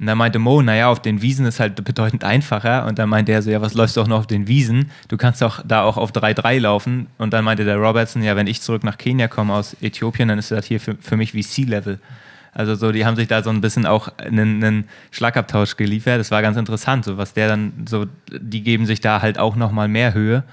Und 0.00 0.06
dann 0.06 0.16
meinte 0.16 0.38
Mo, 0.38 0.62
naja, 0.62 0.88
auf 0.88 1.02
den 1.02 1.20
Wiesen 1.20 1.44
ist 1.44 1.60
halt 1.60 1.84
bedeutend 1.84 2.24
einfacher. 2.24 2.86
Und 2.86 2.98
dann 2.98 3.10
meinte 3.10 3.32
er 3.32 3.42
so, 3.42 3.50
ja, 3.50 3.60
was 3.60 3.74
läufst 3.74 3.98
du 3.98 4.00
auch 4.00 4.06
noch 4.06 4.20
auf 4.20 4.26
den 4.26 4.48
Wiesen? 4.48 4.90
Du 5.08 5.18
kannst 5.18 5.42
doch 5.42 5.62
da 5.62 5.82
auch 5.82 5.98
auf 5.98 6.12
3-3 6.12 6.58
laufen. 6.58 7.08
Und 7.18 7.34
dann 7.34 7.44
meinte 7.44 7.66
der 7.66 7.76
Robertson, 7.76 8.22
ja, 8.22 8.34
wenn 8.34 8.46
ich 8.46 8.62
zurück 8.62 8.82
nach 8.82 8.96
Kenia 8.96 9.28
komme 9.28 9.52
aus 9.52 9.76
Äthiopien, 9.82 10.28
dann 10.28 10.38
ist 10.38 10.50
das 10.50 10.64
hier 10.64 10.80
für, 10.80 10.96
für 10.98 11.18
mich 11.18 11.34
wie 11.34 11.42
Sea-Level. 11.42 12.00
Also 12.54 12.76
so, 12.76 12.92
die 12.92 13.04
haben 13.04 13.14
sich 13.14 13.28
da 13.28 13.42
so 13.42 13.50
ein 13.50 13.60
bisschen 13.60 13.84
auch 13.84 14.08
einen, 14.16 14.64
einen 14.64 14.88
Schlagabtausch 15.10 15.76
geliefert. 15.76 16.18
Das 16.18 16.30
war 16.30 16.40
ganz 16.40 16.56
interessant, 16.56 17.04
so 17.04 17.18
was 17.18 17.34
der 17.34 17.48
dann 17.48 17.72
so, 17.86 18.06
die 18.30 18.62
geben 18.62 18.86
sich 18.86 19.02
da 19.02 19.20
halt 19.20 19.38
auch 19.38 19.54
nochmal 19.54 19.88
mehr 19.88 20.14
Höhe. 20.14 20.44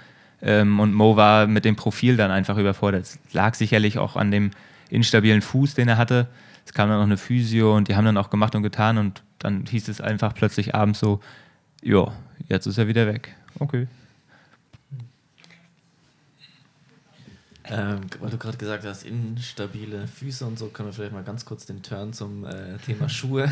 Ähm, 0.41 0.77
und 0.81 0.93
Mo 0.93 1.15
war 1.15 1.47
mit 1.47 1.63
dem 1.63 1.77
Profil 1.77 2.17
dann 2.17 2.31
einfach 2.31 2.57
überfordert. 2.57 3.03
Es 3.03 3.19
lag 3.31 3.55
sicherlich 3.55 3.97
auch 3.97 4.17
an 4.17 4.29
dem 4.29 4.51
instabilen 4.89 5.41
Fuß, 5.41 5.73
den 5.73 5.87
er 5.87 5.97
hatte. 5.97 6.27
Es 6.65 6.73
kam 6.73 6.89
dann 6.89 6.97
noch 6.97 7.05
eine 7.05 7.15
Physio 7.15 7.77
und 7.77 7.87
die 7.87 7.95
haben 7.95 8.03
dann 8.03 8.17
auch 8.17 8.29
gemacht 8.29 8.53
und 8.53 8.61
getan 8.61 8.97
und 8.97 9.23
dann 9.39 9.65
hieß 9.65 9.87
es 9.89 10.01
einfach 10.01 10.33
plötzlich 10.33 10.75
abends 10.75 10.99
so, 10.99 11.19
ja, 11.81 12.11
jetzt 12.47 12.65
ist 12.65 12.77
er 12.77 12.87
wieder 12.87 13.07
weg. 13.07 13.35
Okay. 13.59 13.87
Ähm, 17.69 18.01
weil 18.19 18.29
du 18.29 18.37
gerade 18.37 18.57
gesagt 18.57 18.85
hast, 18.85 19.03
instabile 19.03 20.07
Füße 20.07 20.45
und 20.45 20.57
so, 20.57 20.67
können 20.67 20.89
wir 20.89 20.93
vielleicht 20.93 21.11
mal 21.11 21.23
ganz 21.23 21.43
kurz 21.45 21.65
den 21.65 21.83
Turn 21.83 22.13
zum 22.13 22.45
äh, 22.45 22.77
Thema 22.85 23.09
Schuhe 23.09 23.51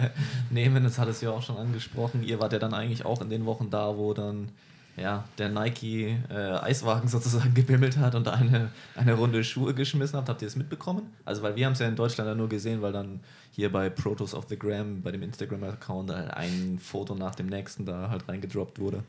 nehmen. 0.50 0.84
Das 0.84 0.98
hat 0.98 1.08
es 1.08 1.20
ja 1.20 1.30
auch 1.30 1.42
schon 1.42 1.56
angesprochen. 1.56 2.22
Ihr 2.22 2.40
wart 2.40 2.52
ja 2.52 2.58
dann 2.58 2.74
eigentlich 2.74 3.04
auch 3.04 3.22
in 3.22 3.30
den 3.30 3.46
Wochen 3.46 3.70
da, 3.70 3.96
wo 3.96 4.12
dann 4.12 4.50
ja, 4.96 5.24
der 5.38 5.48
Nike 5.48 6.16
äh, 6.30 6.34
Eiswagen 6.34 7.08
sozusagen 7.08 7.54
gebimmelt 7.54 7.98
hat 7.98 8.14
und 8.14 8.28
eine, 8.28 8.70
eine 8.96 9.14
Runde 9.14 9.42
Schuhe 9.42 9.74
geschmissen 9.74 10.16
habt. 10.16 10.28
Habt 10.28 10.42
ihr 10.42 10.48
das 10.48 10.56
mitbekommen? 10.56 11.02
Also, 11.24 11.42
weil 11.42 11.56
wir 11.56 11.66
haben 11.66 11.72
es 11.72 11.80
ja 11.80 11.88
in 11.88 11.96
Deutschland 11.96 12.36
nur 12.36 12.48
gesehen, 12.48 12.82
weil 12.82 12.92
dann 12.92 13.20
hier 13.50 13.70
bei 13.70 13.88
Protos 13.88 14.34
of 14.34 14.46
the 14.48 14.58
Gram, 14.58 15.02
bei 15.02 15.10
dem 15.10 15.22
Instagram-Account, 15.22 16.10
halt 16.10 16.34
ein 16.34 16.78
Foto 16.80 17.14
nach 17.14 17.34
dem 17.34 17.46
nächsten 17.46 17.84
da 17.84 18.08
halt 18.10 18.28
reingedroppt 18.28 18.78
wurde. 18.78 19.02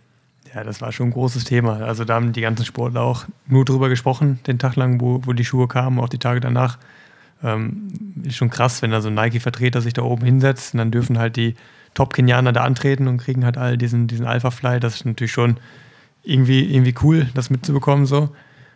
Ja, 0.53 0.63
das 0.63 0.81
war 0.81 0.91
schon 0.91 1.07
ein 1.07 1.13
großes 1.13 1.43
Thema. 1.43 1.77
Also 1.81 2.05
da 2.05 2.15
haben 2.15 2.31
die 2.31 2.41
ganzen 2.41 2.65
Sportler 2.65 3.01
auch 3.01 3.25
nur 3.47 3.65
drüber 3.65 3.89
gesprochen, 3.89 4.39
den 4.45 4.59
Tag 4.59 4.75
lang, 4.75 5.01
wo, 5.01 5.21
wo 5.25 5.33
die 5.33 5.45
Schuhe 5.45 5.67
kamen, 5.67 5.99
auch 5.99 6.09
die 6.09 6.19
Tage 6.19 6.39
danach. 6.39 6.77
Ähm, 7.43 7.89
ist 8.23 8.35
schon 8.35 8.49
krass, 8.49 8.81
wenn 8.81 8.91
da 8.91 9.01
so 9.01 9.09
ein 9.09 9.15
Nike-Vertreter 9.15 9.81
sich 9.81 9.93
da 9.93 10.03
oben 10.03 10.23
hinsetzt 10.23 10.73
und 10.73 10.77
dann 10.77 10.91
dürfen 10.91 11.17
halt 11.17 11.35
die 11.35 11.55
Top-Kenianer 11.95 12.53
da 12.53 12.63
antreten 12.63 13.07
und 13.07 13.17
kriegen 13.17 13.43
halt 13.43 13.57
all 13.57 13.77
diesen, 13.77 14.05
diesen 14.07 14.27
Alpha-Fly. 14.27 14.79
Das 14.79 14.95
ist 14.95 15.05
natürlich 15.05 15.31
schon 15.31 15.57
irgendwie, 16.23 16.71
irgendwie 16.71 16.93
cool, 17.01 17.27
das 17.33 17.49
mitzubekommen 17.49 18.05
so. 18.05 18.29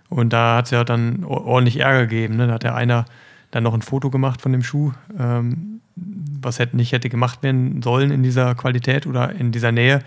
Und 0.10 0.34
da 0.34 0.58
hat 0.58 0.66
es 0.66 0.72
ja 0.72 0.84
dann 0.84 1.24
ordentlich 1.24 1.80
Ärger 1.80 2.08
gegeben. 2.08 2.38
Ne? 2.38 2.48
Da 2.48 2.54
hat 2.54 2.64
ja 2.64 2.74
einer 2.74 3.06
dann 3.52 3.64
noch 3.64 3.74
ein 3.74 3.82
Foto 3.82 4.10
gemacht 4.10 4.42
von 4.42 4.52
dem 4.52 4.64
Schuh, 4.64 4.92
ähm, 5.18 5.82
was 5.96 6.60
hätte, 6.60 6.76
nicht 6.76 6.92
hätte 6.92 7.10
gemacht 7.10 7.44
werden 7.44 7.82
sollen 7.82 8.12
in 8.12 8.24
dieser 8.24 8.56
Qualität 8.56 9.06
oder 9.06 9.32
in 9.32 9.52
dieser 9.52 9.72
Nähe. 9.72 10.00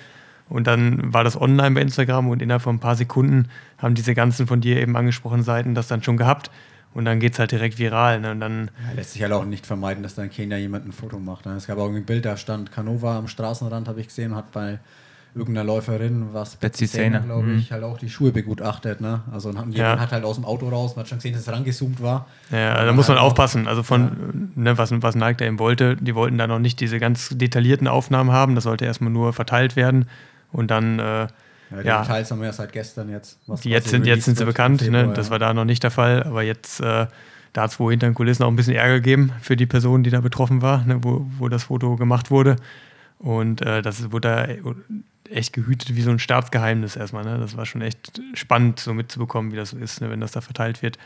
Und 0.48 0.66
dann 0.66 1.12
war 1.12 1.24
das 1.24 1.40
online 1.40 1.74
bei 1.74 1.80
Instagram 1.80 2.28
und 2.28 2.42
innerhalb 2.42 2.62
von 2.62 2.76
ein 2.76 2.80
paar 2.80 2.96
Sekunden 2.96 3.48
haben 3.78 3.94
diese 3.94 4.14
ganzen 4.14 4.46
von 4.46 4.60
dir 4.60 4.80
eben 4.80 4.96
angesprochenen 4.96 5.44
Seiten 5.44 5.74
das 5.74 5.88
dann 5.88 6.02
schon 6.02 6.16
gehabt. 6.16 6.50
Und 6.94 7.04
dann 7.06 7.20
geht 7.20 7.32
es 7.32 7.38
halt 7.38 7.52
direkt 7.52 7.78
viral. 7.78 8.20
Ne? 8.20 8.32
Und 8.32 8.40
dann, 8.40 8.70
Ja, 8.88 8.94
lässt 8.94 9.12
sich 9.12 9.22
halt 9.22 9.32
auch 9.32 9.44
nicht 9.44 9.66
vermeiden, 9.66 10.02
dass 10.02 10.14
da 10.14 10.22
in 10.22 10.30
Kenia 10.30 10.58
jemand 10.58 10.86
ein 10.86 10.92
Foto 10.92 11.18
macht. 11.18 11.46
ne? 11.46 11.52
Es 11.56 11.66
gab 11.66 11.78
auch 11.78 11.88
ein 11.88 12.04
Bild, 12.04 12.24
da 12.24 12.36
stand 12.36 12.70
Canova 12.72 13.16
am 13.18 13.28
Straßenrand, 13.28 13.88
habe 13.88 14.00
ich 14.00 14.08
gesehen, 14.08 14.32
und 14.32 14.38
hat 14.38 14.52
bei 14.52 14.78
irgendeiner 15.34 15.64
Läuferin, 15.64 16.28
was 16.32 16.56
Betsy 16.56 16.86
Zehner, 16.86 17.20
glaube 17.20 17.46
mhm. 17.46 17.58
ich, 17.58 17.72
halt 17.72 17.82
auch 17.84 17.96
die 17.96 18.10
Schuhe 18.10 18.32
begutachtet. 18.32 19.00
Ne? 19.00 19.22
Also 19.32 19.48
und 19.48 19.54
jemand 19.56 19.76
Ja. 19.76 19.98
hat 19.98 20.12
halt 20.12 20.24
aus 20.24 20.36
dem 20.36 20.44
Auto 20.44 20.68
raus, 20.68 20.94
man 20.94 21.04
hat 21.04 21.08
schon 21.08 21.18
gesehen, 21.18 21.32
dass 21.32 21.42
es 21.42 21.48
rangezoomt 21.48 22.02
war. 22.02 22.26
ja, 22.50 22.78
Und 22.78 22.86
da 22.86 22.92
muss 22.92 23.08
man 23.08 23.16
halt 23.16 23.26
aufpassen. 23.26 23.66
Also 23.66 23.82
von, 23.82 24.50
ne, 24.54 24.76
was, 24.76 24.90
was 25.02 25.14
Nike 25.14 25.38
da 25.38 25.44
eben 25.46 25.58
wollte, 25.58 25.96
die 25.96 26.14
wollten 26.14 26.36
da 26.36 26.46
noch 26.46 26.58
nicht 26.58 26.80
diese 26.80 26.98
ganz 26.98 27.30
detaillierten 27.30 27.88
Aufnahmen 27.88 28.30
haben. 28.30 28.54
Das 28.54 28.64
sollte 28.64 28.84
erstmal 28.84 29.10
nur 29.10 29.32
verteilt 29.32 29.74
werden. 29.76 30.04
Und 30.52 30.70
dann, 30.70 30.98
äh, 30.98 31.28
Ja, 31.72 31.82
die 31.82 31.88
Ja. 31.88 32.00
Details 32.02 32.30
haben 32.30 32.40
wir 32.40 32.46
erst 32.46 32.58
seit 32.58 32.72
gestern 32.72 33.08
jetzt. 33.08 33.38
was 33.46 33.64
jetzt, 33.64 33.88
sind, 33.88 34.06
jetzt 34.06 34.24
sind 34.24 34.38
sie 34.38 34.44
bekannt. 34.44 34.82
Februar, 34.82 35.06
Ne? 35.06 35.12
Das 35.14 35.26
ja. 35.26 35.30
war 35.32 35.38
da 35.38 35.54
noch 35.54 35.64
nicht 35.64 35.82
der 35.82 35.90
Fall. 35.90 36.22
Aber 36.24 36.42
jetzt, 36.42 36.80
äh, 36.80 37.06
da 37.52 37.62
hat 37.62 37.70
es 37.70 37.80
wohl 37.80 37.90
hinter 37.92 38.06
den 38.06 38.14
Kulissen 38.14 38.42
auch 38.42 38.48
ein 38.48 38.56
bisschen 38.56 38.74
Ärger 38.74 38.94
gegeben 38.94 39.32
für 39.40 39.56
die 39.56 39.66
Person, 39.66 40.02
die 40.02 40.10
da 40.10 40.20
betroffen 40.20 40.62
war, 40.62 40.84
ne? 40.84 41.02
wo, 41.02 41.26
wo 41.38 41.48
das 41.48 41.64
Foto 41.64 41.96
gemacht 41.96 42.30
wurde. 42.30 42.56
Und 43.18 43.62
äh, 43.62 43.82
das 43.82 44.10
wurde 44.10 44.28
da 44.28 44.46
echt 45.30 45.52
gehütet 45.52 45.94
wie 45.96 46.02
so 46.02 46.10
ein 46.10 46.18
Staatsgeheimnis 46.18 46.96
erstmal. 46.96 47.24
Ne? 47.24 47.38
Das 47.38 47.56
war 47.56 47.66
schon 47.66 47.82
echt 47.82 48.20
spannend, 48.34 48.80
so 48.80 48.92
mitzubekommen, 48.94 49.52
wie 49.52 49.56
das 49.56 49.70
so 49.70 49.78
ist, 49.78 50.00
ne? 50.00 50.10
wenn 50.10 50.20
das 50.20 50.32
da 50.32 50.40
verteilt 50.40 50.82
wird. 50.82 50.98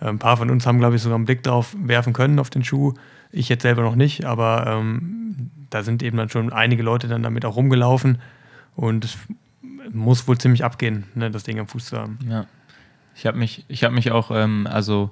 Äh, 0.00 0.06
ein 0.08 0.18
paar 0.18 0.36
von 0.36 0.50
uns 0.50 0.66
haben, 0.66 0.78
glaube 0.78 0.96
ich, 0.96 1.02
sogar 1.02 1.16
einen 1.16 1.24
Blick 1.24 1.42
drauf 1.42 1.74
werfen 1.78 2.12
können 2.12 2.38
auf 2.38 2.50
den 2.50 2.64
Schuh. 2.64 2.94
Ich 3.30 3.48
jetzt 3.48 3.62
selber 3.62 3.82
noch 3.82 3.96
nicht, 3.96 4.24
aber 4.26 4.66
ähm, 4.66 5.50
da 5.70 5.82
sind 5.82 6.02
eben 6.02 6.18
dann 6.18 6.28
schon 6.28 6.52
einige 6.52 6.82
Leute 6.82 7.08
dann 7.08 7.22
damit 7.22 7.44
auch 7.44 7.56
rumgelaufen. 7.56 8.18
Und 8.74 9.16
muss 9.92 10.26
wohl 10.26 10.38
ziemlich 10.38 10.64
abgehen, 10.64 11.04
ne? 11.14 11.30
das 11.30 11.44
Ding 11.44 11.58
am 11.58 11.68
Fuß 11.68 11.86
zu 11.86 11.98
haben. 11.98 12.18
Ja. 12.28 12.46
Ich 13.14 13.26
habe 13.26 13.38
mich, 13.38 13.64
ich 13.68 13.84
habe 13.84 13.94
mich 13.94 14.10
auch, 14.10 14.30
ähm, 14.30 14.66
also 14.70 15.10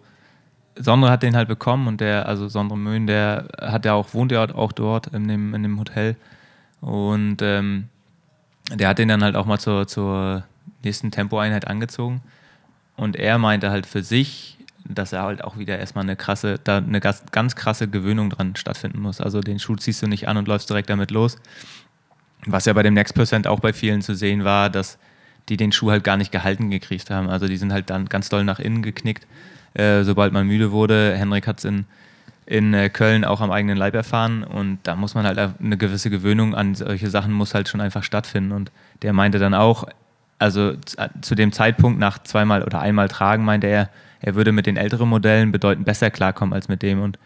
Sondre 0.76 1.10
hat 1.10 1.22
den 1.22 1.36
halt 1.36 1.48
bekommen 1.48 1.86
und 1.86 2.00
der, 2.00 2.26
also 2.26 2.48
Sondre 2.48 2.78
Möhn, 2.78 3.06
der 3.06 3.48
hat 3.60 3.84
ja 3.84 3.92
auch, 3.92 4.14
wohnt 4.14 4.32
ja 4.32 4.48
auch 4.54 4.72
dort 4.72 5.08
in 5.08 5.28
dem, 5.28 5.54
in 5.54 5.62
dem 5.62 5.78
Hotel. 5.78 6.16
Und 6.80 7.42
ähm, 7.42 7.88
der 8.72 8.88
hat 8.88 8.98
den 8.98 9.08
dann 9.08 9.22
halt 9.22 9.36
auch 9.36 9.46
mal 9.46 9.58
zur, 9.58 9.86
zur 9.86 10.44
nächsten 10.82 11.10
Tempoeinheit 11.10 11.66
angezogen. 11.66 12.22
Und 12.96 13.16
er 13.16 13.38
meinte 13.38 13.70
halt 13.70 13.86
für 13.86 14.02
sich, 14.02 14.58
dass 14.84 15.12
er 15.12 15.22
halt 15.22 15.44
auch 15.44 15.58
wieder 15.58 15.78
erstmal 15.78 16.04
eine 16.04 16.16
krasse, 16.16 16.58
da 16.62 16.78
eine 16.78 17.00
ganz, 17.00 17.24
ganz 17.32 17.56
krasse 17.56 17.88
Gewöhnung 17.88 18.30
dran 18.30 18.56
stattfinden 18.56 19.00
muss. 19.00 19.20
Also 19.20 19.40
den 19.40 19.58
Schuh 19.58 19.76
ziehst 19.76 20.02
du 20.02 20.06
nicht 20.06 20.28
an 20.28 20.36
und 20.36 20.48
läufst 20.48 20.70
direkt 20.70 20.88
damit 20.90 21.10
los. 21.10 21.36
Was 22.46 22.64
ja 22.64 22.72
bei 22.72 22.82
dem 22.82 22.94
Next 22.94 23.14
Percent 23.14 23.46
auch 23.46 23.60
bei 23.60 23.72
vielen 23.72 24.02
zu 24.02 24.14
sehen 24.14 24.44
war, 24.44 24.70
dass 24.70 24.98
die 25.48 25.56
den 25.56 25.72
Schuh 25.72 25.90
halt 25.90 26.04
gar 26.04 26.16
nicht 26.16 26.32
gehalten 26.32 26.70
gekriegt 26.70 27.10
haben. 27.10 27.28
Also 27.28 27.46
die 27.46 27.56
sind 27.56 27.72
halt 27.72 27.90
dann 27.90 28.06
ganz 28.06 28.28
doll 28.28 28.44
nach 28.44 28.60
innen 28.60 28.82
geknickt, 28.82 29.26
äh, 29.74 30.04
sobald 30.04 30.32
man 30.32 30.46
müde 30.46 30.72
wurde. 30.72 31.14
Henrik 31.16 31.46
hat 31.46 31.58
es 31.58 31.64
in, 31.64 31.86
in 32.46 32.72
äh, 32.72 32.88
Köln 32.88 33.24
auch 33.24 33.40
am 33.40 33.50
eigenen 33.50 33.76
Leib 33.76 33.94
erfahren 33.94 34.44
und 34.44 34.78
da 34.84 34.96
muss 34.96 35.14
man 35.14 35.26
halt 35.26 35.38
eine 35.38 35.76
gewisse 35.76 36.08
Gewöhnung 36.08 36.54
an 36.54 36.74
solche 36.74 37.10
Sachen 37.10 37.32
muss 37.32 37.54
halt 37.54 37.68
schon 37.68 37.80
einfach 37.80 38.04
stattfinden. 38.04 38.52
Und 38.52 38.70
der 39.02 39.12
meinte 39.12 39.38
dann 39.38 39.54
auch, 39.54 39.84
also 40.38 40.74
zu 41.20 41.34
dem 41.34 41.52
Zeitpunkt 41.52 41.98
nach 41.98 42.22
zweimal 42.22 42.62
oder 42.62 42.80
einmal 42.80 43.08
tragen, 43.08 43.44
meinte 43.44 43.66
er, 43.66 43.90
er 44.20 44.34
würde 44.34 44.52
mit 44.52 44.66
den 44.66 44.76
älteren 44.76 45.08
Modellen 45.08 45.52
bedeutend 45.52 45.84
besser 45.84 46.10
klarkommen 46.10 46.54
als 46.54 46.68
mit 46.68 46.82
dem. 46.82 47.02
Und 47.02 47.18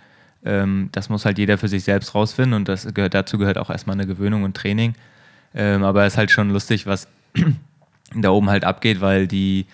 ähm, 0.45 0.91
das 0.93 1.09
muss 1.09 1.25
halt 1.25 1.39
jeder 1.39 1.59
für 1.59 1.69
sich 1.69 1.85
selbst 1.85 2.15
rausfinden 2.15 2.55
und 2.55 2.69
das 2.69 2.93
gehört, 2.93 3.15
dazu 3.15 3.39
gehört 3.39 3.59
auch 3.59 3.71
erstmal 3.71 3.95
eine 3.95 4.07
Gewöhnung 4.07 4.43
und 4.43 4.57
Training. 4.57 4.95
Ähm, 5.55 5.85
aber 5.85 6.05
es 6.05 6.15
ist 6.15 6.19
halt 6.19 6.31
schon 6.31 6.51
lustig, 6.51 6.87
was 6.87 7.09
da 8.15 8.31
oben 8.31 8.51
halt 8.51 8.65
abgeht, 8.65 9.01
weil 9.01 9.27
die, 9.27 9.67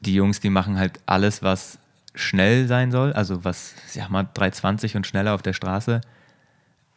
die 0.00 0.14
Jungs, 0.14 0.40
die 0.40 0.50
machen 0.50 0.78
halt 0.78 1.00
alles, 1.06 1.42
was 1.42 1.78
schnell 2.14 2.66
sein 2.66 2.90
soll, 2.90 3.12
also 3.12 3.44
was, 3.44 3.74
sag 3.86 4.08
mal, 4.08 4.26
320 4.34 4.96
und 4.96 5.06
schneller 5.06 5.34
auf 5.34 5.42
der 5.42 5.52
Straße, 5.52 6.00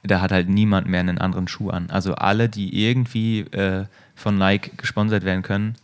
da 0.04 0.22
hat 0.22 0.32
halt 0.32 0.48
niemand 0.48 0.88
mehr 0.88 1.02
einen 1.02 1.18
anderen 1.18 1.48
Schuh 1.48 1.70
an. 1.70 1.90
Also 1.90 2.16
alle, 2.16 2.48
die 2.48 2.86
irgendwie 2.86 3.42
äh, 3.42 3.86
von 4.16 4.38
Nike 4.38 4.72
gesponsert 4.78 5.26
werden 5.26 5.42
können, 5.44 5.76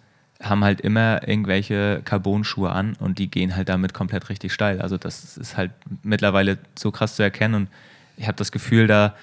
haben 0.42 0.64
halt 0.64 0.82
immer 0.82 1.28
irgendwelche 1.28 2.02
Carbon-Schuhe 2.04 2.70
an 2.70 2.96
und 3.00 3.20
die 3.20 3.30
gehen 3.30 3.56
halt 3.56 3.70
damit 3.70 3.94
komplett 3.94 4.30
richtig 4.30 4.54
steil. 4.54 4.82
Also 4.82 4.98
das 4.98 5.38
ist 5.38 5.56
halt 5.56 5.72
mittlerweile 6.04 6.58
so 6.78 6.92
krass 6.92 7.16
zu 7.16 7.24
erkennen 7.24 7.56
und 7.56 7.70
ich 8.18 8.28
habe 8.28 8.38
das 8.38 8.52
Gefühl, 8.52 8.88
da 8.88 9.16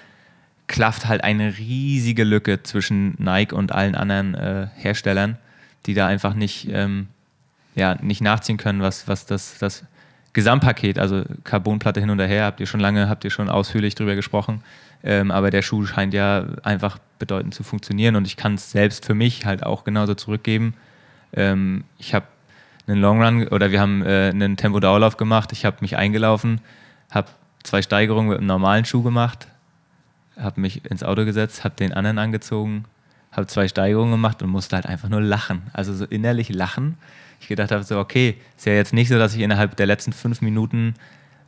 klafft 0.66 1.06
halt 1.06 1.22
eine 1.24 1.58
riesige 1.58 2.24
Lücke 2.24 2.62
zwischen 2.62 3.14
Nike 3.18 3.54
und 3.54 3.72
allen 3.72 3.94
anderen 3.94 4.34
äh, 4.34 4.68
Herstellern, 4.74 5.36
die 5.86 5.94
da 5.94 6.06
einfach 6.06 6.34
nicht, 6.34 6.68
ähm, 6.70 7.08
ja, 7.74 7.96
nicht 8.00 8.20
nachziehen 8.20 8.56
können, 8.56 8.80
was, 8.80 9.08
was 9.08 9.26
das, 9.26 9.58
das 9.58 9.84
Gesamtpaket, 10.32 10.98
also 10.98 11.24
Carbonplatte 11.44 12.00
hin 12.00 12.10
und 12.10 12.20
her, 12.20 12.46
habt 12.46 12.60
ihr 12.60 12.66
schon 12.66 12.80
lange, 12.80 13.08
habt 13.08 13.24
ihr 13.24 13.30
schon 13.30 13.50
ausführlich 13.50 13.94
drüber 13.94 14.14
gesprochen, 14.14 14.62
ähm, 15.04 15.30
aber 15.30 15.50
der 15.50 15.62
Schuh 15.62 15.84
scheint 15.84 16.14
ja 16.14 16.46
einfach 16.62 16.98
bedeutend 17.18 17.54
zu 17.54 17.64
funktionieren 17.64 18.16
und 18.16 18.26
ich 18.26 18.36
kann 18.36 18.54
es 18.54 18.70
selbst 18.70 19.04
für 19.04 19.14
mich 19.14 19.44
halt 19.44 19.64
auch 19.64 19.84
genauso 19.84 20.14
zurückgeben. 20.14 20.74
Ähm, 21.34 21.84
ich 21.98 22.14
habe 22.14 22.26
einen 22.86 23.00
Long 23.00 23.22
Run 23.22 23.48
oder 23.48 23.70
wir 23.70 23.80
haben 23.80 24.02
äh, 24.02 24.30
einen 24.30 24.56
Tempo-Dauerlauf 24.56 25.16
gemacht. 25.16 25.52
Ich 25.52 25.64
habe 25.64 25.76
mich 25.80 25.96
eingelaufen, 25.96 26.60
habe 27.10 27.28
zwei 27.62 27.82
Steigerungen 27.82 28.30
mit 28.30 28.38
einem 28.38 28.46
normalen 28.46 28.84
Schuh 28.84 29.02
gemacht, 29.02 29.48
habe 30.38 30.60
mich 30.60 30.84
ins 30.90 31.04
Auto 31.04 31.24
gesetzt, 31.24 31.64
habe 31.64 31.74
den 31.76 31.92
anderen 31.92 32.18
angezogen, 32.18 32.84
habe 33.30 33.46
zwei 33.46 33.68
Steigerungen 33.68 34.12
gemacht 34.12 34.42
und 34.42 34.50
musste 34.50 34.76
halt 34.76 34.86
einfach 34.86 35.08
nur 35.08 35.20
lachen. 35.20 35.62
Also 35.72 35.94
so 35.94 36.04
innerlich 36.04 36.48
lachen. 36.48 36.98
Ich 37.40 37.48
gedacht 37.48 37.70
habe 37.70 37.82
so, 37.82 37.98
okay, 37.98 38.36
ist 38.56 38.66
ja 38.66 38.72
jetzt 38.72 38.92
nicht 38.92 39.08
so, 39.08 39.18
dass 39.18 39.34
ich 39.34 39.40
innerhalb 39.40 39.76
der 39.76 39.86
letzten 39.86 40.12
fünf 40.12 40.42
Minuten, 40.42 40.94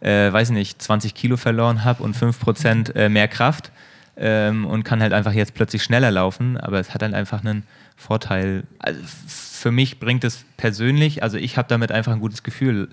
äh, 0.01 0.33
weiß 0.33 0.51
nicht, 0.51 0.81
20 0.81 1.15
Kilo 1.15 1.37
verloren 1.37 1.85
habe 1.85 2.03
und 2.03 2.17
5% 2.17 2.95
äh, 2.95 3.09
mehr 3.09 3.29
Kraft 3.29 3.71
ähm, 4.17 4.67
und 4.67 4.85
kann 4.85 5.01
halt 5.01 5.13
einfach 5.13 5.33
jetzt 5.33 5.55
plötzlich 5.55 5.83
schneller 5.83 6.11
laufen, 6.11 6.57
aber 6.57 6.81
es 6.81 6.95
hat 6.95 7.03
halt 7.03 7.15
einfach 7.15 7.45
einen 7.45 7.65
Vorteil. 7.97 8.65
Also 8.79 9.01
für 9.27 9.71
mich 9.71 9.99
bringt 9.99 10.25
es 10.25 10.45
persönlich, 10.57 11.23
also 11.23 11.37
ich 11.39 11.57
habe 11.57 11.69
damit 11.69 11.93
einfach 11.93 12.13
ein 12.13 12.21
gutes 12.21 12.43
Gefühl, 12.43 12.89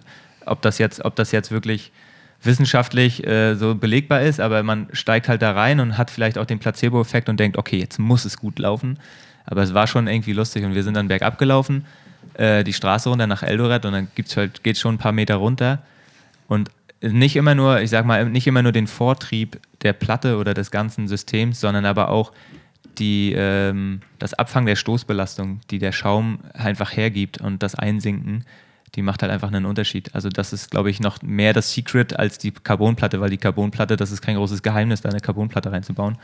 ob 0.46 0.62
das 0.62 0.78
jetzt, 0.78 1.04
ob 1.04 1.16
das 1.16 1.32
jetzt 1.32 1.52
wirklich 1.52 1.92
wissenschaftlich 2.44 3.26
äh, 3.28 3.56
so 3.56 3.76
belegbar 3.76 4.22
ist, 4.22 4.40
aber 4.40 4.64
man 4.64 4.88
steigt 4.94 5.28
halt 5.28 5.42
da 5.42 5.52
rein 5.52 5.80
und 5.80 5.98
hat 5.98 6.10
vielleicht 6.10 6.38
auch 6.38 6.46
den 6.46 6.60
Placebo-Effekt 6.60 7.30
und 7.30 7.40
denkt, 7.40 7.58
okay, 7.58 7.78
jetzt 7.78 8.00
muss 8.00 8.26
es 8.26 8.38
gut 8.38 8.58
laufen. 8.58 8.98
Aber 9.46 9.62
es 9.64 9.74
war 9.74 9.88
schon 9.88 10.08
irgendwie 10.08 10.34
lustig 10.34 10.64
und 10.64 10.74
wir 10.74 10.84
sind 10.84 10.96
dann 10.96 11.08
bergab 11.08 11.38
gelaufen, 11.38 11.86
äh, 12.36 12.64
die 12.64 12.74
Straße 12.74 13.10
runter 13.10 13.28
nach 13.28 13.44
Eldoret 13.44 13.86
und 13.86 13.94
dann 13.94 14.08
gibt's 14.16 14.38
halt, 14.38 14.64
geht 14.64 14.78
schon 14.78 14.96
ein 14.96 14.98
paar 14.98 15.12
Meter 15.12 15.36
runter 15.36 15.80
und 16.48 16.72
nicht 17.02 17.36
immer 17.36 17.56
nur, 17.56 17.82
ich 17.82 17.90
sag 17.90 18.06
mal, 18.06 18.26
nicht 18.30 18.48
immer 18.48 18.62
nur 18.62 18.72
den 18.72 18.88
Vortrieb 18.88 19.60
der 19.82 19.94
Platte 19.94 20.38
oder 20.38 20.54
des 20.54 20.70
ganzen 20.70 21.08
Systems, 21.08 21.60
sondern 21.60 21.86
aber 21.86 22.10
auch 22.10 22.32
die, 23.00 23.34
ähm, 23.36 24.02
das 24.20 24.34
Abfangen 24.34 24.66
der 24.66 24.76
Stoßbelastung, 24.76 25.62
die 25.70 25.80
der 25.80 25.92
Schaum 25.92 26.40
einfach 26.54 26.96
hergibt 26.96 27.40
und 27.40 27.64
das 27.64 27.76
Einsinken, 27.76 28.46
die 28.96 29.02
macht 29.02 29.22
halt 29.22 29.32
einfach 29.32 29.48
einen 29.48 29.66
Unterschied. 29.66 30.14
Also 30.14 30.30
das 30.30 30.54
ist, 30.54 30.72
glaube 30.72 30.90
ich, 30.90 31.00
noch 31.00 31.22
mehr 31.22 31.54
das 31.54 31.74
Secret 31.74 32.18
als 32.18 32.38
die 32.38 32.52
Carbonplatte, 32.52 33.22
weil 33.22 33.30
die 33.30 33.38
Carbonplatte, 33.38 33.96
das 33.96 34.12
ist 34.12 34.22
kein 34.22 34.36
großes 34.36 34.62
Geheimnis, 34.64 35.02
da 35.02 35.10
eine 35.10 35.22
Carbonplatte 35.22 35.72
reinzubauen. 35.72 36.18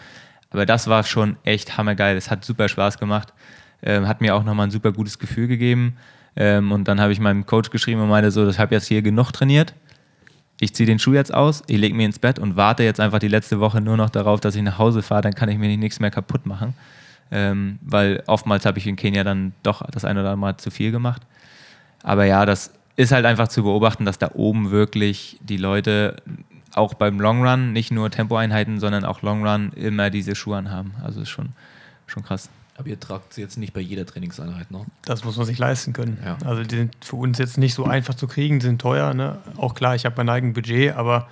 Aber 0.49 0.65
das 0.65 0.87
war 0.87 1.03
schon 1.03 1.37
echt 1.43 1.77
hammergeil. 1.77 2.17
Es 2.17 2.29
hat 2.29 2.43
super 2.43 2.67
Spaß 2.67 2.97
gemacht. 2.99 3.33
Ähm, 3.81 4.07
hat 4.07 4.21
mir 4.21 4.35
auch 4.35 4.43
nochmal 4.43 4.67
ein 4.67 4.71
super 4.71 4.91
gutes 4.91 5.19
Gefühl 5.19 5.47
gegeben. 5.47 5.97
Ähm, 6.35 6.71
und 6.71 6.87
dann 6.87 6.99
habe 6.99 7.11
ich 7.11 7.19
meinem 7.19 7.45
Coach 7.45 7.69
geschrieben 7.69 8.01
und 8.01 8.09
meinte 8.09 8.31
so, 8.31 8.47
ich 8.47 8.59
habe 8.59 8.75
jetzt 8.75 8.87
hier 8.87 9.01
genug 9.01 9.31
trainiert 9.31 9.73
ich 10.59 10.73
ziehe 10.73 10.87
den 10.87 10.99
Schuh 10.99 11.13
jetzt 11.13 11.33
aus, 11.33 11.63
ich 11.67 11.77
lege 11.77 11.95
mich 11.95 12.05
ins 12.05 12.19
Bett 12.19 12.39
und 12.39 12.55
warte 12.55 12.83
jetzt 12.83 12.99
einfach 12.99 13.19
die 13.19 13.27
letzte 13.27 13.59
Woche 13.59 13.81
nur 13.81 13.97
noch 13.97 14.09
darauf, 14.09 14.39
dass 14.39 14.55
ich 14.55 14.63
nach 14.63 14.77
Hause 14.77 15.01
fahre, 15.01 15.21
dann 15.21 15.35
kann 15.35 15.49
ich 15.49 15.57
mir 15.57 15.75
nichts 15.77 15.99
mehr 15.99 16.11
kaputt 16.11 16.45
machen. 16.45 16.73
Ähm, 17.29 17.77
weil 17.81 18.23
oftmals 18.25 18.65
habe 18.65 18.79
ich 18.79 18.87
in 18.87 18.95
Kenia 18.95 19.23
dann 19.23 19.53
doch 19.61 19.85
das 19.91 20.05
eine 20.05 20.21
oder 20.21 20.29
andere 20.29 20.39
Mal 20.39 20.57
zu 20.57 20.71
viel 20.71 20.91
gemacht. 20.91 21.21
Aber 22.01 22.25
ja, 22.25 22.45
das 22.45 22.71
ist 22.95 23.11
halt 23.11 23.25
einfach 23.25 23.49
zu 23.49 23.63
beobachten, 23.63 24.05
dass 24.05 24.17
da 24.17 24.31
oben 24.33 24.71
wirklich 24.71 25.37
die 25.41 25.57
Leute 25.57 26.15
auch 26.73 26.93
beim 26.93 27.19
Long 27.19 27.45
Run 27.45 27.73
nicht 27.73 27.91
nur 27.91 28.09
Tempoeinheiten, 28.09 28.79
sondern 28.79 29.03
auch 29.03 29.21
Long 29.21 29.45
Run 29.45 29.71
immer 29.75 30.09
diese 30.09 30.35
Schuhe 30.35 30.57
anhaben. 30.57 30.93
Also 31.03 31.21
ist 31.21 31.29
schon, 31.29 31.49
schon 32.07 32.23
krass. 32.23 32.49
Aber 32.77 32.87
ihr 32.89 32.99
tragt 32.99 33.33
sie 33.33 33.41
jetzt 33.41 33.57
nicht 33.57 33.73
bei 33.73 33.79
jeder 33.79 34.05
Trainingseinheit, 34.05 34.69
ne? 34.69 34.85
Das 35.03 35.23
muss 35.23 35.35
man 35.35 35.47
sich 35.47 35.57
leisten 35.57 35.93
können. 35.93 36.19
Ja. 36.23 36.37
Also 36.45 36.63
die 36.63 36.75
sind 36.75 36.95
für 37.03 37.15
uns 37.15 37.39
jetzt 37.39 37.57
nicht 37.57 37.73
so 37.73 37.85
einfach 37.85 38.13
zu 38.13 38.27
kriegen, 38.27 38.61
sind 38.61 38.79
teuer. 38.79 39.15
Ne? 39.15 39.39
Auch 39.57 39.73
klar, 39.73 39.95
ich 39.95 40.05
habe 40.05 40.15
mein 40.17 40.29
eigenes 40.29 40.53
Budget, 40.53 40.95
aber 40.95 41.27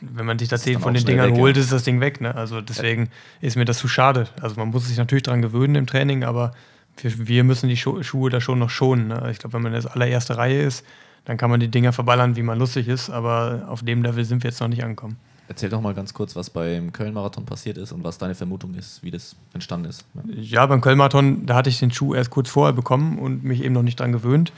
wenn 0.00 0.26
man 0.26 0.38
sich 0.38 0.48
da 0.48 0.56
zehn 0.56 0.78
von 0.78 0.94
den 0.94 1.04
Dingern 1.04 1.32
weg, 1.32 1.40
holt, 1.40 1.56
ja. 1.56 1.62
ist 1.62 1.72
das 1.72 1.82
Ding 1.82 2.00
weg. 2.00 2.20
Ne? 2.20 2.32
Also 2.32 2.60
deswegen 2.60 3.06
ja. 3.40 3.48
ist 3.48 3.56
mir 3.56 3.64
das 3.64 3.78
zu 3.78 3.88
schade. 3.88 4.28
Also 4.40 4.54
man 4.54 4.68
muss 4.68 4.86
sich 4.86 4.96
natürlich 4.96 5.24
daran 5.24 5.42
gewöhnen 5.42 5.74
im 5.74 5.86
Training, 5.88 6.22
aber 6.22 6.52
wir, 6.98 7.26
wir 7.26 7.42
müssen 7.42 7.68
die 7.68 7.76
Schu 7.76 8.00
Schuhe 8.04 8.30
da 8.30 8.40
schon 8.40 8.60
noch 8.60 8.70
schonen. 8.70 9.08
Ne? 9.08 9.28
Ich 9.32 9.40
glaube, 9.40 9.54
wenn 9.54 9.62
man 9.62 9.72
das 9.72 9.86
allererste 9.86 10.36
Reihe 10.36 10.62
ist, 10.62 10.84
dann 11.24 11.36
kann 11.36 11.50
man 11.50 11.58
die 11.58 11.68
Dinger 11.68 11.92
verballern, 11.92 12.36
wie 12.36 12.42
man 12.42 12.60
lustig 12.60 12.86
ist, 12.86 13.10
aber 13.10 13.66
auf 13.68 13.82
dem 13.82 14.04
Level 14.04 14.24
sind 14.24 14.44
wir 14.44 14.50
jetzt 14.50 14.60
noch 14.60 14.68
nicht 14.68 14.84
angekommen. 14.84 15.16
Erzähl 15.50 15.70
doch 15.70 15.80
mal 15.80 15.94
ganz 15.94 16.12
kurz, 16.12 16.36
was 16.36 16.50
beim 16.50 16.92
Köln-Marathon 16.92 17.46
passiert 17.46 17.78
ist 17.78 17.92
und 17.92 18.04
was 18.04 18.18
deine 18.18 18.34
Vermutung 18.34 18.74
ist, 18.74 19.02
wie 19.02 19.10
das 19.10 19.34
entstanden 19.54 19.88
ist. 19.88 20.04
Ja, 20.26 20.60
ja 20.60 20.66
beim 20.66 20.82
Köln-Marathon, 20.82 21.46
da 21.46 21.54
hatte 21.54 21.70
ich 21.70 21.78
den 21.78 21.90
Schuh 21.90 22.14
erst 22.14 22.28
kurz 22.28 22.50
vorher 22.50 22.74
bekommen 22.74 23.18
und 23.18 23.44
mich 23.44 23.64
eben 23.64 23.72
noch 23.72 23.82
nicht 23.82 23.98
dran 23.98 24.12
gewöhnt. 24.12 24.52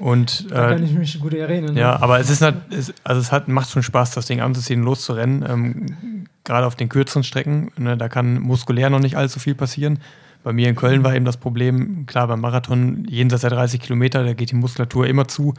Und, 0.00 0.50
da 0.50 0.66
äh, 0.66 0.74
kann 0.74 0.84
ich 0.84 0.92
mich 0.92 1.18
gut 1.18 1.32
erinnern. 1.32 1.74
Ja, 1.74 1.98
aber 2.02 2.20
es 2.20 2.28
ist 2.28 2.42
also 2.42 3.20
es 3.20 3.32
hat, 3.32 3.48
macht 3.48 3.70
schon 3.70 3.82
Spaß, 3.82 4.10
das 4.10 4.26
Ding 4.26 4.42
anzuziehen 4.42 4.80
und 4.80 4.86
loszurennen. 4.86 5.44
Ähm, 5.48 6.26
Gerade 6.44 6.66
auf 6.66 6.76
den 6.76 6.90
kürzeren 6.90 7.24
Strecken, 7.24 7.70
ne, 7.78 7.96
da 7.96 8.10
kann 8.10 8.38
muskulär 8.38 8.90
noch 8.90 9.00
nicht 9.00 9.16
allzu 9.16 9.40
viel 9.40 9.54
passieren. 9.54 9.98
Bei 10.42 10.52
mir 10.52 10.68
in 10.68 10.76
Köln 10.76 11.02
war 11.04 11.14
eben 11.14 11.24
das 11.24 11.38
Problem, 11.38 12.04
klar, 12.04 12.28
beim 12.28 12.42
Marathon 12.42 13.06
jenseits 13.08 13.40
der 13.40 13.50
30 13.50 13.80
Kilometer, 13.80 14.22
da 14.22 14.34
geht 14.34 14.50
die 14.50 14.56
Muskulatur 14.56 15.06
immer 15.06 15.26
zu. 15.26 15.54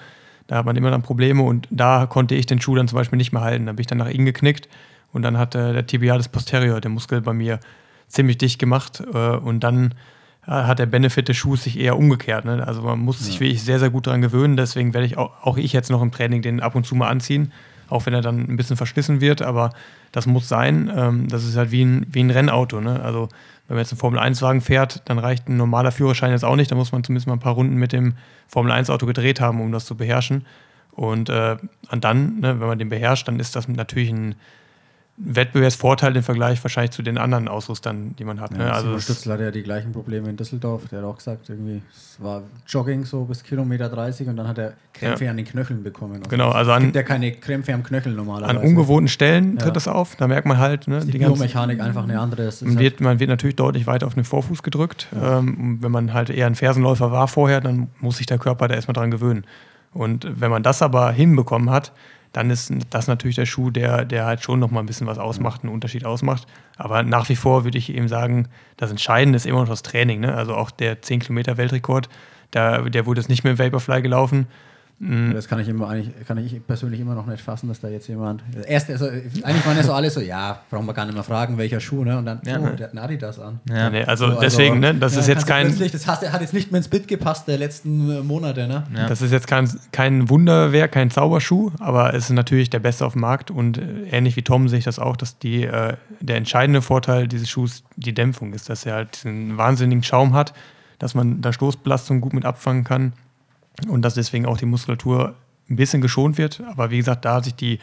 Da 0.47 0.57
hat 0.57 0.65
man 0.65 0.75
immer 0.75 0.91
dann 0.91 1.01
Probleme 1.01 1.41
und 1.41 1.67
da 1.71 2.05
konnte 2.05 2.35
ich 2.35 2.45
den 2.45 2.61
Schuh 2.61 2.75
dann 2.75 2.87
zum 2.87 2.97
Beispiel 2.97 3.17
nicht 3.17 3.31
mehr 3.31 3.41
halten. 3.41 3.65
Da 3.65 3.71
bin 3.71 3.81
ich 3.81 3.87
dann 3.87 3.97
nach 3.97 4.09
innen 4.09 4.25
geknickt 4.25 4.69
und 5.11 5.21
dann 5.21 5.37
hat 5.37 5.55
äh, 5.55 5.73
der 5.73 5.87
Tibialis 5.87 6.27
posterior, 6.27 6.81
der 6.81 6.91
Muskel 6.91 7.21
bei 7.21 7.33
mir, 7.33 7.59
ziemlich 8.07 8.37
dicht 8.37 8.59
gemacht 8.59 9.01
äh, 9.13 9.17
und 9.17 9.61
dann 9.61 9.95
äh, 10.47 10.51
hat 10.51 10.79
der 10.79 10.85
Benefit 10.85 11.27
des 11.27 11.37
Schuhs 11.37 11.63
sich 11.63 11.79
eher 11.79 11.97
umgekehrt. 11.97 12.45
Ne? 12.45 12.65
Also 12.65 12.81
man 12.81 12.99
muss 12.99 13.19
ja. 13.19 13.25
sich 13.25 13.39
wirklich 13.39 13.63
sehr, 13.63 13.79
sehr 13.79 13.89
gut 13.89 14.07
daran 14.07 14.21
gewöhnen. 14.21 14.57
Deswegen 14.57 14.93
werde 14.93 15.07
ich 15.07 15.17
auch, 15.17 15.31
auch 15.41 15.57
ich 15.57 15.73
jetzt 15.73 15.89
noch 15.89 16.01
im 16.01 16.11
Training 16.11 16.41
den 16.41 16.59
ab 16.59 16.75
und 16.75 16.85
zu 16.85 16.95
mal 16.95 17.07
anziehen, 17.07 17.51
auch 17.89 18.05
wenn 18.05 18.13
er 18.13 18.21
dann 18.21 18.39
ein 18.39 18.57
bisschen 18.57 18.77
verschlissen 18.77 19.21
wird. 19.21 19.41
Aber 19.41 19.71
das 20.11 20.27
muss 20.27 20.47
sein. 20.47 20.91
Ähm, 20.95 21.27
das 21.27 21.43
ist 21.43 21.57
halt 21.57 21.71
wie 21.71 21.83
ein, 21.83 22.05
wie 22.09 22.23
ein 22.23 22.29
Rennauto. 22.29 22.79
Ne? 22.79 23.01
Also 23.01 23.29
wenn 23.67 23.75
man 23.75 23.83
jetzt 23.83 23.91
einen 23.91 23.99
Formel-1-Wagen 23.99 24.61
fährt, 24.61 25.01
dann 25.05 25.17
reicht 25.17 25.49
ein 25.49 25.57
normaler 25.57 25.91
Führerschein 25.91 26.31
jetzt 26.31 26.45
auch 26.45 26.55
nicht. 26.55 26.71
Da 26.71 26.75
muss 26.75 26.91
man 26.91 27.03
zumindest 27.03 27.27
mal 27.27 27.33
ein 27.33 27.39
paar 27.39 27.53
Runden 27.53 27.75
mit 27.75 27.93
dem 27.93 28.13
Formel-1-Auto 28.47 29.05
gedreht 29.05 29.41
haben, 29.41 29.59
um 29.59 29.71
das 29.71 29.85
zu 29.85 29.95
beherrschen. 29.95 30.45
Und, 30.91 31.29
äh, 31.29 31.57
und 31.91 32.03
dann, 32.03 32.39
ne, 32.39 32.59
wenn 32.59 32.67
man 32.67 32.79
den 32.79 32.89
beherrscht, 32.89 33.27
dann 33.27 33.39
ist 33.39 33.55
das 33.55 33.67
natürlich 33.67 34.11
ein, 34.11 34.35
Wettbewerbsvorteil 35.17 36.13
im 36.17 36.23
Vergleich 36.23 36.61
wahrscheinlich 36.61 36.91
zu 36.91 37.01
den 37.01 37.17
anderen 37.17 37.47
Ausrüstern, 37.47 38.15
die 38.17 38.25
man 38.25 38.41
hat. 38.41 38.51
Ne? 38.51 38.65
Ja, 38.65 38.71
also 38.71 38.99
Stützler 38.99 39.35
hatte 39.35 39.43
ja 39.45 39.51
die 39.51 39.63
gleichen 39.63 39.93
Probleme 39.93 40.29
in 40.29 40.35
Düsseldorf. 40.35 40.89
Der 40.89 40.99
hat 40.99 41.05
auch 41.05 41.15
gesagt, 41.15 41.47
irgendwie, 41.47 41.81
es 41.89 42.21
war 42.21 42.43
Jogging 42.67 43.05
so 43.05 43.23
bis 43.23 43.41
Kilometer 43.41 43.87
30 43.87 44.27
und 44.27 44.35
dann 44.35 44.49
hat 44.49 44.57
er 44.57 44.73
Krämpfe 44.91 45.23
ja. 45.23 45.31
an 45.31 45.37
den 45.37 45.45
Knöcheln 45.45 45.83
bekommen. 45.83 46.17
Also 46.17 46.29
genau, 46.29 46.49
also 46.49 46.73
es 46.73 46.81
gibt 46.81 46.95
ja 46.97 47.03
keine 47.03 47.31
Krämpfe 47.31 47.73
am 47.73 47.83
Knöchel 47.83 48.11
normalerweise. 48.11 48.59
An 48.59 48.65
ungewohnten 48.65 49.07
Stellen 49.07 49.57
tritt 49.57 49.67
ja. 49.67 49.73
das 49.73 49.87
auf. 49.87 50.17
Da 50.17 50.27
merkt 50.27 50.47
man 50.47 50.57
halt, 50.57 50.89
ne, 50.89 50.99
die, 50.99 51.11
die 51.11 51.17
Biomechanik 51.19 51.79
einfach 51.79 52.03
eine 52.03 52.19
andere. 52.19 52.49
Man 52.61 52.79
wird, 52.79 52.99
man 52.99 53.17
wird 53.17 53.29
natürlich 53.29 53.55
deutlich 53.55 53.87
weiter 53.87 54.07
auf 54.07 54.15
den 54.15 54.25
Vorfuß 54.25 54.63
gedrückt. 54.63 55.07
Ja. 55.15 55.39
Ähm, 55.39 55.77
wenn 55.79 55.91
man 55.91 56.13
halt 56.13 56.29
eher 56.29 56.47
ein 56.47 56.55
Fersenläufer 56.55 57.13
war 57.13 57.29
vorher, 57.29 57.61
dann 57.61 57.87
muss 58.01 58.17
sich 58.17 58.25
der 58.25 58.37
Körper 58.37 58.67
da 58.67 58.75
erstmal 58.75 58.93
dran 58.93 59.11
gewöhnen. 59.11 59.45
Und 59.93 60.27
wenn 60.29 60.51
man 60.51 60.61
das 60.61 60.81
aber 60.81 61.09
hinbekommen 61.13 61.69
hat, 61.69 61.93
dann 62.35 62.49
ist 62.49 62.73
das 62.89 63.07
natürlich 63.07 63.37
der 63.37 63.45
Schuh, 63.45 63.69
der, 63.69 64.03
der 64.03 64.25
halt 64.25 64.43
schon 64.43 64.59
nochmal 64.59 64.83
ein 64.83 64.87
bisschen 64.87 65.07
was 65.07 65.17
ausmacht, 65.17 65.63
einen 65.63 65.71
Unterschied 65.71 66.03
ausmacht. 66.03 66.45
Aber 66.75 67.01
nach 67.01 67.29
wie 67.29 67.37
vor 67.37 67.63
würde 67.63 67.77
ich 67.77 67.89
eben 67.95 68.09
sagen, 68.09 68.49
das 68.75 68.91
Entscheidende 68.91 69.37
ist 69.37 69.45
immer 69.45 69.61
noch 69.61 69.69
das 69.69 69.83
Training. 69.83 70.19
Ne? 70.19 70.35
Also 70.35 70.53
auch 70.53 70.69
der 70.69 71.01
10 71.01 71.21
Kilometer 71.21 71.55
Weltrekord, 71.55 72.09
da, 72.51 72.81
der 72.81 73.05
wurde 73.05 73.21
jetzt 73.21 73.29
nicht 73.29 73.45
mehr 73.45 73.53
im 73.53 73.59
Vaporfly 73.59 74.01
gelaufen. 74.01 74.47
Mhm. 74.97 75.33
Das 75.33 75.49
kann 75.49 75.59
ich 75.59 75.67
immer 75.67 75.89
eigentlich, 75.89 76.25
kann 76.25 76.37
ich 76.37 76.65
persönlich 76.65 77.01
immer 77.01 77.15
noch 77.15 77.25
nicht 77.25 77.41
fassen, 77.41 77.67
dass 77.67 77.81
da 77.81 77.89
jetzt 77.89 78.07
jemand. 78.07 78.43
Erst, 78.65 78.89
also, 78.89 79.07
eigentlich 79.07 79.65
waren 79.65 79.75
ja 79.75 79.83
so 79.83 79.91
alle 79.91 80.09
so, 80.09 80.21
ja, 80.21 80.61
brauchen 80.69 80.85
wir 80.85 80.93
gar 80.93 81.05
nicht 81.05 81.15
mehr 81.15 81.23
fragen, 81.23 81.57
welcher 81.57 81.81
Schuh, 81.81 82.05
ne? 82.05 82.17
Und 82.17 82.25
dann, 82.25 82.39
ja, 82.45 82.57
oh, 82.59 82.69
der 82.75 82.87
hat 82.87 82.91
einen 82.91 82.99
Adidas 82.99 83.37
an. 83.37 83.59
Ja, 83.69 83.89
nee, 83.89 84.03
also, 84.05 84.31
so, 84.31 84.39
deswegen, 84.39 84.83
also, 84.83 84.93
ne? 84.93 84.99
Das 84.99 85.15
ja, 85.15 85.19
ist 85.19 85.27
jetzt 85.27 85.47
kein. 85.47 85.77
Das 85.77 86.07
hat, 86.07 86.31
hat 86.31 86.39
jetzt 86.39 86.53
nicht 86.53 86.71
mehr 86.71 86.77
ins 86.77 86.87
Bit 86.87 87.09
gepasst 87.09 87.45
der 87.47 87.57
letzten 87.57 88.09
äh, 88.09 88.21
Monate, 88.21 88.67
ne? 88.67 88.83
Ja. 88.95 89.07
Das 89.07 89.21
ist 89.21 89.31
jetzt 89.31 89.47
kein, 89.47 89.69
kein 89.91 90.29
Wunderwerk, 90.29 90.93
kein 90.93 91.11
Zauberschuh, 91.11 91.71
aber 91.79 92.13
es 92.13 92.25
ist 92.25 92.29
natürlich 92.31 92.69
der 92.69 92.79
beste 92.79 93.05
auf 93.05 93.13
dem 93.13 93.21
Markt 93.21 93.51
und 93.51 93.77
äh, 93.77 93.81
ähnlich 94.11 94.37
wie 94.37 94.43
Tom 94.43 94.69
sehe 94.69 94.79
ich 94.79 94.85
das 94.85 94.97
auch, 94.97 95.17
dass 95.17 95.37
die, 95.39 95.65
äh, 95.65 95.97
der 96.21 96.37
entscheidende 96.37 96.81
Vorteil 96.81 97.27
dieses 97.27 97.49
Schuhs 97.49 97.83
die 97.97 98.13
Dämpfung 98.13 98.53
ist, 98.53 98.69
dass 98.69 98.85
er 98.85 98.93
halt 98.93 99.23
einen 99.25 99.57
wahnsinnigen 99.57 100.03
Schaum 100.03 100.33
hat, 100.33 100.53
dass 100.99 101.15
man 101.15 101.41
da 101.41 101.51
Stoßbelastung 101.51 102.21
gut 102.21 102.31
mit 102.31 102.45
abfangen 102.45 102.85
kann 102.85 103.11
und 103.87 104.01
dass 104.01 104.13
deswegen 104.13 104.45
auch 104.45 104.57
die 104.57 104.65
Muskulatur 104.65 105.35
ein 105.69 105.75
bisschen 105.75 106.01
geschont 106.01 106.37
wird. 106.37 106.61
Aber 106.67 106.91
wie 106.91 106.97
gesagt, 106.97 107.25
da 107.25 107.43
sich 107.43 107.55
die 107.55 107.79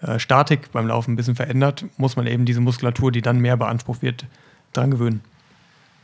äh, 0.00 0.18
Statik 0.18 0.72
beim 0.72 0.86
Laufen 0.86 1.12
ein 1.12 1.16
bisschen 1.16 1.36
verändert, 1.36 1.84
muss 1.96 2.16
man 2.16 2.26
eben 2.26 2.44
diese 2.44 2.60
Muskulatur, 2.60 3.12
die 3.12 3.22
dann 3.22 3.38
mehr 3.38 3.56
beansprucht 3.56 4.02
wird, 4.02 4.26
dran 4.72 4.90
gewöhnen. 4.90 5.20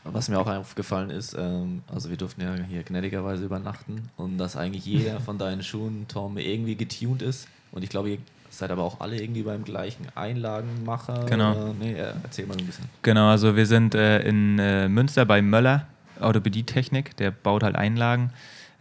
Was 0.05 0.29
mir 0.29 0.39
auch 0.39 0.49
aufgefallen 0.49 1.11
ist, 1.11 1.37
ähm, 1.39 1.83
also 1.93 2.11
wir 2.11 2.17
durften 2.17 2.41
ja 2.41 2.55
hier 2.69 2.83
gnädigerweise 2.83 3.45
übernachten 3.45 4.11
und 4.17 4.37
dass 4.37 4.57
eigentlich 4.57 4.85
jeder 4.85 5.21
von 5.21 5.39
deinen 5.39 5.63
Schuhen, 5.63 6.07
Tom, 6.09 6.39
irgendwie 6.39 6.75
getuned 6.75 7.23
ist. 7.23 7.47
Und 7.71 7.85
ich 7.85 7.91
glaube, 7.91 8.11
ihr 8.11 8.19
seid 8.51 8.71
aber 8.73 8.83
auch 8.83 9.01
alle 9.01 9.21
irgendwie 9.21 9.43
beim 9.43 9.63
gleichen 9.63 10.07
Einlagenmacher. 10.17 11.27
Genau. 11.27 11.53
Oder? 11.53 11.75
Nee, 11.79 11.95
erzähl 11.95 12.47
mal 12.47 12.57
ein 12.57 12.67
bisschen. 12.67 12.85
Genau, 13.03 13.29
also 13.29 13.55
wir 13.55 13.67
sind 13.67 13.95
äh, 13.95 14.21
in 14.23 14.59
äh, 14.59 14.89
Münster 14.89 15.25
bei 15.25 15.41
Möller, 15.41 15.87
Orthopädie-Technik, 16.21 17.17
der 17.17 17.31
baut 17.31 17.63
halt 17.63 17.77
Einlagen. 17.77 18.31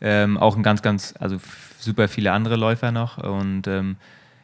Ähm, 0.02 0.38
auch 0.38 0.56
ein 0.58 0.64
ganz, 0.64 0.82
ganz, 0.82 1.14
also 1.20 1.38
super 1.80 2.08
viele 2.08 2.32
andere 2.32 2.56
Läufer 2.56 2.92
noch. 2.92 3.18
Und 3.18 3.68
ähm, 3.68 3.98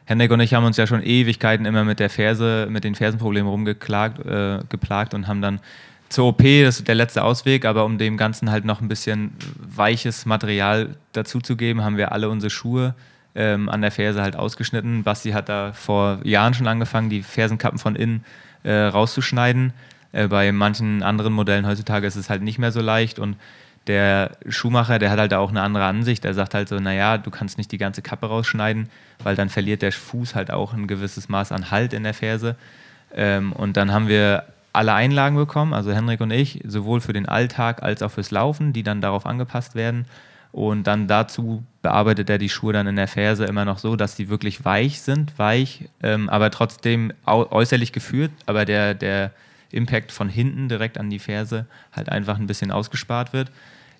Henrik 0.04 0.30
und 0.30 0.40
ich 0.40 0.54
haben 0.54 0.64
uns 0.64 0.76
ja 0.76 0.86
schon 0.86 1.02
Ewigkeiten 1.02 1.66
immer 1.66 1.84
mit 1.84 2.00
der 2.00 2.08
Ferse, 2.10 2.66
mit 2.70 2.84
den 2.84 2.94
Fersenproblemen 2.94 3.48
rumgeklagt, 3.50 4.24
äh, 4.24 4.60
geplagt 4.68 5.14
und 5.14 5.26
haben 5.26 5.42
dann 5.42 5.60
zur 6.08 6.28
OP, 6.28 6.42
das 6.42 6.78
ist 6.78 6.88
der 6.88 6.94
letzte 6.94 7.22
Ausweg, 7.22 7.66
aber 7.66 7.84
um 7.84 7.98
dem 7.98 8.16
Ganzen 8.16 8.50
halt 8.50 8.64
noch 8.64 8.80
ein 8.80 8.88
bisschen 8.88 9.32
weiches 9.58 10.24
Material 10.24 10.96
dazuzugeben, 11.12 11.84
haben 11.84 11.98
wir 11.98 12.12
alle 12.12 12.30
unsere 12.30 12.48
Schuhe 12.48 12.94
ähm, 13.34 13.68
an 13.68 13.82
der 13.82 13.90
Ferse 13.90 14.22
halt 14.22 14.34
ausgeschnitten. 14.34 15.02
Basti 15.02 15.32
hat 15.32 15.50
da 15.50 15.72
vor 15.74 16.20
Jahren 16.24 16.54
schon 16.54 16.66
angefangen, 16.66 17.10
die 17.10 17.22
Fersenkappen 17.22 17.78
von 17.78 17.94
innen 17.94 18.24
äh, 18.62 18.72
rauszuschneiden. 18.72 19.74
Äh, 20.12 20.28
bei 20.28 20.50
manchen 20.52 21.02
anderen 21.02 21.34
Modellen 21.34 21.66
heutzutage 21.66 22.06
ist 22.06 22.16
es 22.16 22.30
halt 22.30 22.42
nicht 22.42 22.58
mehr 22.58 22.72
so 22.72 22.80
leicht 22.80 23.18
und 23.18 23.36
der 23.88 24.32
Schuhmacher, 24.48 24.98
der 24.98 25.10
hat 25.10 25.18
halt 25.18 25.34
auch 25.34 25.50
eine 25.50 25.62
andere 25.62 25.84
Ansicht. 25.84 26.24
Er 26.24 26.34
sagt 26.34 26.54
halt 26.54 26.68
so, 26.68 26.78
naja, 26.78 27.18
du 27.18 27.30
kannst 27.30 27.58
nicht 27.58 27.72
die 27.72 27.78
ganze 27.78 28.02
Kappe 28.02 28.26
rausschneiden, 28.26 28.88
weil 29.22 29.34
dann 29.34 29.48
verliert 29.48 29.82
der 29.82 29.92
Fuß 29.92 30.34
halt 30.34 30.50
auch 30.50 30.72
ein 30.72 30.86
gewisses 30.86 31.28
Maß 31.28 31.52
an 31.52 31.70
Halt 31.70 31.92
in 31.92 32.04
der 32.04 32.14
Ferse. 32.14 32.56
Ähm, 33.14 33.52
und 33.52 33.76
dann 33.76 33.92
haben 33.92 34.08
wir 34.08 34.44
alle 34.72 34.92
Einlagen 34.92 35.36
bekommen, 35.36 35.72
also 35.72 35.92
Henrik 35.92 36.20
und 36.20 36.30
ich, 36.30 36.60
sowohl 36.64 37.00
für 37.00 37.12
den 37.12 37.26
Alltag 37.26 37.82
als 37.82 38.02
auch 38.02 38.10
fürs 38.10 38.30
Laufen, 38.30 38.72
die 38.72 38.82
dann 38.82 39.00
darauf 39.00 39.26
angepasst 39.26 39.74
werden. 39.74 40.04
Und 40.52 40.86
dann 40.86 41.08
dazu 41.08 41.64
bearbeitet 41.82 42.30
er 42.30 42.38
die 42.38 42.48
Schuhe 42.48 42.72
dann 42.72 42.86
in 42.86 42.96
der 42.96 43.08
Ferse 43.08 43.44
immer 43.44 43.64
noch 43.64 43.78
so, 43.78 43.96
dass 43.96 44.16
sie 44.16 44.28
wirklich 44.28 44.64
weich 44.64 45.00
sind, 45.00 45.38
weich, 45.38 45.88
ähm, 46.02 46.28
aber 46.28 46.50
trotzdem 46.50 47.12
äußerlich 47.26 47.92
geführt, 47.92 48.30
aber 48.46 48.64
der, 48.64 48.94
der 48.94 49.32
Impact 49.70 50.12
von 50.12 50.28
hinten 50.28 50.68
direkt 50.68 50.98
an 50.98 51.10
die 51.10 51.18
Ferse 51.18 51.66
halt 51.92 52.08
einfach 52.08 52.38
ein 52.38 52.46
bisschen 52.46 52.70
ausgespart 52.70 53.32
wird. 53.32 53.50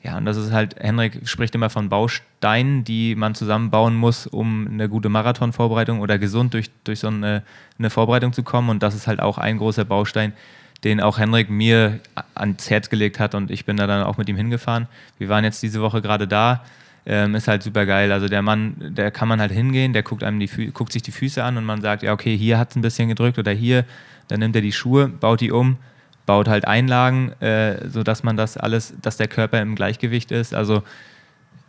Ja, 0.03 0.17
und 0.17 0.25
das 0.27 0.37
ist 0.37 0.53
halt, 0.53 0.77
Henrik 0.79 1.29
spricht 1.29 1.55
immer 1.55 1.71
von 1.71 1.89
Bausteinen, 1.89 2.85
die 2.85 3.17
man 3.17 3.35
zusammenbauen 3.35 3.97
muss, 3.97 4.27
um 4.27 4.69
eine 4.69 4.89
gute 4.89 5.09
Marathonvorbereitung 5.09 6.01
oder 6.01 6.19
gesund 6.19 6.55
durch, 6.55 6.71
durch 6.85 7.01
so 7.01 7.09
eine, 7.09 7.43
eine 7.79 7.91
Vorbereitung 7.91 8.33
zu 8.33 8.45
kommen. 8.45 8.71
Und 8.71 8.83
das 8.83 8.95
ist 8.95 9.09
halt 9.09 9.21
auch 9.21 9.39
ein 9.39 9.59
großer 9.59 9.85
Baustein, 9.85 10.33
den 10.85 11.01
auch 11.01 11.19
Henrik 11.19 11.51
mir 11.51 11.99
ans 12.35 12.71
Herz 12.71 12.89
gelegt 12.89 13.19
hat 13.19 13.35
und 13.35 13.51
ich 13.51 13.65
bin 13.65 13.77
da 13.77 13.89
dann 13.89 14.05
auch 14.05 14.17
mit 14.17 14.29
ihm 14.29 14.37
hingefahren. 14.37 14.87
Wir 15.19 15.29
waren 15.29 15.43
jetzt 15.43 15.63
diese 15.63 15.81
Woche 15.81 16.01
gerade 16.01 16.29
da. 16.29 16.65
Ähm, 17.05 17.35
ist 17.35 17.49
halt 17.49 17.63
super 17.63 17.87
geil. 17.87 18.13
Also 18.13 18.29
der 18.29 18.43
Mann, 18.43 18.77
der 18.79 19.11
kann 19.11 19.29
man 19.29 19.41
halt 19.41 19.51
hingehen, 19.51 19.95
der 19.95 20.03
guckt 20.03 20.23
einem 20.23 20.39
die 20.39 20.71
guckt 20.73 20.93
sich 20.93 21.03
die 21.03 21.11
Füße 21.11 21.43
an 21.43 21.57
und 21.57 21.65
man 21.65 21.81
sagt, 21.81 22.03
ja, 22.03 22.13
okay, 22.13 22.37
hier 22.37 22.59
hat 22.59 22.71
es 22.71 22.77
ein 22.77 22.83
bisschen 22.83 23.09
gedrückt 23.09 23.39
oder 23.39 23.51
hier, 23.51 23.85
dann 24.29 24.41
nimmt 24.41 24.55
er 24.55 24.63
die 24.63 24.73
Schuhe, 24.73 25.09
baut 25.09 25.41
die 25.41 25.51
um, 25.51 25.79
baut 26.29 26.47
halt 26.47 26.68
Einlagen, 26.68 27.33
äh, 27.41 27.89
sodass 27.89 28.22
man 28.22 28.37
das 28.37 28.59
alles, 28.59 28.93
dass 29.01 29.16
der 29.16 29.29
Körper 29.29 29.62
im 29.62 29.74
Gleichgewicht 29.74 30.31
ist. 30.31 30.53
Also 30.53 30.83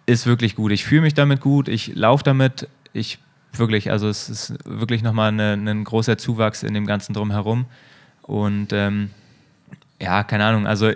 ist 0.06 0.26
wirklich 0.26 0.58
gut. 0.58 0.74
Ich 0.74 0.84
fühle 0.84 1.04
mich 1.04 1.14
damit 1.14 1.40
gut, 1.40 1.70
ich 1.70 1.96
laufe 1.96 2.26
damit. 2.26 2.68
Ich 2.92 3.20
wirklich, 3.54 3.90
also 3.90 4.10
es 4.10 4.28
ist 4.28 4.54
wirklich 4.66 5.02
nochmal 5.02 5.30
eine, 5.30 5.54
ein 5.54 5.86
großer 5.86 6.18
Zuwachs 6.18 6.64
in 6.64 6.74
dem 6.74 6.86
Ganzen 6.86 7.14
drumherum. 7.14 7.68
Und 8.24 8.74
ähm, 8.74 9.12
ja, 10.02 10.26
keine 10.26 10.44
Ahnung, 10.44 10.68
also 10.68 10.92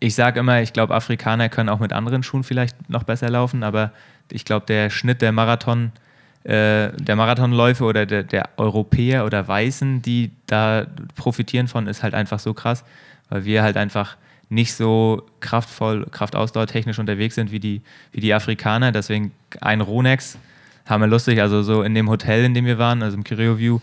ich 0.00 0.14
sage 0.14 0.40
immer, 0.40 0.62
ich 0.62 0.72
glaube, 0.72 0.94
Afrikaner 0.94 1.50
können 1.50 1.68
auch 1.68 1.80
mit 1.80 1.92
anderen 1.92 2.22
Schuhen 2.22 2.44
vielleicht 2.44 2.88
noch 2.88 3.04
besser 3.04 3.28
laufen, 3.28 3.62
aber 3.62 3.92
ich 4.32 4.46
glaube, 4.46 4.64
der 4.64 4.88
Schnitt 4.88 5.20
der 5.20 5.32
Marathon 5.32 5.92
äh, 6.46 6.92
der 6.92 7.16
Marathonläufe 7.16 7.82
oder 7.82 8.06
der, 8.06 8.22
der, 8.22 8.50
Europäer 8.56 9.26
oder 9.26 9.48
Weißen, 9.48 10.00
die 10.00 10.30
da 10.46 10.86
profitieren 11.16 11.66
von, 11.66 11.88
ist 11.88 12.04
halt 12.04 12.14
einfach 12.14 12.38
so 12.38 12.54
krass, 12.54 12.84
weil 13.28 13.44
wir 13.44 13.64
halt 13.64 13.76
einfach 13.76 14.16
nicht 14.48 14.74
so 14.74 15.26
kraftvoll, 15.40 16.06
kraftausdauertechnisch 16.08 17.00
unterwegs 17.00 17.34
sind 17.34 17.50
wie 17.50 17.58
die, 17.58 17.82
wie 18.12 18.20
die 18.20 18.32
Afrikaner. 18.32 18.92
Deswegen 18.92 19.32
ein 19.60 19.80
Ronex 19.80 20.38
haben 20.84 21.00
wir 21.00 21.08
lustig, 21.08 21.40
also 21.40 21.64
so 21.64 21.82
in 21.82 21.96
dem 21.96 22.08
Hotel, 22.08 22.44
in 22.44 22.54
dem 22.54 22.64
wir 22.64 22.78
waren, 22.78 23.02
also 23.02 23.16
im 23.16 23.24
Curio 23.24 23.58
View, 23.58 23.80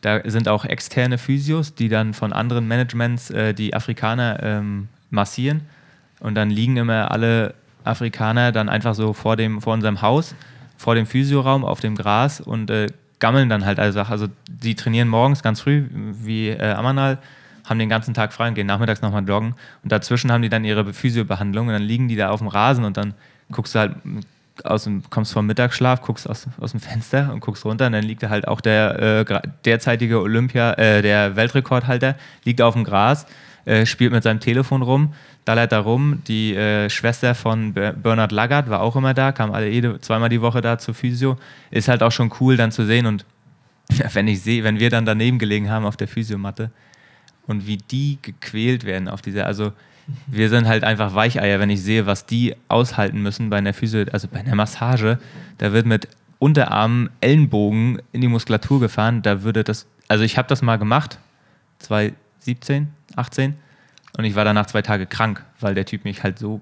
da 0.00 0.20
sind 0.24 0.48
auch 0.48 0.64
externe 0.64 1.18
Physios, 1.18 1.74
die 1.74 1.88
dann 1.88 2.14
von 2.14 2.32
anderen 2.32 2.68
Managements 2.68 3.30
äh, 3.30 3.54
die 3.54 3.74
Afrikaner 3.74 4.38
ähm, 4.40 4.86
massieren. 5.10 5.62
Und 6.20 6.36
dann 6.36 6.50
liegen 6.50 6.76
immer 6.76 7.10
alle 7.10 7.54
Afrikaner 7.82 8.52
dann 8.52 8.68
einfach 8.68 8.94
so 8.94 9.14
vor, 9.14 9.34
dem, 9.34 9.60
vor 9.60 9.74
unserem 9.74 10.00
Haus 10.00 10.36
vor 10.84 10.94
dem 10.94 11.06
Physioraum 11.06 11.64
auf 11.64 11.80
dem 11.80 11.94
Gras 11.94 12.42
und 12.42 12.70
äh, 12.70 12.88
gammeln 13.18 13.48
dann 13.48 13.64
halt 13.64 13.78
also, 13.78 14.02
also 14.02 14.26
die 14.50 14.74
trainieren 14.74 15.08
morgens 15.08 15.42
ganz 15.42 15.62
früh 15.62 15.86
wie 15.90 16.50
äh, 16.50 16.72
Amanal, 16.72 17.16
haben 17.64 17.78
den 17.78 17.88
ganzen 17.88 18.12
Tag 18.12 18.34
frei 18.34 18.48
und 18.48 18.54
gehen 18.54 18.66
nachmittags 18.66 19.00
nochmal 19.00 19.26
joggen. 19.26 19.54
Und 19.82 19.92
dazwischen 19.92 20.30
haben 20.30 20.42
die 20.42 20.50
dann 20.50 20.62
ihre 20.62 20.92
Physiobehandlung 20.92 21.68
und 21.68 21.72
dann 21.72 21.82
liegen 21.82 22.08
die 22.08 22.16
da 22.16 22.28
auf 22.28 22.40
dem 22.40 22.48
Rasen 22.48 22.84
und 22.84 22.98
dann 22.98 23.14
guckst 23.50 23.74
du 23.74 23.78
halt 23.78 23.94
aus 24.62 24.84
dem, 24.84 25.02
kommst 25.08 25.32
vom 25.32 25.46
Mittagsschlaf, 25.46 26.02
guckst 26.02 26.28
aus, 26.28 26.48
aus 26.60 26.72
dem 26.72 26.80
Fenster 26.80 27.32
und 27.32 27.40
guckst 27.40 27.64
runter 27.64 27.86
und 27.86 27.92
dann 27.92 28.04
liegt 28.04 28.22
da 28.22 28.28
halt 28.28 28.46
auch 28.46 28.60
der 28.60 29.24
äh, 29.26 29.40
derzeitige 29.64 30.20
Olympia, 30.20 30.74
äh, 30.74 31.00
der 31.00 31.34
Weltrekordhalter, 31.34 32.14
liegt 32.44 32.60
auf 32.60 32.74
dem 32.74 32.84
Gras, 32.84 33.24
äh, 33.64 33.86
spielt 33.86 34.12
mit 34.12 34.22
seinem 34.22 34.40
Telefon 34.40 34.82
rum, 34.82 35.14
da 35.44 35.78
rum. 35.78 36.22
Die 36.26 36.54
äh, 36.54 36.88
Schwester 36.88 37.34
von 37.34 37.72
Bernhard 37.72 38.32
Laggard 38.32 38.70
war 38.70 38.80
auch 38.80 38.96
immer 38.96 39.14
da, 39.14 39.32
kam 39.32 39.52
alle 39.52 39.68
jede, 39.68 40.00
zweimal 40.00 40.28
die 40.28 40.40
Woche 40.40 40.60
da 40.60 40.78
zur 40.78 40.94
Physio. 40.94 41.36
Ist 41.70 41.88
halt 41.88 42.02
auch 42.02 42.12
schon 42.12 42.32
cool 42.40 42.56
dann 42.56 42.72
zu 42.72 42.84
sehen 42.84 43.06
und 43.06 43.24
wenn 44.12 44.28
ich 44.28 44.40
sehe, 44.40 44.64
wenn 44.64 44.80
wir 44.80 44.90
dann 44.90 45.04
daneben 45.04 45.38
gelegen 45.38 45.70
haben 45.70 45.84
auf 45.84 45.96
der 45.96 46.08
Physiomatte 46.08 46.70
und 47.46 47.66
wie 47.66 47.76
die 47.76 48.18
gequält 48.22 48.84
werden 48.84 49.08
auf 49.08 49.22
dieser, 49.22 49.46
also 49.46 49.72
wir 50.26 50.48
sind 50.50 50.66
halt 50.66 50.84
einfach 50.84 51.14
Weicheier, 51.14 51.60
wenn 51.60 51.70
ich 51.70 51.82
sehe, 51.82 52.06
was 52.06 52.26
die 52.26 52.54
aushalten 52.68 53.22
müssen 53.22 53.50
bei 53.50 53.58
einer 53.58 53.72
Physio, 53.72 54.04
also 54.12 54.28
bei 54.28 54.40
einer 54.40 54.54
Massage, 54.54 55.18
da 55.58 55.72
wird 55.72 55.86
mit 55.86 56.08
Unterarmen, 56.38 57.10
Ellenbogen 57.20 58.02
in 58.12 58.20
die 58.20 58.28
Muskulatur 58.28 58.80
gefahren, 58.80 59.22
da 59.22 59.42
würde 59.42 59.64
das, 59.64 59.86
also 60.08 60.24
ich 60.24 60.36
habe 60.36 60.48
das 60.48 60.60
mal 60.60 60.76
gemacht, 60.76 61.18
2017, 61.78 62.88
18 63.16 63.54
und 64.16 64.24
ich 64.24 64.36
war 64.36 64.44
danach 64.44 64.66
zwei 64.66 64.82
Tage 64.82 65.06
krank, 65.06 65.44
weil 65.60 65.74
der 65.74 65.86
Typ 65.86 66.04
mich 66.04 66.22
halt 66.22 66.38
so 66.38 66.60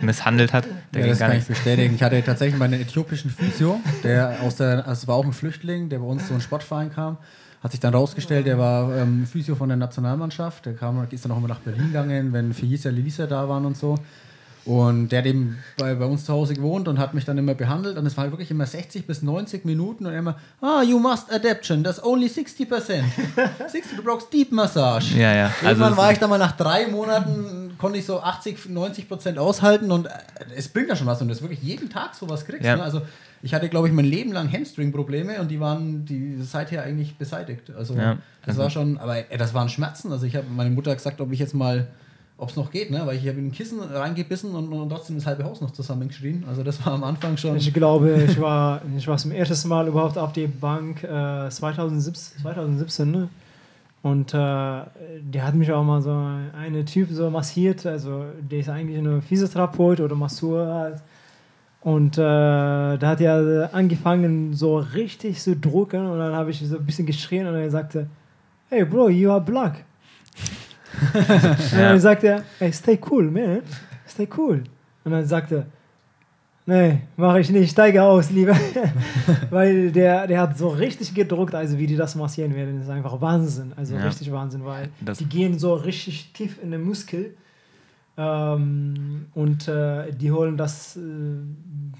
misshandelt 0.00 0.52
hat. 0.52 0.66
ja, 0.94 1.06
das 1.06 1.18
kann 1.18 1.36
ich 1.36 1.44
bestätigen. 1.44 1.94
Ich 1.94 2.02
hatte 2.02 2.22
tatsächlich 2.22 2.58
meinen 2.58 2.80
äthiopischen 2.80 3.30
Physio, 3.30 3.80
der 4.02 4.40
aus 4.42 4.56
der, 4.56 4.86
also 4.86 5.06
war 5.06 5.16
auch 5.16 5.24
ein 5.24 5.34
Flüchtling, 5.34 5.90
der 5.90 5.98
bei 5.98 6.06
uns 6.06 6.28
so 6.28 6.34
einen 6.34 6.40
Sportverein 6.40 6.90
kam. 6.92 7.18
Hat 7.62 7.72
sich 7.72 7.80
dann 7.80 7.92
rausgestellt, 7.92 8.46
der 8.46 8.58
war 8.58 8.96
ähm, 8.96 9.26
Physio 9.26 9.56
von 9.56 9.68
der 9.68 9.76
Nationalmannschaft. 9.76 10.64
Der 10.64 10.74
kam, 10.74 11.06
ist 11.10 11.24
dann 11.24 11.32
auch 11.32 11.38
immer 11.38 11.48
nach 11.48 11.60
Berlin 11.60 11.88
gegangen, 11.88 12.32
wenn 12.32 12.54
Felicia 12.54 12.90
Lelisa 12.90 13.26
da 13.26 13.48
waren 13.48 13.66
und 13.66 13.76
so. 13.76 13.96
Und 14.68 15.08
der 15.08 15.20
hat 15.20 15.26
eben 15.26 15.58
bei, 15.78 15.94
bei, 15.94 16.04
uns 16.04 16.26
zu 16.26 16.32
Hause 16.32 16.54
gewohnt 16.54 16.88
und 16.88 16.98
hat 16.98 17.14
mich 17.14 17.24
dann 17.24 17.38
immer 17.38 17.54
behandelt. 17.54 17.96
Und 17.96 18.04
es 18.06 18.16
war 18.16 18.24
halt 18.24 18.32
wirklich 18.32 18.50
immer 18.50 18.66
60 18.66 19.06
bis 19.06 19.22
90 19.22 19.64
Minuten 19.64 20.04
und 20.04 20.12
immer, 20.12 20.36
ah, 20.60 20.82
you 20.82 20.98
must 20.98 21.32
adaption, 21.32 21.82
that's 21.82 22.02
only 22.02 22.26
60%. 22.26 23.02
60, 23.68 23.96
du 23.96 24.02
brauchst 24.02 24.32
Deep 24.32 24.52
Massage. 24.52 25.16
Ja, 25.16 25.34
ja. 25.34 25.50
Irgendwann 25.62 25.92
also 25.92 25.96
war 25.96 26.12
ich 26.12 26.18
dann 26.18 26.28
mal 26.30 26.38
nach 26.38 26.52
drei 26.52 26.86
Monaten 26.86 27.68
konnte 27.78 27.98
ich 27.98 28.04
so 28.04 28.20
80, 28.20 28.68
90 28.68 29.08
Prozent 29.08 29.38
aushalten 29.38 29.90
und 29.90 30.06
äh, 30.06 30.10
es 30.56 30.68
bringt 30.68 30.88
ja 30.88 30.96
schon 30.96 31.06
was 31.06 31.22
und 31.22 31.28
das 31.28 31.40
wirklich 31.40 31.62
jeden 31.62 31.88
Tag 31.88 32.14
sowas 32.14 32.44
kriegst. 32.44 32.64
Ja. 32.64 32.76
Ne? 32.76 32.82
Also 32.82 33.02
ich 33.40 33.54
hatte, 33.54 33.68
glaube 33.68 33.88
ich, 33.88 33.94
mein 33.94 34.04
Leben 34.04 34.32
lang 34.32 34.52
Hamstring-Probleme 34.52 35.40
und 35.40 35.48
die 35.48 35.60
waren 35.60 36.04
die 36.04 36.42
seither 36.42 36.82
eigentlich 36.82 37.16
beseitigt. 37.16 37.70
Also 37.76 37.94
Ja, 37.94 38.18
das 38.42 38.58
also- 38.58 38.62
war 38.62 38.70
schon, 38.70 38.98
aber 38.98 39.30
äh, 39.30 39.38
das 39.38 39.54
waren 39.54 39.68
Schmerzen. 39.68 40.12
Also 40.12 40.26
ich 40.26 40.36
habe 40.36 40.46
meine 40.50 40.70
Mutter 40.70 40.94
gesagt, 40.94 41.20
ob 41.20 41.32
ich 41.32 41.38
jetzt 41.38 41.54
mal, 41.54 41.86
ob 42.38 42.50
es 42.50 42.56
noch 42.56 42.70
geht, 42.70 42.90
ne? 42.90 43.02
weil 43.04 43.16
ich 43.16 43.26
habe 43.26 43.38
in 43.38 43.48
ein 43.48 43.52
Kissen 43.52 43.80
reingebissen 43.80 44.54
und, 44.54 44.72
und 44.72 44.88
trotzdem 44.88 45.16
das 45.16 45.26
halbe 45.26 45.42
Haus 45.42 45.60
noch 45.60 45.72
zusammengeschrien. 45.72 46.44
Also 46.48 46.62
das 46.62 46.84
war 46.86 46.94
am 46.94 47.02
Anfang 47.02 47.36
schon. 47.36 47.56
Ich 47.56 47.74
glaube, 47.74 48.26
ich 48.28 48.40
war, 48.40 48.80
ich 48.96 49.08
war 49.08 49.18
zum 49.18 49.32
ersten 49.32 49.68
Mal 49.68 49.88
überhaupt 49.88 50.16
auf 50.16 50.32
die 50.32 50.46
Bank 50.46 51.02
äh, 51.02 51.50
2017, 51.50 52.42
2017 52.42 53.10
ne? 53.10 53.28
und 54.02 54.32
äh, 54.32 54.36
der 54.36 55.44
hat 55.44 55.56
mich 55.56 55.72
auch 55.72 55.82
mal 55.82 56.00
so 56.00 56.12
eine 56.56 56.84
Typ 56.84 57.08
so 57.10 57.28
massiert, 57.28 57.84
also 57.84 58.26
der 58.40 58.60
ist 58.60 58.68
eigentlich 58.68 59.02
nur 59.02 59.20
Physiotherapeut 59.20 59.98
oder 60.00 60.14
Masseur 60.14 60.72
halt. 60.72 61.02
Und 61.80 62.18
äh, 62.18 62.20
da 62.20 62.98
hat 63.00 63.20
er 63.20 63.70
angefangen 63.72 64.54
so 64.54 64.78
richtig 64.78 65.40
zu 65.40 65.56
drucken 65.56 66.06
und 66.06 66.18
dann 66.18 66.34
habe 66.34 66.50
ich 66.50 66.60
so 66.60 66.76
ein 66.76 66.86
bisschen 66.86 67.06
geschrien 67.06 67.48
und 67.48 67.54
er 67.54 67.70
sagte, 67.70 68.06
hey 68.68 68.84
Bro, 68.84 69.08
you 69.10 69.30
are 69.30 69.40
black. 69.40 69.84
Und 71.14 71.78
dann 71.78 72.00
sagt 72.00 72.24
er, 72.24 72.42
hey, 72.58 72.72
stay 72.72 72.98
cool, 73.10 73.30
man. 73.30 73.60
Stay 74.08 74.28
cool. 74.36 74.64
Und 75.04 75.12
dann 75.12 75.24
sagt 75.26 75.52
er, 75.52 75.66
nee, 76.66 77.00
mache 77.16 77.40
ich 77.40 77.50
nicht, 77.50 77.70
steige 77.70 78.02
aus, 78.02 78.30
lieber. 78.30 78.56
weil 79.50 79.90
der, 79.92 80.26
der 80.26 80.40
hat 80.40 80.58
so 80.58 80.68
richtig 80.68 81.14
gedruckt, 81.14 81.54
also 81.54 81.78
wie 81.78 81.86
die 81.86 81.96
das 81.96 82.14
massieren 82.14 82.54
werden, 82.54 82.80
ist 82.80 82.90
einfach 82.90 83.20
Wahnsinn. 83.20 83.72
Also 83.76 83.94
Ja. 83.94 84.02
richtig 84.02 84.30
Wahnsinn, 84.32 84.64
weil 84.64 84.88
Das- 85.00 85.18
die 85.18 85.26
gehen 85.26 85.58
so 85.58 85.74
richtig 85.74 86.32
tief 86.32 86.58
in 86.62 86.70
den 86.70 86.82
Muskel. 86.82 87.34
Ähm, 88.16 89.26
und 89.34 89.68
äh, 89.68 90.12
die 90.12 90.32
holen 90.32 90.56
das 90.56 90.96
äh, 90.96 91.00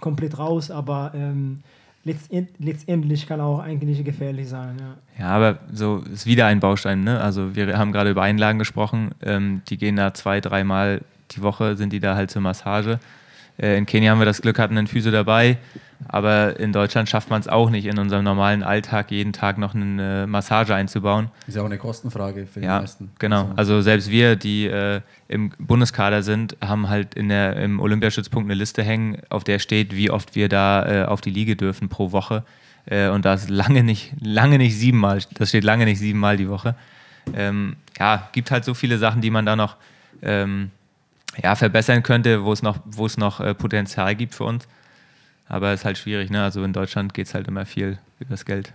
komplett 0.01 0.36
raus, 0.38 0.70
aber 0.70 1.12
ähm, 1.14 1.61
letztendlich 2.05 3.26
kann 3.26 3.40
auch 3.40 3.61
eigentlich 3.61 4.05
gefährlich 4.05 4.49
sein. 4.49 4.76
Ja. 4.78 5.24
Ja, 5.24 5.30
aber 5.30 5.59
so 5.72 6.03
ist 6.12 6.26
wieder 6.26 6.46
ein 6.46 6.61
Baustein. 6.61 7.05
Ne? 7.05 7.20
Also 7.20 7.55
wir 7.55 7.76
haben 7.78 7.92
gerade 7.92 8.11
über 8.11 8.22
Einlagen 8.22 8.59
gesprochen. 8.59 9.11
Ähm, 9.22 9.62
die 9.68 9.76
gehen 9.76 9.96
da 9.96 10.14
zwei, 10.14 10.40
dreimal 10.40 11.03
die 11.32 11.42
Woche, 11.42 11.76
sind 11.76 11.92
die 11.92 12.01
da 12.01 12.14
halt 12.14 12.30
zur 12.30 12.42
Massage. 12.42 12.99
Äh, 13.61 13.77
in 13.79 13.87
Kenia 13.87 14.11
haben 14.13 14.19
wir 14.21 14.25
das 14.27 14.43
Glück, 14.43 14.59
hatten 14.59 14.77
einen 14.79 14.87
Physio 14.87 15.11
dabei. 15.11 15.59
Aber 16.07 16.61
in 16.61 16.73
Deutschland 16.73 17.09
schafft 17.09 17.29
man 17.29 17.41
es 17.41 17.49
auch 17.49 17.71
nicht, 17.71 17.85
in 17.87 17.99
unserem 17.99 18.23
normalen 18.23 18.63
Alltag 18.63 19.11
jeden 19.11 19.33
Tag 19.33 19.59
noch 19.59 19.75
eine 19.75 20.27
Massage 20.29 20.73
einzubauen. 20.73 21.29
Ist 21.49 21.57
ja 21.57 21.63
auch 21.63 21.67
eine 21.67 21.77
Kostenfrage 21.77 22.47
für 22.47 22.61
die 22.61 22.67
Ja, 22.67 22.81
meisten. 22.81 23.11
genau. 23.19 23.51
Also 23.57 23.83
selbst 23.83 24.09
wir, 24.09 24.37
die 24.37 24.67
äh, 24.67 25.01
im 25.27 25.51
Bundeskader 25.59 26.23
sind, 26.23 26.57
haben 26.65 26.89
halt 26.89 27.15
in 27.15 27.29
der, 27.31 27.57
im 27.57 27.81
Olympiastützpunkt 27.81 28.47
eine 28.49 28.55
Liste 28.55 28.85
hängen, 28.85 29.19
auf 29.29 29.43
der 29.43 29.59
steht, 29.59 29.95
wie 29.97 30.09
oft 30.11 30.37
wir 30.37 30.49
da 30.49 31.03
äh, 31.03 31.05
auf 31.05 31.21
die 31.21 31.31
Liege 31.31 31.57
dürfen 31.57 31.89
pro 31.89 32.13
Woche. 32.13 32.45
Äh, 32.87 33.09
und 33.09 33.25
da 33.25 33.35
ist 33.35 33.51
lange 33.51 33.83
nicht, 33.83 34.13
lange 34.21 34.59
nicht 34.59 34.77
siebenmal, 34.79 35.19
das 35.35 35.49
steht 35.49 35.65
lange 35.65 35.85
nicht 35.85 35.99
siebenmal 35.99 36.37
die 36.37 36.49
Woche. 36.49 36.77
Ähm, 37.35 37.75
ja, 37.99 38.29
gibt 38.33 38.53
halt 38.53 38.65
so 38.65 38.73
viele 38.73 38.99
Sachen, 38.99 39.21
die 39.21 39.31
man 39.31 39.45
da 39.45 39.57
noch 39.57 39.77
ähm, 40.23 40.71
ja, 41.37 41.55
verbessern 41.55 42.03
könnte, 42.03 42.45
wo 42.45 42.53
es 42.53 42.62
noch, 42.62 42.81
wo 42.85 43.07
es 43.07 43.16
noch 43.16 43.41
äh, 43.41 43.55
Potenzial 43.55 44.14
gibt 44.16 44.35
für 44.35 44.45
uns. 44.45 44.66
Aber 45.49 45.72
es 45.72 45.81
ist 45.81 45.85
halt 45.85 45.99
schwierig, 45.99 46.31
ne? 46.31 46.43
Also 46.43 46.62
in 46.62 46.72
Deutschland 46.72 47.14
geht 47.14 47.26
es 47.26 47.35
halt 47.35 47.49
immer 47.49 47.64
viel 47.64 47.99
über 48.20 48.31
das 48.31 48.45
Geld. 48.45 48.72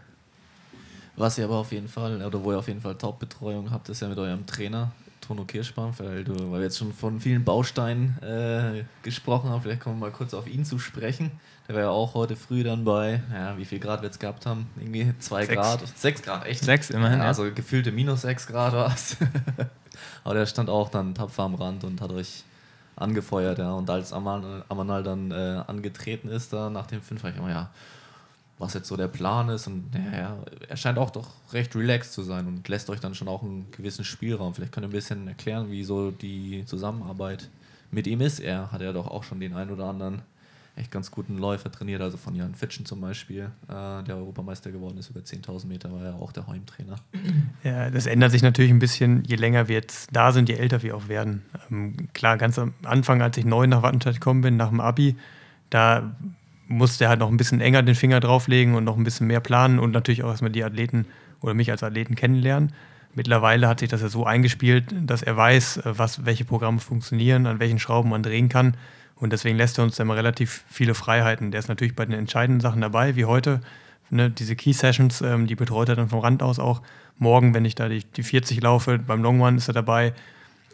Was 1.16 1.38
ihr 1.38 1.46
aber 1.46 1.58
auf 1.58 1.72
jeden 1.72 1.88
Fall, 1.88 2.22
oder 2.24 2.44
wo 2.44 2.52
ihr 2.52 2.58
auf 2.58 2.68
jeden 2.68 2.82
Fall 2.82 2.96
Top-Betreuung 2.96 3.70
habt, 3.70 3.90
ist 3.90 4.02
ja 4.02 4.08
mit 4.08 4.18
eurem 4.18 4.48
Trainer, 4.48 4.92
Tono 5.22 5.46
Kirschbaum, 5.46 5.94
weil, 6.00 6.24
du, 6.24 6.34
weil 6.52 6.60
wir 6.60 6.64
jetzt 6.64 6.80
schon 6.80 6.92
von 6.92 7.20
vielen 7.20 7.44
Bausteinen 7.44 8.18
äh, 8.24 8.84
gesprochen 9.04 9.52
haben. 9.52 9.62
Vielleicht 9.62 9.82
kommen 9.82 10.00
wir 10.00 10.08
mal 10.08 10.12
kurz 10.12 10.34
auf 10.34 10.48
ihn 10.48 10.66
zu 10.66 10.80
sprechen. 10.80 11.32
Der 11.68 11.76
war 11.76 11.82
ja 11.84 11.90
auch 11.90 12.16
heute 12.16 12.36
früh 12.36 12.64
dann 12.64 12.84
bei, 12.84 13.22
ja, 13.32 13.58
wie 13.58 13.66
viel 13.66 13.80
Grad 13.80 14.02
wir 14.02 14.08
jetzt 14.08 14.20
gehabt 14.20 14.46
haben? 14.46 14.68
Irgendwie 14.78 15.14
zwei 15.20 15.46
Sechs. 15.46 15.56
Grad. 15.56 15.98
Sechs 15.98 16.22
Grad, 16.24 16.46
echt? 16.46 16.64
Sechs 16.64 16.90
immerhin, 16.90 17.20
Ja, 17.20 17.26
ja. 17.26 17.30
Also 17.30 17.50
gefühlte 17.54 17.92
minus 17.92 18.24
sechs 18.24 18.48
Grad 18.48 18.74
war 18.74 18.94
es. 18.94 19.16
aber 20.24 20.36
der 20.36 20.46
stand 20.46 20.70
auch 20.70 20.90
dann 20.90 21.16
tapfer 21.16 21.44
am 21.44 21.56
Rand 21.56 21.84
und 21.84 22.02
hat 22.02 22.12
euch 22.12 22.44
angefeuert, 22.96 23.58
ja. 23.58 23.74
Und 23.74 23.90
als 23.90 24.14
Aman- 24.14 24.64
Amanal 24.70 25.04
dann 25.04 25.32
äh, 25.32 25.64
angetreten 25.68 26.30
ist, 26.30 26.54
da 26.54 26.70
nach 26.70 26.88
dem 26.88 27.02
Fünf, 27.02 27.24
war 27.24 27.32
ich 27.32 27.38
immer, 27.38 27.50
ja, 27.50 27.70
was 28.60 28.76
jetzt 28.76 28.88
so 28.88 28.96
der 28.96 29.08
Plan 29.08 29.50
ist. 29.50 29.68
Und 29.68 29.92
ja, 29.94 30.20
ja, 30.20 30.38
er 30.70 30.78
scheint 30.78 30.98
auch 30.98 31.10
doch 31.10 31.28
recht 31.52 31.76
relaxed 31.76 32.14
zu 32.14 32.22
sein 32.22 32.48
und 32.48 32.68
lässt 32.68 32.90
euch 32.90 33.00
dann 33.00 33.16
schon 33.16 33.28
auch 33.28 33.42
einen 33.42 33.72
gewissen 33.72 34.06
Spielraum. 34.06 34.54
Vielleicht 34.54 34.72
könnt 34.72 34.86
ihr 34.86 34.90
ein 34.90 34.92
bisschen 34.92 35.28
erklären, 35.28 35.72
wie 35.72 35.84
so 35.84 36.12
die 36.12 36.66
Zusammenarbeit 36.66 37.50
mit 37.92 38.06
ihm 38.08 38.22
ist. 38.22 38.40
Er 38.40 38.72
hat 38.72 38.82
ja 38.82 38.94
doch 38.94 39.08
auch 39.08 39.24
schon 39.24 39.40
den 39.40 39.56
einen 39.56 39.72
oder 39.72 39.86
anderen 39.86 40.22
echt 40.76 40.92
ganz 40.92 41.12
guten 41.12 41.38
Läufer 41.38 41.72
trainiert, 41.72 42.02
also 42.02 42.18
von 42.18 42.36
Jan 42.36 42.56
Fitschen 42.56 42.86
zum 42.86 43.00
Beispiel, 43.00 43.52
äh, 43.68 44.04
der 44.04 44.16
Europameister 44.16 44.72
geworden 44.72 44.98
ist, 44.98 45.10
über 45.10 45.20
10.000 45.20 45.68
Meter 45.68 45.92
war 45.92 46.04
er 46.04 46.16
auch 46.16 46.32
der 46.32 46.48
Heimtrainer. 46.48 46.96
Ja, 47.64 47.90
das 47.90 48.08
ändert 48.08 48.32
sich 48.32 48.42
natürlich 48.42 48.72
ein 48.72 48.80
bisschen, 48.80 49.24
je 49.26 49.36
länger 49.36 49.68
wir 49.68 49.76
jetzt 49.76 50.10
da 50.12 50.32
sind, 50.32 50.50
je 50.50 50.56
älter 50.56 50.82
wir 50.82 50.98
auch 50.98 51.08
werden. 51.08 51.44
Ähm, 51.70 51.96
klar, 52.14 52.38
ganz 52.38 52.58
am 52.58 52.74
Anfang, 52.84 53.22
als 53.22 53.38
ich 53.38 53.46
neu 53.46 53.68
nach 53.68 53.84
Wattenscheid 53.84 54.16
gekommen 54.16 54.42
bin, 54.42 54.58
nach 54.58 54.70
dem 54.70 54.80
Abi, 54.80 55.16
da 55.70 56.16
musste 56.68 57.06
er 57.06 57.12
halt 57.12 57.20
noch 57.20 57.30
ein 57.30 57.38
bisschen 57.38 57.62
enger 57.62 57.84
den 57.84 57.96
Finger 57.96 58.20
drauflegen 58.20 58.74
und 58.74 58.84
noch 58.84 58.98
ein 58.98 59.04
bisschen 59.04 59.28
mehr 59.28 59.40
planen 59.42 59.80
und 59.80 59.92
natürlich 59.92 60.24
auch 60.24 60.30
erstmal 60.30 60.52
die 60.52 60.64
Athleten 60.64 61.06
oder 61.42 61.54
mich 61.54 61.70
als 61.70 61.84
Athleten 61.84 62.16
kennenlernen. 62.16 62.74
Mittlerweile 63.16 63.68
hat 63.68 63.80
sich 63.80 63.90
das 63.90 64.02
ja 64.02 64.10
so 64.10 64.26
eingespielt, 64.26 64.86
dass 65.06 65.22
er 65.22 65.38
weiß, 65.38 65.78
äh, 65.78 65.98
was, 65.98 66.26
welche 66.26 66.46
Programme 66.46 66.80
funktionieren, 66.80 67.46
an 67.46 67.60
welchen 67.60 67.80
Schrauben 67.80 68.10
man 68.10 68.24
drehen 68.24 68.50
kann. 68.50 68.76
Und 69.24 69.32
deswegen 69.32 69.56
lässt 69.56 69.78
er 69.78 69.86
uns 69.86 69.98
immer 70.00 70.18
relativ 70.18 70.66
viele 70.70 70.94
Freiheiten. 70.94 71.52
Der 71.52 71.60
ist 71.60 71.70
natürlich 71.70 71.96
bei 71.96 72.06
den 72.06 72.14
entscheidenden 72.14 72.60
Sachen 72.60 72.82
dabei, 72.82 73.16
wie 73.16 73.24
heute. 73.24 73.62
Ne, 74.10 74.30
diese 74.30 74.58
Key 74.58 74.74
Sessions, 74.74 75.22
ähm, 75.22 75.48
die 75.48 75.56
betreut 75.56 75.88
er 75.88 75.96
dann 75.96 76.10
vom 76.10 76.20
Rand 76.20 76.44
aus 76.44 76.60
auch. 76.60 76.82
Morgen, 77.20 77.54
wenn 77.54 77.64
ich 77.64 77.74
da 77.74 77.88
die, 77.88 78.04
die 78.04 78.22
40 78.22 78.62
laufe, 78.62 79.00
beim 79.00 79.24
Long 79.24 79.42
Run 79.42 79.56
ist 79.56 79.70
er 79.70 79.74
dabei. 79.74 80.12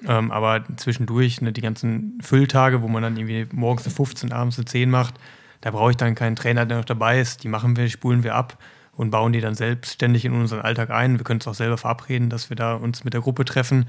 Ähm, 0.07 0.31
aber 0.31 0.63
zwischendurch, 0.77 1.41
ne, 1.41 1.51
die 1.51 1.61
ganzen 1.61 2.17
Fülltage, 2.23 2.81
wo 2.81 2.87
man 2.87 3.03
dann 3.03 3.17
irgendwie 3.17 3.45
morgens 3.55 3.85
eine 3.85 3.93
15, 3.93 4.31
abends 4.31 4.57
eine 4.57 4.65
10 4.65 4.89
macht, 4.89 5.13
da 5.61 5.69
brauche 5.69 5.91
ich 5.91 5.97
dann 5.97 6.15
keinen 6.15 6.35
Trainer, 6.35 6.65
der 6.65 6.79
noch 6.79 6.85
dabei 6.85 7.19
ist. 7.19 7.43
Die 7.43 7.49
machen 7.49 7.77
wir, 7.77 7.87
spulen 7.87 8.23
wir 8.23 8.33
ab 8.33 8.57
und 8.95 9.11
bauen 9.11 9.31
die 9.31 9.41
dann 9.41 9.53
selbstständig 9.53 10.25
in 10.25 10.33
unseren 10.33 10.61
Alltag 10.61 10.89
ein. 10.89 11.19
Wir 11.19 11.23
können 11.23 11.39
es 11.39 11.47
auch 11.47 11.53
selber 11.53 11.77
verabreden, 11.77 12.31
dass 12.31 12.49
wir 12.49 12.55
da 12.55 12.73
uns 12.73 13.03
mit 13.03 13.13
der 13.13 13.21
Gruppe 13.21 13.45
treffen. 13.45 13.87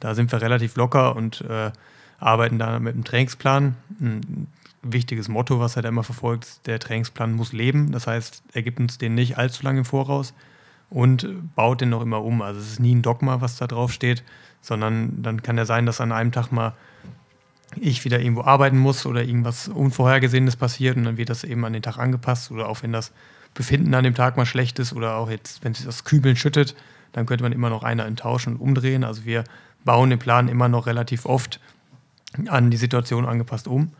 Da 0.00 0.16
sind 0.16 0.32
wir 0.32 0.42
relativ 0.42 0.74
locker 0.74 1.14
und 1.14 1.42
äh, 1.42 1.70
arbeiten 2.22 2.58
da 2.58 2.78
mit 2.78 2.94
einem 2.94 3.04
Trainingsplan. 3.04 3.76
Ein 4.00 4.46
wichtiges 4.82 5.28
Motto, 5.28 5.60
was 5.60 5.76
er 5.76 5.82
da 5.82 5.88
immer 5.88 6.04
verfolgt, 6.04 6.44
ist, 6.44 6.66
der 6.66 6.78
Trainingsplan 6.78 7.32
muss 7.32 7.52
leben. 7.52 7.92
Das 7.92 8.06
heißt, 8.06 8.42
er 8.52 8.62
gibt 8.62 8.80
uns 8.80 8.98
den 8.98 9.14
nicht 9.14 9.38
allzu 9.38 9.62
lange 9.64 9.80
im 9.80 9.84
Voraus 9.84 10.34
und 10.90 11.54
baut 11.54 11.80
den 11.80 11.90
noch 11.90 12.02
immer 12.02 12.22
um. 12.22 12.42
Also 12.42 12.60
es 12.60 12.72
ist 12.72 12.80
nie 12.80 12.94
ein 12.94 13.02
Dogma, 13.02 13.40
was 13.40 13.56
da 13.56 13.66
drauf 13.66 13.92
steht, 13.92 14.22
sondern 14.60 15.22
dann 15.22 15.42
kann 15.42 15.56
ja 15.58 15.64
sein, 15.64 15.86
dass 15.86 16.00
an 16.00 16.12
einem 16.12 16.32
Tag 16.32 16.52
mal 16.52 16.74
ich 17.76 18.04
wieder 18.04 18.20
irgendwo 18.20 18.42
arbeiten 18.42 18.76
muss 18.76 19.06
oder 19.06 19.24
irgendwas 19.24 19.68
Unvorhergesehenes 19.68 20.56
passiert 20.56 20.96
und 20.96 21.04
dann 21.04 21.16
wird 21.16 21.30
das 21.30 21.42
eben 21.42 21.64
an 21.64 21.72
den 21.72 21.82
Tag 21.82 21.96
angepasst 21.96 22.50
oder 22.50 22.68
auch 22.68 22.82
wenn 22.82 22.92
das 22.92 23.12
Befinden 23.54 23.94
an 23.94 24.04
dem 24.04 24.14
Tag 24.14 24.36
mal 24.36 24.46
schlecht 24.46 24.78
ist 24.78 24.92
oder 24.92 25.16
auch 25.16 25.30
jetzt, 25.30 25.64
wenn 25.64 25.74
sich 25.74 25.86
das 25.86 26.04
Kübeln 26.04 26.36
schüttet, 26.36 26.74
dann 27.12 27.24
könnte 27.26 27.44
man 27.44 27.52
immer 27.52 27.70
noch 27.70 27.82
einer 27.82 28.04
enttauschen 28.04 28.54
und 28.54 28.60
umdrehen. 28.60 29.04
Also 29.04 29.24
wir 29.24 29.44
bauen 29.84 30.10
den 30.10 30.18
Plan 30.18 30.48
immer 30.48 30.68
noch 30.68 30.86
relativ 30.86 31.26
oft 31.26 31.60
an 32.48 32.70
die 32.70 32.76
Situation 32.76 33.26
angepasst 33.26 33.68
um 33.68 33.92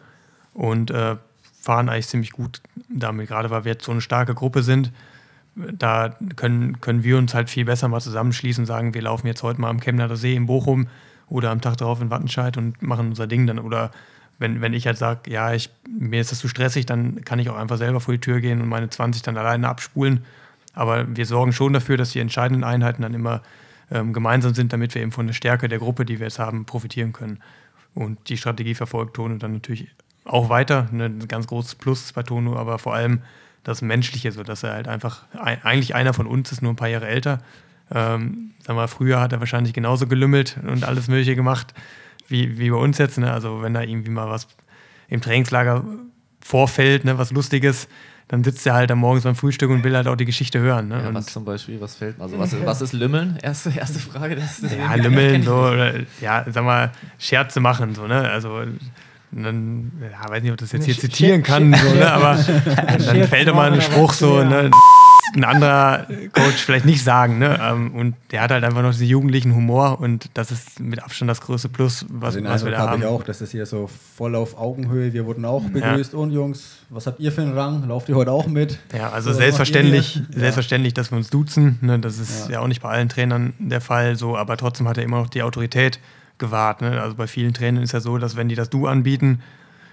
und 0.55 0.91
äh, 0.91 1.17
fahren 1.61 1.89
eigentlich 1.89 2.09
ziemlich 2.09 2.33
gut 2.33 2.61
damit, 2.89 3.29
gerade 3.29 3.51
weil 3.51 3.65
wir 3.65 3.73
jetzt 3.73 3.85
so 3.85 3.93
eine 3.93 4.01
starke 4.01 4.35
Gruppe 4.35 4.63
sind. 4.63 4.93
Da 5.55 6.17
können, 6.37 6.81
können 6.81 7.05
wir 7.05 7.19
uns 7.19 7.35
halt 7.35 7.51
viel 7.51 7.67
besser 7.67 7.89
mal 7.89 8.01
zusammenschließen 8.01 8.63
und 8.63 8.67
sagen, 8.67 8.95
wir 8.95 9.03
laufen 9.03 9.27
jetzt 9.27 9.43
heute 9.43 9.61
mal 9.61 9.69
am 9.69 9.81
Chemnader 9.81 10.17
See 10.17 10.35
in 10.35 10.47
Bochum 10.47 10.89
oder 11.29 11.51
am 11.51 11.61
Tag 11.61 11.77
darauf 11.77 12.01
in 12.01 12.11
Wattenscheid 12.11 12.57
und 12.57 12.83
machen 12.83 13.09
unser 13.09 13.27
Ding 13.27 13.47
dann. 13.47 13.59
Oder 13.59 13.91
wenn, 14.39 14.61
wenn 14.61 14.73
ich 14.75 14.87
halt 14.87 14.99
sage, 14.99 15.31
ja, 15.31 15.53
ich, 15.53 15.71
mir 15.89 16.21
ist 16.21 16.33
das 16.33 16.41
zu 16.41 16.49
stressig, 16.49 16.87
dann 16.87 17.25
kann 17.25 17.39
ich 17.39 17.49
auch 17.51 17.57
einfach 17.57 17.77
selber 17.77 18.01
vor 18.01 18.15
die 18.15 18.21
Tür 18.21 18.41
gehen 18.41 18.61
und 18.61 18.69
meine 18.69 18.89
20 18.89 19.23
dann 19.23 19.37
alleine 19.37 19.69
abspulen. 19.69 20.25
Aber 20.75 21.05
wir 21.15 21.27
sorgen 21.27 21.53
schon 21.53 21.73
dafür, 21.73 21.97
dass 21.97 22.11
die 22.11 22.21
entscheidenden 22.21 22.65
Einheiten 22.65 23.03
dann 23.03 23.15
immer 23.15 23.43
ähm, 23.91 24.13
gemeinsam 24.13 24.55
sind, 24.55 24.73
damit 24.73 24.95
wir 24.95 25.03
eben 25.03 25.13
von 25.13 25.27
der 25.27 25.35
Stärke 25.35 25.69
der 25.69 25.79
Gruppe, 25.79 26.05
die 26.05 26.19
wir 26.19 26.27
jetzt 26.27 26.39
haben, 26.39 26.65
profitieren 26.65 27.13
können. 27.13 27.41
Und 27.95 28.29
die 28.29 28.37
Strategie 28.37 28.75
verfolgt 28.75 29.15
Tono 29.15 29.37
dann 29.37 29.53
natürlich 29.53 29.89
auch 30.25 30.49
weiter. 30.49 30.89
Ne, 30.93 31.07
ein 31.07 31.29
ganz 31.29 31.47
großes 31.47 31.75
Plus 31.75 32.13
bei 32.13 32.23
Tono, 32.23 32.57
aber 32.57 32.79
vor 32.79 32.95
allem 32.95 33.23
das 33.65 33.83
Menschliche, 33.83 34.33
so 34.33 34.43
dass 34.43 34.63
er 34.63 34.73
halt 34.73 34.89
einfach 34.89 35.23
ein, 35.39 35.63
eigentlich 35.63 35.95
einer 35.95 36.15
von 36.15 36.27
uns 36.27 36.53
ist, 36.53 36.63
nur 36.63 36.73
ein 36.73 36.77
paar 36.77 36.89
Jahre 36.89 37.07
älter. 37.07 37.39
Ähm, 37.91 38.53
sagen 38.61 38.79
wir, 38.79 38.89
früher 38.89 39.21
hat 39.21 39.33
er 39.33 39.41
wahrscheinlich 39.41 39.73
genauso 39.73 40.07
gelümmelt 40.07 40.59
und 40.67 40.85
alles 40.85 41.09
Mögliche 41.09 41.37
gemacht 41.37 41.75
wie, 42.29 42.59
wie 42.59 42.71
bei 42.71 42.77
uns 42.77 42.99
jetzt. 42.99 43.19
Ne? 43.19 43.33
Also 43.33 43.63
wenn 43.63 43.75
da 43.75 43.83
irgendwie 43.83 44.11
mal 44.11 44.29
was 44.29 44.49
im 45.09 45.21
Trainingslager 45.21 45.85
vorfällt, 46.41 47.05
ne, 47.05 47.19
was 47.19 47.31
Lustiges, 47.31 47.89
dann 48.29 48.45
sitzt 48.45 48.67
er 48.67 48.75
halt 48.75 48.91
am 48.91 48.99
Morgens 48.99 49.25
beim 49.25 49.35
Frühstück 49.35 49.71
und 49.71 49.85
will 49.85 49.95
halt 49.95 50.07
auch 50.07 50.17
die 50.17 50.25
Geschichte 50.25 50.59
hören. 50.59 50.89
Ne? 50.89 51.01
Ja, 51.03 51.09
und 51.09 51.15
was 51.15 51.27
zum 51.27 51.45
Beispiel, 51.45 51.81
was 51.81 51.97
fällt? 51.97 52.21
Also 52.21 52.39
was, 52.39 52.55
was 52.65 52.81
ist 52.81 52.93
Lümmeln? 52.93 53.39
Erste, 53.43 53.71
erste 53.71 53.99
Frage. 53.99 54.37
Das 54.37 54.63
ja, 54.63 54.95
Lümmeln, 54.97 55.43
so, 55.43 55.55
oder, 55.55 55.95
ja, 56.21 56.45
sag 56.49 56.65
mal, 56.65 56.93
Scherze 57.19 57.61
machen, 57.61 57.95
so, 57.95 58.07
ne? 58.07 58.31
Also 58.31 58.63
dann, 59.33 59.93
ja, 60.01 60.29
weiß 60.29 60.43
nicht, 60.43 60.53
ob 60.53 60.59
das 60.59 60.73
jetzt 60.73 60.85
hier 60.85 60.95
Sch- 60.95 61.01
zitieren 61.01 61.41
Sch- 61.43 61.45
kann, 61.45 61.75
Sch- 61.75 61.83
so, 61.89 61.95
ne? 61.95 62.13
aber 62.13 62.37
dann 62.99 63.27
fällt 63.29 63.49
doch 63.49 63.55
mal 63.55 63.73
ein 63.73 63.81
Spruch 63.81 64.13
so, 64.13 64.39
ja. 64.39 64.45
ne? 64.45 64.71
ein 65.35 65.45
anderer 65.45 66.07
Coach 66.35 66.57
vielleicht 66.63 66.85
nicht 66.85 67.03
sagen. 67.03 67.39
Ne? 67.39 67.59
Ähm, 67.63 67.93
Und 67.95 68.15
der 68.33 68.43
hat 68.43 68.51
halt 68.51 68.65
einfach 68.65 68.83
noch 68.83 68.91
diesen 68.91 69.07
jugendlichen 69.07 69.55
Humor 69.55 69.99
und 69.99 70.29
das 70.35 70.51
ist 70.51 70.79
mit 70.79 71.03
Abstand 71.03 71.31
das 71.31 71.41
größte 71.41 71.71
Plus, 71.71 72.05
was, 72.11 72.35
Also 72.35 72.41
den 72.41 72.49
was 72.51 72.65
wir 72.67 72.73
da 72.73 72.79
habe 72.81 72.91
haben. 72.91 73.01
ich 73.01 73.07
auch, 73.07 73.23
das 73.23 73.41
ist 73.41 73.53
hier 73.53 73.65
so 73.65 73.89
voll 74.15 74.35
auf 74.37 74.59
Augenhöhe. 74.59 75.15
Wir 75.15 75.25
wurden 75.25 75.47
auch 75.47 75.63
begrüßt. 75.63 76.13
Und 76.13 76.33
Jungs, 76.33 76.81
was 76.91 77.07
habt 77.07 77.19
ihr 77.19 77.33
für 77.33 77.41
einen 77.41 77.57
Rang? 77.57 77.89
Lauft 77.89 78.11
ihr 78.11 78.17
heute 78.17 78.31
auch 78.31 78.47
mit? 78.47 78.79
Ja, 78.95 79.09
also 79.09 79.33
So, 79.33 79.39
selbstverständlich, 79.39 80.21
selbstverständlich, 80.35 80.93
dass 80.93 81.11
wir 81.11 81.17
uns 81.17 81.31
duzen. 81.31 81.79
Ne? 81.81 81.99
Das 81.99 82.19
ist 82.19 82.49
Ja. 82.49 82.55
ja. 82.57 82.61
auch 82.61 82.67
nicht 82.69 82.83
bei 82.83 82.91
allen 82.91 83.09
Trainern 83.09 83.55
der 83.59 83.81
Fall 83.81 84.17
so, 84.17 84.37
aber 84.37 84.59
trotzdem 84.59 84.87
hat 84.87 84.99
er 84.99 85.05
immer 85.05 85.17
noch 85.21 85.31
die 85.31 85.43
Autorität 85.43 85.99
gewahrt. 86.43 86.83
Ne? 86.83 87.01
Also 87.01 87.17
bei 87.17 87.27
vielen 87.27 87.55
Trainern 87.55 87.83
ist 87.83 87.93
ja 87.93 88.01
so, 88.01 88.19
dass 88.19 88.37
wenn 88.37 88.51
die 88.51 88.55
das 88.55 88.69
Du 88.69 88.87
anbieten, 88.87 89.41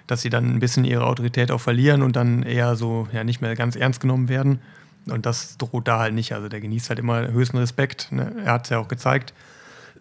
dass 0.08 0.22
sie 0.22 0.30
dann 0.30 0.50
ein 0.54 0.60
bisschen 0.60 0.84
ihre 0.84 1.06
Autorität 1.06 1.52
auch 1.52 1.62
verlieren 1.62 2.02
und 2.02 2.16
dann 2.16 2.43
eher 2.43 2.76
so 2.76 3.08
ja 3.14 3.24
nicht 3.24 3.39
mehr 3.39 3.56
ganz 3.56 3.78
ernst 3.78 4.02
genommen 4.02 4.28
werden. 4.28 4.60
Und 5.08 5.26
das 5.26 5.58
droht 5.58 5.88
da 5.88 6.00
halt 6.00 6.14
nicht. 6.14 6.34
Also 6.34 6.50
der 6.50 6.60
genießt 6.60 6.89
halt 6.89 7.00
immer 7.00 7.28
höchsten 7.30 7.58
Respekt. 7.58 8.12
Ne? 8.12 8.34
Er 8.43 8.54
hat 8.54 8.66
es 8.66 8.70
ja 8.72 8.80
auch 8.80 8.88
gezeigt. 8.88 9.34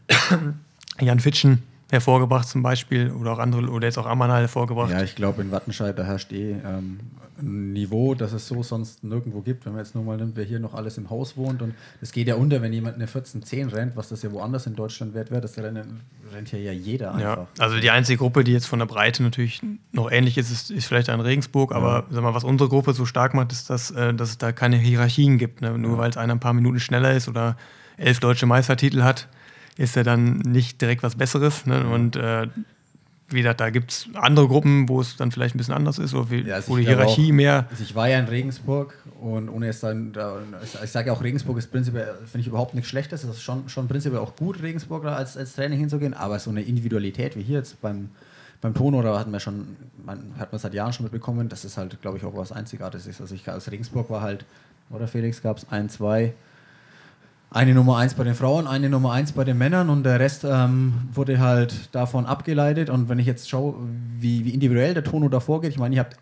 Jan 1.00 1.20
Fitschen 1.20 1.62
hervorgebracht 1.90 2.48
zum 2.48 2.62
Beispiel 2.62 3.10
oder 3.10 3.32
auch 3.32 3.38
andere 3.38 3.68
oder 3.68 3.86
jetzt 3.86 3.98
auch 3.98 4.06
Amanal 4.06 4.40
hervorgebracht. 4.40 4.90
Ja, 4.90 5.02
ich 5.02 5.14
glaube, 5.14 5.42
in 5.42 5.50
Wattenscheid, 5.50 5.98
da 5.98 6.04
herrscht 6.04 6.32
eh 6.32 6.52
ähm, 6.52 7.00
ein 7.40 7.72
Niveau, 7.72 8.14
das 8.14 8.32
es 8.32 8.46
so 8.46 8.62
sonst 8.62 9.04
nirgendwo 9.04 9.40
gibt. 9.40 9.66
Wenn 9.66 9.72
man 9.72 9.84
jetzt 9.84 9.94
nur 9.94 10.04
mal 10.04 10.16
nimmt, 10.16 10.36
wer 10.36 10.44
hier 10.44 10.58
noch 10.58 10.74
alles 10.74 10.98
im 10.98 11.10
Haus 11.10 11.36
wohnt. 11.36 11.62
Und 11.62 11.74
es 12.00 12.12
geht 12.12 12.28
ja 12.28 12.34
unter, 12.34 12.62
wenn 12.62 12.72
jemand 12.72 12.96
eine 12.96 13.06
14-10 13.06 13.72
rennt, 13.72 13.96
was 13.96 14.08
das 14.08 14.22
ja 14.22 14.32
woanders 14.32 14.66
in 14.66 14.74
Deutschland 14.74 15.14
wert 15.14 15.30
wäre. 15.30 15.40
Das 15.40 15.56
rennt 15.58 16.52
ja 16.52 16.72
jeder 16.72 17.14
einfach. 17.14 17.20
Ja, 17.20 17.46
also 17.58 17.78
die 17.78 17.90
einzige 17.90 18.18
Gruppe, 18.18 18.44
die 18.44 18.52
jetzt 18.52 18.66
von 18.66 18.78
der 18.78 18.86
Breite 18.86 19.22
natürlich 19.22 19.60
noch 19.92 20.10
ähnlich 20.10 20.38
ist, 20.38 20.50
ist, 20.50 20.70
ist 20.70 20.86
vielleicht 20.86 21.08
ein 21.08 21.20
Regensburg, 21.20 21.72
aber 21.72 22.06
sag 22.10 22.22
mal, 22.22 22.34
was 22.34 22.44
unsere 22.44 22.68
Gruppe 22.68 22.92
so 22.92 23.06
stark 23.06 23.34
macht, 23.34 23.52
ist, 23.52 23.70
dass, 23.70 23.90
äh, 23.90 24.14
dass 24.14 24.30
es 24.30 24.38
da 24.38 24.52
keine 24.52 24.76
Hierarchien 24.76 25.38
gibt. 25.38 25.60
Ne? 25.60 25.76
Nur 25.78 25.98
weil 25.98 26.10
es 26.10 26.16
einer 26.16 26.34
ein 26.34 26.40
paar 26.40 26.54
Minuten 26.54 26.80
schneller 26.80 27.14
ist 27.14 27.28
oder 27.28 27.56
elf 27.96 28.20
deutsche 28.20 28.46
Meistertitel 28.46 29.02
hat, 29.02 29.28
ist 29.76 29.96
er 29.96 30.04
dann 30.04 30.38
nicht 30.38 30.80
direkt 30.80 31.02
was 31.02 31.16
Besseres. 31.16 31.66
Ne? 31.66 31.86
Und 31.86 32.16
äh, 32.16 32.48
wie 33.30 33.38
gesagt, 33.38 33.60
da 33.60 33.68
gibt 33.70 33.90
es 33.92 34.08
andere 34.14 34.48
Gruppen, 34.48 34.88
wo 34.88 35.00
es 35.00 35.16
dann 35.16 35.30
vielleicht 35.30 35.54
ein 35.54 35.58
bisschen 35.58 35.74
anders 35.74 35.98
ist, 35.98 36.14
oder 36.14 36.30
wie, 36.30 36.40
Ja, 36.42 36.56
also 36.56 36.72
wo 36.72 36.76
die 36.78 36.84
Hierarchie 36.86 37.30
auch- 37.30 37.34
mehr. 37.36 37.66
Also 37.70 37.82
ich 37.82 37.94
war 37.94 38.08
ja 38.08 38.18
in 38.18 38.24
Regensburg 38.26 38.94
und 39.20 39.48
ohne 39.50 39.68
es 39.68 39.80
dann, 39.80 40.12
da, 40.12 40.38
ich 40.62 40.90
sage 40.90 41.08
ja 41.08 41.12
auch, 41.12 41.22
Regensburg 41.22 41.58
ist 41.58 41.70
prinzipiell, 41.70 42.14
finde 42.24 42.40
ich 42.40 42.46
überhaupt 42.46 42.74
nichts 42.74 42.88
Schlechtes. 42.88 43.24
Es 43.24 43.30
ist 43.36 43.42
schon, 43.42 43.68
schon 43.68 43.86
prinzipiell 43.86 44.20
auch 44.20 44.34
gut, 44.36 44.62
Regensburg 44.62 45.04
als, 45.04 45.36
als 45.36 45.54
Training 45.54 45.78
hinzugehen, 45.78 46.14
aber 46.14 46.38
so 46.38 46.50
eine 46.50 46.62
Individualität 46.62 47.36
wie 47.36 47.42
hier 47.42 47.58
jetzt 47.58 47.80
beim, 47.82 48.08
beim 48.62 48.72
Tono, 48.74 49.02
da 49.02 49.18
hatten 49.18 49.30
wir 49.30 49.40
schon, 49.40 49.76
man, 50.04 50.32
hat 50.38 50.50
man 50.52 50.58
seit 50.58 50.72
Jahren 50.74 50.92
schon 50.92 51.04
mitbekommen, 51.04 51.48
das 51.50 51.64
ist 51.66 51.76
halt, 51.76 52.00
glaube 52.00 52.16
ich, 52.18 52.24
auch 52.24 52.34
was 52.36 52.50
Einzigartiges 52.50 53.06
ist. 53.06 53.20
Also 53.20 53.34
ich 53.34 53.48
aus 53.50 53.70
Regensburg 53.70 54.08
war 54.10 54.22
halt, 54.22 54.44
oder 54.90 55.06
Felix, 55.06 55.42
gab 55.42 55.58
es 55.58 55.66
ein, 55.70 55.88
zwei, 55.90 56.32
eine 57.50 57.74
Nummer 57.74 57.96
eins 57.96 58.14
bei 58.14 58.24
den 58.24 58.34
Frauen, 58.34 58.66
eine 58.66 58.90
Nummer 58.90 59.12
eins 59.12 59.32
bei 59.32 59.44
den 59.44 59.56
Männern 59.56 59.88
und 59.88 60.04
der 60.04 60.20
Rest 60.20 60.44
ähm, 60.44 61.08
wurde 61.12 61.38
halt 61.38 61.94
davon 61.94 62.26
abgeleitet. 62.26 62.90
Und 62.90 63.08
wenn 63.08 63.18
ich 63.18 63.26
jetzt 63.26 63.48
schaue, 63.48 63.74
wie, 64.18 64.44
wie 64.44 64.50
individuell 64.50 64.92
der 64.94 65.04
Tono 65.04 65.28
da 65.28 65.40
vorgeht, 65.40 65.70
ich 65.70 65.78
meine, 65.78 65.94
ihr 65.94 66.00
habt 66.00 66.16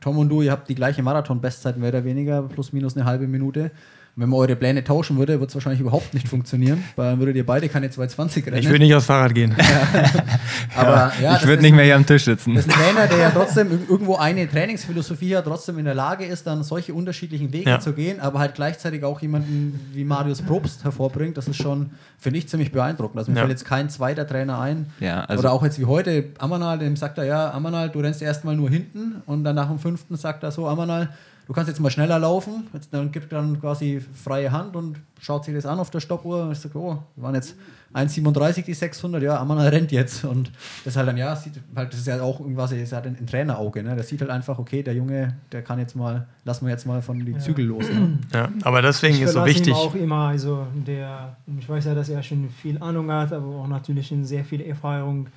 Tom 0.00 0.18
und 0.18 0.28
du, 0.28 0.42
ihr 0.42 0.50
habt 0.50 0.68
die 0.68 0.74
gleiche 0.74 1.02
Marathon-Bestzeit, 1.02 1.76
mehr 1.76 1.90
oder 1.90 2.04
weniger, 2.04 2.42
plus 2.42 2.72
minus 2.72 2.96
eine 2.96 3.06
halbe 3.06 3.28
Minute. 3.28 3.70
Wenn 4.18 4.30
man 4.30 4.38
eure 4.40 4.56
Pläne 4.56 4.82
tauschen 4.82 5.18
würde, 5.18 5.34
würde 5.34 5.46
es 5.48 5.54
wahrscheinlich 5.54 5.80
überhaupt 5.82 6.14
nicht 6.14 6.26
funktionieren, 6.26 6.82
weil 6.96 7.10
dann 7.10 7.18
würdet 7.18 7.36
ihr 7.36 7.44
beide 7.44 7.68
keine 7.68 7.90
220 7.90 8.46
rennen. 8.46 8.56
Ich 8.56 8.68
will 8.70 8.78
nicht 8.78 8.94
aufs 8.94 9.04
Fahrrad 9.04 9.34
gehen. 9.34 9.54
aber 10.76 11.12
ja, 11.22 11.36
ich 11.36 11.46
würde 11.46 11.62
nicht 11.62 11.74
mehr 11.74 11.84
hier 11.84 11.96
am 11.96 12.06
Tisch 12.06 12.24
sitzen. 12.24 12.54
das 12.54 12.66
ist 12.66 12.72
ein 12.74 12.80
Trainer, 12.94 13.06
der 13.06 13.18
ja 13.18 13.30
trotzdem 13.30 13.68
ir- 13.70 13.90
irgendwo 13.90 14.16
eine 14.16 14.48
Trainingsphilosophie 14.48 15.36
hat, 15.36 15.44
trotzdem 15.44 15.78
in 15.78 15.84
der 15.84 15.94
Lage 15.94 16.24
ist, 16.24 16.46
dann 16.46 16.62
solche 16.62 16.94
unterschiedlichen 16.94 17.52
Wege 17.52 17.68
Ja. 17.70 17.80
zu 17.80 17.92
gehen, 17.92 18.20
aber 18.20 18.38
halt 18.38 18.54
gleichzeitig 18.54 19.04
auch 19.04 19.20
jemanden 19.20 19.78
wie 19.92 20.04
Marius 20.04 20.42
Probst 20.42 20.84
hervorbringt. 20.84 21.36
Das 21.36 21.48
ist 21.48 21.56
schon, 21.56 21.90
finde 22.18 22.38
ich, 22.38 22.48
ziemlich 22.48 22.72
beeindruckend. 22.72 23.18
Also 23.18 23.30
mir 23.30 23.36
Ja. 23.36 23.42
fällt 23.42 23.52
jetzt 23.58 23.64
kein 23.64 23.90
zweiter 23.90 24.26
Trainer 24.26 24.58
ein. 24.60 24.86
Ja, 25.00 25.24
also- 25.24 25.40
Oder 25.40 25.52
auch 25.52 25.62
jetzt 25.62 25.78
wie 25.78 25.84
heute, 25.84 26.24
Amanal, 26.38 26.78
dem 26.78 26.96
sagt 26.96 27.18
er, 27.18 27.24
ja, 27.24 27.50
Amanal, 27.52 27.90
du 27.90 28.00
rennst 28.00 28.22
erstmal 28.22 28.56
nur 28.56 28.70
hinten 28.70 29.22
und 29.26 29.44
dann 29.44 29.56
nach 29.56 29.68
dem 29.68 29.78
fünften 29.78 30.16
sagt 30.16 30.42
er 30.42 30.50
so, 30.50 30.66
Amanal, 30.66 31.10
du 31.46 31.52
kannst 31.52 31.68
jetzt 31.68 31.80
mal 31.80 31.90
schneller 31.90 32.18
laufen. 32.18 32.66
Jetzt, 32.72 32.92
dann 32.92 33.10
gibt 33.12 33.32
er 33.32 33.40
dann 33.40 33.60
quasi 33.60 34.00
freie 34.00 34.50
Hand 34.50 34.76
und 34.76 34.98
schaut 35.20 35.44
sich 35.44 35.54
das 35.54 35.66
an 35.66 35.78
auf 35.78 35.90
der 35.90 36.00
Stoppuhr. 36.00 36.44
Und 36.44 36.52
ich 36.52 36.58
sage, 36.58 36.78
oh, 36.78 36.98
wir 37.14 37.22
waren 37.22 37.34
jetzt 37.34 37.54
1,37 37.94 38.64
die 38.64 38.74
600, 38.74 39.22
ja, 39.22 39.38
Amanal 39.38 39.68
rennt 39.68 39.92
jetzt. 39.92 40.24
Und 40.24 40.50
das 40.84 40.92
ist 40.92 40.96
halt 40.96 41.08
dann, 41.08 41.16
ja, 41.16 41.34
sieht 41.34 41.54
halt, 41.74 41.92
das 41.92 42.00
ist 42.00 42.06
ja 42.06 42.20
auch 42.20 42.40
irgendwas, 42.40 42.70
das 42.70 42.80
ist 42.80 42.92
halt 42.92 43.06
ein, 43.06 43.16
ein 43.18 43.26
Trainerauge, 43.26 43.82
ne? 43.82 43.94
Der 43.94 44.04
sieht 44.04 44.20
halt 44.20 44.30
einfach, 44.30 44.58
okay, 44.58 44.82
der 44.82 44.94
Junge, 44.94 45.36
der 45.52 45.62
kann 45.62 45.78
jetzt 45.78 45.96
mal, 45.96 46.26
lassen 46.44 46.66
wir 46.66 46.72
jetzt 46.72 46.86
mal 46.86 47.00
von 47.00 47.24
die 47.24 47.38
Zügel 47.38 47.64
los. 47.64 47.88
Ne? 47.88 48.18
Ja, 48.34 48.48
aber 48.62 48.82
deswegen 48.82 49.14
Ich 49.14 49.22
ist 49.22 49.32
so 49.32 49.44
wichtig. 49.44 49.68
Ihm 49.68 49.74
auch 49.74 49.94
immer, 49.94 50.28
also 50.28 50.66
der, 50.74 51.36
ich 51.58 51.68
weiß 51.68 51.86
ja, 51.86 51.94
dass 51.94 52.08
er 52.08 52.22
schon 52.22 52.50
viel 52.50 52.76
Ahnung 52.82 53.10
hat, 53.10 53.32
aber 53.32 53.46
auch 53.46 53.68
natürlich 53.68 54.08
schon 54.08 54.24
sehr 54.24 54.44
viel 54.44 54.60
Erfahrung. 54.60 55.28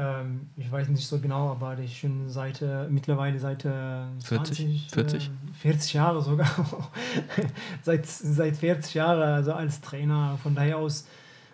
Ähm, 0.00 0.48
ich 0.56 0.72
weiß 0.72 0.88
nicht 0.88 1.06
so 1.06 1.18
genau, 1.18 1.50
aber 1.50 1.76
ist 1.78 1.94
schon 1.94 2.30
seit 2.30 2.62
äh, 2.62 2.88
mittlerweile 2.88 3.38
seit 3.38 3.66
äh, 3.66 4.04
40? 4.24 4.88
20, 4.88 4.88
40? 4.92 5.26
Äh, 5.26 5.52
40 5.60 5.92
Jahre 5.92 6.22
sogar. 6.22 6.48
seit, 7.82 8.06
seit 8.06 8.56
40 8.56 8.94
Jahren, 8.94 9.20
also 9.20 9.52
als 9.52 9.82
Trainer. 9.82 10.38
Von 10.42 10.54
daher 10.54 10.78
aus, 10.78 11.06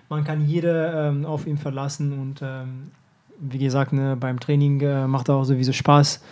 man 0.08 0.22
kann 0.22 0.46
jeder 0.46 1.08
ähm, 1.08 1.26
auf 1.26 1.44
ihn 1.44 1.58
verlassen 1.58 2.12
und 2.12 2.40
ähm, 2.40 2.92
wie 3.40 3.58
gesagt, 3.58 3.92
ne, 3.92 4.16
beim 4.16 4.38
Training 4.38 4.80
äh, 4.80 5.08
macht 5.08 5.28
er 5.28 5.34
auch 5.34 5.44
sowieso 5.44 5.72
Spaß. 5.72 6.22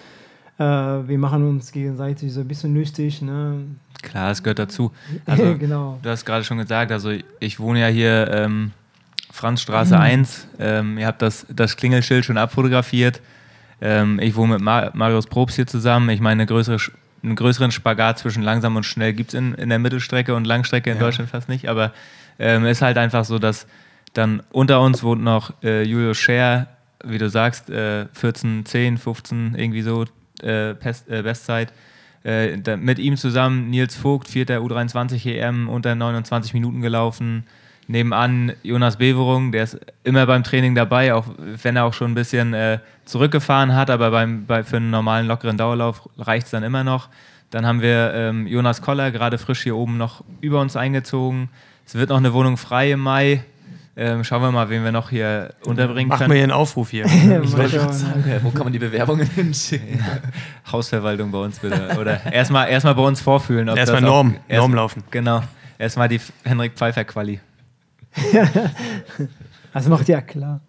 Äh, 0.59 0.63
wir 0.63 1.19
machen 1.19 1.49
uns 1.49 1.73
gegenseitig 1.73 2.33
so 2.33 2.43
ein 2.43 2.49
bisschen 2.49 2.77
lustig. 2.77 3.23
Ne? 3.23 3.65
Klar, 4.03 4.31
es 4.31 4.41
gehört 4.41 4.61
dazu. 4.61 4.93
Also, 5.27 5.59
genau. 5.59 5.99
Du 6.01 6.11
hast 6.11 6.25
gerade 6.25 6.45
schon 6.45 6.59
gesagt, 6.59 6.93
also 6.93 7.11
ich 7.41 7.59
wohne 7.59 7.81
ja 7.81 7.89
hier 7.89 8.29
Franzstraße 9.35 9.99
1. 9.99 10.47
Ähm, 10.61 10.97
ihr 10.97 11.09
habt 11.09 11.21
das, 11.21 11.45
das 11.51 11.77
Klingelschild 11.77 12.25
schon 12.25 12.39
abfotografiert. 12.39 13.21
Ähm, 13.81 14.21
ich 14.21 14.37
wohne 14.37 14.55
mit 14.55 14.63
Mar 14.63 14.93
Marius 14.95 15.27
Probst 15.27 15.57
hier 15.57 15.67
zusammen. 15.67 16.09
Ich 16.11 16.21
meine, 16.21 16.43
eine 16.43 16.47
größere, 16.47 16.79
einen 17.25 17.35
größeren 17.35 17.73
Spagat 17.73 18.21
zwischen 18.21 18.45
langsam 18.45 18.77
und 18.77 18.85
schnell 18.85 19.13
gibt 19.13 19.31
es 19.31 19.35
in, 19.35 19.55
in 19.55 19.71
der 19.71 19.81
Mittelstrecke 19.81 20.37
und 20.37 20.47
Langstrecke 20.47 20.91
in 20.91 20.99
Ja. 20.99 21.03
Deutschland 21.03 21.31
fast 21.31 21.49
nicht. 21.49 21.69
Aber 21.69 21.93
ähm, 22.39 22.65
ist 22.65 22.81
halt 22.81 22.97
einfach 22.97 23.25
so, 23.25 23.41
dass 23.41 23.67
dann 24.13 24.41
unter 24.53 24.81
uns 24.81 25.03
wohnt 25.03 25.25
noch 25.25 25.53
äh, 25.65 25.83
Julius 25.83 26.17
Scher, 26.17 26.69
wie 27.05 27.19
du 27.19 27.29
sagst, 27.29 27.71
äh, 27.71 28.07
14, 28.13 28.65
10, 28.65 28.99
15, 28.99 29.57
irgendwie 29.57 29.83
so 29.83 30.05
äh, 30.43 30.75
Pest, 30.75 31.11
äh, 31.11 31.23
Bestzeit. 31.23 31.73
Äh, 32.23 32.59
da, 32.59 32.77
mit 32.77 33.01
ihm 33.01 33.17
zusammen 33.17 33.69
Nils 33.69 33.97
Vogt, 33.97 34.29
vierter 34.29 34.59
U23 34.59 35.27
EM, 35.27 35.69
unter 35.69 35.97
29 35.97 36.55
Minuten 36.55 36.81
gelaufen. 36.83 37.45
Nebenan 37.87 38.53
Jonas 38.63 38.97
Beverung, 38.97 39.53
der 39.53 39.65
ist 39.65 39.79
immer 40.05 40.25
beim 40.27 40.43
Training 40.45 40.75
dabei, 40.75 41.15
auch 41.15 41.27
wenn 41.63 41.77
er 41.77 41.85
auch 41.85 41.93
schon 41.95 42.13
ein 42.13 42.15
bisschen 42.15 42.55
äh, 42.55 42.79
zurückgefahren 43.05 43.75
hat, 43.75 43.91
aber 43.91 44.11
beim, 44.11 44.47
bei, 44.47 44.63
für 44.65 44.77
einen 44.79 44.91
normalen, 44.91 45.27
lockeren 45.27 45.57
Dauerlauf 45.57 46.09
reicht 46.19 46.47
es 46.47 46.51
dann 46.53 46.63
immer 46.63 46.83
noch. 46.85 47.09
Dann 47.51 47.67
haben 47.67 47.83
wir 47.83 48.13
ähm, 48.15 48.47
Jonas 48.47 48.81
Koller, 48.83 49.11
gerade 49.11 49.39
frisch 49.39 49.63
hier 49.63 49.77
oben 49.77 49.97
noch 49.99 50.25
über 50.41 50.61
uns 50.61 50.77
eingezogen. 50.77 51.51
Es 51.87 51.95
wird 51.95 52.09
noch 52.11 52.17
eine 52.17 52.33
Wohnung 52.33 52.57
frei 52.57 52.93
im 52.93 53.01
Mai. 53.01 53.45
Ähm, 53.97 54.25
schauen 54.25 54.43
wir 54.43 54.51
mal, 54.51 54.69
wen 54.71 54.83
wir 54.83 54.91
noch 54.91 55.11
hier 55.11 55.51
unterbringen 55.65 56.09
Machen 56.09 56.21
wir 56.23 56.27
können. 56.27 56.35
hier 56.35 56.43
einen 56.45 56.53
Aufruf 56.53 56.91
hier. 56.91 57.05
Ich 57.45 57.57
wollte 57.57 57.77
gerade 57.79 57.93
sagen, 57.93 58.25
ja, 58.29 58.43
wo 58.43 58.51
kann 58.51 58.65
man 58.65 58.73
die 58.73 58.81
Bewerbungen 58.81 59.25
hinschicken? 59.29 60.03
Hausverwaltung 60.73 61.31
bei 61.31 61.39
uns 61.39 61.61
bitte. 61.61 61.97
Oder 62.01 62.33
erstmal 62.33 62.69
erstmal 62.71 62.97
bei 62.97 63.03
uns 63.03 63.21
vorfühlen. 63.21 63.69
Erstmal 63.69 63.99
auch- 64.05 64.09
Norm, 64.09 64.37
erst- 64.49 64.61
Norm 64.61 64.75
laufen. 64.75 65.05
Genau. 65.13 65.43
Erstmal 65.79 66.09
die 66.09 66.21
Henrik 66.45 66.73
Pfeiffer 66.75 67.05
Quali. 67.05 67.39
Das 69.73 69.89
macht 69.89 70.09
ja 70.09 70.21
klar. 70.21 70.61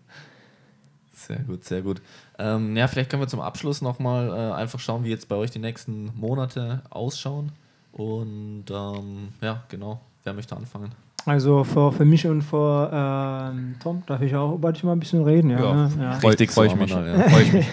Sehr 1.14 1.40
gut, 1.40 1.64
sehr 1.66 1.82
gut. 1.82 2.02
Ähm, 2.38 2.76
ja, 2.78 2.88
vielleicht 2.88 3.10
können 3.10 3.22
wir 3.24 3.28
zum 3.28 3.42
Abschluss 3.42 3.82
nochmal 3.82 4.30
äh, 4.30 4.54
einfach 4.54 4.80
schauen, 4.80 5.04
wie 5.04 5.10
jetzt 5.10 5.28
bei 5.28 5.36
euch 5.36 5.52
die 5.52 5.60
nächsten 5.60 6.12
Monate 6.16 6.82
ausschauen. 6.90 7.52
Und 7.92 8.66
ähm, 8.70 9.30
ja, 9.42 9.64
genau, 9.70 10.02
wer 10.24 10.34
möchte 10.34 10.56
anfangen? 10.56 10.92
Also 11.26 11.64
für, 11.64 11.92
für 11.92 12.06
mich 12.06 12.28
und 12.28 12.44
für 12.44 12.92
ähm, 12.94 13.76
Tom 13.82 14.04
darf 14.06 14.22
ich 14.22 14.36
auch 14.36 14.58
bald 14.60 14.84
mal 14.84 14.92
ein 14.92 15.00
bisschen 15.00 15.24
reden. 15.24 15.50
Ja, 15.50 15.60
Ja. 15.60 15.74
ne? 15.74 15.92
ja. 16.00 16.12
Richtig 16.18 16.52
freu 16.52 16.68
so, 16.68 16.76
ich 16.76 16.80
mich. 16.80 16.92
Ja. 16.92 17.02
Freu 17.30 17.42
ich 17.42 17.54
mich. 17.54 17.68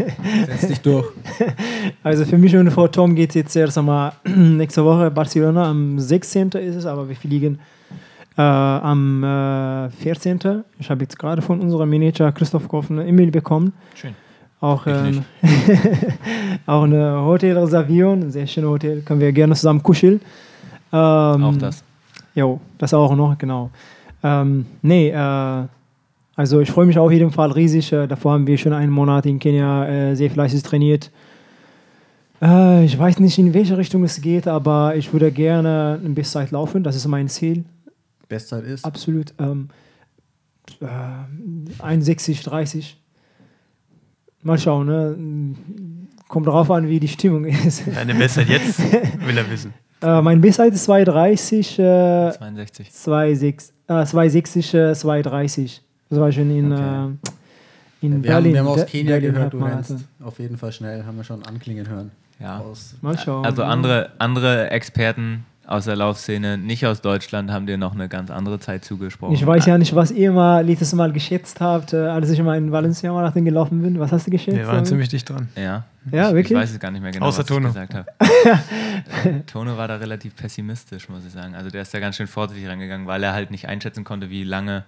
Setz 0.47 0.69
dich 0.69 0.81
durch. 0.81 1.07
Also 2.03 2.25
für 2.25 2.39
mich 2.39 2.57
und 2.57 2.71
für 2.71 2.91
Tom 2.91 3.15
geht 3.15 3.31
es 3.31 3.35
jetzt 3.35 3.55
erst 3.55 3.77
einmal 3.77 4.13
nächste 4.25 4.85
Woche 4.85 5.11
Barcelona. 5.11 5.69
Am 5.69 5.99
16. 5.99 6.49
ist 6.53 6.77
es, 6.77 6.87
aber 6.87 7.09
wir 7.09 7.15
fliegen 7.17 7.59
äh, 8.37 8.43
am 8.43 9.25
äh, 9.25 9.91
14. 9.91 10.65
Ich 10.79 10.91
habe 10.91 11.03
jetzt 11.03 11.19
gerade 11.19 11.43
von 11.43 11.61
unserem 11.61 11.91
Manager 11.91 12.33
Christoph 12.33 12.69
Koff 12.69 12.91
eine 12.91 13.07
E-Mail 13.07 13.31
bekommen. 13.31 13.73
Schön. 13.95 14.15
auch, 14.61 14.87
ähm, 14.87 15.25
auch 16.67 16.85
eine 16.85 17.21
Hotelreservierung, 17.23 18.23
ein 18.23 18.31
sehr 18.31 18.47
schönes 18.47 18.71
Hotel, 18.71 19.03
können 19.03 19.21
wir 19.21 19.33
gerne 19.33 19.55
zusammen 19.55 19.83
kuscheln. 19.83 20.21
Ähm, 20.93 21.45
Auch 21.45 21.57
das. 21.59 21.83
Jo, 22.35 22.61
das 22.79 22.95
auch 22.95 23.15
noch, 23.15 23.37
genau. 23.37 23.71
Ähm, 24.23 24.67
nee, 24.83 25.11
äh, 25.11 25.65
also 26.35 26.61
ich 26.61 26.71
freue 26.71 26.87
mich 26.87 26.99
auf 26.99 27.11
jeden 27.11 27.31
Fall 27.31 27.51
riesig. 27.51 27.93
Äh, 27.93 28.07
davor 28.07 28.33
haben 28.33 28.47
wir 28.47 28.57
schon 28.57 28.73
einen 28.73 28.93
Monat 28.93 29.27
in 29.27 29.39
Kenia 29.39 29.87
äh, 29.87 30.15
sehr 30.15 30.31
fleißig 30.31 30.63
trainiert. 30.63 31.11
Äh, 32.41 32.85
ich 32.85 32.99
weiß 32.99 33.21
nicht, 33.21 33.39
in 33.39 33.53
welche 33.53 33.77
Richtung 33.77 34.05
es 34.05 34.21
geht, 34.21 34.49
aber 34.49 34.97
ich 34.97 35.13
würde 35.13 35.31
gerne 35.31 36.01
eine 36.03 36.15
Bestzeit 36.15 36.51
laufen. 36.51 36.83
Das 36.83 36.97
ist 36.97 37.07
mein 37.07 37.29
Ziel. 37.29 37.65
Bestzeit 38.33 38.65
ist. 38.65 38.85
Absolut. 38.85 39.35
Ähm, 39.39 39.69
äh, 40.81 40.87
61, 41.83 42.43
30. 42.43 42.97
Mal 44.43 44.59
schauen, 44.59 44.87
ne? 44.87 45.55
Kommt 46.29 46.47
darauf 46.47 46.71
an, 46.71 46.89
wie 46.89 46.99
die 46.99 47.09
Stimmung 47.09 47.45
ist. 47.45 47.83
Deine 47.95 48.15
Bestzeit 48.15 48.49
jetzt 48.49 48.79
will 49.27 49.37
er 49.37 49.51
wissen. 49.51 49.75
äh, 50.01 50.23
mein 50.23 50.41
Bestzeit 50.41 50.73
ist 50.73 50.85
230, 50.85 51.79
äh, 51.79 52.33
62. 52.33 52.91
260, 52.91 53.75
äh, 53.89 54.05
260, 54.07 54.75
äh, 54.75 54.95
230. 54.95 55.83
Das 56.09 56.19
war 56.19 56.33
schon 56.33 56.51
in, 56.51 56.73
Okay. 56.73 56.83
äh, 56.83 58.07
in 58.07 58.11
wir, 58.25 58.35
haben, 58.35 58.43
Berlin. 58.43 58.53
wir 58.55 58.61
haben 58.61 58.67
aus 58.69 58.87
Kenia 58.87 59.13
Berlin 59.13 59.35
gehört, 59.35 59.53
du 59.53 59.59
rennst 59.63 59.97
auf 60.25 60.39
jeden 60.39 60.57
Fall 60.57 60.73
schnell, 60.73 61.05
haben 61.05 61.17
wir 61.19 61.25
schon 61.25 61.45
anklingen 61.45 61.87
hören. 61.89 62.11
Ja. 62.41 62.59
Aus, 62.59 62.95
Mal 63.03 63.17
schauen. 63.19 63.45
Also 63.45 63.63
ne? 63.63 63.69
andere, 63.69 64.11
andere 64.19 64.71
Experten 64.71 65.45
aus 65.67 65.85
der 65.85 65.97
Laufszene, 65.97 66.59
nicht 66.59 66.85
aus 66.87 67.01
Deutschland, 67.01 67.51
haben 67.51 67.67
dir 67.67 67.79
noch 67.79 67.95
eine 67.95 68.09
ganz 68.09 68.31
andere 68.31 68.59
Zeit 68.59 68.85
zugesprochen. 68.85 69.35
Ich 69.35 69.47
weiß 69.47 69.67
ja 69.67 69.79
nicht, 69.79 69.95
was 69.95 70.11
ihr 70.11 70.33
mal 70.33 70.65
letztes 70.67 70.93
Mal 70.93 71.13
geschätzt 71.13 71.61
habt, 71.61 71.93
äh, 71.93 71.99
als 71.99 72.31
ich 72.31 72.43
mal 72.43 72.59
in 72.59 72.73
Valencia 72.73 73.13
Marathon 73.13 73.45
gelaufen 73.45 73.81
bin. 73.83 73.99
Was 74.01 74.11
hast 74.13 74.27
du 74.27 74.31
geschätzt? 74.31 74.57
Wir 74.57 74.67
waren 74.67 74.77
David? 74.77 74.89
ziemlich 74.89 75.09
dicht 75.09 75.29
dran. 75.31 75.49
Ja, 75.57 75.85
Ja, 76.11 76.29
ich, 76.29 76.35
wirklich? 76.35 76.53
Ich 76.53 76.57
weiß 76.63 76.73
es 76.73 76.81
gar 76.81 76.91
nicht 76.91 77.03
mehr 77.03 77.13
genau, 77.13 77.27
Außer 77.27 77.41
was 77.41 77.47
Tono. 77.47 77.69
ich 77.69 77.75
gesagt 77.75 77.95
habe. 77.95 78.07
Äh, 79.25 79.41
Tono 79.47 79.77
war 79.77 79.89
da 79.89 79.97
relativ 79.97 80.35
pessimistisch, 80.37 81.09
muss 81.09 81.25
ich 81.27 81.33
sagen. 81.33 81.55
Also 81.55 81.71
der 81.71 81.83
ist 81.83 81.93
da 81.93 81.99
ganz 82.01 82.17
schön 82.17 82.27
vorsichtig 82.27 82.69
rangegangen, 82.69 83.07
weil 83.07 83.23
er 83.23 83.33
halt 83.33 83.51
nicht 83.51 83.69
einschätzen 83.69 84.05
konnte, 84.05 84.31
wie 84.31 84.45
lange 84.45 84.85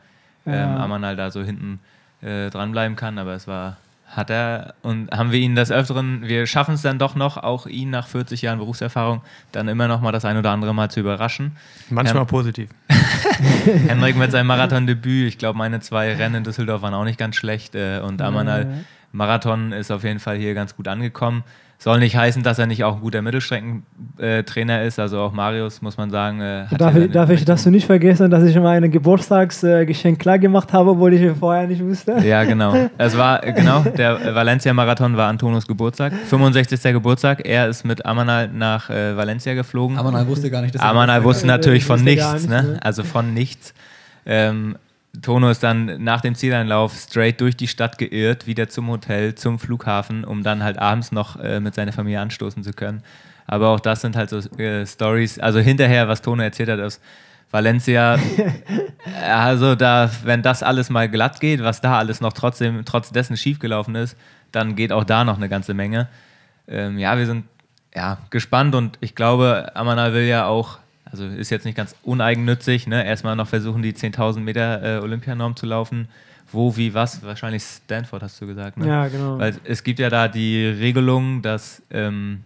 ähm, 0.46 0.52
Ja. 0.54 0.76
Amanal 0.76 1.16
da 1.16 1.30
so 1.30 1.42
hinten 1.42 1.80
äh, 2.22 2.48
dranbleiben 2.50 2.96
kann. 2.96 3.18
Aber 3.18 3.34
es 3.34 3.46
war, 3.48 3.76
hat 4.16 4.30
er 4.30 4.74
und 4.82 5.10
haben 5.10 5.32
wir 5.32 5.38
ihn 5.40 5.54
des 5.54 5.70
Öfteren, 5.70 6.22
wir 6.22 6.46
schaffen 6.46 6.74
es 6.74 6.82
dann 6.82 6.98
doch 6.98 7.14
noch, 7.14 7.36
auch 7.36 7.66
ihn 7.66 7.90
nach 7.90 8.06
40 8.06 8.42
Jahren 8.42 8.58
Berufserfahrung, 8.58 9.22
dann 9.52 9.68
immer 9.68 9.88
noch 9.88 10.00
mal 10.00 10.12
das 10.12 10.24
ein 10.24 10.36
oder 10.36 10.50
andere 10.50 10.74
Mal 10.74 10.90
zu 10.90 11.00
überraschen. 11.00 11.56
Manchmal 11.90 12.22
Ja. 12.22 12.24
positiv. 12.24 12.70
Henrik 13.88 14.16
mit 14.16 14.30
seinem 14.32 14.46
Marathondebüt, 14.46 15.28
ich 15.28 15.38
glaube, 15.38 15.58
meine 15.58 15.80
zwei 15.80 16.14
Rennen 16.14 16.36
in 16.36 16.44
Düsseldorf 16.44 16.82
waren 16.82 16.94
auch 16.94 17.04
nicht 17.04 17.18
ganz 17.18 17.36
schlecht. 17.36 17.74
Äh, 17.74 18.00
und 18.00 18.20
Amanal 18.22 18.84
Marathon 19.14 19.72
ist 19.72 19.92
auf 19.92 20.02
jeden 20.02 20.18
Fall 20.18 20.36
hier 20.36 20.54
ganz 20.54 20.76
gut 20.76 20.88
angekommen. 20.88 21.44
Soll 21.78 21.98
nicht 21.98 22.16
heißen, 22.16 22.42
dass 22.42 22.58
er 22.58 22.66
nicht 22.66 22.82
auch 22.82 22.96
ein 22.96 23.00
guter 23.00 23.20
Mittelstreckentrainer 23.20 24.82
ist. 24.82 24.98
Also 24.98 25.20
auch 25.20 25.32
Marius, 25.32 25.82
muss 25.82 25.96
man 25.96 26.10
sagen. 26.10 26.40
Äh, 26.40 26.66
hat 26.70 26.80
Darf, 26.80 26.96
ich, 26.96 27.10
darf 27.10 27.30
ich 27.30 27.44
das 27.44 27.62
du 27.64 27.70
nicht 27.70 27.86
vergessen, 27.86 28.30
dass 28.30 28.42
ich 28.44 28.56
mein 28.58 28.90
Geburtstagsgeschenk 28.90 30.18
klar 30.18 30.38
gemacht 30.38 30.72
habe, 30.72 30.90
obwohl 30.90 31.12
ich 31.14 31.36
vorher 31.36 31.66
nicht 31.66 31.84
wusste? 31.84 32.18
Ja, 32.24 32.44
genau. 32.44 32.74
Es 32.98 33.16
war, 33.18 33.44
äh, 33.44 33.52
genau, 33.52 33.80
der 33.80 34.34
Valencia-Marathon 34.34 35.16
war 35.16 35.28
Antonos 35.28 35.66
Geburtstag. 35.66 36.12
65. 36.12 36.80
Geburtstag. 36.92 37.46
Er 37.46 37.68
ist 37.68 37.84
mit 37.84 38.06
Amanal 38.06 38.48
nach 38.48 38.88
äh, 38.88 39.16
Valencia 39.16 39.54
geflogen. 39.54 39.98
Amanal 39.98 40.26
wusste 40.26 40.50
gar 40.50 40.62
nicht, 40.62 40.74
dass 40.74 40.82
er 40.82 40.88
Amanal 40.88 41.22
wusste 41.22 41.46
natürlich 41.46 41.84
von 41.84 42.00
Wusste 42.00 42.16
gar 42.16 42.32
nichts, 42.32 42.48
nicht, 42.48 42.62
ne? 42.62 42.72
ne? 42.72 42.78
Also 42.82 43.04
von 43.04 43.34
nichts. 43.34 43.74
Ähm, 44.26 44.76
Tono 45.22 45.50
ist 45.50 45.62
dann 45.62 46.02
nach 46.02 46.20
dem 46.20 46.34
Zieleinlauf 46.34 46.94
straight 46.94 47.40
durch 47.40 47.56
die 47.56 47.68
Stadt 47.68 47.98
geirrt, 47.98 48.46
wieder 48.46 48.68
zum 48.68 48.88
Hotel, 48.88 49.34
zum 49.34 49.58
Flughafen, 49.58 50.24
um 50.24 50.42
dann 50.42 50.62
halt 50.62 50.78
abends 50.78 51.12
noch 51.12 51.38
äh, 51.38 51.60
mit 51.60 51.74
seiner 51.74 51.92
Familie 51.92 52.20
anstoßen 52.20 52.62
zu 52.62 52.72
können. 52.72 53.02
Aber 53.46 53.68
auch 53.68 53.80
das 53.80 54.00
sind 54.00 54.16
halt 54.16 54.30
so 54.30 54.38
äh, 54.58 54.86
Stories. 54.86 55.38
Also 55.38 55.60
hinterher, 55.60 56.08
was 56.08 56.22
Tono 56.22 56.42
erzählt 56.42 56.68
hat 56.68 56.80
aus 56.80 57.00
Valencia, 57.50 58.18
also 59.28 59.76
da, 59.76 60.10
wenn 60.24 60.42
das 60.42 60.62
alles 60.62 60.90
mal 60.90 61.08
glatt 61.08 61.40
geht, 61.40 61.62
was 61.62 61.80
da 61.80 61.98
alles 61.98 62.20
noch 62.20 62.32
trotzdem, 62.32 62.84
trotz 62.84 63.10
dessen 63.10 63.36
schiefgelaufen 63.36 63.94
ist, 63.94 64.16
dann 64.50 64.74
geht 64.74 64.92
auch 64.92 65.04
da 65.04 65.24
noch 65.24 65.36
eine 65.36 65.48
ganze 65.48 65.74
Menge. 65.74 66.08
Ähm, 66.66 66.98
ja, 66.98 67.16
wir 67.16 67.26
sind 67.26 67.44
ja, 67.94 68.18
gespannt 68.30 68.74
und 68.74 68.98
ich 69.00 69.14
glaube, 69.14 69.70
Amanal 69.74 70.14
will 70.14 70.24
ja 70.24 70.46
auch, 70.46 70.78
also 71.14 71.26
ist 71.26 71.50
jetzt 71.50 71.64
nicht 71.64 71.76
ganz 71.76 71.94
uneigennützig, 72.02 72.86
ne? 72.88 73.06
erstmal 73.06 73.36
noch 73.36 73.46
versuchen, 73.46 73.82
die 73.82 73.92
10.000 73.92 74.40
Meter 74.40 74.98
äh, 74.98 75.00
Olympianorm 75.00 75.54
zu 75.54 75.66
laufen. 75.66 76.08
Wo, 76.50 76.76
wie, 76.76 76.92
was? 76.92 77.22
Wahrscheinlich 77.24 77.62
Stanford, 77.62 78.22
hast 78.22 78.40
du 78.40 78.46
gesagt. 78.46 78.76
Ne? 78.76 78.86
Ja, 78.88 79.06
genau. 79.08 79.38
Weil 79.38 79.56
es 79.64 79.82
gibt 79.84 79.98
ja 79.98 80.10
da 80.10 80.28
die 80.28 80.66
Regelung, 80.66 81.40
dass 81.42 81.82
ähm, 81.90 82.42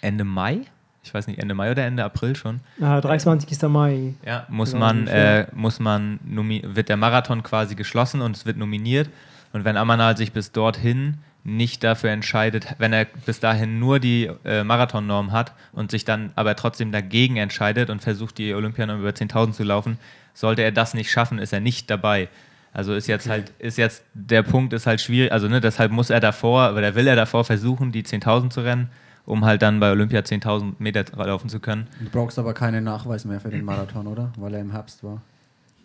Ende 0.00 0.24
Mai, 0.24 0.62
ich 1.04 1.14
weiß 1.14 1.26
nicht, 1.28 1.38
Ende 1.38 1.54
Mai 1.54 1.70
oder 1.70 1.84
Ende 1.84 2.04
April 2.04 2.34
schon, 2.34 2.60
Ja, 2.78 3.00
23. 3.00 3.62
Mai. 3.68 4.14
ja, 4.26 4.44
muss 4.48 4.72
Ja, 4.72 4.78
man, 4.78 5.06
äh, 5.06 5.46
muss 5.52 5.78
man 5.78 6.18
wird 6.24 6.88
der 6.88 6.96
Marathon 6.96 7.42
quasi 7.42 7.76
geschlossen 7.76 8.22
und 8.22 8.36
es 8.36 8.44
wird 8.44 8.56
nominiert. 8.56 9.08
Und 9.52 9.64
wenn 9.64 9.76
Amanal 9.76 10.16
sich 10.16 10.32
bis 10.32 10.50
dorthin 10.50 11.18
nicht 11.44 11.84
dafür 11.84 12.10
entscheidet, 12.10 12.74
wenn 12.78 12.94
er 12.94 13.04
bis 13.04 13.38
dahin 13.38 13.78
nur 13.78 14.00
die 14.00 14.30
äh, 14.44 14.64
Marathonnorm 14.64 15.30
hat 15.30 15.52
und 15.72 15.90
sich 15.90 16.06
dann 16.06 16.32
aber 16.34 16.56
trotzdem 16.56 16.90
dagegen 16.90 17.36
entscheidet 17.36 17.90
und 17.90 18.00
versucht, 18.00 18.38
die 18.38 18.54
Olympianorm 18.54 19.00
über 19.00 19.10
10.000 19.10 19.52
zu 19.52 19.62
laufen, 19.62 19.98
sollte 20.32 20.62
er 20.62 20.72
das 20.72 20.94
nicht 20.94 21.10
schaffen, 21.10 21.38
ist 21.38 21.52
er 21.52 21.60
nicht 21.60 21.90
dabei. 21.90 22.28
Also 22.72 22.94
ist 22.94 23.06
jetzt 23.06 23.28
halt, 23.28 23.52
ist 23.58 23.78
jetzt, 23.78 24.04
der 24.14 24.42
Punkt 24.42 24.72
ist 24.72 24.86
halt 24.86 25.00
schwierig, 25.00 25.30
also 25.30 25.46
ne, 25.46 25.60
deshalb 25.60 25.92
muss 25.92 26.10
er 26.10 26.18
davor, 26.18 26.72
oder 26.72 26.94
will 26.94 27.06
er 27.06 27.14
davor 27.14 27.44
versuchen, 27.44 27.92
die 27.92 28.02
10.000 28.02 28.50
zu 28.50 28.62
rennen, 28.62 28.88
um 29.26 29.44
halt 29.44 29.62
dann 29.62 29.78
bei 29.80 29.92
Olympia 29.92 30.20
10.000 30.20 30.74
Meter 30.78 31.04
laufen 31.24 31.50
zu 31.50 31.60
können. 31.60 31.86
Du 32.00 32.08
brauchst 32.10 32.38
aber 32.38 32.54
keinen 32.54 32.84
Nachweis 32.84 33.26
mehr 33.26 33.38
für 33.38 33.50
den 33.50 33.64
Marathon, 33.64 34.06
oder? 34.06 34.32
Weil 34.38 34.54
er 34.54 34.60
im 34.60 34.72
Herbst 34.72 35.04
war. 35.04 35.20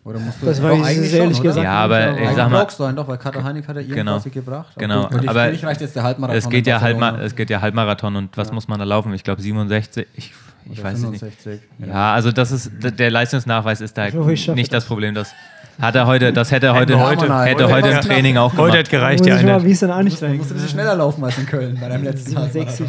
Oder 0.06 0.20
musst 0.20 0.42
du 0.42 0.46
Das 0.46 0.60
Doch, 0.60 0.70
weiß 0.70 0.78
ich 0.80 0.86
eigentlich 0.86 1.14
ehrlich 1.14 1.38
schon, 1.38 1.46
oder? 1.46 1.50
gesagt 1.50 1.64
Ja, 1.66 1.72
aber 1.84 2.18
ich 2.20 2.30
sag 2.36 2.50
mal- 2.50 2.64
brauchst 2.64 2.80
du 2.80 2.84
einen 2.86 2.96
doch, 2.96 3.08
weil 3.08 3.18
Kato 3.18 3.44
Heinig 3.44 3.68
hat 3.68 3.76
er 3.76 3.82
ihn 3.82 3.92
Genau. 3.92 4.20
gebracht. 4.20 4.74
Genau, 4.78 5.08
Und 5.08 5.28
aber 5.28 5.52
dich 5.52 5.64
reicht 5.66 5.82
jetzt 5.82 5.96
der 5.96 6.04
Halbmarathon. 6.04 6.38
Es 6.38 6.50
geht, 6.50 6.68
ja 6.68 6.80
Halbma 6.82 7.20
es 7.20 7.36
geht 7.36 7.50
ja 7.50 7.62
Halbmarathon 7.62 8.16
und 8.16 8.36
was 8.38 8.48
Ja. 8.48 8.54
muss 8.54 8.68
man 8.68 8.80
da 8.80 8.86
laufen? 8.86 9.14
Ich 9.14 9.24
glaube 9.24 9.42
67. 9.42 10.08
Ich, 10.16 10.32
ich 10.72 10.84
weiß 10.84 10.98
es 11.00 11.10
nicht. 11.10 11.20
65. 11.20 11.62
Ja, 11.86 12.14
also 12.14 12.32
das 12.32 12.52
ist 12.52 12.72
der 12.82 13.12
Leistungsnachweis 13.12 13.82
ist 13.82 13.98
da 13.98 14.08
Ich 14.08 14.16
hoffe, 14.16 14.34
ich 14.34 14.48
nicht 14.48 14.74
das 14.74 14.86
Problem. 14.86 15.14
Das 15.14 15.34
hat 15.82 15.96
er 15.96 16.08
heute, 16.08 16.32
das 16.34 16.52
hätte 16.52 16.68
er 16.68 16.74
heute, 16.76 16.98
heute, 17.00 17.22
heute. 17.30 17.46
hätte 17.46 17.64
Heute 17.66 17.74
heute 17.76 17.90
im 17.90 18.02
Training 18.02 18.38
auch 18.38 18.54
Heute 18.54 18.62
gemacht. 18.72 18.78
hat 18.80 18.90
gereicht, 18.90 19.26
ich 19.26 19.32
mal 19.34 19.38
ein 19.38 19.60
eine. 19.60 19.64
bisschen 19.64 19.92
Du 20.32 20.38
musst 20.38 20.52
ein 20.52 20.56
bisschen 20.56 20.70
schneller 20.70 20.96
laufen 20.96 21.24
als 21.24 21.38
in 21.38 21.46
Köln 21.46 21.78
bei 21.80 21.90
deinem 21.90 22.04
letzten 22.06 22.30
67. 22.32 22.88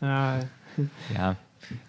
Halbmarathon. 0.00 0.40
Ja, 1.14 1.16
Ja, 1.16 1.36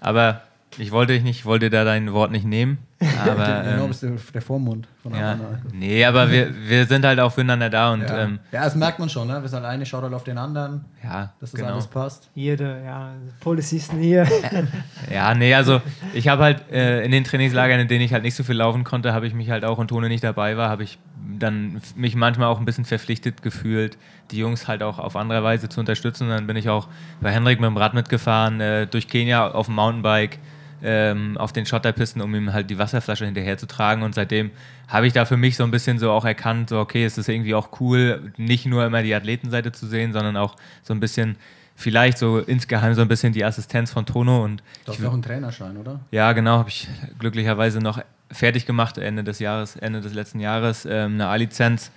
aber 0.01 0.41
ich 0.77 0.91
wollte 0.91 1.13
dich 1.13 1.23
nicht, 1.23 1.45
wollte 1.45 1.69
da 1.69 1.83
dein 1.83 2.11
Wort 2.13 2.31
nicht 2.31 2.45
nehmen. 2.45 2.79
Aber 3.21 3.63
Genau, 3.63 3.83
ähm, 3.83 3.87
bist 3.87 4.03
du 4.03 4.15
der 4.33 4.41
Vormund 4.41 4.87
von 5.01 5.13
ja, 5.13 5.33
Amanal. 5.33 5.61
nee, 5.73 6.03
aber 6.05 6.29
wir, 6.31 6.49
wir 6.67 6.85
sind 6.85 7.05
halt 7.05 7.19
auch 7.19 7.31
füreinander 7.31 7.69
da 7.69 7.91
und 7.93 8.01
Ja. 8.01 8.23
ähm, 8.23 8.39
ja, 8.51 8.63
das 8.63 8.75
merkt 8.75 8.99
man 8.99 9.09
schon, 9.09 9.27
ne? 9.27 9.41
Wir 9.41 9.49
sind 9.49 9.59
alleine, 9.59 9.85
schaut 9.85 10.03
halt 10.03 10.13
auf 10.13 10.23
den 10.23 10.37
anderen, 10.37 10.85
ja, 11.03 11.33
dass 11.39 11.51
das 11.51 11.59
genau. 11.59 11.73
alles 11.73 11.87
passt. 11.87 12.29
jede, 12.35 12.81
ja, 12.85 13.11
Polizisten 13.39 13.99
hier. 13.99 14.27
Ja, 15.11 15.33
nee, 15.35 15.53
also 15.53 15.81
ich 16.13 16.27
habe 16.27 16.43
halt 16.43 16.71
äh, 16.71 17.03
in 17.03 17.11
den 17.11 17.23
Trainingslagern, 17.23 17.79
in 17.79 17.87
denen 17.87 18.01
ich 18.01 18.13
halt 18.13 18.23
nicht 18.23 18.35
so 18.35 18.43
viel 18.43 18.55
laufen 18.55 18.83
konnte, 18.83 19.13
habe 19.13 19.27
ich 19.27 19.33
mich 19.33 19.49
halt 19.49 19.65
auch 19.65 19.77
und 19.77 19.89
Tone 19.89 20.07
nicht 20.07 20.23
dabei 20.23 20.57
war, 20.57 20.69
habe 20.69 20.83
ich 20.83 20.97
dann 21.39 21.81
mich 21.95 22.15
manchmal 22.15 22.47
auch 22.47 22.59
ein 22.59 22.65
bisschen 22.65 22.85
verpflichtet 22.85 23.41
gefühlt, 23.41 23.97
die 24.31 24.37
Jungs 24.37 24.67
halt 24.67 24.81
auch 24.83 24.99
auf 24.99 25.15
andere 25.15 25.43
Weise 25.43 25.69
zu 25.69 25.79
unterstützen. 25.79 26.29
Dann 26.29 26.47
bin 26.47 26.55
ich 26.55 26.69
auch 26.69 26.87
bei 27.21 27.31
Henrik 27.31 27.59
mit 27.59 27.67
dem 27.67 27.77
Rad 27.77 27.93
mitgefahren, 27.93 28.59
äh, 28.61 28.87
durch 28.87 29.07
Kenia 29.07 29.51
auf 29.51 29.67
dem 29.67 29.75
Mountainbike, 29.75 30.39
ähm, 30.83 31.37
auf 31.37 31.53
den 31.53 31.65
Schotterpisten, 31.65 32.21
um 32.21 32.35
ihm 32.35 32.53
halt 32.53 32.69
die 32.69 32.77
Wasserflasche 32.77 33.25
hinterher 33.25 33.57
zu 33.57 33.65
tragen. 33.65 34.03
Und 34.03 34.13
seitdem 34.13 34.51
habe 34.87 35.07
ich 35.07 35.13
da 35.13 35.25
für 35.25 35.37
mich 35.37 35.55
so 35.55 35.63
ein 35.63 35.71
bisschen 35.71 35.97
so 35.97 36.11
auch 36.11 36.25
erkannt, 36.25 36.69
so 36.69 36.79
okay, 36.79 37.05
es 37.05 37.17
ist 37.17 37.29
irgendwie 37.29 37.55
auch 37.55 37.79
cool, 37.79 38.33
nicht 38.37 38.65
nur 38.65 38.85
immer 38.85 39.01
die 39.01 39.15
Athletenseite 39.15 39.71
zu 39.71 39.87
sehen, 39.87 40.11
sondern 40.13 40.37
auch 40.37 40.55
so 40.83 40.93
ein 40.93 40.99
bisschen, 40.99 41.37
vielleicht 41.75 42.17
so 42.17 42.39
insgeheim 42.39 42.93
so 42.93 43.01
ein 43.01 43.07
bisschen 43.07 43.33
die 43.33 43.43
Assistenz 43.43 43.91
von 43.91 44.05
Tono 44.05 44.43
und 44.43 44.61
hast 44.85 44.99
ja 44.99 45.07
auch 45.07 45.13
einen 45.13 45.23
Trainerschein, 45.23 45.77
oder? 45.77 46.01
ja, 46.11 46.31
genau, 46.33 46.57
habe 46.57 46.69
ich 46.69 46.87
glücklicherweise 47.17 47.79
noch 47.79 48.01
fertig 48.31 48.65
gemacht 48.65 48.97
Ende 48.97 49.23
des 49.23 49.39
Jahres, 49.39 49.75
Ende 49.75 50.01
des 50.01 50.13
letzten 50.13 50.39
Jahres, 50.39 50.85
ähm, 50.85 51.13
eine 51.13 51.27
A-Lizenz. 51.27 51.91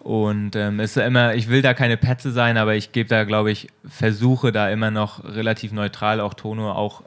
Und 0.00 0.54
ähm, 0.54 0.78
ist 0.78 0.96
immer, 0.96 1.34
ich 1.34 1.48
will 1.48 1.62
da 1.62 1.74
keine 1.74 1.96
Petze 1.96 2.30
sein, 2.30 2.58
aber 2.58 2.76
ich 2.76 2.92
gebe 2.92 3.08
da, 3.08 3.24
glaube 3.24 3.50
ich, 3.50 3.68
versuche 3.88 4.52
da 4.52 4.70
immer 4.70 4.92
noch 4.92 5.24
relativ 5.24 5.72
neutral 5.72 6.20
auch 6.20 6.34
Tono 6.34 6.70
auch 6.70 7.02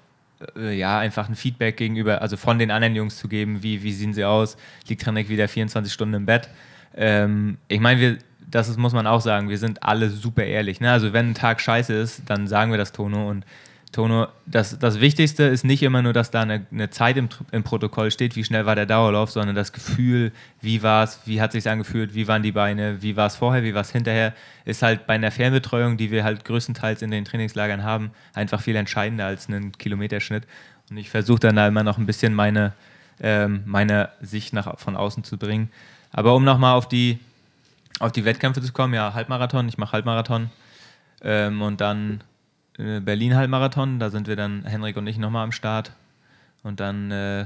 ja, 0.55 0.99
einfach 0.99 1.27
ein 1.27 1.35
Feedback 1.35 1.77
gegenüber, 1.77 2.21
also 2.21 2.37
von 2.37 2.59
den 2.59 2.71
anderen 2.71 2.95
Jungs 2.95 3.17
zu 3.17 3.27
geben, 3.27 3.61
wie, 3.61 3.83
wie 3.83 3.91
sehen 3.91 4.13
sie 4.13 4.25
aus, 4.25 4.57
liegt 4.87 5.05
Renek 5.05 5.29
wieder 5.29 5.47
24 5.47 5.91
Stunden 5.91 6.15
im 6.15 6.25
Bett. 6.25 6.49
Ähm, 6.95 7.57
ich 7.67 7.79
meine, 7.79 7.99
wir, 7.99 8.17
das 8.49 8.69
ist, 8.69 8.77
muss 8.77 8.93
man 8.93 9.05
auch 9.05 9.21
sagen, 9.21 9.49
wir 9.49 9.57
sind 9.57 9.83
alle 9.83 10.09
super 10.09 10.43
ehrlich. 10.43 10.79
Ne? 10.79 10.91
Also 10.91 11.13
wenn 11.13 11.31
ein 11.31 11.35
Tag 11.35 11.61
scheiße 11.61 11.93
ist, 11.93 12.23
dann 12.27 12.47
sagen 12.47 12.71
wir 12.71 12.77
das 12.77 12.91
Tono 12.91 13.29
und 13.29 13.45
Tono, 13.91 14.27
das, 14.45 14.77
das 14.77 14.99
Wichtigste 14.99 15.43
ist 15.43 15.65
nicht 15.65 15.81
immer 15.81 16.03
nur, 16.03 16.13
dass 16.13 16.29
da 16.29 16.43
eine, 16.43 16.65
eine 16.71 16.91
Zeit 16.91 17.17
im, 17.17 17.27
im 17.51 17.63
Protokoll 17.63 18.11
steht, 18.11 18.35
wie 18.35 18.43
schnell 18.43 18.67
war 18.67 18.75
der 18.75 18.85
Dauerlauf, 18.85 19.31
sondern 19.31 19.55
das 19.55 19.73
Gefühl, 19.73 20.31
wie 20.61 20.83
war 20.83 21.03
es, 21.03 21.21
wie 21.25 21.41
hat 21.41 21.55
es 21.55 21.63
sich 21.63 21.71
angefühlt, 21.71 22.13
wie 22.13 22.27
waren 22.27 22.43
die 22.43 22.51
Beine, 22.51 23.01
wie 23.01 23.15
war 23.15 23.25
es 23.25 23.35
vorher, 23.35 23.63
wie 23.63 23.73
war 23.73 23.81
es 23.81 23.91
hinterher, 23.91 24.33
ist 24.65 24.83
halt 24.83 25.07
bei 25.07 25.15
einer 25.15 25.31
Fernbetreuung, 25.31 25.97
die 25.97 26.11
wir 26.11 26.23
halt 26.23 26.45
größtenteils 26.45 27.01
in 27.01 27.09
den 27.09 27.25
Trainingslagern 27.25 27.83
haben, 27.83 28.11
einfach 28.35 28.61
viel 28.61 28.75
entscheidender 28.75 29.25
als 29.25 29.47
einen 29.47 29.71
Kilometerschnitt. 29.71 30.43
Und 30.91 30.97
ich 30.97 31.09
versuche 31.09 31.39
dann 31.39 31.55
da 31.55 31.67
immer 31.67 31.83
noch 31.83 31.97
ein 31.97 32.05
bisschen 32.05 32.35
meine, 32.35 32.73
ähm, 33.19 33.63
meine 33.65 34.09
Sicht 34.21 34.53
nach, 34.53 34.77
von 34.77 34.95
außen 34.95 35.23
zu 35.23 35.37
bringen. 35.37 35.71
Aber 36.11 36.35
um 36.35 36.43
nochmal 36.43 36.75
auf 36.75 36.87
die, 36.87 37.17
auf 37.99 38.11
die 38.11 38.23
Wettkämpfe 38.23 38.61
zu 38.61 38.71
kommen, 38.71 38.93
ja, 38.93 39.15
Halbmarathon, 39.15 39.67
ich 39.67 39.79
mache 39.79 39.93
Halbmarathon 39.93 40.51
ähm, 41.23 41.63
und 41.63 41.81
dann 41.81 42.21
Berlin-Halbmarathon, 42.79 43.99
da 43.99 44.09
sind 44.09 44.27
wir 44.27 44.37
dann, 44.37 44.63
Henrik 44.65 44.95
und 44.95 45.05
ich, 45.07 45.17
nochmal 45.17 45.43
am 45.43 45.51
Start. 45.51 45.91
Und 46.63 46.79
dann 46.79 47.11
äh, 47.11 47.45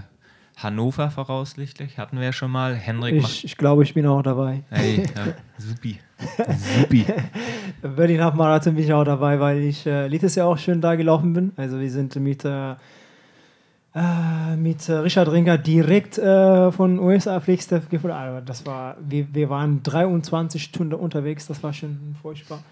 Hannover 0.57 1.09
voraussichtlich, 1.09 1.97
hatten 1.97 2.17
wir 2.17 2.25
ja 2.25 2.33
schon 2.33 2.51
mal. 2.51 2.75
Henrik 2.75 3.15
ich, 3.15 3.43
ich 3.43 3.57
glaube, 3.57 3.83
ich 3.83 3.93
bin 3.93 4.05
auch 4.05 4.21
dabei. 4.21 4.61
Hey, 4.69 5.03
ja, 5.15 5.33
supi. 5.57 5.99
supi. 6.55 7.05
Berlin-Halbmarathon 7.81 8.75
bin 8.75 8.83
ich 8.83 8.93
auch 8.93 9.03
dabei, 9.03 9.39
weil 9.39 9.59
ich 9.59 9.85
äh, 9.87 10.07
letztes 10.07 10.35
Jahr 10.35 10.47
auch 10.47 10.57
schön 10.57 10.81
da 10.81 10.95
gelaufen 10.95 11.33
bin. 11.33 11.51
Also 11.57 11.79
wir 11.79 11.89
sind 11.89 12.15
mit, 12.17 12.45
äh, 12.45 12.73
äh 13.95 14.55
mit 14.55 14.87
äh, 14.87 14.93
Richard 14.93 15.31
Ringer 15.31 15.57
direkt 15.57 16.19
äh, 16.19 16.71
von 16.71 16.99
USA 16.99 17.39
Flagstaff 17.39 17.89
gefahren. 17.89 18.11
Also 18.11 18.45
das 18.45 18.65
war, 18.67 18.97
wir, 18.99 19.33
wir 19.33 19.49
waren 19.49 19.81
23 19.81 20.63
Stunden 20.63 20.93
unterwegs, 20.93 21.47
das 21.47 21.63
war 21.63 21.73
schon 21.73 22.15
furchtbar. 22.21 22.63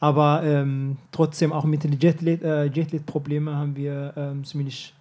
Aber 0.00 0.42
ähm, 0.44 0.96
trotzdem 1.12 1.52
auch 1.52 1.64
mit 1.64 1.84
den 1.84 1.92
Jetlit-Problemen 1.98 3.48
äh, 3.48 3.56
haben 3.56 3.76
wir 3.76 4.12
ähm, 4.16 4.44
ziemlich 4.44 4.94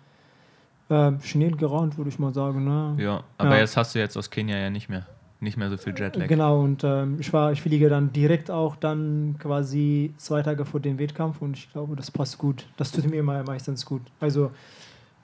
äh, 0.90 1.12
schnell 1.22 1.52
gerannt, 1.52 1.98
würde 1.98 2.10
ich 2.10 2.20
mal 2.20 2.34
sagen. 2.34 2.64
Ne? 2.64 3.04
Ja, 3.04 3.24
aber 3.38 3.56
ja. 3.56 3.62
jetzt 3.62 3.78
hast 3.78 3.96
du 3.96 4.00
jetzt 4.00 4.18
aus 4.18 4.30
Kenia 4.30 4.58
ja 4.58 4.70
nicht 4.70 4.90
mehr. 4.90 5.06
Nicht 5.42 5.58
mehr 5.58 5.70
so 5.70 5.78
viel 5.78 5.94
Jetlag. 5.96 6.28
Genau, 6.28 6.62
und 6.62 6.84
ähm, 6.84 7.18
ich, 7.20 7.32
war, 7.34 7.52
ich 7.52 7.62
fliege 7.62 7.90
dann 7.90 8.12
direkt 8.14 8.50
auch 8.50 8.76
dann 8.78 9.36
quasi 9.38 10.14
zwei 10.18 10.42
Tage 10.42 10.66
vor 10.66 10.80
dem 10.80 10.98
Wettkampf 10.98 11.42
und 11.42 11.58
ich 11.58 11.72
glaube, 11.72 11.96
das 11.96 12.10
passt 12.10 12.38
gut. 12.38 12.66
Das 12.78 12.92
tut 12.92 13.10
mir 13.10 13.18
immer 13.18 13.44
meistens 13.44 13.86
gut. 13.86 14.02
Also, 14.20 14.52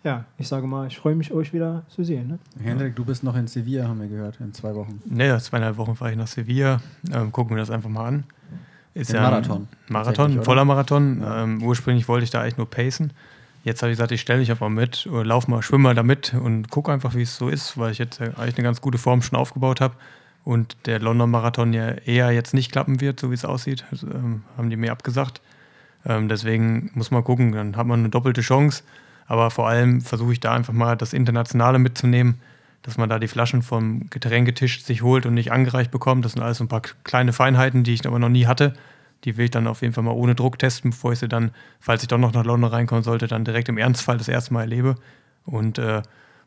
ja, 0.04 0.26
ich 0.38 0.48
sage 0.48 0.68
mal, 0.68 0.88
ich 0.88 0.98
freue 0.98 1.16
mich, 1.16 1.32
euch 1.32 1.54
wieder 1.54 1.84
zu 1.88 2.04
sehen. 2.04 2.28
Ne? 2.28 2.40
Hendrik, 2.62 2.96
du 2.96 3.06
bist 3.06 3.24
noch 3.24 3.36
in 3.36 3.48
Sevilla, 3.48 3.88
haben 3.88 4.02
wir 4.02 4.10
gehört, 4.10 4.40
in 4.42 4.54
zwei 4.54 4.76
Wochen. 4.76 5.02
Naja, 5.06 5.40
zweieinhalb 5.40 5.78
Wochen 5.78 5.96
fahre 5.96 6.12
ich 6.12 6.18
nach 6.18 6.28
Sevilla. 6.28 6.82
Ähm, 7.12 7.32
gucken 7.32 7.56
wir 7.56 7.62
das 7.62 7.72
einfach 7.72 7.90
mal 7.90 8.06
an. 8.06 8.24
Ist 8.94 9.14
ja 9.14 9.22
Marathon. 9.22 9.68
Marathon, 9.88 10.40
ein 10.40 10.44
voller 10.44 10.66
Marathon. 10.66 11.24
Ähm, 11.26 11.64
ursprünglich 11.64 12.08
wollte 12.08 12.26
ich 12.26 12.30
da 12.30 12.42
eigentlich 12.42 12.58
nur 12.58 12.70
pacen. 12.70 13.14
Jetzt 13.64 13.82
habe 13.84 13.92
ich 13.92 13.98
gesagt, 13.98 14.12
ich 14.12 14.22
stelle 14.22 14.40
mich 14.40 14.50
einfach 14.50 14.70
mit, 14.70 15.08
oder 15.08 15.24
lauf 15.24 15.48
mal, 15.48 15.62
schwimme 15.62 15.84
mal 15.84 15.96
damit 15.96 16.34
und 16.34 16.70
gucke 16.70 16.92
einfach, 16.92 17.14
wie 17.14 17.22
es 17.22 17.38
so 17.38 17.48
ist, 17.48 17.78
weil 17.78 17.92
ich 17.92 18.00
jetzt 18.00 18.20
eigentlich 18.20 18.58
eine 18.58 18.64
ganz 18.64 18.82
gute 18.82 18.98
Form 18.98 19.22
schon 19.22 19.38
aufgebaut 19.38 19.82
habe 19.82 19.96
und 20.44 20.76
der 20.88 21.00
London 21.00 21.30
Marathon 21.30 21.72
ja 21.72 21.90
eher 21.90 22.32
jetzt 22.32 22.54
nicht 22.54 22.72
klappen 22.72 23.02
wird, 23.02 23.20
so 23.20 23.30
wie 23.30 23.36
es 23.36 23.46
aussieht. 23.46 23.86
Also, 23.92 24.08
ähm, 24.08 24.44
haben 24.58 24.70
die 24.72 24.78
mir 24.78 24.92
abgesagt. 24.92 25.42
Ähm, 26.06 26.28
deswegen 26.28 26.90
muss 26.96 27.12
man 27.12 27.24
gucken, 27.24 27.52
dann 27.52 27.78
hat 27.78 27.86
man 27.86 28.00
eine 28.00 28.10
doppelte 28.10 28.42
Chance. 28.42 28.84
Aber 29.28 29.52
vor 29.52 29.70
allem 29.70 30.02
versuche 30.02 30.34
ich 30.34 30.40
da 30.40 30.54
einfach 30.54 30.74
mal 30.74 30.98
das 30.98 31.14
Internationale 31.14 31.78
mitzunehmen 31.78 32.42
dass 32.82 32.98
man 32.98 33.10
da 33.10 33.20
die 33.20 33.28
Flaschen 33.28 33.62
vom 33.62 34.10
Getränketisch 34.10 34.84
sich 34.84 35.02
holt 35.02 35.26
und 35.26 35.34
nicht 35.34 35.52
angereicht 35.52 35.92
bekommt. 35.92 36.26
Das 36.26 36.34
sind 36.34 36.42
alles 36.42 36.58
so 36.58 36.64
ein 36.64 36.68
paar 36.68 36.82
kleine 37.04 37.34
Feinheiten, 37.34 37.84
die 37.84 37.94
ich 37.94 38.06
aber 38.08 38.20
noch 38.20 38.30
nie 38.30 38.48
hatte. 38.48 38.74
Die 39.24 39.38
will 39.38 39.46
ich 39.46 39.52
dann 39.52 39.68
auf 39.68 39.82
jeden 39.82 39.94
Fall 39.94 40.04
mal 40.04 40.12
ohne 40.12 40.34
Druck 40.34 40.58
testen, 40.58 40.92
bevor 40.92 41.14
ich 41.14 41.20
sie 41.20 41.28
dann, 41.28 41.52
falls 41.80 42.02
ich 42.02 42.08
doch 42.08 42.18
noch 42.18 42.34
nach 42.34 42.44
London 42.44 42.72
reinkommen 42.72 43.04
sollte, 43.04 43.28
dann 43.28 43.46
direkt 43.46 43.70
im 43.70 43.78
Ernstfall 43.78 44.18
das 44.18 44.28
erste 44.28 44.54
Mal 44.54 44.62
erlebe. 44.62 44.96
Und 45.46 45.78
äh, 45.78 46.02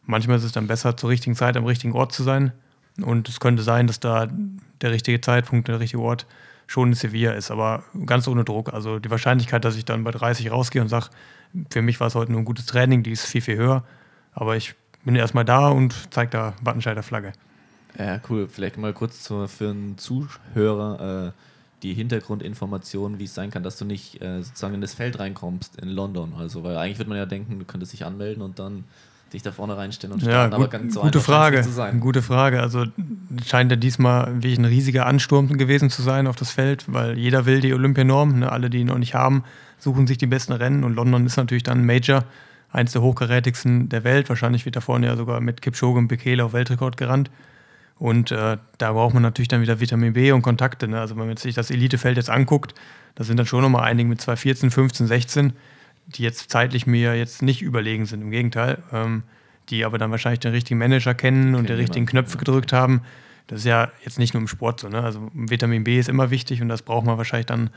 manchmal 0.05 0.39
ist 0.39 0.45
es 0.45 0.53
dann 0.53 0.67
besser, 0.67 0.97
zur 0.97 1.11
richtigen 1.11 1.37
Zeit 1.37 1.57
am 1.57 1.67
richtigen 1.67 1.93
Ort 1.93 2.13
zu 2.13 2.25
sein. 2.25 2.53
Und 3.01 3.29
es 3.29 3.39
könnte 3.39 3.63
sein, 3.63 3.87
dass 3.87 4.01
da 4.01 4.29
der 4.81 4.91
richtige 4.91 5.21
Zeitpunkt, 5.21 5.69
der 5.69 5.79
richtige 5.79 6.03
Ort 6.03 6.27
schon 6.67 6.89
in 6.89 6.95
Sevilla 6.95 7.33
ist, 7.33 7.51
aber 7.51 7.85
ganz 8.07 8.27
ohne 8.27 8.45
Druck. 8.45 8.73
Also 8.73 8.99
die 8.99 9.11
Wahrscheinlichkeit, 9.11 9.65
dass 9.65 9.77
ich 9.77 9.85
dann 9.85 10.03
bei 10.03 10.11
30 10.11 10.51
rausgehe 10.51 10.83
und 10.83 10.89
sage, 10.89 11.11
für 11.71 11.83
mich 11.83 12.01
war 12.01 12.09
es 12.09 12.15
heute 12.15 12.33
nur 12.33 12.41
ein 12.41 12.45
gutes 12.45 12.67
Training, 12.67 13.03
die 13.03 13.13
ist 13.13 13.27
viel, 13.27 13.41
viel 13.41 13.57
höher. 13.57 13.85
Aber 14.33 14.57
ich 14.57 14.75
bin 15.05 15.17
erstmal 15.17 15.45
da 15.45 15.69
und 15.69 15.95
zeige 16.11 16.31
da 16.31 16.55
Wattenscheider 16.63 17.03
Flagge. 17.03 17.33
Ja, 17.99 18.21
cool. 18.29 18.49
Vielleicht 18.49 18.77
mal 18.77 18.93
kurz 18.93 19.23
zu, 19.23 19.47
für 19.47 19.71
einen 19.71 19.99
Zuhörer 19.99 21.29
äh, 21.29 21.33
die 21.83 21.95
Hintergrundinformationen, 21.95 23.19
wie 23.19 23.25
es 23.25 23.35
sein 23.35 23.51
kann, 23.51 23.63
dass 23.63 23.77
du 23.77 23.85
nicht 23.85 24.21
äh, 24.21 24.43
sozusagen 24.43 24.75
in 24.75 24.81
das 24.81 24.95
Feld 24.95 25.19
reinkommst 25.19 25.81
in 25.81 25.91
London. 25.91 26.35
Also, 26.37 26.65
weil 26.65 26.77
eigentlich 26.77 26.99
würde 26.99 27.11
man 27.11 27.19
ja 27.19 27.27
denken, 27.27 27.59
du 27.59 27.65
könntest 27.65 27.93
dich 27.93 28.05
anmelden 28.05 28.43
und 28.43 28.59
dann 28.59 28.85
dich 29.33 29.43
da 29.43 29.53
vorne 29.53 29.77
reinstellen 29.77 30.15
und 30.15 30.21
starten, 30.21 30.35
ja, 30.35 30.45
gut, 30.47 30.55
aber 30.55 30.69
ganz 30.69 30.95
so 30.95 31.03
gute 31.03 31.21
Frage. 31.21 31.63
Zu 31.63 31.71
sein. 31.71 32.01
Gute 32.01 32.23
Frage. 32.23 32.61
Also 32.61 32.85
scheint 33.45 33.71
ja 33.71 33.77
diesmal 33.77 34.33
wirklich 34.35 34.59
ein 34.59 34.65
riesiger 34.65 35.07
Ansturm 35.07 35.49
gewesen 35.59 35.91
zu 35.91 36.03
sein 36.03 36.27
auf 36.27 36.37
das 36.37 36.53
Feld, 36.53 36.85
weil 36.87 37.19
jeder 37.19 37.45
will 37.45 37.61
die 37.61 37.75
Olympianorm. 37.75 38.39
Ne? 38.41 38.51
Alle, 38.51 38.71
die 38.71 38.79
ihn 38.79 38.87
noch 38.87 38.99
nicht 38.99 39.15
haben, 39.15 39.45
suchen 39.79 40.07
sich 40.07 40.19
die 40.19 40.27
besten 40.27 40.53
Rennen 40.53 40.85
und 40.85 40.95
London 40.95 41.27
ist 41.27 41.37
natürlich 41.37 41.65
dann 41.65 41.81
ein 41.81 41.87
Major 41.87 42.25
eins 42.75 42.93
der 42.93 43.03
hochkarätigsten 43.03 43.89
der 43.89 44.05
Welt. 44.05 44.29
Wahrscheinlich 44.29 44.65
wird 44.65 44.77
da 44.77 44.81
vorne 44.81 45.07
ja 45.07 45.17
sogar 45.17 45.41
mit 45.41 45.63
Kipchoge 45.63 45.99
und 45.99 46.09
Bekele 46.09 46.45
auf 46.45 46.53
Weltrekord 46.53 46.97
gerannt. 46.97 47.31
Und 47.99 48.33
äh, 48.33 48.59
da 48.79 48.93
braucht 48.93 49.15
man 49.15 49.23
natürlich 49.23 49.49
dann 49.49 49.63
wieder 49.63 49.79
Vitamin 49.79 50.13
B 50.13 50.33
und 50.33 50.43
Kontakte. 50.43 50.89
Ne? 50.89 51.01
Also 51.01 51.17
wenn 51.17 51.29
man 51.29 51.37
sich 51.37 51.55
das 51.55 51.71
Elitefeld 51.71 52.17
jetzt 52.17 52.31
anguckt, 52.31 52.75
da 53.15 53.23
sind 53.23 53.37
dann 53.37 53.47
schon 53.47 53.63
nochmal 53.63 53.85
einige 53.85 54.09
mit 54.09 54.21
214, 54.21 54.71
15, 54.73 55.07
16, 55.07 55.53
die 56.07 56.25
jetzt 56.25 56.51
zeitlich 56.51 56.87
mir 56.87 57.17
jetzt 57.17 57.43
nicht 57.43 57.63
überlegen 57.63 58.07
sind. 58.07 58.23
Im 58.23 58.33
Gegenteil, 58.33 58.83
ähm, 58.93 59.23
die 59.71 59.85
aber 59.85 59.99
dann 59.99 60.11
wahrscheinlich 60.11 60.41
den 60.41 60.51
richtigen 60.51 60.79
Manager 60.79 61.15
kennen 61.15 61.55
und 61.55 61.69
die 61.69 61.75
richtigen 61.75 62.07
Knöpfe 62.07 62.37
gedrückt 62.37 62.73
haben. 62.73 63.03
Das 63.47 63.61
ist 63.61 63.67
ja 63.67 63.93
jetzt 64.05 64.19
nicht 64.19 64.35
nur 64.35 64.41
im 64.41 64.49
Sport 64.49 64.81
so. 64.81 64.89
Ne? 64.89 65.01
Also 65.01 65.31
Vitamin 65.33 65.85
B 65.85 65.99
ist 65.99 66.09
immer 66.09 66.31
wichtig 66.31 66.61
und 66.61 66.69
das 66.69 66.83
braucht 66.83 67.07
man 67.07 67.17
wahrscheinlich 67.17 67.47
dann 67.47 67.71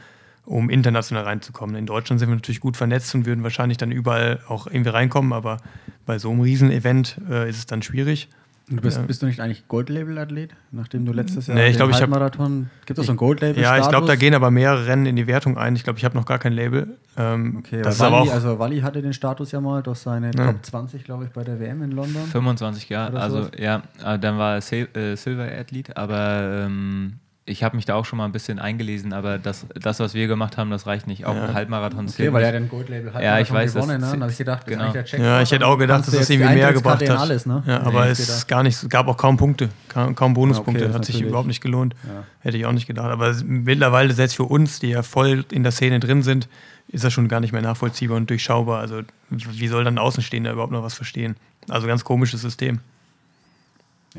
um 0.47 0.69
international 0.69 1.23
reinzukommen. 1.23 1.75
In 1.75 1.85
Deutschland 1.85 2.19
sind 2.19 2.29
wir 2.29 2.35
natürlich 2.35 2.61
gut 2.61 2.77
vernetzt 2.77 3.13
und 3.13 3.25
würden 3.25 3.43
wahrscheinlich 3.43 3.77
dann 3.77 3.91
überall 3.91 4.39
auch 4.47 4.65
irgendwie 4.65 4.89
reinkommen, 4.89 5.33
aber 5.33 5.57
bei 6.05 6.17
so 6.19 6.31
einem 6.31 6.39
Riesenevent 6.39 7.19
äh, 7.29 7.49
ist 7.49 7.57
es 7.57 7.65
dann 7.65 7.81
schwierig. 7.81 8.29
Du 8.69 8.81
bist, 8.81 9.05
bist, 9.07 9.21
du 9.21 9.27
nicht 9.27 9.39
eigentlich 9.39 9.69
Goldlabel-Athlet, 9.69 10.53
nachdem 10.71 11.05
du 11.05 11.13
letztes 11.13 11.47
Jahr 11.47 11.55
nee, 11.55 11.69
ich 11.69 11.77
glaub, 11.77 11.89
ich 11.89 12.05
Marathon 12.05 12.69
gibt 12.85 12.99
es 12.99 13.05
so 13.05 13.13
ein 13.13 13.17
Goldlabel? 13.17 13.63
Ja, 13.63 13.77
ich 13.77 13.87
glaube, 13.87 14.07
da 14.07 14.17
gehen 14.17 14.33
aber 14.33 14.51
mehrere 14.51 14.87
Rennen 14.87 15.05
in 15.05 15.15
die 15.15 15.25
Wertung 15.25 15.57
ein. 15.57 15.77
Ich 15.77 15.85
glaube, 15.85 15.99
ich 15.99 16.03
habe 16.03 16.17
noch 16.17 16.25
gar 16.25 16.37
kein 16.37 16.51
Label. 16.51 16.97
Ähm, 17.15 17.59
okay, 17.59 17.81
das 17.81 17.99
Wally, 17.99 18.13
aber 18.13 18.23
auch 18.23 18.33
also 18.33 18.59
Wally 18.59 18.81
hatte 18.81 19.01
den 19.01 19.13
Status 19.13 19.53
ja 19.53 19.61
mal 19.61 19.81
durch 19.83 19.99
seine 19.99 20.31
ja. 20.35 20.51
Top 20.51 20.65
20, 20.65 21.05
glaube 21.05 21.23
ich, 21.23 21.29
bei 21.29 21.45
der 21.45 21.61
WM 21.61 21.81
in 21.81 21.91
London. 21.91 22.23
25, 22.25 22.89
ja. 22.89 23.07
Also 23.07 23.47
ja, 23.57 23.83
dann 24.01 24.37
war 24.37 24.55
er 24.55 24.61
Sil 24.63 24.91
äh, 24.95 25.15
Silver 25.15 25.49
Athlet, 25.49 25.95
aber 25.95 26.65
ähm, 26.65 27.19
ich 27.47 27.63
habe 27.63 27.77
mich 27.77 27.85
da 27.85 27.95
auch 27.95 28.05
schon 28.05 28.17
mal 28.17 28.25
ein 28.25 28.33
bisschen 28.33 28.59
eingelesen, 28.59 29.13
aber 29.13 29.37
das, 29.37 29.65
das 29.73 30.01
was 30.01 30.13
wir 30.13 30.27
gemacht 30.27 30.57
haben, 30.57 30.69
das 30.69 30.85
reicht 30.85 31.07
nicht. 31.07 31.25
Auch 31.25 31.33
ja. 31.33 31.45
ein 31.45 31.53
Halbmarathon 31.53 32.07
Okay, 32.07 32.31
weil 32.33 32.43
er 32.43 32.51
den 32.51 32.67
Goldlabel 32.67 33.13
Halbmarathon 33.13 33.23
ja, 33.23 33.39
ich 33.39 33.51
weiß, 33.51 33.73
gewonnen 33.73 34.05
hat. 34.05 34.15
Ne? 34.15 34.21
habe 34.21 34.31
ich 34.31 34.37
gedacht, 34.37 34.67
genau. 34.67 34.93
Ja, 34.93 35.41
ich 35.41 35.51
hätte 35.51 35.65
auch 35.65 35.77
gedacht, 35.77 36.05
dass 36.05 36.13
es 36.13 36.29
irgendwie 36.29 36.53
mehr 36.53 36.73
gebracht 36.73 37.07
hat. 37.09 37.17
Alles, 37.17 37.45
ne? 37.45 37.63
Ja, 37.65 37.81
aber 37.81 38.05
nee, 38.05 38.11
es 38.11 38.47
gar 38.47 38.63
nicht, 38.63 38.89
gab 38.89 39.07
auch 39.07 39.15
kaum 39.15 39.37
Punkte, 39.37 39.69
kaum, 39.87 40.13
kaum 40.13 40.33
Bonuspunkte. 40.33 40.83
Ja, 40.83 40.89
okay, 40.89 40.97
hat 40.97 41.05
sich 41.05 41.21
überhaupt 41.21 41.47
nicht 41.47 41.61
gelohnt. 41.61 41.95
Ja. 42.05 42.23
Hätte 42.41 42.57
ich 42.57 42.65
auch 42.65 42.73
nicht 42.73 42.85
gedacht. 42.85 43.09
Aber 43.09 43.33
mittlerweile, 43.45 44.13
selbst 44.13 44.35
für 44.35 44.43
uns, 44.43 44.79
die 44.79 44.89
ja 44.89 45.01
voll 45.01 45.45
in 45.49 45.63
der 45.63 45.71
Szene 45.71 46.01
drin 46.01 46.23
sind, 46.23 46.49
ist 46.89 47.05
das 47.05 47.13
schon 47.13 47.29
gar 47.29 47.39
nicht 47.39 47.53
mehr 47.53 47.61
nachvollziehbar 47.61 48.17
und 48.17 48.29
durchschaubar. 48.29 48.81
Also 48.81 49.01
wie 49.29 49.67
soll 49.67 49.85
dann 49.85 49.97
Außenstehender 49.97 50.51
überhaupt 50.51 50.73
noch 50.73 50.83
was 50.83 50.95
verstehen? 50.95 51.37
Also 51.69 51.87
ganz 51.87 52.03
komisches 52.03 52.41
System. 52.41 52.79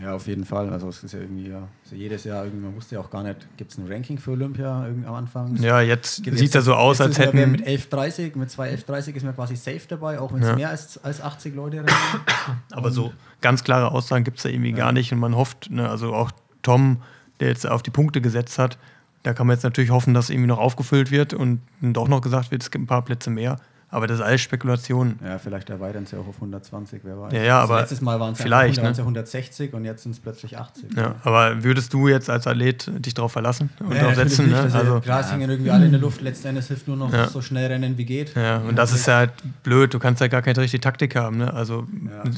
Ja, 0.00 0.14
auf 0.14 0.26
jeden 0.26 0.44
Fall. 0.44 0.70
Also 0.70 0.88
es 0.88 1.02
ist 1.02 1.12
ja 1.12 1.20
irgendwie 1.20 1.48
ja, 1.48 1.68
also 1.84 1.96
jedes 1.96 2.24
Jahr 2.24 2.44
irgendwie, 2.44 2.64
man 2.66 2.76
wusste 2.76 2.96
ja 2.96 3.00
auch 3.00 3.10
gar 3.10 3.22
nicht, 3.22 3.48
gibt 3.56 3.72
es 3.72 3.78
ein 3.78 3.90
Ranking 3.90 4.18
für 4.18 4.32
Olympia 4.32 4.86
am 5.06 5.14
Anfang? 5.14 5.56
Ja, 5.56 5.80
jetzt 5.80 6.24
sieht 6.24 6.42
es 6.42 6.54
ja 6.54 6.60
so 6.60 6.74
aus, 6.74 7.00
als 7.00 7.18
hätten... 7.18 7.50
Mit 7.50 7.66
11.30, 7.66 8.36
mit 8.36 8.50
2 8.50 8.74
11.30 8.74 9.14
ist 9.14 9.24
man 9.24 9.34
quasi 9.34 9.56
safe 9.56 9.82
dabei, 9.88 10.20
auch 10.20 10.32
wenn 10.32 10.42
es 10.42 10.48
ja. 10.48 10.56
mehr 10.56 10.70
als, 10.70 11.02
als 11.02 11.20
80 11.20 11.54
Leute 11.54 11.78
rennen. 11.78 11.88
Aber 12.72 12.90
so 12.90 13.12
ganz 13.40 13.64
klare 13.64 13.90
Aussagen 13.92 14.24
gibt 14.24 14.38
es 14.38 14.44
da 14.44 14.48
irgendwie 14.48 14.70
ja. 14.70 14.76
gar 14.76 14.92
nicht 14.92 15.12
und 15.12 15.18
man 15.18 15.34
hofft, 15.34 15.70
ne, 15.70 15.88
also 15.88 16.14
auch 16.14 16.30
Tom, 16.62 17.02
der 17.40 17.48
jetzt 17.48 17.66
auf 17.68 17.82
die 17.82 17.90
Punkte 17.90 18.20
gesetzt 18.20 18.58
hat, 18.58 18.78
da 19.22 19.34
kann 19.34 19.46
man 19.46 19.56
jetzt 19.56 19.64
natürlich 19.64 19.90
hoffen, 19.90 20.14
dass 20.14 20.30
irgendwie 20.30 20.48
noch 20.48 20.58
aufgefüllt 20.58 21.10
wird 21.10 21.34
und 21.34 21.60
doch 21.80 22.08
noch 22.08 22.20
gesagt 22.20 22.50
wird, 22.50 22.62
es 22.62 22.70
gibt 22.70 22.84
ein 22.84 22.86
paar 22.86 23.04
Plätze 23.04 23.30
mehr. 23.30 23.56
Aber 23.90 24.06
das 24.06 24.18
ist 24.18 24.24
alles 24.24 24.42
Spekulation. 24.42 25.18
Ja, 25.24 25.38
vielleicht 25.38 25.70
erweitern 25.70 26.04
sie 26.04 26.16
auch 26.16 26.28
auf 26.28 26.34
120, 26.34 27.00
wer 27.04 27.18
weiß. 27.18 27.32
Ja, 27.32 27.42
ja, 27.42 27.60
also 27.60 27.72
aber 27.72 27.80
letztes 27.80 28.02
Mal 28.02 28.20
waren 28.20 28.34
es 28.34 28.42
vielleicht, 28.42 28.76
ja, 28.76 28.82
ne? 28.82 28.94
160 28.94 29.72
und 29.72 29.86
jetzt 29.86 30.02
sind 30.02 30.12
es 30.12 30.20
plötzlich 30.20 30.58
80. 30.58 30.94
Ja, 30.94 31.14
aber 31.24 31.64
würdest 31.64 31.94
du 31.94 32.06
jetzt 32.06 32.28
als 32.28 32.46
Athlet 32.46 32.90
dich 32.98 33.14
darauf 33.14 33.32
verlassen 33.32 33.70
und 33.80 33.94
ja, 33.94 34.00
darauf 34.00 34.16
setzen? 34.16 34.50
Ne? 34.50 34.60
Also, 34.60 35.00
klar, 35.00 35.20
es 35.20 35.32
hängen 35.32 35.48
irgendwie 35.48 35.70
alle 35.70 35.86
in 35.86 35.92
der 35.92 36.00
Luft. 36.02 36.20
Letzten 36.20 36.48
Endes 36.48 36.68
hilft 36.68 36.86
nur 36.86 36.98
noch 36.98 37.10
ja. 37.10 37.28
so 37.28 37.40
schnell 37.40 37.66
rennen, 37.68 37.96
wie 37.96 38.04
geht. 38.04 38.34
Ja, 38.36 38.58
und 38.58 38.76
das 38.76 38.92
ist 38.92 39.06
ja 39.06 39.16
halt 39.16 39.32
blöd. 39.62 39.94
Du 39.94 39.98
kannst 39.98 40.20
ja 40.20 40.28
gar 40.28 40.42
keine 40.42 40.58
richtige 40.58 40.82
Taktik 40.82 41.16
haben. 41.16 41.38
Ne? 41.38 41.54
Also 41.54 41.86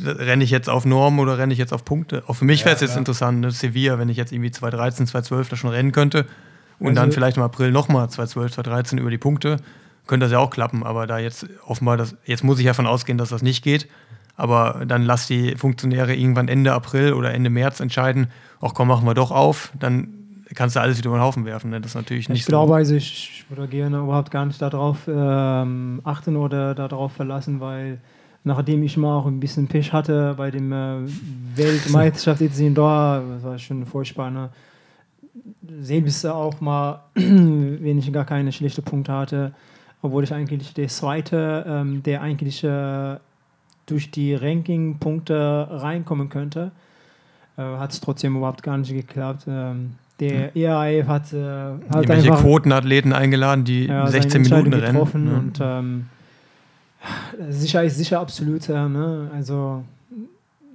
renne 0.05 0.44
ich 0.44 0.51
jetzt 0.51 0.68
auf 0.68 0.85
Norm 0.85 1.18
oder 1.18 1.36
renne 1.36 1.52
ich 1.52 1.59
jetzt 1.59 1.72
auf 1.72 1.85
Punkte? 1.85 2.22
Auch 2.28 2.35
für 2.35 2.44
mich 2.44 2.64
wäre 2.64 2.77
es 2.77 2.81
jetzt 2.81 2.97
interessant, 2.97 3.40
ne? 3.40 3.51
Sevilla, 3.51 3.98
wenn 3.98 4.09
ich 4.09 4.16
jetzt 4.16 4.31
irgendwie 4.31 4.52
213, 4.52 5.09
212 5.09 5.48
da 5.48 5.56
schon 5.56 5.70
rennen 5.70 5.90
könnte 5.90 6.27
und 6.78 6.90
also, 6.90 7.01
dann 7.01 7.10
vielleicht 7.10 7.39
im 7.39 7.43
April 7.43 7.72
nochmal 7.72 8.09
212, 8.09 8.52
213 8.52 8.98
über 8.98 9.10
die 9.10 9.18
Punkte 9.18 9.56
könnte 10.10 10.24
das 10.24 10.32
ja 10.32 10.40
auch 10.40 10.50
klappen, 10.50 10.82
aber 10.82 11.06
da 11.06 11.18
jetzt 11.18 11.46
offenbar, 11.64 11.96
das, 11.96 12.16
jetzt 12.24 12.42
muss 12.42 12.58
ich 12.58 12.66
davon 12.66 12.86
ausgehen, 12.86 13.16
dass 13.16 13.28
das 13.28 13.42
nicht 13.42 13.62
geht. 13.62 13.88
Aber 14.34 14.82
dann 14.84 15.02
lass 15.02 15.28
die 15.28 15.54
Funktionäre 15.56 16.14
irgendwann 16.14 16.48
Ende 16.48 16.72
April 16.72 17.12
oder 17.12 17.32
Ende 17.32 17.48
März 17.48 17.78
entscheiden, 17.78 18.26
ach 18.60 18.74
komm, 18.74 18.88
machen 18.88 19.06
wir 19.06 19.14
doch 19.14 19.30
auf, 19.30 19.72
dann 19.78 20.08
kannst 20.54 20.74
du 20.74 20.80
alles 20.80 20.98
wieder 20.98 21.10
über 21.10 21.18
den 21.18 21.22
Haufen 21.22 21.44
werfen. 21.44 21.70
Ne? 21.70 21.80
Das 21.80 21.92
ist 21.92 21.94
natürlich 21.94 22.28
nicht 22.28 22.40
ich 22.40 22.46
glaube, 22.46 22.74
also 22.74 22.96
ich 22.96 23.44
würde 23.48 23.68
gerne 23.68 23.98
überhaupt 23.98 24.32
gar 24.32 24.44
nicht 24.46 24.60
darauf 24.60 25.06
ähm, 25.06 26.00
achten 26.02 26.34
oder 26.36 26.74
darauf 26.74 27.12
verlassen, 27.12 27.60
weil 27.60 28.00
nachdem 28.42 28.82
ich 28.82 28.96
mal 28.96 29.16
auch 29.16 29.26
ein 29.26 29.38
bisschen 29.38 29.68
Pech 29.68 29.92
hatte 29.92 30.34
bei 30.36 30.50
dem 30.50 30.72
äh, 30.72 31.02
Weltmeisterschaft 31.54 32.40
jetzt 32.40 32.58
in 32.58 32.74
Doha, 32.74 33.22
das 33.34 33.44
war 33.44 33.58
schon 33.58 33.86
furchtbar. 33.86 34.32
Ne? 34.32 34.48
Selbst 35.80 36.26
auch 36.26 36.60
mal, 36.60 37.04
wenn 37.14 37.98
ich 37.98 38.12
gar 38.12 38.24
keine 38.24 38.50
schlechten 38.50 38.82
Punkte 38.82 39.12
hatte, 39.12 39.52
obwohl 40.02 40.24
ich 40.24 40.32
eigentlich 40.32 40.74
der 40.74 40.89
Zweite, 40.89 41.64
ähm, 41.66 42.02
der 42.02 42.22
eigentlich 42.22 42.64
äh, 42.64 43.16
durch 43.86 44.10
die 44.10 44.35
Ranking-Punkte 44.35 45.68
reinkommen 45.70 46.28
könnte, 46.28 46.70
äh, 47.56 47.62
hat 47.62 47.93
es 47.93 48.01
trotzdem 48.01 48.36
überhaupt 48.36 48.62
gar 48.62 48.78
nicht 48.78 48.93
geklappt. 48.93 49.44
Ähm, 49.48 49.97
der 50.20 50.55
EAF 50.55 51.06
hat, 51.09 51.32
äh, 51.32 51.43
hat 51.89 52.09
Irgendwelche 52.09 52.31
Quotenathleten 52.31 53.12
eingeladen, 53.12 53.64
die 53.64 53.86
ja, 53.86 54.06
16 54.06 54.43
Minuten 54.43 54.72
rennen. 54.72 54.93
Getroffen 54.93 55.27
ja. 55.27 55.39
Und 55.39 55.59
ähm, 55.60 56.06
sicher 57.51 57.82
ist 57.85 57.97
sicher 57.97 58.20
absolut. 58.20 58.68
Ne? 58.68 59.31
Also, 59.35 59.85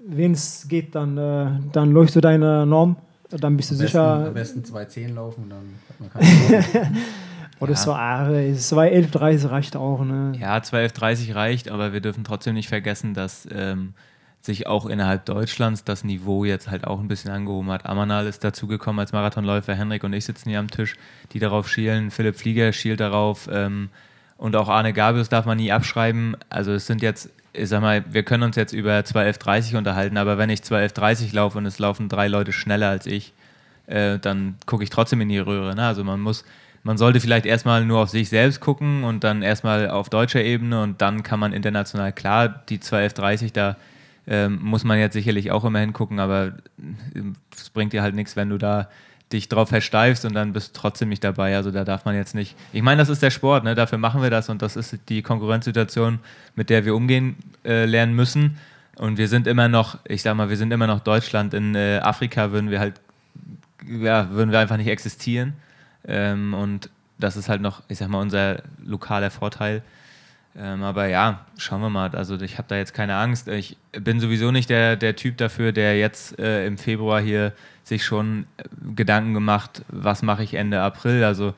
wenn 0.07 0.31
es 0.31 0.67
geht, 0.67 0.95
dann, 0.95 1.17
äh, 1.17 1.47
dann 1.71 1.91
läufst 1.91 2.15
du 2.15 2.21
deine 2.21 2.65
Norm. 2.65 2.97
Dann 3.29 3.57
bist 3.57 3.71
du 3.71 3.75
am 3.75 3.81
sicher. 3.81 4.31
Besten, 4.33 4.59
am 4.59 4.63
besten 4.63 4.99
2.10 5.01 5.13
laufen, 5.13 5.43
dann 5.49 5.73
hat 5.89 5.99
man 5.99 6.09
keine 6.09 6.91
Oder 7.59 7.73
ja. 7.73 7.77
so, 7.77 7.93
ah, 7.93 8.25
2.11.30 8.27 9.49
reicht 9.49 9.75
auch. 9.75 10.03
Ne? 10.03 10.33
Ja, 10.39 10.57
2.11.30 10.57 11.35
reicht, 11.35 11.69
aber 11.69 11.93
wir 11.93 12.01
dürfen 12.01 12.23
trotzdem 12.23 12.53
nicht 12.53 12.67
vergessen, 12.67 13.13
dass 13.13 13.47
ähm, 13.51 13.93
sich 14.45 14.67
auch 14.67 14.85
innerhalb 14.85 15.25
Deutschlands 15.25 15.83
das 15.83 16.03
Niveau 16.03 16.45
jetzt 16.45 16.69
halt 16.69 16.85
auch 16.85 16.99
ein 16.99 17.07
bisschen 17.07 17.31
angehoben 17.31 17.71
hat. 17.71 17.85
Amanal 17.85 18.27
ist 18.27 18.43
dazugekommen 18.43 18.99
als 18.99 19.11
Marathonläufer, 19.11 19.73
Henrik 19.73 20.03
und 20.03 20.13
ich 20.13 20.25
sitzen 20.25 20.49
hier 20.49 20.59
am 20.59 20.69
Tisch, 20.69 20.95
die 21.31 21.39
darauf 21.39 21.69
schielen. 21.69 22.11
Philipp 22.11 22.35
Flieger 22.35 22.71
schielt 22.73 22.99
darauf 22.99 23.49
ähm, 23.51 23.89
und 24.37 24.55
auch 24.55 24.69
Arne 24.69 24.93
Gabius 24.93 25.29
darf 25.29 25.45
man 25.45 25.57
nie 25.57 25.71
abschreiben. 25.71 26.35
Also 26.49 26.73
es 26.73 26.85
sind 26.87 27.01
jetzt, 27.01 27.29
ich 27.53 27.69
sag 27.69 27.81
mal, 27.81 28.03
wir 28.11 28.23
können 28.23 28.43
uns 28.43 28.55
jetzt 28.55 28.73
über 28.73 28.91
2.11.30 28.99 29.77
unterhalten, 29.77 30.17
aber 30.17 30.37
wenn 30.37 30.49
ich 30.49 30.59
2.11.30 30.59 31.33
laufe 31.33 31.57
und 31.57 31.65
es 31.65 31.79
laufen 31.79 32.09
drei 32.09 32.27
Leute 32.27 32.51
schneller 32.51 32.89
als 32.89 33.05
ich, 33.05 33.33
äh, 33.87 34.19
dann 34.19 34.55
gucke 34.65 34.83
ich 34.83 34.89
trotzdem 34.89 35.21
in 35.21 35.29
die 35.29 35.39
Röhre. 35.39 35.73
Ne? 35.73 35.85
Also 35.85 36.03
man 36.03 36.19
muss 36.19 36.43
man 36.85 36.97
sollte 36.99 37.19
vielleicht 37.19 37.47
erstmal 37.47 37.83
nur 37.83 37.99
auf 37.99 38.11
sich 38.11 38.29
selbst 38.29 38.59
gucken 38.59 39.03
und 39.03 39.23
dann 39.23 39.41
erstmal 39.41 39.89
auf 39.89 40.07
deutscher 40.09 40.43
Ebene 40.43 40.83
und 40.83 41.01
dann 41.01 41.23
kann 41.23 41.39
man 41.39 41.51
international, 41.51 42.13
klar, 42.13 42.47
die 42.47 42.75
1230, 42.75 43.51
da 43.51 43.75
ähm, 44.27 44.59
muss 44.61 44.83
man 44.83 44.99
jetzt 44.99 45.13
sicherlich 45.13 45.49
auch 45.49 45.65
immer 45.65 45.79
hingucken, 45.79 46.19
aber 46.19 46.53
es 47.55 47.71
bringt 47.71 47.91
dir 47.91 48.03
halt 48.03 48.13
nichts, 48.13 48.35
wenn 48.35 48.49
du 48.49 48.59
da 48.59 48.87
dich 49.33 49.49
drauf 49.49 49.69
versteifst 49.69 50.25
und 50.25 50.33
dann 50.33 50.53
bist 50.53 50.77
du 50.77 50.79
trotzdem 50.79 51.09
nicht 51.09 51.23
dabei. 51.23 51.55
Also 51.55 51.71
da 51.71 51.85
darf 51.85 52.05
man 52.05 52.13
jetzt 52.13 52.35
nicht. 52.35 52.55
Ich 52.71 52.83
meine, 52.83 52.99
das 52.99 53.09
ist 53.09 53.23
der 53.23 53.31
Sport, 53.31 53.63
ne? 53.63 53.73
dafür 53.73 53.97
machen 53.97 54.21
wir 54.21 54.29
das 54.29 54.49
und 54.49 54.61
das 54.61 54.75
ist 54.75 54.95
die 55.09 55.23
Konkurrenzsituation, 55.23 56.19
mit 56.53 56.69
der 56.69 56.85
wir 56.85 56.93
umgehen 56.93 57.35
äh, 57.65 57.85
lernen 57.85 58.13
müssen. 58.13 58.59
Und 58.95 59.17
wir 59.17 59.27
sind 59.27 59.47
immer 59.47 59.67
noch, 59.69 59.97
ich 60.07 60.21
sag 60.21 60.35
mal, 60.35 60.49
wir 60.49 60.57
sind 60.57 60.71
immer 60.71 60.85
noch 60.85 60.99
Deutschland. 60.99 61.55
In 61.55 61.73
äh, 61.73 61.99
Afrika 62.03 62.51
würden 62.51 62.69
wir 62.69 62.79
halt, 62.79 63.01
ja, 63.87 64.29
würden 64.29 64.51
wir 64.51 64.59
einfach 64.59 64.77
nicht 64.77 64.87
existieren. 64.87 65.53
Ähm, 66.07 66.53
und 66.53 66.89
das 67.17 67.37
ist 67.37 67.49
halt 67.49 67.61
noch, 67.61 67.83
ich 67.87 67.97
sag 67.97 68.09
mal, 68.09 68.21
unser 68.21 68.61
lokaler 68.83 69.31
Vorteil. 69.31 69.81
Ähm, 70.57 70.83
aber 70.83 71.07
ja, 71.07 71.45
schauen 71.57 71.81
wir 71.81 71.89
mal. 71.89 72.09
Also 72.15 72.39
ich 72.39 72.57
habe 72.57 72.67
da 72.67 72.77
jetzt 72.77 72.93
keine 72.93 73.15
Angst. 73.15 73.47
Ich 73.47 73.77
bin 73.91 74.19
sowieso 74.19 74.51
nicht 74.51 74.69
der, 74.69 74.95
der 74.95 75.15
Typ 75.15 75.37
dafür, 75.37 75.71
der 75.71 75.97
jetzt 75.99 76.39
äh, 76.39 76.65
im 76.65 76.77
Februar 76.77 77.21
hier 77.21 77.53
sich 77.83 78.05
schon 78.05 78.45
äh, 78.57 78.63
Gedanken 78.95 79.33
gemacht, 79.33 79.83
was 79.89 80.21
mache 80.21 80.43
ich 80.43 80.53
Ende 80.53 80.81
April. 80.81 81.23
Also 81.23 81.53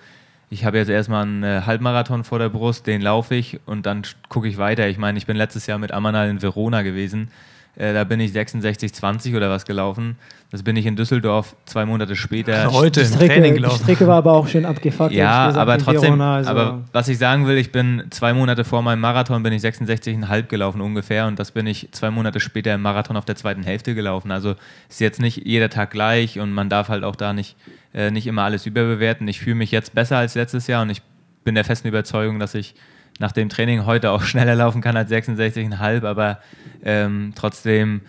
ich 0.50 0.66
habe 0.66 0.78
jetzt 0.78 0.90
erstmal 0.90 1.24
einen 1.24 1.44
äh, 1.44 1.62
Halbmarathon 1.66 2.24
vor 2.24 2.40
der 2.40 2.50
Brust, 2.50 2.88
den 2.88 3.02
laufe 3.02 3.36
ich 3.36 3.60
und 3.66 3.86
dann 3.86 4.04
gucke 4.30 4.48
ich 4.48 4.58
weiter. 4.58 4.88
Ich 4.88 4.98
meine, 4.98 5.18
ich 5.18 5.28
bin 5.28 5.38
letztes 5.38 5.68
Jahr 5.68 5.78
mit 5.78 5.92
Amanal 5.92 6.30
in 6.30 6.42
Verona 6.42 6.82
gewesen. 6.82 7.30
Äh, 7.78 7.94
da 7.94 8.04
bin 8.04 8.20
ich 8.20 8.32
66,20 8.32 9.38
oder 9.38 9.50
was 9.52 9.66
gelaufen. 9.66 10.18
Das 10.50 10.64
bin 10.64 10.76
ich 10.78 10.86
in 10.86 10.96
Düsseldorf 10.96 11.56
zwei 11.66 11.86
Monate 11.86 12.16
später. 12.16 12.72
Heute 12.72 13.02
im 13.02 13.12
Training 13.12 13.56
gelaufen. 13.56 13.78
Die 13.80 13.84
Strecke 13.84 14.08
war 14.08 14.18
aber 14.18 14.32
auch 14.32 14.48
schön 14.48 14.66
abgefuckt. 14.66 15.12
Ja, 15.12 15.54
aber 15.54 15.78
trotzdem. 15.78 16.18
Verona, 16.18 16.36
also 16.38 16.50
aber 16.50 16.84
was 16.92 17.08
ich 17.08 17.20
sagen 17.20 17.46
will, 17.46 17.58
ich 17.58 17.72
bin 17.72 18.06
zwei 18.10 18.34
Monate 18.34 18.64
vor 18.64 18.82
meinem 18.82 19.02
Marathon 19.02 19.44
bin 19.44 19.54
ich 19.54 19.62
66,5 19.62 20.44
gelaufen 20.44 20.82
ungefähr 20.82 21.28
und 21.28 21.38
das 21.38 21.52
bin 21.52 21.68
ich 21.68 21.90
zwei 21.92 22.10
Monate 22.10 22.40
später 22.40 22.74
im 22.74 22.82
Marathon 22.82 23.16
auf 23.16 23.26
der 23.26 23.36
zweiten 23.36 23.62
Hälfte 23.62 23.94
gelaufen. 23.94 24.32
Also 24.32 24.56
ist 24.90 25.00
jetzt 25.00 25.20
nicht 25.20 25.46
jeder 25.46 25.70
Tag 25.70 25.92
gleich 25.92 26.40
und 26.40 26.54
man 26.54 26.70
darf 26.70 26.88
halt 26.88 27.04
auch 27.04 27.16
da 27.16 27.34
nicht, 27.34 27.58
äh, 27.94 28.10
nicht 28.10 28.26
immer 28.26 28.44
alles 28.44 28.66
überbewerten. 28.66 29.28
Ich 29.28 29.40
fühle 29.40 29.56
mich 29.56 29.70
jetzt 29.72 29.94
besser 29.94 30.18
als 30.18 30.34
letztes 30.34 30.66
Jahr 30.66 30.82
und 30.82 30.90
ich 30.90 31.04
bin 31.44 31.54
der 31.54 31.66
festen 31.66 31.90
Überzeugung, 31.90 32.40
dass 32.40 32.56
ich 32.56 32.74
nach 33.20 33.32
dem 33.32 33.50
Training 33.50 33.86
heute 33.86 34.12
auch 34.12 34.22
schneller 34.24 34.56
laufen 34.56 34.82
kann 34.82 34.98
als 34.98 35.12
66,5, 35.12 36.06
aber 36.06 36.40
ähm, 36.84 37.34
trotzdem 37.36 38.02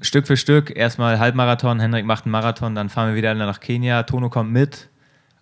Stück 0.00 0.26
für 0.26 0.36
Stück. 0.36 0.76
Erstmal 0.76 1.18
Halbmarathon, 1.18 1.80
Henrik 1.80 2.04
macht 2.04 2.24
einen 2.24 2.32
Marathon, 2.32 2.74
dann 2.74 2.88
fahren 2.88 3.10
wir 3.10 3.16
wieder 3.16 3.34
nach 3.34 3.60
Kenia. 3.60 4.02
Tono 4.02 4.28
kommt 4.30 4.52
mit. 4.52 4.88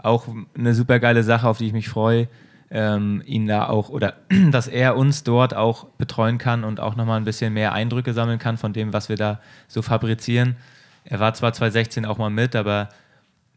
Auch 0.02 0.28
eine 0.56 0.74
super 0.74 0.98
geile 1.00 1.22
Sache, 1.22 1.48
auf 1.48 1.58
die 1.58 1.66
ich 1.66 1.72
mich 1.72 1.88
freue. 1.88 2.28
Ähm, 2.70 3.22
ihn 3.24 3.46
da 3.46 3.68
auch 3.68 3.88
oder 3.88 4.14
dass 4.50 4.68
er 4.68 4.96
uns 4.96 5.22
dort 5.22 5.54
auch 5.54 5.84
betreuen 5.96 6.38
kann 6.38 6.64
und 6.64 6.80
auch 6.80 6.96
nochmal 6.96 7.18
ein 7.18 7.24
bisschen 7.24 7.52
mehr 7.52 7.72
Eindrücke 7.72 8.12
sammeln 8.12 8.38
kann 8.38 8.56
von 8.58 8.72
dem, 8.72 8.92
was 8.92 9.08
wir 9.08 9.16
da 9.16 9.40
so 9.68 9.80
fabrizieren. 9.80 10.56
Er 11.04 11.20
war 11.20 11.34
zwar 11.34 11.52
2016 11.52 12.04
auch 12.04 12.18
mal 12.18 12.30
mit, 12.30 12.56
aber 12.56 12.88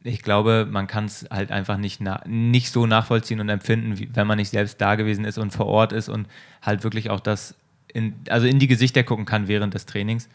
ich 0.03 0.22
glaube, 0.22 0.68
man 0.69 0.88
kann 0.88 1.06
es 1.06 1.28
halt 1.30 1.52
einfach 1.52 1.78
nicht, 1.78 2.02
nicht 2.26 2.72
so 2.72 2.86
nachvollziehen 2.86 3.40
und 3.40 3.49
empfinden, 3.49 3.98
wie, 3.98 4.10
wenn 4.14 4.28
man 4.28 4.38
nicht 4.38 4.49
selbst 4.49 4.80
da 4.80 4.95
gewesen 4.95 5.26
ist 5.26 5.38
und 5.38 5.52
vor 5.52 5.68
Ort 5.68 5.91
ist 5.91 6.10
und 6.10 6.28
halt 6.61 6.84
wirklich 6.84 7.10
auch 7.10 7.19
das, 7.19 7.56
in, 7.94 8.15
also 8.30 8.48
in 8.48 8.60
die 8.60 8.68
Gesichter 8.68 9.03
gucken 9.03 9.26
kann 9.26 9.48
während 9.48 9.74
des 9.74 9.86
Trainings. 9.86 10.30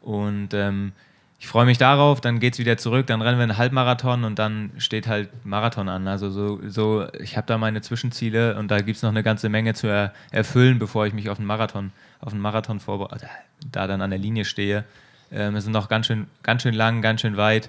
Und 0.00 0.54
ähm, 0.54 0.92
ich 1.38 1.48
freue 1.48 1.66
mich 1.66 1.78
darauf, 1.78 2.20
dann 2.20 2.40
geht 2.40 2.54
es 2.54 2.58
wieder 2.58 2.78
zurück, 2.78 3.06
dann 3.06 3.20
rennen 3.20 3.38
wir 3.38 3.42
einen 3.42 3.58
Halbmarathon 3.58 4.24
und 4.24 4.38
dann 4.38 4.72
steht 4.78 5.06
halt 5.06 5.28
Marathon 5.44 5.88
an. 5.88 6.08
Also 6.08 6.30
so, 6.30 6.60
so 6.66 7.06
ich 7.20 7.36
habe 7.36 7.46
da 7.46 7.58
meine 7.58 7.82
Zwischenziele 7.82 8.56
und 8.56 8.70
da 8.70 8.80
gibt 8.80 8.96
es 8.96 9.02
noch 9.02 9.10
eine 9.10 9.22
ganze 9.22 9.48
Menge 9.48 9.74
zu 9.74 9.86
er 9.86 10.14
erfüllen, 10.30 10.78
bevor 10.78 11.06
ich 11.06 11.12
mich 11.12 11.28
auf 11.28 11.38
einen 11.38 11.46
Marathon, 11.46 11.92
auf 12.20 12.32
einen 12.32 12.40
Marathon 12.40 12.80
vorbereite, 12.80 13.28
da 13.70 13.86
dann 13.86 14.00
an 14.00 14.10
der 14.10 14.18
Linie 14.18 14.44
stehe. 14.46 14.84
Ähm, 15.30 15.56
es 15.56 15.64
sind 15.64 15.72
noch 15.72 15.88
ganz 15.88 16.06
schön, 16.06 16.26
ganz 16.42 16.62
schön 16.62 16.74
lang, 16.74 17.02
ganz 17.02 17.20
schön 17.20 17.36
weit. 17.36 17.68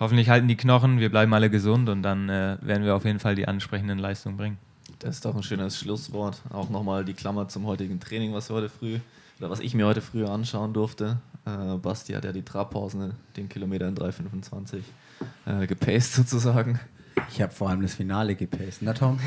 Hoffentlich 0.00 0.28
halten 0.28 0.48
die 0.48 0.56
Knochen, 0.56 0.98
wir 0.98 1.10
bleiben 1.10 1.32
alle 1.34 1.50
gesund 1.50 1.88
und 1.88 2.02
dann 2.02 2.28
äh, 2.28 2.58
werden 2.60 2.84
wir 2.84 2.96
auf 2.96 3.04
jeden 3.04 3.20
Fall 3.20 3.34
die 3.34 3.46
ansprechenden 3.46 3.98
Leistungen 3.98 4.36
bringen. 4.36 4.58
Das 4.98 5.16
ist 5.16 5.24
doch 5.24 5.36
ein 5.36 5.42
schönes 5.42 5.78
Schlusswort. 5.78 6.40
Auch 6.50 6.68
nochmal 6.68 7.04
die 7.04 7.14
Klammer 7.14 7.48
zum 7.48 7.66
heutigen 7.66 8.00
Training, 8.00 8.32
was 8.32 8.50
wir 8.50 8.56
heute 8.56 8.68
früh 8.68 8.98
oder 9.38 9.50
was 9.50 9.60
ich 9.60 9.74
mir 9.74 9.86
heute 9.86 10.00
früher 10.00 10.30
anschauen 10.30 10.72
durfte. 10.72 11.18
Äh, 11.46 11.76
Basti 11.76 12.12
hat 12.12 12.24
ja 12.24 12.32
die 12.32 12.42
Trabpausen, 12.42 13.12
den 13.36 13.48
Kilometer 13.48 13.86
in 13.86 13.94
3,25 13.94 14.82
äh, 15.46 15.66
gepaced 15.66 16.14
sozusagen. 16.14 16.80
Ich 17.30 17.40
habe 17.40 17.52
vor 17.52 17.68
allem 17.68 17.82
das 17.82 17.94
Finale 17.94 18.34
gepaced, 18.34 18.82
ne 18.82 18.94
Tom? 18.94 19.18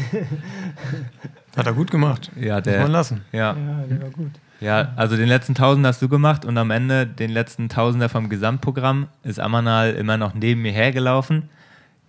Hat 1.55 1.65
er 1.65 1.73
gut 1.73 1.89
gemacht. 1.89 2.31
Ja, 2.39 2.59
der. 2.59 2.79
Muss 2.79 2.83
man 2.83 2.91
lassen. 2.91 3.21
Ja. 3.31 3.55
ja, 3.55 3.83
der 3.89 4.01
war 4.01 4.09
gut. 4.09 4.31
Ja, 4.59 4.93
also 4.95 5.15
den 5.15 5.27
letzten 5.27 5.55
Tausender 5.55 5.89
hast 5.89 6.01
du 6.01 6.09
gemacht 6.09 6.43
und 6.43 6.57
am 6.57 6.71
Ende 6.71 7.05
den 7.05 7.29
letzten 7.29 7.69
Tausender 7.69 8.09
vom 8.09 8.29
Gesamtprogramm 8.29 9.07
ist 9.23 9.39
Amanal 9.39 9.93
immer 9.93 10.17
noch 10.17 10.33
neben 10.33 10.61
mir 10.63 10.71
hergelaufen. 10.71 11.49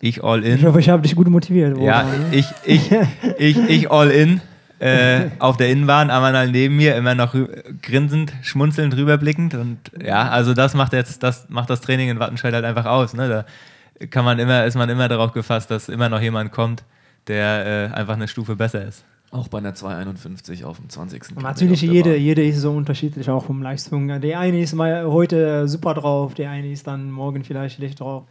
Ich 0.01 0.23
all 0.25 0.45
in. 0.45 0.59
Ich 0.59 0.65
hoffe, 0.65 0.81
ich 0.81 0.89
habe 0.89 1.03
dich 1.03 1.15
gut 1.15 1.29
motiviert. 1.29 1.77
Ja, 1.79 2.07
ich, 2.31 2.47
ich, 2.65 2.91
ich, 3.39 3.59
ich 3.69 3.91
all 3.91 4.11
in 4.11 4.41
äh, 4.81 5.31
auf 5.41 5.57
der 5.57 5.70
Innenbahn, 5.70 6.11
Amanal 6.11 6.51
neben 6.51 6.77
mir, 6.77 6.95
immer 6.95 7.15
noch 7.15 7.35
grinsend, 7.83 8.33
schmunzelnd, 8.43 8.97
rüberblickend. 8.97 9.55
Und 9.55 9.79
ja, 10.01 10.29
also 10.29 10.55
das 10.55 10.75
macht 10.75 10.93
jetzt, 10.93 11.23
das 11.23 11.49
macht 11.49 11.70
das 11.70 11.81
Training 11.81 12.11
in 12.11 12.20
Wattenscheid 12.20 12.55
halt 12.55 12.65
einfach 12.65 12.87
aus. 12.87 13.15
Ne? 13.15 13.29
Da 13.29 14.07
kann 14.07 14.25
man 14.25 14.39
immer, 14.39 14.65
ist 14.65 14.77
man 14.77 14.89
immer 14.89 15.09
darauf 15.09 15.33
gefasst, 15.33 15.70
dass 15.70 15.89
immer 15.89 16.09
noch 16.09 16.20
jemand 16.20 16.53
kommt, 16.53 16.85
der 17.27 17.91
äh, 17.93 17.95
einfach 17.95 18.15
eine 18.15 18.29
Stufe 18.29 18.55
besser 18.57 18.85
ist. 18.85 19.05
Auch 19.30 19.48
bei 19.48 19.59
einer 19.59 19.74
251 19.74 20.64
auf 20.64 20.78
dem 20.78 20.88
20. 20.88 21.36
Und 21.36 21.42
natürlich, 21.42 21.82
jede, 21.82 22.16
jede 22.16 22.42
ist 22.42 22.60
so 22.60 22.72
unterschiedlich, 22.72 23.28
auch 23.28 23.44
vom 23.44 23.62
Leistung. 23.62 24.20
Der 24.20 24.40
eine 24.40 24.60
ist 24.60 24.74
mal 24.74 25.05
heute 25.06 25.68
super 25.68 25.92
drauf, 25.94 26.34
der 26.34 26.50
eine 26.50 26.70
ist 26.72 26.86
dann 26.86 27.10
morgen 27.10 27.44
vielleicht 27.44 27.76
schlecht 27.76 28.00
drauf. 28.00 28.24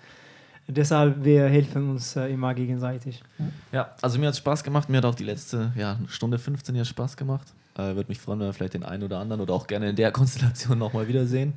Deshalb, 0.68 1.24
wir 1.24 1.46
helfen 1.46 1.92
uns 1.92 2.16
äh, 2.16 2.28
immer 2.28 2.54
gegenseitig. 2.54 3.24
Ja, 3.72 3.96
also 4.02 4.20
mir 4.20 4.28
hat 4.28 4.34
es 4.34 4.40
Spaß 4.40 4.64
gemacht. 4.64 4.90
Mir 4.90 4.98
hat 4.98 5.06
auch 5.06 5.16
die 5.16 5.24
letzte 5.24 5.72
ja, 5.78 5.98
Stunde 6.08 6.40
15 6.40 6.76
hier 6.76 6.84
Spaß 6.84 7.16
gemacht. 7.16 7.48
Äh, 7.76 7.96
Würde 7.96 8.06
mich 8.10 8.20
freuen, 8.20 8.40
wenn 8.40 8.48
wir 8.48 8.54
vielleicht 8.54 8.74
den 8.74 8.84
einen 8.84 9.04
oder 9.04 9.20
anderen 9.20 9.42
oder 9.42 9.54
auch 9.54 9.68
gerne 9.68 9.90
in 9.90 9.96
der 9.96 10.12
Konstellation 10.14 10.78
nochmal 10.78 11.08
wiedersehen. 11.08 11.54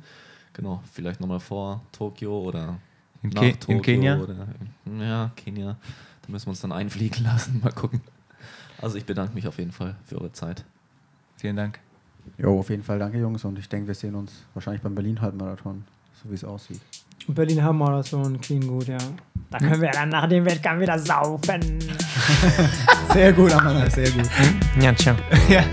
Genau, 0.53 0.81
vielleicht 0.93 1.19
nochmal 1.19 1.39
vor 1.41 1.81
Tokio 1.91 2.39
oder 2.39 2.77
in, 3.21 3.33
Ke 3.33 3.53
in 3.67 3.81
Kenia. 3.81 4.17
Oder, 4.17 4.47
ja, 4.99 5.31
Kenia. 5.35 5.77
Da 6.21 6.31
müssen 6.31 6.45
wir 6.45 6.51
uns 6.51 6.61
dann 6.61 6.71
einfliegen 6.71 7.23
lassen. 7.23 7.59
Mal 7.61 7.71
gucken. 7.71 8.01
Also 8.81 8.97
ich 8.97 9.05
bedanke 9.05 9.33
mich 9.33 9.47
auf 9.47 9.57
jeden 9.57 9.71
Fall 9.71 9.95
für 10.05 10.19
eure 10.19 10.31
Zeit. 10.31 10.65
Vielen 11.37 11.55
Dank. 11.55 11.79
Jo, 12.37 12.59
auf 12.59 12.69
jeden 12.69 12.83
Fall 12.83 12.99
danke, 12.99 13.17
Jungs. 13.17 13.43
Und 13.45 13.57
ich 13.57 13.69
denke, 13.69 13.87
wir 13.87 13.95
sehen 13.95 14.15
uns 14.15 14.43
wahrscheinlich 14.53 14.81
beim 14.81 14.95
Berlin-Halbmarathon, 14.95 15.83
so 16.21 16.29
wie 16.29 16.35
es 16.35 16.43
aussieht. 16.43 16.81
Berlin 17.27 17.63
Halbmarathon 17.63 18.39
klingt 18.41 18.67
gut, 18.67 18.87
ja. 18.87 18.97
Da 19.49 19.59
können 19.59 19.81
wir 19.81 19.91
dann 19.91 20.09
nach 20.09 20.27
dem 20.27 20.45
Wettkampf 20.45 20.81
wieder 20.81 20.97
saufen. 20.97 21.61
Sehr 23.13 23.33
gut, 23.33 23.51
Amanda, 23.51 23.89
sehr 23.89 24.09
gut. 24.11 24.29
Ja, 24.79 24.93
tja. 24.93 25.15
ja, 25.49 25.63